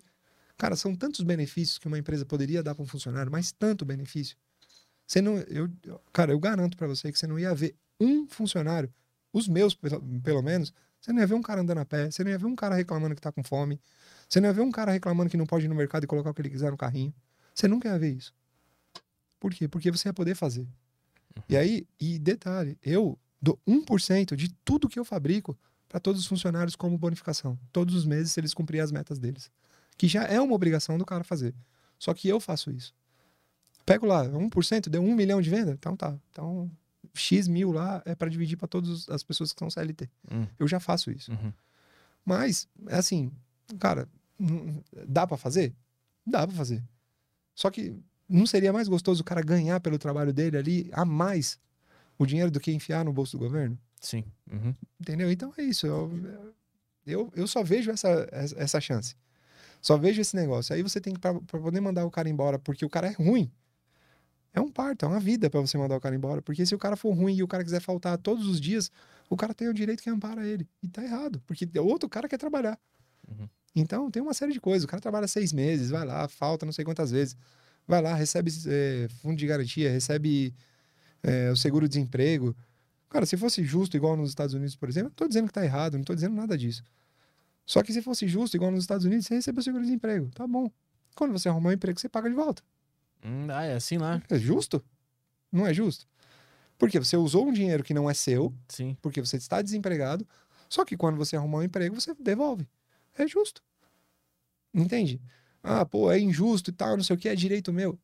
[0.58, 4.38] Cara, são tantos benefícios que uma empresa poderia dar para um funcionário, mas tanto benefício.
[5.06, 5.38] Você não.
[5.40, 5.70] Eu-
[6.14, 8.90] cara, eu garanto para você que você não ia ver um funcionário,
[9.38, 12.32] os meus, pelo, menos, você não ia ver um cara andando a pé, você não
[12.32, 13.82] ia ver um cara reclamando que tá com fome,
[14.30, 16.30] você não ia ver um cara reclamando que não pode ir no mercado e colocar
[16.30, 17.14] o que ele quiser no carrinho.
[17.54, 18.34] Você nunca ia ver isso.
[19.38, 19.68] Por quê?
[19.68, 20.66] Porque você ia poder fazer.
[21.50, 25.58] E aí, e detalhe, eu dou 1% de tudo que eu fabrico
[25.90, 27.60] para todos os funcionários como bonificação.
[27.74, 29.52] Todos os meses, se eles cumprirem as metas deles.
[29.98, 31.54] Que já é uma obrigação do cara fazer.
[32.00, 32.94] Só que eu faço isso.
[33.86, 35.72] Pego lá, 1%, deu 1 milhão de venda?
[35.72, 36.18] Então tá.
[36.32, 36.72] Então,
[37.16, 40.10] X mil lá é para dividir para todas as pessoas que são CLT.
[40.32, 40.48] Hum.
[40.60, 41.32] Eu já faço isso.
[41.32, 41.52] Uhum.
[42.24, 43.32] Mas, é assim,
[43.80, 44.08] cara,
[45.08, 45.74] dá pra fazer?
[46.26, 46.84] Dá pra fazer.
[47.54, 47.96] Só que
[48.28, 51.60] não seria mais gostoso o cara ganhar pelo trabalho dele ali a mais
[52.18, 53.78] o dinheiro do que enfiar no bolso do governo?
[54.00, 54.24] Sim.
[54.52, 54.74] Uhum.
[55.00, 55.32] Entendeu?
[55.32, 55.86] Então é isso.
[55.86, 56.12] Eu,
[57.06, 59.16] eu, eu só vejo essa, essa chance.
[59.82, 60.74] Só vejo esse negócio.
[60.74, 63.52] Aí você tem que, pra poder mandar o cara embora, porque o cara é ruim.
[64.56, 66.42] É um parto, é uma vida pra você mandar o cara embora.
[66.42, 68.90] Porque se o cara for ruim e o cara quiser faltar todos os dias,
[69.30, 70.66] o cara tem o direito que ampara ele.
[70.82, 72.80] E tá errado, porque o outro cara quer trabalhar.
[73.28, 73.50] Uhum.
[73.76, 74.86] Então tem uma série de coisas.
[74.86, 77.36] O cara trabalha seis meses, vai lá, falta não sei quantas vezes.
[77.86, 80.56] Vai lá, recebe eh, fundo de garantia, recebe
[81.22, 82.56] é, o seguro-desemprego.
[83.10, 85.64] Cara, se fosse justo, igual nos Estados Unidos, por exemplo, não tô dizendo que tá
[85.64, 86.84] errado, não tô dizendo nada disso.
[87.66, 90.30] Só que se fosse justo, igual nos Estados Unidos, você recebeu o seguro-desemprego.
[90.34, 90.72] Tá bom.
[91.16, 92.64] Quando você arrumar um emprego, você paga de volta.
[93.26, 94.22] Hum, ah, é assim lá.
[94.30, 94.84] É justo?
[95.52, 96.08] Não é justo?
[96.78, 98.96] Porque você usou um dinheiro que não é seu, Sim.
[99.02, 100.28] porque você está desempregado,
[100.70, 102.68] só que quando você arrumar um emprego, você devolve.
[103.18, 103.64] É justo.
[104.74, 105.22] Entende?
[105.64, 107.98] Ah, pô, é injusto e tal, não sei o que, é direito meu.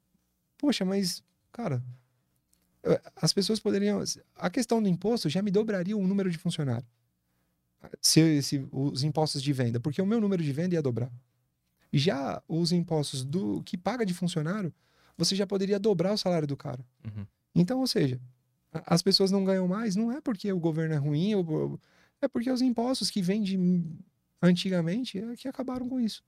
[0.57, 1.83] Poxa, mas, cara,
[3.15, 4.01] as pessoas poderiam.
[4.35, 6.87] A questão do imposto já me dobraria o número de funcionário.
[7.99, 11.11] Se, se os impostos de venda, porque o meu número de venda ia dobrar.
[11.91, 14.73] Já os impostos do que paga de funcionário,
[15.23, 16.83] você já poderia dobrar o salário do cara.
[17.05, 17.25] Uhum.
[17.53, 18.19] Então, ou seja,
[18.71, 21.31] as pessoas não ganham mais, não é porque o governo é ruim,
[22.21, 23.57] é porque os impostos que vêm de
[24.41, 26.23] antigamente é que acabaram com isso.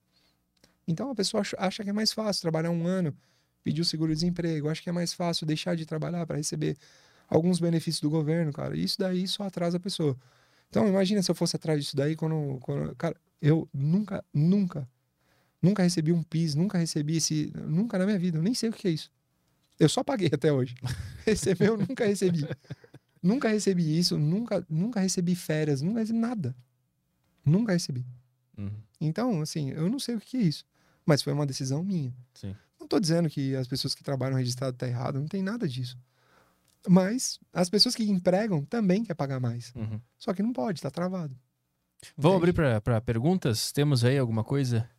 [0.88, 3.16] Então a pessoa ach- acha que é mais fácil trabalhar um ano,
[3.64, 6.78] pedir o seguro-desemprego, acha que é mais fácil deixar de trabalhar para receber
[7.28, 8.78] alguns benefícios do governo, cara.
[8.78, 10.18] Isso daí só atrasa a pessoa.
[10.70, 14.88] Então imagina se eu fosse atrás disso daí quando, quando cara, eu nunca, nunca,
[15.64, 18.74] nunca recebi um PIS, nunca recebi esse, nunca na minha vida, eu nem sei o
[18.74, 19.10] que é isso.
[19.80, 20.76] Eu só paguei até hoje.
[21.26, 22.46] Recebeu, nunca recebi.
[23.22, 26.54] Nunca recebi isso, nunca, nunca recebi férias, nunca recebi nada.
[27.46, 28.06] Nunca recebi.
[28.58, 28.72] Uhum.
[29.00, 30.66] Então, assim, eu não sei o que é isso.
[31.06, 32.14] Mas foi uma decisão minha.
[32.34, 32.54] Sim.
[32.80, 35.98] Não tô dizendo que as pessoas que trabalham registrado tá errado, não tem nada disso.
[36.88, 39.74] Mas as pessoas que empregam também quer pagar mais.
[39.74, 40.00] Uhum.
[40.20, 41.36] Só que não pode, tá travado.
[42.18, 43.72] Vamos abrir para perguntas?
[43.72, 44.90] Temos aí alguma coisa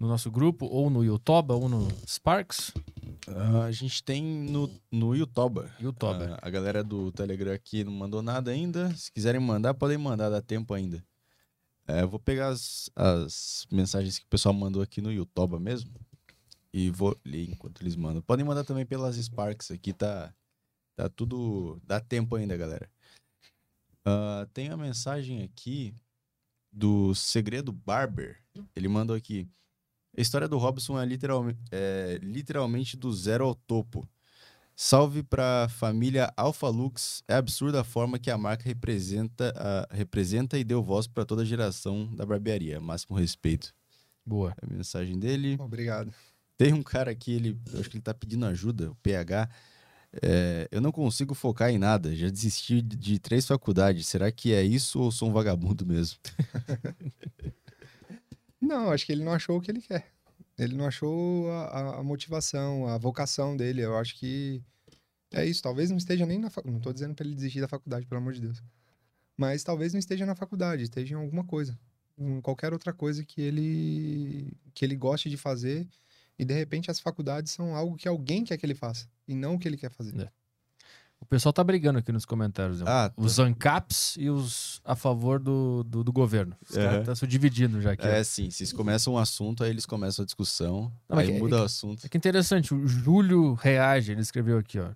[0.00, 2.72] no nosso grupo, ou no YouTube, ou no Sparks?
[3.28, 5.70] Ah, a gente tem no, no Youtuba.
[5.78, 6.24] YouTube.
[6.24, 8.92] Ah, a galera do Telegram aqui não mandou nada ainda.
[8.96, 11.04] Se quiserem mandar, podem mandar, dá tempo ainda.
[11.86, 15.92] É, eu vou pegar as, as mensagens que o pessoal mandou aqui no Youtuba mesmo.
[16.72, 18.22] E vou ler enquanto eles mandam.
[18.22, 20.32] Podem mandar também pelas Sparks aqui, tá,
[20.96, 21.78] tá tudo.
[21.84, 22.90] Dá tempo ainda, galera.
[24.02, 25.94] Ah, tem a mensagem aqui
[26.72, 28.40] do Segredo Barber.
[28.74, 29.46] Ele mandou aqui.
[30.20, 34.06] A história do Robson é, literalme- é literalmente do zero ao topo.
[34.76, 37.22] Salve pra família Alpha Lux.
[37.26, 41.40] É absurda a forma que a marca representa, a- representa e deu voz pra toda
[41.40, 42.78] a geração da barbearia.
[42.80, 43.74] Máximo respeito.
[44.24, 44.54] Boa.
[44.60, 45.56] A mensagem dele.
[45.58, 46.12] Obrigado.
[46.58, 49.48] Tem um cara aqui, ele, eu acho que ele tá pedindo ajuda, o PH.
[50.22, 54.06] É, eu não consigo focar em nada, já desisti de, de três faculdades.
[54.06, 56.18] Será que é isso ou sou um vagabundo mesmo?
[58.60, 60.12] Não, acho que ele não achou o que ele quer.
[60.58, 63.82] Ele não achou a, a- motivação, a vocação dele.
[63.82, 64.62] Eu acho que
[65.32, 65.62] é isso.
[65.62, 66.74] Talvez não esteja nem na faculdade.
[66.74, 68.62] Não tô dizendo pra ele desistir da faculdade, pelo amor de Deus.
[69.36, 71.78] Mas talvez não esteja na faculdade, esteja em alguma coisa.
[72.18, 75.88] Em qualquer outra coisa que ele, que ele goste de fazer.
[76.38, 79.08] E de repente as faculdades são algo que alguém quer que ele faça.
[79.26, 80.18] E não o que ele quer fazer.
[80.20, 80.30] É.
[81.20, 82.80] O pessoal tá brigando aqui nos comentários.
[82.80, 82.86] né?
[82.88, 86.56] Ah, Os ANCAPs e os a favor do, do, do governo.
[86.68, 88.06] Os caras estão se dividindo já aqui.
[88.06, 88.10] ó.
[88.10, 91.38] É sim, vocês começam um assunto, aí eles começam a discussão, Não, é aí que-
[91.38, 92.04] muda é o assunto.
[92.04, 94.88] É que interessante, o Júlio reage, ele escreveu aqui, ó.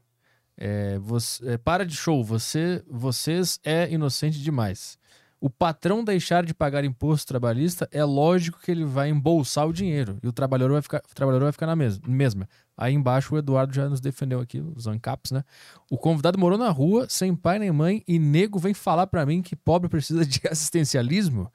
[0.56, 4.96] É, você, é, para de show, você, vocês é inocente demais.
[5.40, 10.16] O patrão deixar de pagar imposto trabalhista, é lógico que ele vai embolsar o dinheiro
[10.22, 12.48] e o trabalhador vai ficar, trabalhador vai ficar na mes- mesma.
[12.76, 15.44] Aí embaixo o Eduardo já nos defendeu aqui, os ANCAPs, né?
[15.88, 19.42] O convidado morou na rua, sem pai nem mãe, e nego vem falar pra mim
[19.42, 21.50] que pobre precisa de assistencialismo.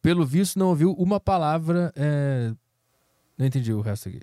[0.00, 1.92] Pelo visto, não ouviu uma palavra.
[1.94, 2.52] é,
[3.36, 4.20] Não entendi o resto aqui.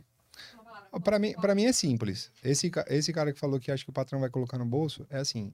[1.03, 2.31] Para mim, para mim é simples.
[2.43, 5.19] Esse, esse cara que falou que acha que o patrão vai colocar no bolso, é
[5.19, 5.53] assim.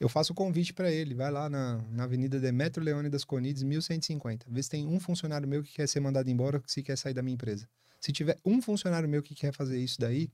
[0.00, 4.46] Eu faço o convite para ele, vai lá na, na Avenida Demetrio Leônidas Conides, 1150.
[4.48, 7.22] Vê se tem um funcionário meu que quer ser mandado embora, se quer sair da
[7.22, 7.68] minha empresa.
[8.00, 10.30] Se tiver um funcionário meu que quer fazer isso daí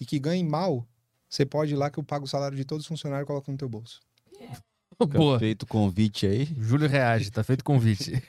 [0.00, 0.86] e que ganhe mal,
[1.28, 3.50] você pode ir lá que eu pago o salário de todos os funcionários e coloco
[3.50, 4.00] no teu bolso.
[4.98, 5.38] Boa.
[5.38, 6.44] Feito o convite aí.
[6.56, 8.12] Júlio reage, tá feito convite.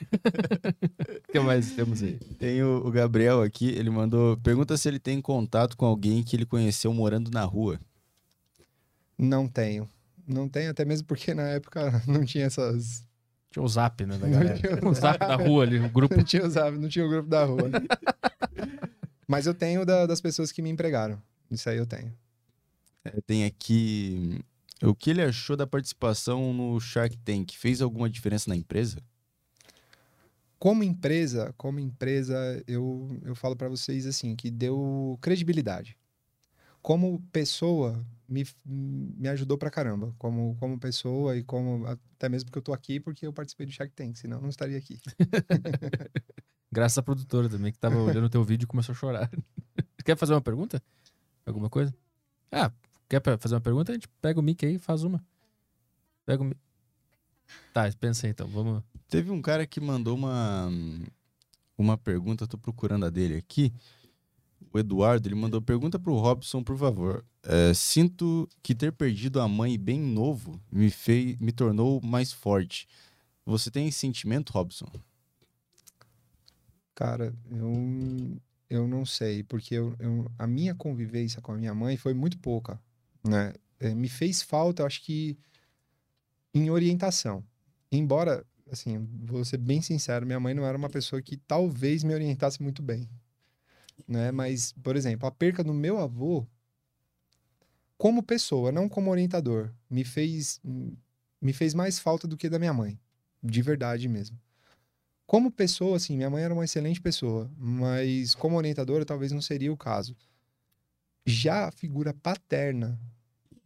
[1.28, 2.18] O que mais temos aí?
[2.40, 4.36] Tem o, o Gabriel aqui, ele mandou.
[4.38, 7.78] Pergunta se ele tem contato com alguém que ele conheceu morando na rua.
[9.16, 9.88] Não tenho.
[10.32, 13.04] Não tenho, até mesmo porque na época não tinha essas.
[13.50, 14.58] Tinha o zap, né, da Não galera.
[14.58, 16.16] tinha o O zap da rua ali, o grupo.
[16.16, 17.68] Não tinha, usava, não tinha o grupo da rua.
[19.26, 21.20] Mas eu tenho da- das pessoas que me empregaram.
[21.50, 22.12] Isso aí eu tenho.
[23.04, 24.40] É, Tem aqui.
[24.82, 27.52] O que ele achou da participação no Shark Tank?
[27.56, 28.98] Fez alguma diferença na empresa?
[30.58, 35.96] Como empresa, como empresa, eu, eu falo para vocês assim, que deu credibilidade.
[36.82, 40.14] Como pessoa, me, me ajudou pra caramba.
[40.18, 41.86] Como, como pessoa e como.
[41.86, 44.50] Até mesmo porque eu tô aqui, porque eu participei do Shark Tank, senão eu não
[44.50, 44.98] estaria aqui.
[46.72, 49.30] Graças à produtora também, que tava olhando o teu vídeo e começou a chorar.
[50.04, 50.82] Quer fazer uma pergunta?
[51.44, 51.94] Alguma coisa?
[52.52, 52.72] Ah,
[53.10, 53.90] Quer fazer uma pergunta?
[53.90, 55.20] A gente pega o mic aí e faz uma.
[56.24, 56.56] Pega o mic.
[57.74, 58.46] Tá, pensa aí então.
[58.46, 58.84] Vamos.
[59.08, 60.70] Teve um cara que mandou uma,
[61.76, 63.74] uma pergunta, tô procurando a dele aqui.
[64.72, 67.24] O Eduardo, ele mandou pergunta pro Robson, por favor.
[67.42, 72.86] É, sinto que ter perdido a mãe bem novo me fez, me tornou mais forte.
[73.44, 74.86] Você tem esse sentimento, Robson?
[76.94, 81.96] Cara, eu, eu não sei, porque eu, eu- a minha convivência com a minha mãe
[81.96, 82.80] foi muito pouca,
[83.26, 83.52] né?
[83.78, 85.38] É, me fez falta, acho que,
[86.54, 87.44] em orientação.
[87.90, 92.14] Embora, assim, vou ser bem sincero, minha mãe não era uma pessoa que talvez me
[92.14, 93.08] orientasse muito bem,
[94.10, 94.30] né?
[94.32, 96.44] Mas, por exemplo, a perca do meu avô,
[97.96, 100.60] como pessoa, não como orientador, me fez,
[101.40, 102.98] me fez mais falta do que da minha mãe,
[103.42, 104.38] de verdade mesmo.
[105.26, 109.72] Como pessoa, assim, minha mãe era uma excelente pessoa, mas como orientadora talvez não seria
[109.72, 110.16] o caso.
[111.24, 112.98] Já a figura paterna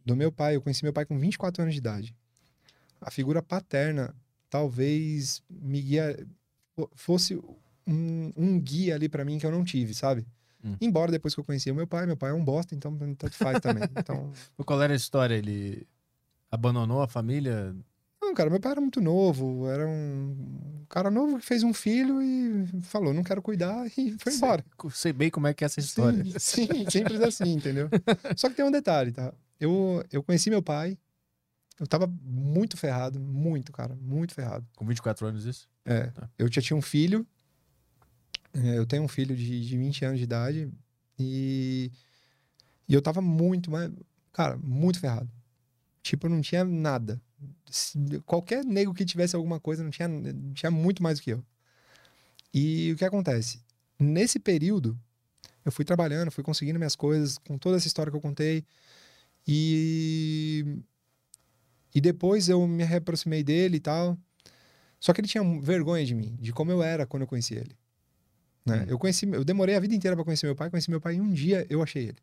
[0.05, 2.15] do meu pai, eu conheci meu pai com 24 anos de idade.
[3.01, 4.15] A figura paterna
[4.49, 6.27] talvez me guia,
[6.75, 7.41] fo- fosse
[7.87, 10.25] um, um guia ali pra mim que eu não tive, sabe?
[10.63, 10.75] Hum.
[10.81, 13.31] Embora depois que eu conheci o meu pai, meu pai é um bosta, então tanto
[13.35, 13.83] faz também.
[13.95, 14.31] Então,
[14.65, 15.35] Qual era a história?
[15.35, 15.87] Ele
[16.51, 17.75] abandonou a família?
[18.21, 22.21] Não, cara, meu pai era muito novo, era um cara novo que fez um filho
[22.21, 24.65] e falou, não quero cuidar e foi Sei- embora.
[24.91, 26.23] Sei bem como é que é essa história.
[26.39, 27.89] Sim, sim, simples assim, entendeu?
[28.35, 29.33] Só que tem um detalhe, tá?
[29.59, 30.97] Eu, eu conheci meu pai,
[31.79, 34.65] eu tava muito ferrado, muito, cara, muito ferrado.
[34.75, 35.69] Com 24 anos isso?
[35.85, 36.29] É, Tá.
[36.39, 37.25] eu já tinha um filho,
[38.63, 40.69] eu tenho um filho de, de 20 anos de idade
[41.19, 41.91] e,
[42.87, 43.91] e eu tava muito, mas,
[44.31, 45.29] cara, muito ferrado.
[46.01, 47.21] Tipo, não tinha nada.
[48.25, 50.07] Qualquer nego que tivesse alguma coisa não tinha,
[50.53, 51.43] tinha muito mais do que eu.
[52.53, 53.61] E o que acontece?
[53.99, 54.97] Nesse período,
[55.65, 58.63] eu fui trabalhando, fui conseguindo minhas coisas, com toda essa história que eu contei.
[59.47, 60.79] E.
[61.93, 64.17] E depois eu me reaproximei dele e tal.
[64.99, 67.75] Só que ele tinha vergonha de mim, de como eu era quando eu conheci ele.
[68.65, 68.81] Né?
[68.81, 68.85] Hum.
[68.87, 71.21] Eu conheci, eu demorei a vida inteira para conhecer meu pai, conheci meu pai e
[71.21, 72.17] um dia eu achei ele.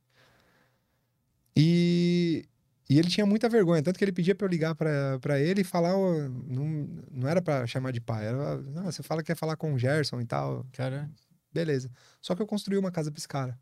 [1.57, 2.45] E,
[2.89, 5.65] e ele tinha muita vergonha, tanto que ele pedia para eu ligar para ele e
[5.65, 9.57] falar, não, não era para chamar de pai, era, não, você fala que quer falar
[9.57, 11.11] com o Gerson e tal, Cara,
[11.53, 11.91] beleza.
[12.21, 13.59] Só que eu construí uma casa pra esse cara,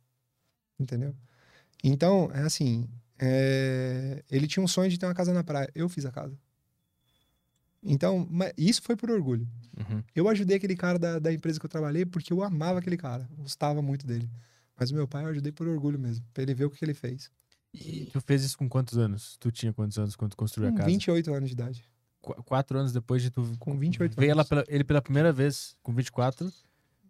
[0.79, 1.15] entendeu?
[1.85, 2.89] Então, é assim,
[3.19, 6.39] é, ele tinha um sonho de ter uma casa na praia, eu fiz a casa.
[7.83, 9.49] Então, isso foi por orgulho.
[9.79, 10.03] uhum.
[10.15, 13.29] Eu ajudei aquele cara da, da empresa que eu trabalhei porque eu amava aquele cara,
[13.39, 14.29] gostava muito dele.
[14.79, 16.95] Mas o meu pai eu ajudei por orgulho mesmo, pra ele ver o que ele
[16.95, 17.31] fez.
[17.73, 19.37] E tu fez isso com quantos anos?
[19.39, 20.89] Tu tinha quantos anos quando tu construiu a Com casa?
[20.91, 21.85] 28 anos de idade.
[22.21, 24.49] Qu- quatro anos depois de tu Com 28 ver anos.
[24.49, 26.53] pela- ele pela primeira vez, com 24,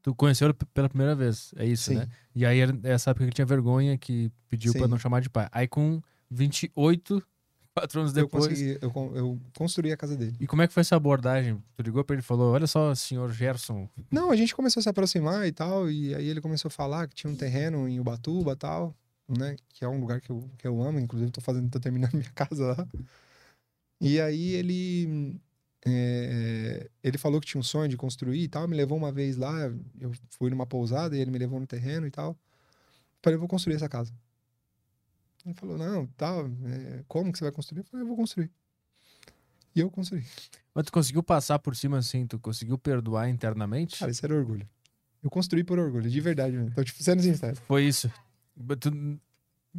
[0.02, 1.96] tu conheceu ele pela primeira vez, é isso, Sim.
[1.96, 2.08] né?
[2.34, 4.88] E aí essa época que ele tinha vergonha, que pediu pra Sim.
[4.90, 5.48] não chamar de pai.
[5.50, 7.22] Aí com 28,
[7.76, 8.60] quatro anos Eu, depois...
[8.60, 10.36] eu, con- eu construí a casa dele.
[10.40, 11.62] E como é que foi essa abordagem?
[11.76, 14.82] Tu ligou pra ele e falou, olha só, senhor Gerson, Não, a gente começou a
[14.82, 18.00] se aproximar e tal, e aí ele começou a falar que tinha um terreno em
[18.00, 18.94] Ubatuba e tal,
[19.28, 19.56] né?
[19.68, 22.30] Que é um lugar que eu, que eu amo, inclusive tô fazendo, tô terminando minha
[22.34, 22.88] casa lá.
[24.00, 25.38] E aí ele
[25.86, 29.36] é, ele falou que tinha um sonho de construir e tal, me levou uma vez
[29.36, 29.54] lá,
[30.00, 32.36] eu fui numa pousada e ele me levou no terreno e tal.
[33.22, 34.12] Falei, eu vou construir essa casa.
[35.44, 37.80] Ele falou, não, tal, é, como que você vai construir?
[37.80, 38.50] Eu falei, eu vou construir.
[39.74, 40.24] E eu construí.
[40.74, 43.98] mas tu conseguiu passar por cima assim, tu conseguiu perdoar internamente?
[43.98, 44.68] Cara, isso era orgulho.
[45.22, 46.74] Eu construí por orgulho, de verdade mesmo.
[46.74, 47.56] Tô tipo, sendo sincero.
[47.66, 48.10] Foi isso.
[48.80, 48.90] Tu,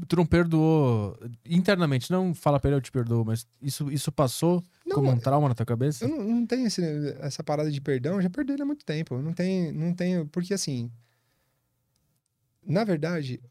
[0.07, 4.63] tu não perdoou internamente, não fala pra ele eu te perdoo, mas isso, isso passou
[4.85, 6.05] Não, como um trauma na tua cabeça?
[6.05, 8.85] Eu não, não tenho esse- essa parada de perdão, eu já perdi ele há muito
[8.85, 9.15] tempo.
[9.15, 10.89] Eu não tenho, não tenho, porque assim,
[12.65, 13.41] na verdade,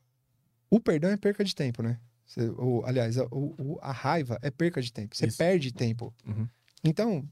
[0.70, 1.98] o perdão é perca de tempo, né?
[2.26, 5.16] Você- ou, aliás, a, o- a raiva é perca de tempo.
[5.16, 5.36] Você Isso.
[5.36, 6.14] perde tempo.
[6.26, 6.48] Uhum.
[6.84, 7.28] Então,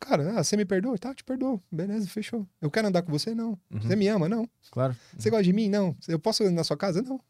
[0.00, 0.98] cara, ah, você me perdoa?
[0.98, 1.62] Tá, te perdoo.
[1.70, 2.46] Beleza, fechou.
[2.60, 3.34] Eu quero andar com você?
[3.34, 3.50] Não.
[3.70, 3.80] Uhum.
[3.80, 4.28] Você me ama?
[4.28, 4.48] Não.
[4.72, 4.96] Claro.
[5.16, 5.68] Você gosta de mim?
[5.68, 5.96] Não.
[6.08, 7.00] Eu posso ir na sua casa?
[7.00, 7.20] Não.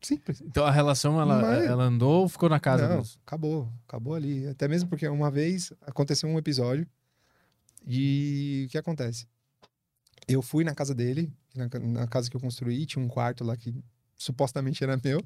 [0.00, 0.40] Simples.
[0.40, 3.20] Então a relação, ela, Mas- ela andou ou ficou na casa Não, mesmo?
[3.26, 4.46] acabou, acabou ali.
[4.46, 6.86] Até mesmo porque uma vez aconteceu um episódio
[7.86, 9.26] e o que acontece?
[10.26, 13.56] Eu fui na casa dele, na, na casa que eu construí, tinha um quarto lá
[13.56, 13.74] que
[14.18, 15.24] supostamente era meu.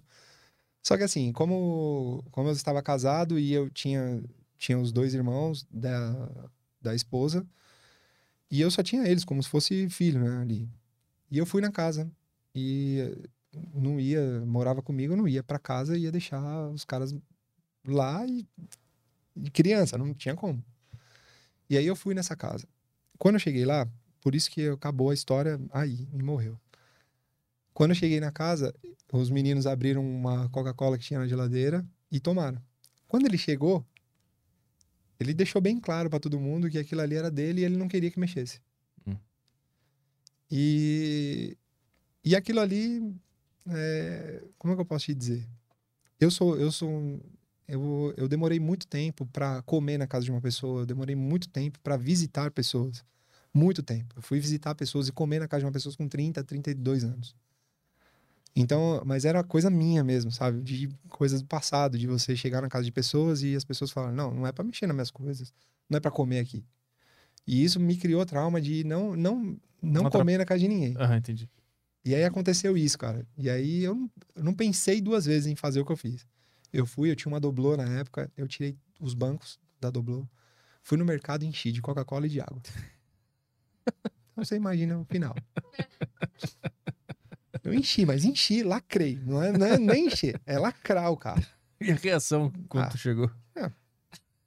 [0.83, 4.23] Só que assim, como, como eu estava casado e eu tinha,
[4.59, 6.29] tinha os dois irmãos da,
[6.81, 7.47] da esposa,
[8.51, 10.69] e eu só tinha eles, como se fosse filho, né, ali.
[11.31, 12.11] E eu fui na casa
[12.55, 13.17] e
[13.75, 17.15] não ia, morava comigo, não ia pra casa, ia deixar os caras
[17.87, 18.47] lá e,
[19.37, 20.63] e criança, não tinha como.
[21.71, 22.69] E aí eu fui nessa casa.
[23.19, 23.89] Quando eu cheguei lá,
[24.21, 26.59] por isso que acabou a história aí morreu.
[27.75, 28.75] Quando eu cheguei na casa,
[29.13, 32.61] os meninos abriram uma Coca-Cola que tinha na geladeira e tomaram.
[33.09, 33.85] Quando ele chegou,
[35.19, 37.89] ele deixou bem claro pra todo mundo que aquilo ali era dele e ele não
[37.89, 38.61] queria que mexesse.
[39.07, 39.17] Hum.
[40.51, 41.57] E,
[42.25, 43.15] e aquilo ali,
[43.69, 45.49] é, como é que eu posso te dizer?
[46.21, 47.21] Eu sou, eu sou,
[47.67, 50.83] eu, eu demorei muito tempo pra comer na casa de uma pessoa.
[50.83, 53.05] Eu demorei muito tempo pra visitar pessoas,
[53.53, 54.15] muito tempo.
[54.17, 57.35] Eu fui visitar pessoas e comer na casa de uma pessoa com 30, 32 anos.
[58.55, 60.61] Então, mas era coisa minha mesmo, sabe?
[60.61, 64.15] De coisas do passado, de você chegar na casa de pessoas e as pessoas falarem,
[64.15, 65.55] não, não é pra mexer nas minhas coisas,
[65.89, 66.65] não é pra comer aqui.
[67.47, 70.95] E isso me criou trauma de não não não comer na casa de ninguém.
[70.97, 71.49] Aham, entendi.
[72.05, 73.27] E aí aconteceu isso, cara.
[73.39, 76.27] E aí eu não, eu não pensei duas vezes em fazer o que eu fiz.
[76.73, 80.27] Eu fui, eu tinha uma doblô na época, eu tirei os bancos da doblô,
[80.83, 82.61] fui no mercado e enchi de Coca-Cola e de água.
[84.33, 85.35] Então você imagina o final.
[87.63, 89.19] Eu enchi, mas enchi, lacrei.
[89.25, 91.43] Não é, não é nem encher, é lacrar o carro.
[91.81, 92.89] E a reação quando Ah.
[92.91, 93.29] tu chegou?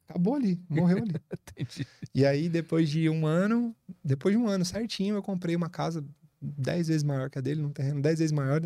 [0.08, 1.16] Acabou ali, morreu ali.
[1.58, 1.86] Entendi.
[2.14, 6.06] E aí, depois de um ano, depois de um ano certinho, eu comprei uma casa
[6.42, 8.62] dez vezes maior que a dele, num terreno dez vezes maior,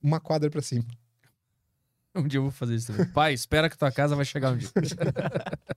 [0.00, 0.84] uma quadra pra cima.
[2.14, 3.06] Um dia eu vou fazer isso também.
[3.12, 4.68] Pai, espera que tua casa vai chegar um dia.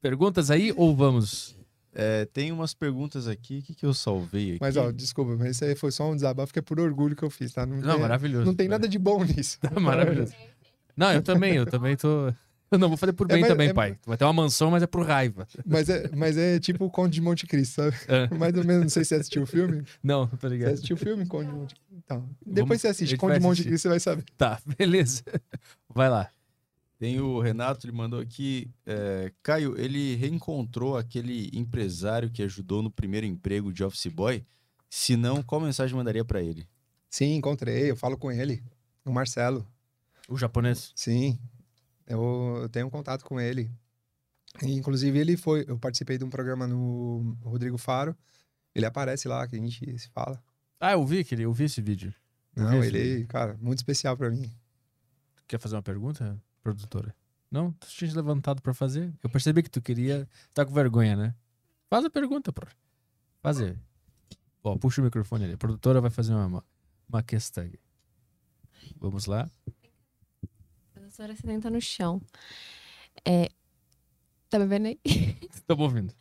[0.00, 1.56] Perguntas aí ou vamos?
[1.94, 3.58] É, tem umas perguntas aqui.
[3.58, 4.58] O que, que eu salvei aqui?
[4.60, 7.22] Mas, ó, desculpa, mas isso aí foi só um desabafo, que é por orgulho que
[7.22, 7.64] eu fiz, tá?
[7.64, 8.44] Não, Não, tem, maravilhoso.
[8.46, 9.58] não tem nada de bom nisso.
[9.62, 10.32] Tá maravilhoso.
[10.96, 12.32] Não, eu também, eu também tô.
[12.70, 13.96] Eu não vou fazer por É, bem mas- também, é- pai.
[14.04, 15.46] Vai ter uma mansão, mas é por raiva.
[15.64, 17.96] Mas é, mas é tipo o Conde de Monte Cristo, sabe?
[18.08, 18.26] É.
[18.34, 19.84] Mais ou menos, não sei se você assistiu o filme.
[20.02, 20.72] Não, tá Você ligado?
[20.72, 21.94] assistiu o filme, Conde de Monte Cristo?
[22.04, 23.62] Então, Vamos- depois você a assiste Conde de Monte.
[23.62, 24.24] Cristo, você vai saber.
[24.36, 25.22] Tá, beleza.
[25.94, 26.28] Vai lá.
[26.98, 28.70] Tem o Renato, ele mandou aqui.
[28.86, 34.44] é, Caio, ele reencontrou aquele empresário que ajudou no primeiro emprego de office boy?
[34.88, 36.68] Se não, qual mensagem mandaria pra ele?
[37.10, 38.62] Sim, encontrei, eu falo com ele,
[39.04, 39.66] o Marcelo.
[40.28, 40.92] O japonês.
[40.94, 41.38] Sim,
[42.06, 43.70] eu, eu tenho um contato com ele.
[44.62, 45.64] E, inclusive, ele foi.
[45.66, 48.16] Eu participei de um programa no Rodrigo Faro.
[48.74, 50.42] Ele aparece lá, que a gente se fala.
[50.80, 52.14] Ah, eu vi aquele, eu vi esse vídeo.
[52.54, 54.50] Eu Não, ele, cara, muito especial pra mim.
[55.46, 57.14] Quer fazer uma pergunta, produtora?
[57.50, 57.70] Não?
[57.72, 59.14] Tu tinha levantado pra fazer?
[59.22, 60.28] Eu percebi que tu queria.
[60.52, 61.34] Tá com vergonha, né?
[61.88, 62.62] Faz a pergunta, pô.
[63.40, 63.78] Fazer.
[64.64, 65.52] Ó, puxa o microfone ali.
[65.52, 66.64] A produtora vai fazer uma,
[67.08, 67.70] uma questão.
[68.98, 69.48] Vamos lá.
[70.96, 72.20] A doutora sedenta no chão.
[73.24, 73.50] É...
[74.48, 74.98] Tá me vendo aí?
[75.52, 76.14] Estamos ouvindo.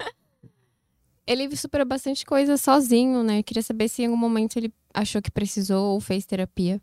[1.26, 3.40] Ele superou bastante coisa sozinho, né?
[3.40, 6.82] Eu queria saber se em algum momento ele achou que precisou ou fez terapia.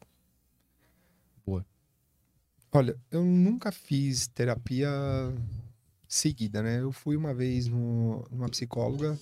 [2.72, 4.88] Olha, eu nunca fiz terapia
[6.08, 6.80] seguida, né?
[6.80, 9.18] Eu fui uma vez no, numa psicóloga,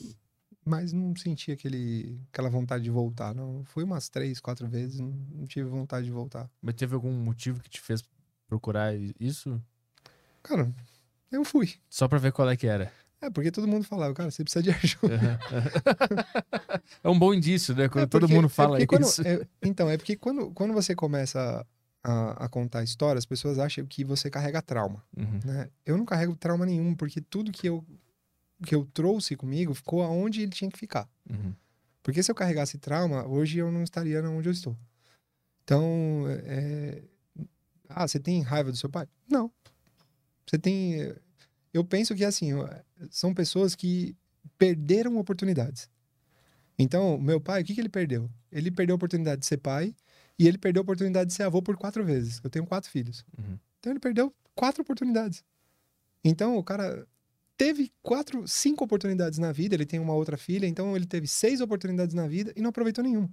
[0.64, 3.64] mas não senti aquele, aquela vontade de voltar, não.
[3.64, 6.50] Fui umas três, quatro vezes, não, não tive vontade de voltar.
[6.60, 8.02] Mas teve algum motivo que te fez
[8.46, 9.60] procurar isso?
[10.42, 10.70] Cara,
[11.32, 11.74] eu fui.
[11.88, 12.92] Só pra ver qual é que era.
[13.20, 15.40] É, porque todo mundo falava, cara, você precisa de ajuda.
[17.02, 17.88] é um bom indício, né?
[17.88, 19.26] Quando É todo porque- mundo é fala porque quando- isso.
[19.26, 21.66] é- então, é porque quando, quando você começa
[22.02, 25.40] a, a contar história, as pessoas acham que você carrega trauma, Uhum.
[25.44, 25.68] né?
[25.84, 27.84] Eu não carrego trauma nenhum, porque tudo que eu,
[28.64, 31.08] que eu trouxe comigo ficou aonde ele tinha que ficar.
[31.28, 31.54] Uhum.
[32.02, 34.76] Porque se eu carregasse trauma, hoje eu não estaria onde eu estou.
[35.64, 37.02] Então, é...
[37.88, 39.06] ah, você tem raiva do seu pai?
[39.28, 39.52] Não.
[40.46, 41.14] Você tem.
[41.74, 42.52] Eu penso que assim,
[43.10, 44.16] são pessoas que
[44.56, 45.90] perderam oportunidades.
[46.78, 48.30] Então, meu pai, o que, que ele perdeu?
[48.50, 49.94] Ele perdeu a oportunidade de ser pai
[50.38, 52.40] e ele perdeu a oportunidade de ser avô por quatro vezes.
[52.44, 53.24] Eu tenho quatro filhos.
[53.36, 53.58] Uhum.
[53.78, 55.44] Então, ele perdeu quatro oportunidades.
[56.22, 57.06] Então, o cara
[57.56, 59.74] teve quatro, cinco oportunidades na vida.
[59.74, 63.02] Ele tem uma outra filha, então ele teve seis oportunidades na vida e não aproveitou
[63.02, 63.28] nenhuma.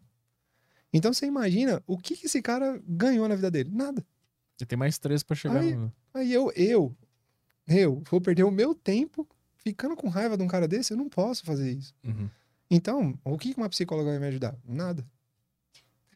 [0.92, 3.70] Então, você imagina o que, que esse cara ganhou na vida dele?
[3.72, 4.06] Nada.
[4.58, 5.94] Você tem mais três pra chegar Aí- no.
[6.14, 6.96] Aí eu, eu,
[7.68, 9.28] eu vou perder o meu tempo
[9.58, 10.94] ficando com raiva de um cara desse?
[10.94, 11.94] Eu não posso fazer isso.
[12.04, 12.30] Uhum.
[12.72, 14.56] Então, o que que uma psicóloga vai me ajudar?
[14.64, 15.06] Nada.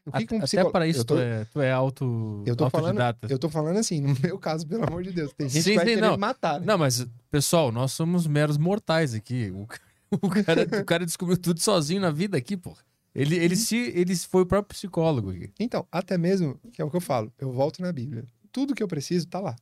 [0.06, 0.72] O que que um Até psicólogo...
[0.72, 3.26] para isso tô, tu, é, tu é auto, eu tô falando, autodidata.
[3.30, 5.76] eu tô falando assim, no meu caso, pelo amor de Deus, tem gente Sim, que
[5.76, 6.16] vai querer não.
[6.16, 6.60] matar.
[6.60, 6.66] né?
[6.66, 9.50] Não, mas, pessoal, nós somos meros mortais aqui.
[9.50, 9.66] O,
[10.26, 12.76] o cara, o cara descobriu tudo sozinho na vida aqui, pô.
[13.14, 15.50] Ele, ele, se, ele foi o próprio psicólogo aqui.
[15.58, 18.24] Então, até mesmo, que é o que eu falo, eu volto na Bíblia.
[18.52, 19.56] Tudo que eu preciso tá lá.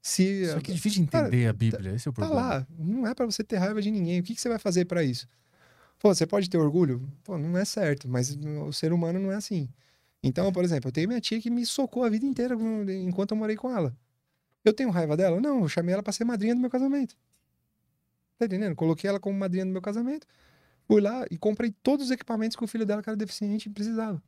[0.00, 2.48] Se Só que é difícil de entender a Bíblia, esse é o tá problema.
[2.48, 4.18] lá, não é pra você ter raiva de ninguém.
[4.18, 5.28] O que, que você vai fazer pra isso?
[6.02, 7.00] Pô, você pode ter orgulho?
[7.22, 9.68] Pô, não é certo, mas o ser humano não é assim.
[10.20, 12.56] Então, por exemplo, eu tenho minha tia que me socou a vida inteira
[12.92, 13.96] enquanto eu morei com ela.
[14.64, 15.40] Eu tenho raiva dela?
[15.40, 17.16] Não, eu chamei ela pra ser madrinha do meu casamento.
[18.38, 18.74] Tá entendendo?
[18.76, 20.26] Coloquei ela como madrinha do meu casamento.
[20.88, 24.22] Fui lá e comprei todos os equipamentos que o filho dela, que era deficiente, precisava.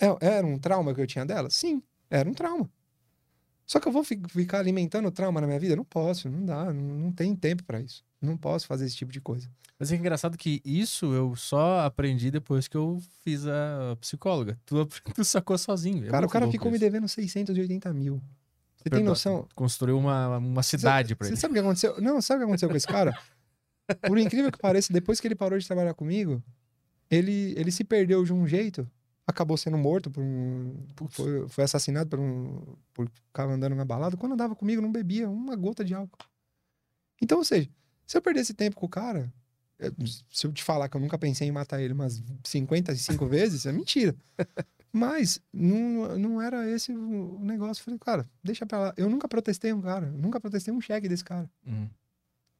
[0.00, 1.48] É- Era um trauma que eu tinha dela?
[1.50, 2.68] Sim, era um trauma.
[3.72, 5.74] Só que eu vou fi- ficar alimentando o trauma na minha vida?
[5.74, 8.04] Não posso, não dá, não, tem tempo pra isso.
[8.20, 9.48] Não posso fazer esse tipo de coisa.
[9.78, 14.60] Mas é engraçado que isso eu só aprendi depois que eu fiz a psicóloga.
[14.66, 16.04] Tu, tu sacou sozinho.
[16.04, 18.16] É Cara, o cara louco ficou me devendo 680 mil.
[18.76, 19.48] Você tem Perdão, noção?
[19.54, 21.40] Construiu uma, uma cidade pra Você ele.
[21.40, 21.98] sabe o que aconteceu?
[21.98, 23.18] Não, sabe o que aconteceu com esse cara?
[24.06, 26.42] Por incrível que pareça, depois que ele parou de trabalhar comigo,
[27.10, 28.86] ele, ele se perdeu de um jeito,
[29.32, 30.74] acabou sendo morto por um.
[31.10, 32.76] Foi, foi assassinado por um.
[32.94, 34.16] por ficar andando na balada.
[34.16, 36.18] Quando andava comigo, não bebia uma gota de álcool.
[37.20, 37.68] Então, ou seja,
[38.06, 39.32] se eu perdesse tempo com o cara,
[40.30, 43.72] se eu te falar que eu nunca pensei em matar ele umas 55 vezes, é
[43.72, 44.14] mentira.
[44.92, 47.80] Mas não, não era esse o negócio.
[47.80, 48.94] Eu Falei, cara, deixa pra lá.
[48.96, 51.50] Eu nunca protestei um cara, nunca protestei um cheque desse cara.
[51.66, 51.88] Uhum.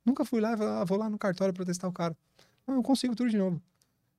[0.04, 2.16] Nunca fui lá e falei, ah, vou lá no cartório protestar o cara.
[2.66, 3.60] Não, eu consigo tudo de novo.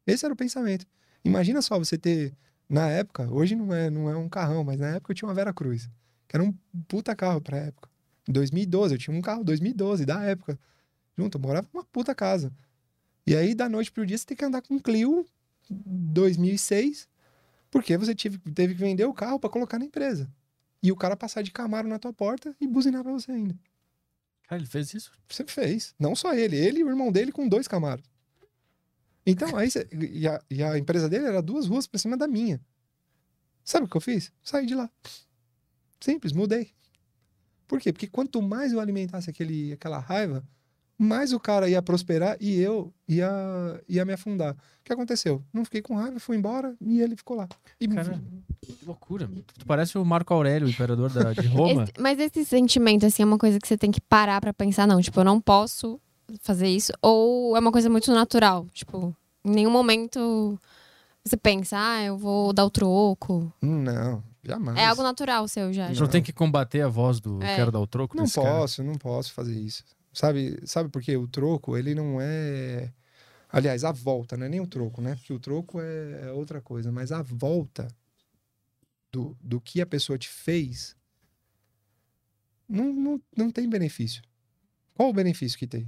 [0.05, 0.85] Esse era o pensamento.
[1.23, 2.35] Imagina só você ter,
[2.67, 5.33] na época, hoje não é, não é um carrão, mas na época eu tinha uma
[5.33, 5.89] Vera Cruz,
[6.27, 6.53] que era um
[6.87, 7.89] puta carro pra época.
[8.27, 10.59] Em 2012, eu tinha um carro 2012, da época.
[11.17, 12.51] Junto, eu morava numa puta casa.
[13.25, 15.25] E aí, da noite pro dia, você tem que andar com um Clio
[15.69, 17.07] 2006,
[17.71, 20.29] porque você tive, teve que vender o carro pra colocar na empresa.
[20.81, 23.55] E o cara passar de Camaro na tua porta e buzinar pra você ainda.
[24.47, 25.11] Cara, ele fez isso?
[25.29, 25.95] Você fez.
[25.97, 28.03] Não só ele, ele e o irmão dele com dois Camaros.
[29.25, 32.27] Então, aí você- e, a, e a empresa dele era duas ruas pra cima da
[32.27, 32.59] minha.
[33.63, 34.31] Sabe o que eu fiz?
[34.43, 34.89] Saí de lá.
[35.99, 36.71] Simples, mudei.
[37.67, 37.93] Por quê?
[37.93, 40.43] Porque quanto mais eu alimentasse aquele, aquela raiva,
[40.97, 43.29] mais o cara ia prosperar e eu ia,
[43.87, 44.53] ia me afundar.
[44.53, 45.41] O que aconteceu?
[45.53, 47.47] Não fiquei com raiva, fui embora e ele ficou lá.
[47.79, 48.21] E Cara,
[48.61, 49.29] Que loucura.
[49.57, 51.83] Tu parece o Marco Aurélio, o imperador da, de Roma.
[51.83, 54.85] Esse- mas esse sentimento, assim, é uma coisa que você tem que parar pra pensar,
[54.85, 55.01] não.
[55.01, 55.99] Tipo, eu não posso
[56.41, 56.91] fazer isso.
[57.01, 58.65] Ou é uma coisa muito natural.
[58.73, 60.59] Tipo, em nenhum momento
[61.23, 63.51] você pensa, ah, eu vou dar o troco.
[63.61, 64.77] não, jamais.
[64.77, 65.85] É algo natural seu já.
[65.85, 66.03] A gente já.
[66.03, 67.55] não tem que combater a voz do É.
[67.55, 68.49] quero dar o troco Não desse cara.
[68.59, 69.83] posso, não posso fazer isso.
[70.11, 71.15] Sabe, sabe por quê?
[71.17, 72.91] O troco, ele não é.
[73.49, 75.15] Aliás, a volta, não é nem o troco, né?
[75.15, 77.87] Porque o troco é, é outra coisa, mas a volta
[79.11, 80.95] do, do que a pessoa te fez
[82.67, 84.21] não, não, não tem benefício.
[84.95, 85.87] Qual o benefício que tem?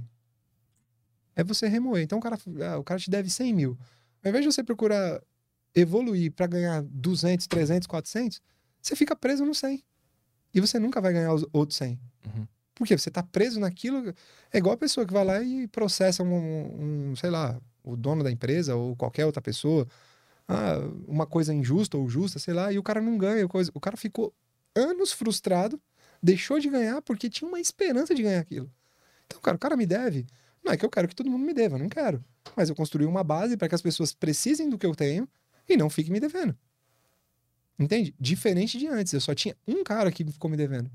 [1.36, 2.02] É você remoer.
[2.02, 3.78] Então o cara, ah, o cara te deve 100 mil.
[4.24, 5.22] Ao invés de você procurar
[5.74, 8.40] evoluir para ganhar 200, 300, 400,
[8.80, 9.84] você fica preso no 100.
[10.54, 12.00] E você nunca vai ganhar os outros 100.
[12.24, 12.46] Uhum.
[12.74, 14.14] Porque você tá preso naquilo.
[14.52, 18.24] É igual a pessoa que vai lá e processa um, um, sei lá, o dono
[18.24, 19.86] da empresa ou qualquer outra pessoa.
[20.48, 23.46] Ah, uma coisa injusta ou justa, sei lá, e o cara não ganha.
[23.46, 23.70] Coisa.
[23.74, 24.32] O cara ficou
[24.74, 25.80] anos frustrado,
[26.22, 28.70] deixou de ganhar porque tinha uma esperança de ganhar aquilo.
[29.26, 30.26] Então, cara, o cara me deve.
[30.66, 32.22] Não é que eu quero que todo mundo me deva, não quero.
[32.56, 35.28] Mas eu construí uma base para que as pessoas precisem do que eu tenho
[35.68, 36.56] e não fiquem me devendo.
[37.78, 38.12] Entende?
[38.18, 40.90] Diferente de antes, eu só tinha um cara que ficou me devendo.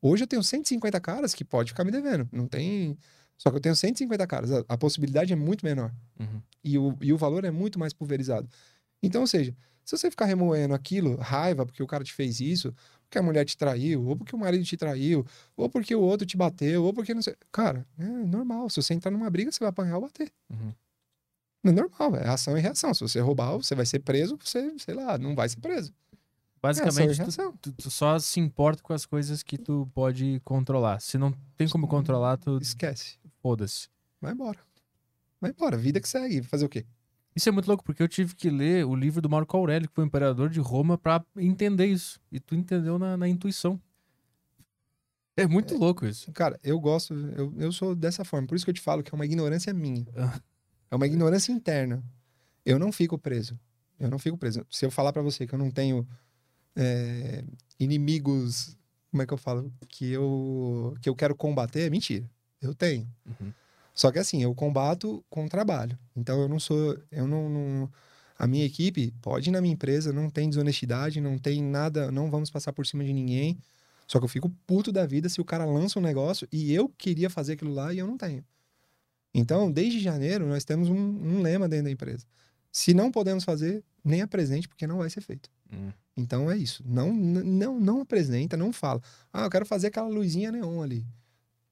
[0.00, 2.26] Hoje eu tenho 150 caras que pode ficar me devendo.
[2.32, 2.96] Não tem.
[3.36, 4.50] Só que eu tenho 150 caras.
[4.50, 5.92] A, a possibilidade é muito menor.
[6.18, 6.40] Uhum.
[6.64, 8.48] E o, e o valor é muito mais pulverizado.
[9.02, 12.74] Então, ou seja, se você ficar remoendo aquilo, raiva porque o cara te fez isso,
[13.12, 16.26] porque a mulher te traiu, ou porque o marido te traiu, ou porque o outro
[16.26, 17.36] te bateu, ou porque não sei.
[17.52, 18.70] Cara, é normal.
[18.70, 20.32] Se você entrar numa briga, você vai apanhar ou bater.
[20.50, 20.72] Uhum.
[21.64, 22.94] É normal, é ação e reação.
[22.94, 25.92] Se você roubar, você vai ser preso, você, sei lá, não vai ser preso.
[26.12, 26.16] É
[26.62, 27.56] Basicamente, tu, reação.
[27.60, 30.98] tu- tu só se importa com as coisas que tu pode controlar.
[31.00, 33.18] Se não tem como controlar, tu Esquece.
[33.42, 33.88] foda-se.
[34.22, 34.58] Vai embora.
[35.38, 35.76] Vai embora.
[35.76, 36.42] Vida que segue.
[36.42, 36.86] Fazer o quê?
[37.34, 39.94] Isso é muito louco, porque eu tive que ler o livro do Marco Aurélio, que
[39.94, 42.20] foi o imperador de Roma, pra entender isso.
[42.30, 43.80] E tu entendeu na, na intuição.
[45.36, 46.30] É muito louco isso.
[46.32, 48.46] Cara, eu gosto, eu, eu sou dessa forma.
[48.46, 50.06] Por isso que eu te falo que é uma ignorância minha.
[50.14, 50.38] Ah.
[50.90, 52.04] É uma ignorância interna.
[52.66, 53.58] Eu não fico preso.
[53.98, 54.66] Eu não fico preso.
[54.68, 56.06] Se eu falar pra você que eu não tenho
[56.76, 57.44] é,
[57.78, 58.76] inimigos,
[59.10, 59.72] como é que eu falo?
[59.88, 62.30] Que eu, que eu quero combater, é mentira.
[62.60, 63.08] Eu tenho.
[63.26, 63.52] Uhum.
[63.94, 65.98] Só que assim, eu combato com trabalho.
[66.16, 66.98] Então eu não sou.
[67.10, 67.90] Eu não, não-
[68.38, 72.28] A minha equipe pode ir na minha empresa, não tem desonestidade, não tem nada, não
[72.30, 73.58] vamos passar por cima de ninguém.
[74.08, 76.88] Só que eu fico puto da vida se o cara lança um negócio e eu
[76.88, 78.44] queria fazer aquilo lá e eu não tenho.
[79.34, 82.26] Então, desde janeiro, nós temos um, um lema dentro da empresa.
[82.70, 85.48] Se não podemos fazer, nem apresente, porque não vai ser feito.
[85.72, 85.90] Hum.
[86.16, 86.82] Então é isso.
[86.84, 89.00] Não, não, não apresenta, não fala.
[89.32, 91.06] Ah, eu quero fazer aquela luzinha neon ali.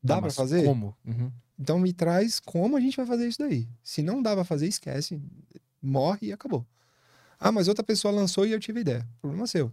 [0.02, 0.65] Dá pra mas fazer?
[0.65, 0.97] Como?
[1.05, 1.31] Uhum.
[1.60, 3.68] Então me traz como a gente vai fazer isso daí.
[3.84, 5.20] Se não dá pra fazer, esquece.
[5.82, 6.66] Morre e acabou.
[7.39, 9.06] Ah, mas outra pessoa lançou e eu tive ideia.
[9.20, 9.70] Problema seu.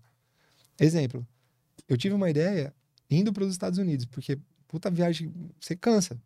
[0.80, 1.26] Exemplo.
[1.88, 2.74] Eu tive uma ideia
[3.10, 6.22] indo para os Estados Unidos, porque puta viagem, você cansa.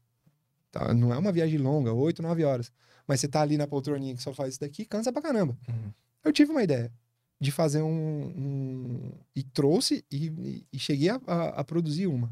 [0.72, 0.94] Tá?
[0.94, 2.72] Não é uma viagem longa, 8, 9 horas.
[3.08, 5.58] Mas você tá ali na poltroninha que só faz isso daqui, cansa pra caramba.
[5.68, 5.92] Uhum.
[6.24, 6.92] Eu tive uma ideia.
[7.40, 7.90] de fazer um.
[7.90, 12.32] um- e trouxe e, e- cheguei a, a- a produzir uma.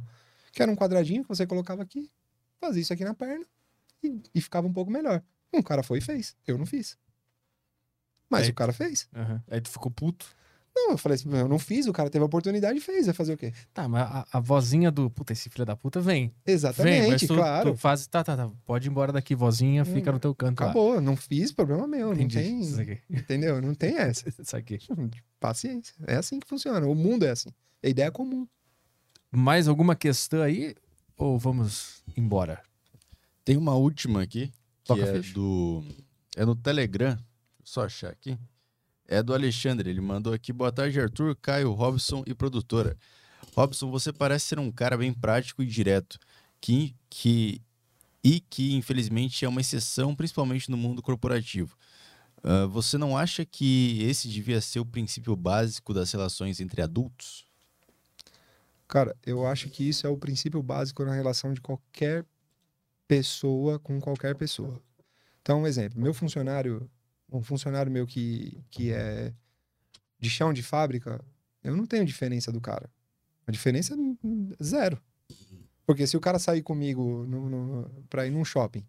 [0.51, 2.11] Que era um quadradinho que você colocava aqui,
[2.59, 3.45] fazia isso aqui na perna
[4.03, 5.21] e, e ficava um pouco melhor.
[5.53, 6.35] Um cara foi e fez.
[6.47, 6.97] Eu não fiz.
[8.29, 9.07] Mas Aí- o cara fez.
[9.15, 9.43] Aham.
[9.49, 10.25] Aí tu ficou puto.
[10.75, 13.07] Não, eu falei assim, eu não fiz, o cara teve a oportunidade e fez.
[13.07, 13.51] Vai fazer o quê?
[13.73, 15.09] Tá, mas a, a vozinha do.
[15.09, 16.27] Puta, esse filho da puta vem.
[16.27, 17.71] Vem, mas Exatamente, tu, claro.
[17.71, 18.05] tu faz.
[18.07, 18.49] Tá, tá, tá.
[18.65, 20.67] Pode ir embora daqui, vozinha, fica no teu canto lá.
[20.67, 22.13] Acabou, não fiz, problema meu.
[22.13, 22.37] Entendi.
[22.37, 22.59] Não tem.
[22.61, 22.99] Isso aqui.
[23.09, 23.61] Entendeu?
[23.61, 24.29] Não tem essa.
[24.39, 24.77] Isso aqui.
[25.39, 25.93] Paciência.
[26.07, 26.85] É assim que funciona.
[26.87, 27.49] O mundo é assim.
[27.83, 28.47] A ideia é comum.
[29.31, 30.75] Mais alguma questão aí?
[31.19, 32.63] Ou vamos embora?
[33.43, 34.53] Tem uma última aqui, que
[34.85, 35.33] Toca é ficha.
[35.33, 35.83] do.
[36.37, 37.09] É no Telegram.
[37.09, 37.21] Deixa
[37.59, 38.39] eu só achar aqui.
[39.05, 39.89] É do Alexandre.
[39.89, 40.53] Ele mandou aqui.
[40.53, 42.97] Boa tarde, Arthur, Caio, Robson e produtora.
[43.53, 46.17] Robson, você parece ser um cara bem prático e direto.
[46.61, 47.61] Que, que,
[48.23, 51.75] e que, infelizmente, é uma exceção, principalmente no mundo corporativo.
[52.41, 57.45] Ah, você não acha que esse devia ser o princípio básico das relações entre adultos?
[58.89, 62.25] Cara, eu acho que isso é o princípio básico na relação de qualquer
[63.07, 64.81] pessoa com qualquer pessoa.
[65.43, 66.89] Então, um exemplo, meu funcionário,
[67.31, 69.31] um funcionário meu que, que é
[70.19, 71.23] de chão de fábrica,
[71.63, 72.89] eu não tenho diferença do cara.
[73.45, 74.99] A diferença é zero.
[75.85, 78.83] Porque se o cara sair comigo no, no, pra ir num shopping,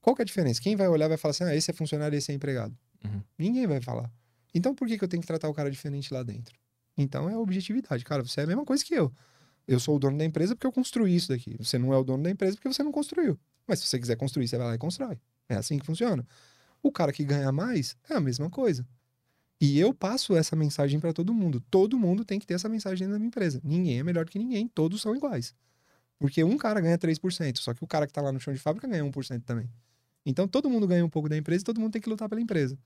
[0.00, 0.60] qual que é a diferença?
[0.60, 2.78] Quem vai olhar vai falar assim, ah, esse é funcionário, esse é empregado.
[3.04, 3.22] Uhum.
[3.36, 4.08] Ninguém vai falar.
[4.54, 6.56] Então por que, que eu tenho que tratar o cara diferente lá dentro?
[6.96, 8.04] Então é objetividade.
[8.04, 9.12] Cara, você é a mesma coisa que eu.
[9.66, 11.56] Eu sou o dono da empresa porque eu construí isso daqui.
[11.58, 13.38] Você não é o dono da empresa porque você não construiu.
[13.66, 15.18] Mas se você quiser construir, você vai lá e constrói.
[15.48, 16.26] É assim que funciona.
[16.82, 18.86] O cara que ganha mais é a mesma coisa.
[19.60, 21.62] E eu passo essa mensagem para todo mundo.
[21.70, 23.60] Todo mundo tem que ter essa mensagem dentro da minha empresa.
[23.62, 25.54] Ninguém é melhor que ninguém, todos são iguais.
[26.18, 28.60] Porque um cara ganha 3%, só que o cara que tá lá no chão de
[28.60, 29.70] fábrica ganha 1% também.
[30.24, 32.40] Então todo mundo ganha um pouco da empresa e todo mundo tem que lutar pela
[32.40, 32.78] empresa.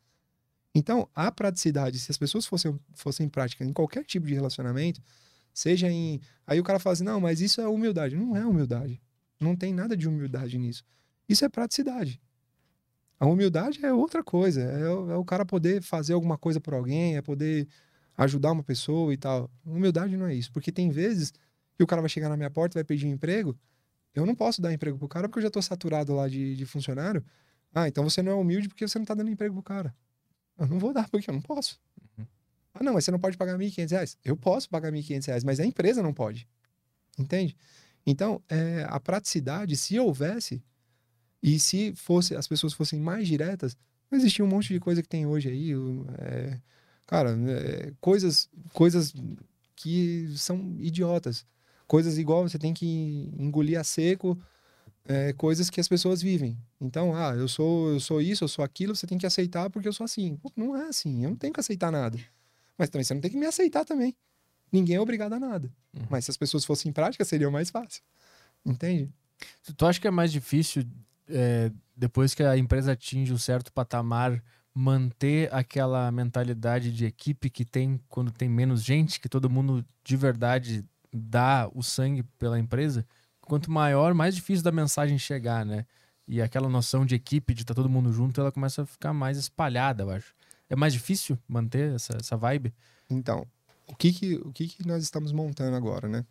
[0.74, 5.00] Então, a praticidade, se as pessoas fossem, fossem práticas em qualquer tipo de relacionamento,
[5.52, 6.20] seja em.
[6.46, 8.16] Aí o cara fala assim: não, mas isso é humildade.
[8.16, 9.00] Não é humildade.
[9.40, 10.84] Não tem nada de humildade nisso.
[11.28, 12.20] Isso é praticidade.
[13.18, 14.60] A humildade é outra coisa.
[14.62, 17.68] É, o- é o cara poder fazer alguma coisa por alguém, é poder
[18.16, 19.50] ajudar uma pessoa e tal.
[19.64, 20.52] Humildade não é isso.
[20.52, 21.32] Porque tem vezes
[21.76, 23.56] que o cara vai chegar na minha porta e vai pedir um emprego.
[24.14, 26.66] Eu não posso dar emprego pro cara porque eu já tô saturado lá de, de
[26.66, 27.24] funcionário.
[27.74, 29.94] Ah, então você não é humilde porque você não tá dando emprego pro cara.
[30.58, 31.80] Eu não vou dar porque eu não posso.
[32.74, 34.18] Ah, não, mas você não pode pagar 1.500 reais.
[34.24, 36.48] Eu posso pagar 1.500 reais, mas a empresa não pode.
[37.16, 37.56] Entende?
[38.04, 40.62] Então, é, a praticidade, se houvesse,
[41.42, 43.76] e se fosse as pessoas fossem mais diretas,
[44.10, 45.72] não existia um monte de coisa que tem hoje aí.
[46.18, 46.60] é,
[47.06, 49.14] cara, é, coisas, coisas
[49.76, 51.46] que são idiotas.
[51.86, 54.38] Coisas igual você tem que engolir a seco,
[55.06, 56.58] é, coisas que as pessoas vivem.
[56.80, 59.88] Então, ah, eu sou, eu sou isso, eu sou aquilo, você tem que aceitar porque
[59.88, 60.36] eu sou assim.
[60.36, 62.18] Pô, não é assim, eu não tenho que aceitar nada.
[62.76, 64.14] Mas também você não tem que me aceitar também.
[64.72, 65.70] Ninguém é obrigado a nada.
[65.94, 66.06] Uhum.
[66.10, 68.02] Mas se as pessoas fossem práticas, seria mais fácil.
[68.64, 69.12] Entende?
[69.76, 70.84] Tu acha que é mais difícil,
[71.28, 74.42] é, depois que a empresa atinge um certo patamar,
[74.74, 80.16] manter aquela mentalidade de equipe que tem quando tem menos gente, que todo mundo de
[80.16, 83.06] verdade dá o sangue pela empresa?
[83.46, 85.86] Quanto maior, mais difícil da mensagem chegar, né?
[86.26, 89.36] E aquela noção de equipe, de estar todo mundo junto, ela começa a ficar mais
[89.36, 90.34] espalhada, eu acho.
[90.70, 92.72] É mais difícil manter essa, essa vibe?
[93.10, 93.46] Então,
[93.86, 96.24] o que que, o que que nós estamos montando agora, né?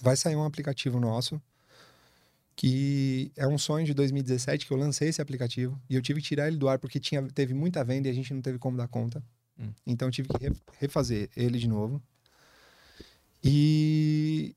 [0.00, 1.40] Vai sair um aplicativo nosso
[2.56, 6.28] que é um sonho de 2017 que eu lancei esse aplicativo e eu tive que
[6.28, 8.76] tirar ele do ar porque tinha, teve muita venda e a gente não teve como
[8.76, 9.22] dar conta.
[9.58, 9.72] Hum.
[9.84, 12.00] Então eu tive que re- refazer ele de novo.
[13.42, 14.54] E,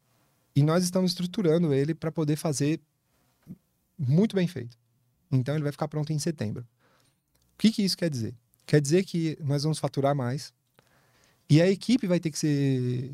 [0.57, 2.81] e nós estamos estruturando ele para poder fazer
[3.95, 4.75] muito bem feito.
[5.31, 6.63] Então ele vai ficar pronto em setembro.
[7.53, 8.33] O que, que isso quer dizer?
[8.65, 10.51] Quer dizer que nós vamos faturar mais
[11.47, 13.13] e a equipe vai ter que ser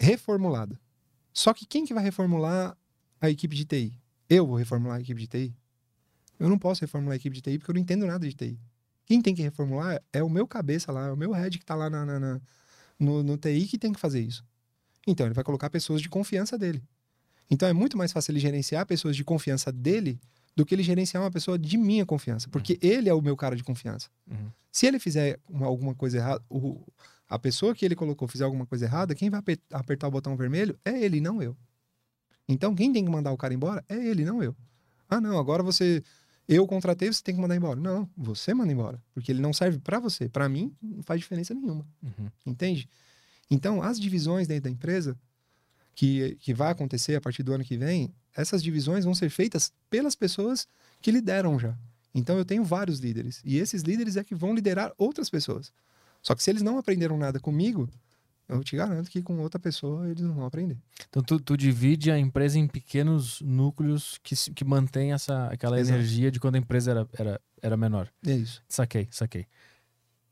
[0.00, 0.80] reformulada.
[1.30, 2.74] Só que quem que vai reformular
[3.20, 4.00] a equipe de TI?
[4.26, 5.54] Eu vou reformular a equipe de TI?
[6.40, 8.58] Eu não posso reformular a equipe de TI porque eu não entendo nada de TI.
[9.04, 11.74] Quem tem que reformular é o meu cabeça lá, é o meu head que tá
[11.74, 12.40] lá na, na- na-
[12.98, 14.42] no, no TI que tem que fazer isso.
[15.06, 16.82] Então, ele vai colocar pessoas de confiança dele.
[17.50, 20.18] Então, é muito mais fácil ele gerenciar pessoas de confiança dele
[20.56, 22.48] do que ele gerenciar uma pessoa de minha confiança.
[22.48, 24.08] Porque ele é o meu cara de confiança.
[24.28, 24.50] Uhum.
[24.72, 26.80] Se ele fizer uma- alguma coisa errada, o-
[27.28, 30.36] a pessoa que ele colocou fizer alguma coisa errada, quem vai aper- apertar o botão
[30.36, 31.56] vermelho é ele, não eu.
[32.48, 34.56] Então, quem tem que mandar o cara embora é ele, não eu.
[35.08, 36.02] Ah, não, agora você.
[36.48, 37.78] Eu contratei, você tem que mandar embora.
[37.78, 39.02] Não, você manda embora.
[39.12, 40.28] Porque ele não serve pra você.
[40.28, 41.84] Pra mim, não faz diferença nenhuma.
[42.02, 42.30] Uhum.
[42.46, 42.88] Entende?
[43.50, 45.16] Então, as divisões dentro da empresa,
[45.94, 49.72] que, que vai acontecer a partir do ano que vem, essas divisões vão ser feitas
[49.88, 50.66] pelas pessoas
[51.00, 51.76] que lideram já.
[52.14, 53.40] Então, eu tenho vários líderes.
[53.44, 55.72] E esses líderes é que vão liderar outras pessoas.
[56.22, 57.88] Só que se eles não aprenderam nada comigo,
[58.48, 60.78] eu te garanto que com outra pessoa eles não vão aprender.
[61.08, 65.98] Então tu, tu divide a empresa em pequenos núcleos que, que mantém essa, aquela Exato.
[65.98, 68.08] energia de quando a empresa era, era, era menor.
[68.24, 68.62] É isso.
[68.68, 69.46] Saquei, saquei.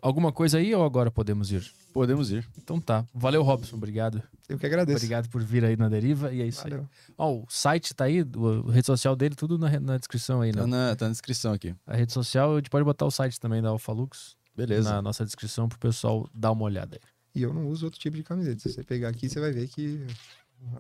[0.04, 1.64] Alguma coisa aí ou agora podemos ir?
[1.90, 2.46] Podemos ir.
[2.58, 3.06] Então tá.
[3.14, 3.74] Valeu, Robson.
[3.76, 4.22] Obrigado.
[4.46, 4.98] Eu que agradeço.
[4.98, 6.30] Obrigado por vir aí na deriva.
[6.30, 6.70] E é isso aí.
[6.72, 6.86] Valeu.
[7.16, 10.52] Ó, o site tá aí, o- a rede social dele, tudo na, na descrição aí,
[10.54, 10.60] né?
[10.60, 11.74] Tá na, tá na descrição aqui.
[11.86, 14.90] A rede social, a gente pode botar o site também da Alphalux Beleza.
[14.92, 17.08] na nossa descrição pro pessoal dar uma olhada aí.
[17.34, 18.60] E eu não uso outro tipo de camiseta.
[18.60, 20.06] Se você pegar aqui, você vai ver que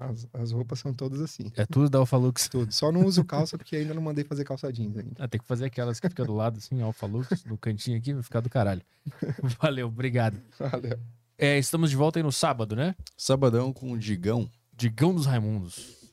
[0.00, 1.50] as, as roupas são todas assim.
[1.56, 2.48] É tudo da Alphalux.
[2.48, 2.72] Tudo.
[2.72, 5.12] Só não uso calça porque ainda não mandei fazer calça jeans ainda.
[5.18, 8.22] Ah, tem que fazer aquelas que fica do lado, assim, Alphalux, no cantinho aqui, vai
[8.22, 8.82] ficar do caralho.
[9.60, 10.38] Valeu, obrigado.
[10.58, 10.98] Valeu.
[11.36, 12.94] É, estamos de volta aí no sábado, né?
[13.16, 14.48] Sabadão com o Digão.
[14.76, 16.04] Digão dos Raimundos.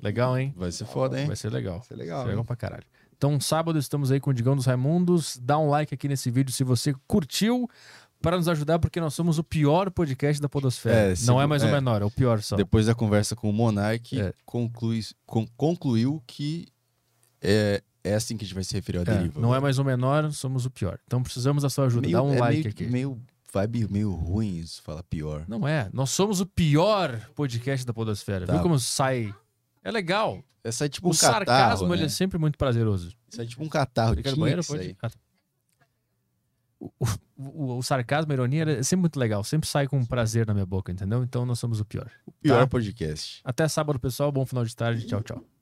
[0.00, 0.52] Legal, hein?
[0.56, 1.26] Vai ser foda, hein?
[1.26, 1.80] Vai ser legal.
[1.82, 2.24] Isso é legal.
[2.24, 2.44] Legal hein?
[2.44, 2.84] pra caralho.
[3.16, 5.38] Então, sábado estamos aí com o Digão dos Raimundos.
[5.42, 7.68] Dá um like aqui nesse vídeo se você curtiu,
[8.26, 11.12] para nos ajudar, porque nós somos o pior podcast da Podosfera.
[11.12, 11.70] É, se Não é mais o é.
[11.70, 12.56] menor, é o pior só.
[12.56, 14.34] Depois da conversa com o Monark, É.
[14.44, 16.66] conclui, con- concluiu que
[17.40, 19.40] é, é assim que a gente vai se referir ao É, deriva.
[19.40, 20.98] não é mais o menor, somos o pior.
[21.06, 22.02] Então precisamos da sua ajuda.
[22.08, 22.86] meio, Dá um é like meio, aqui.
[22.86, 23.22] Meio
[23.54, 25.44] vibe meio ruim isso, fala pior.
[25.46, 25.88] Não é.
[25.92, 28.44] Nós somos o pior podcast da Podosfera.
[28.44, 28.54] Tá.
[28.54, 29.32] Viu como sai?
[29.84, 30.42] É legal.
[30.64, 32.06] É tipo o um sarcasmo catarro, ele né?
[32.06, 33.12] é sempre muito prazeroso.
[33.30, 34.16] Isso é tipo um catarro.
[34.16, 34.96] No tinha banheiro, pode.
[35.00, 35.16] Ah, tá.
[36.78, 36.90] O,
[37.38, 39.42] o- o- sarcasmo, a ironia é sempre muito legal.
[39.42, 41.22] Sempre sai com prazer na minha boca, entendeu?
[41.22, 42.10] Então nós somos o pior.
[42.26, 42.66] O pior Tá.
[42.66, 43.40] podcast.
[43.44, 44.30] Até sábado, pessoal.
[44.30, 45.06] Bom final de tarde.
[45.06, 45.55] Tchau, tchau.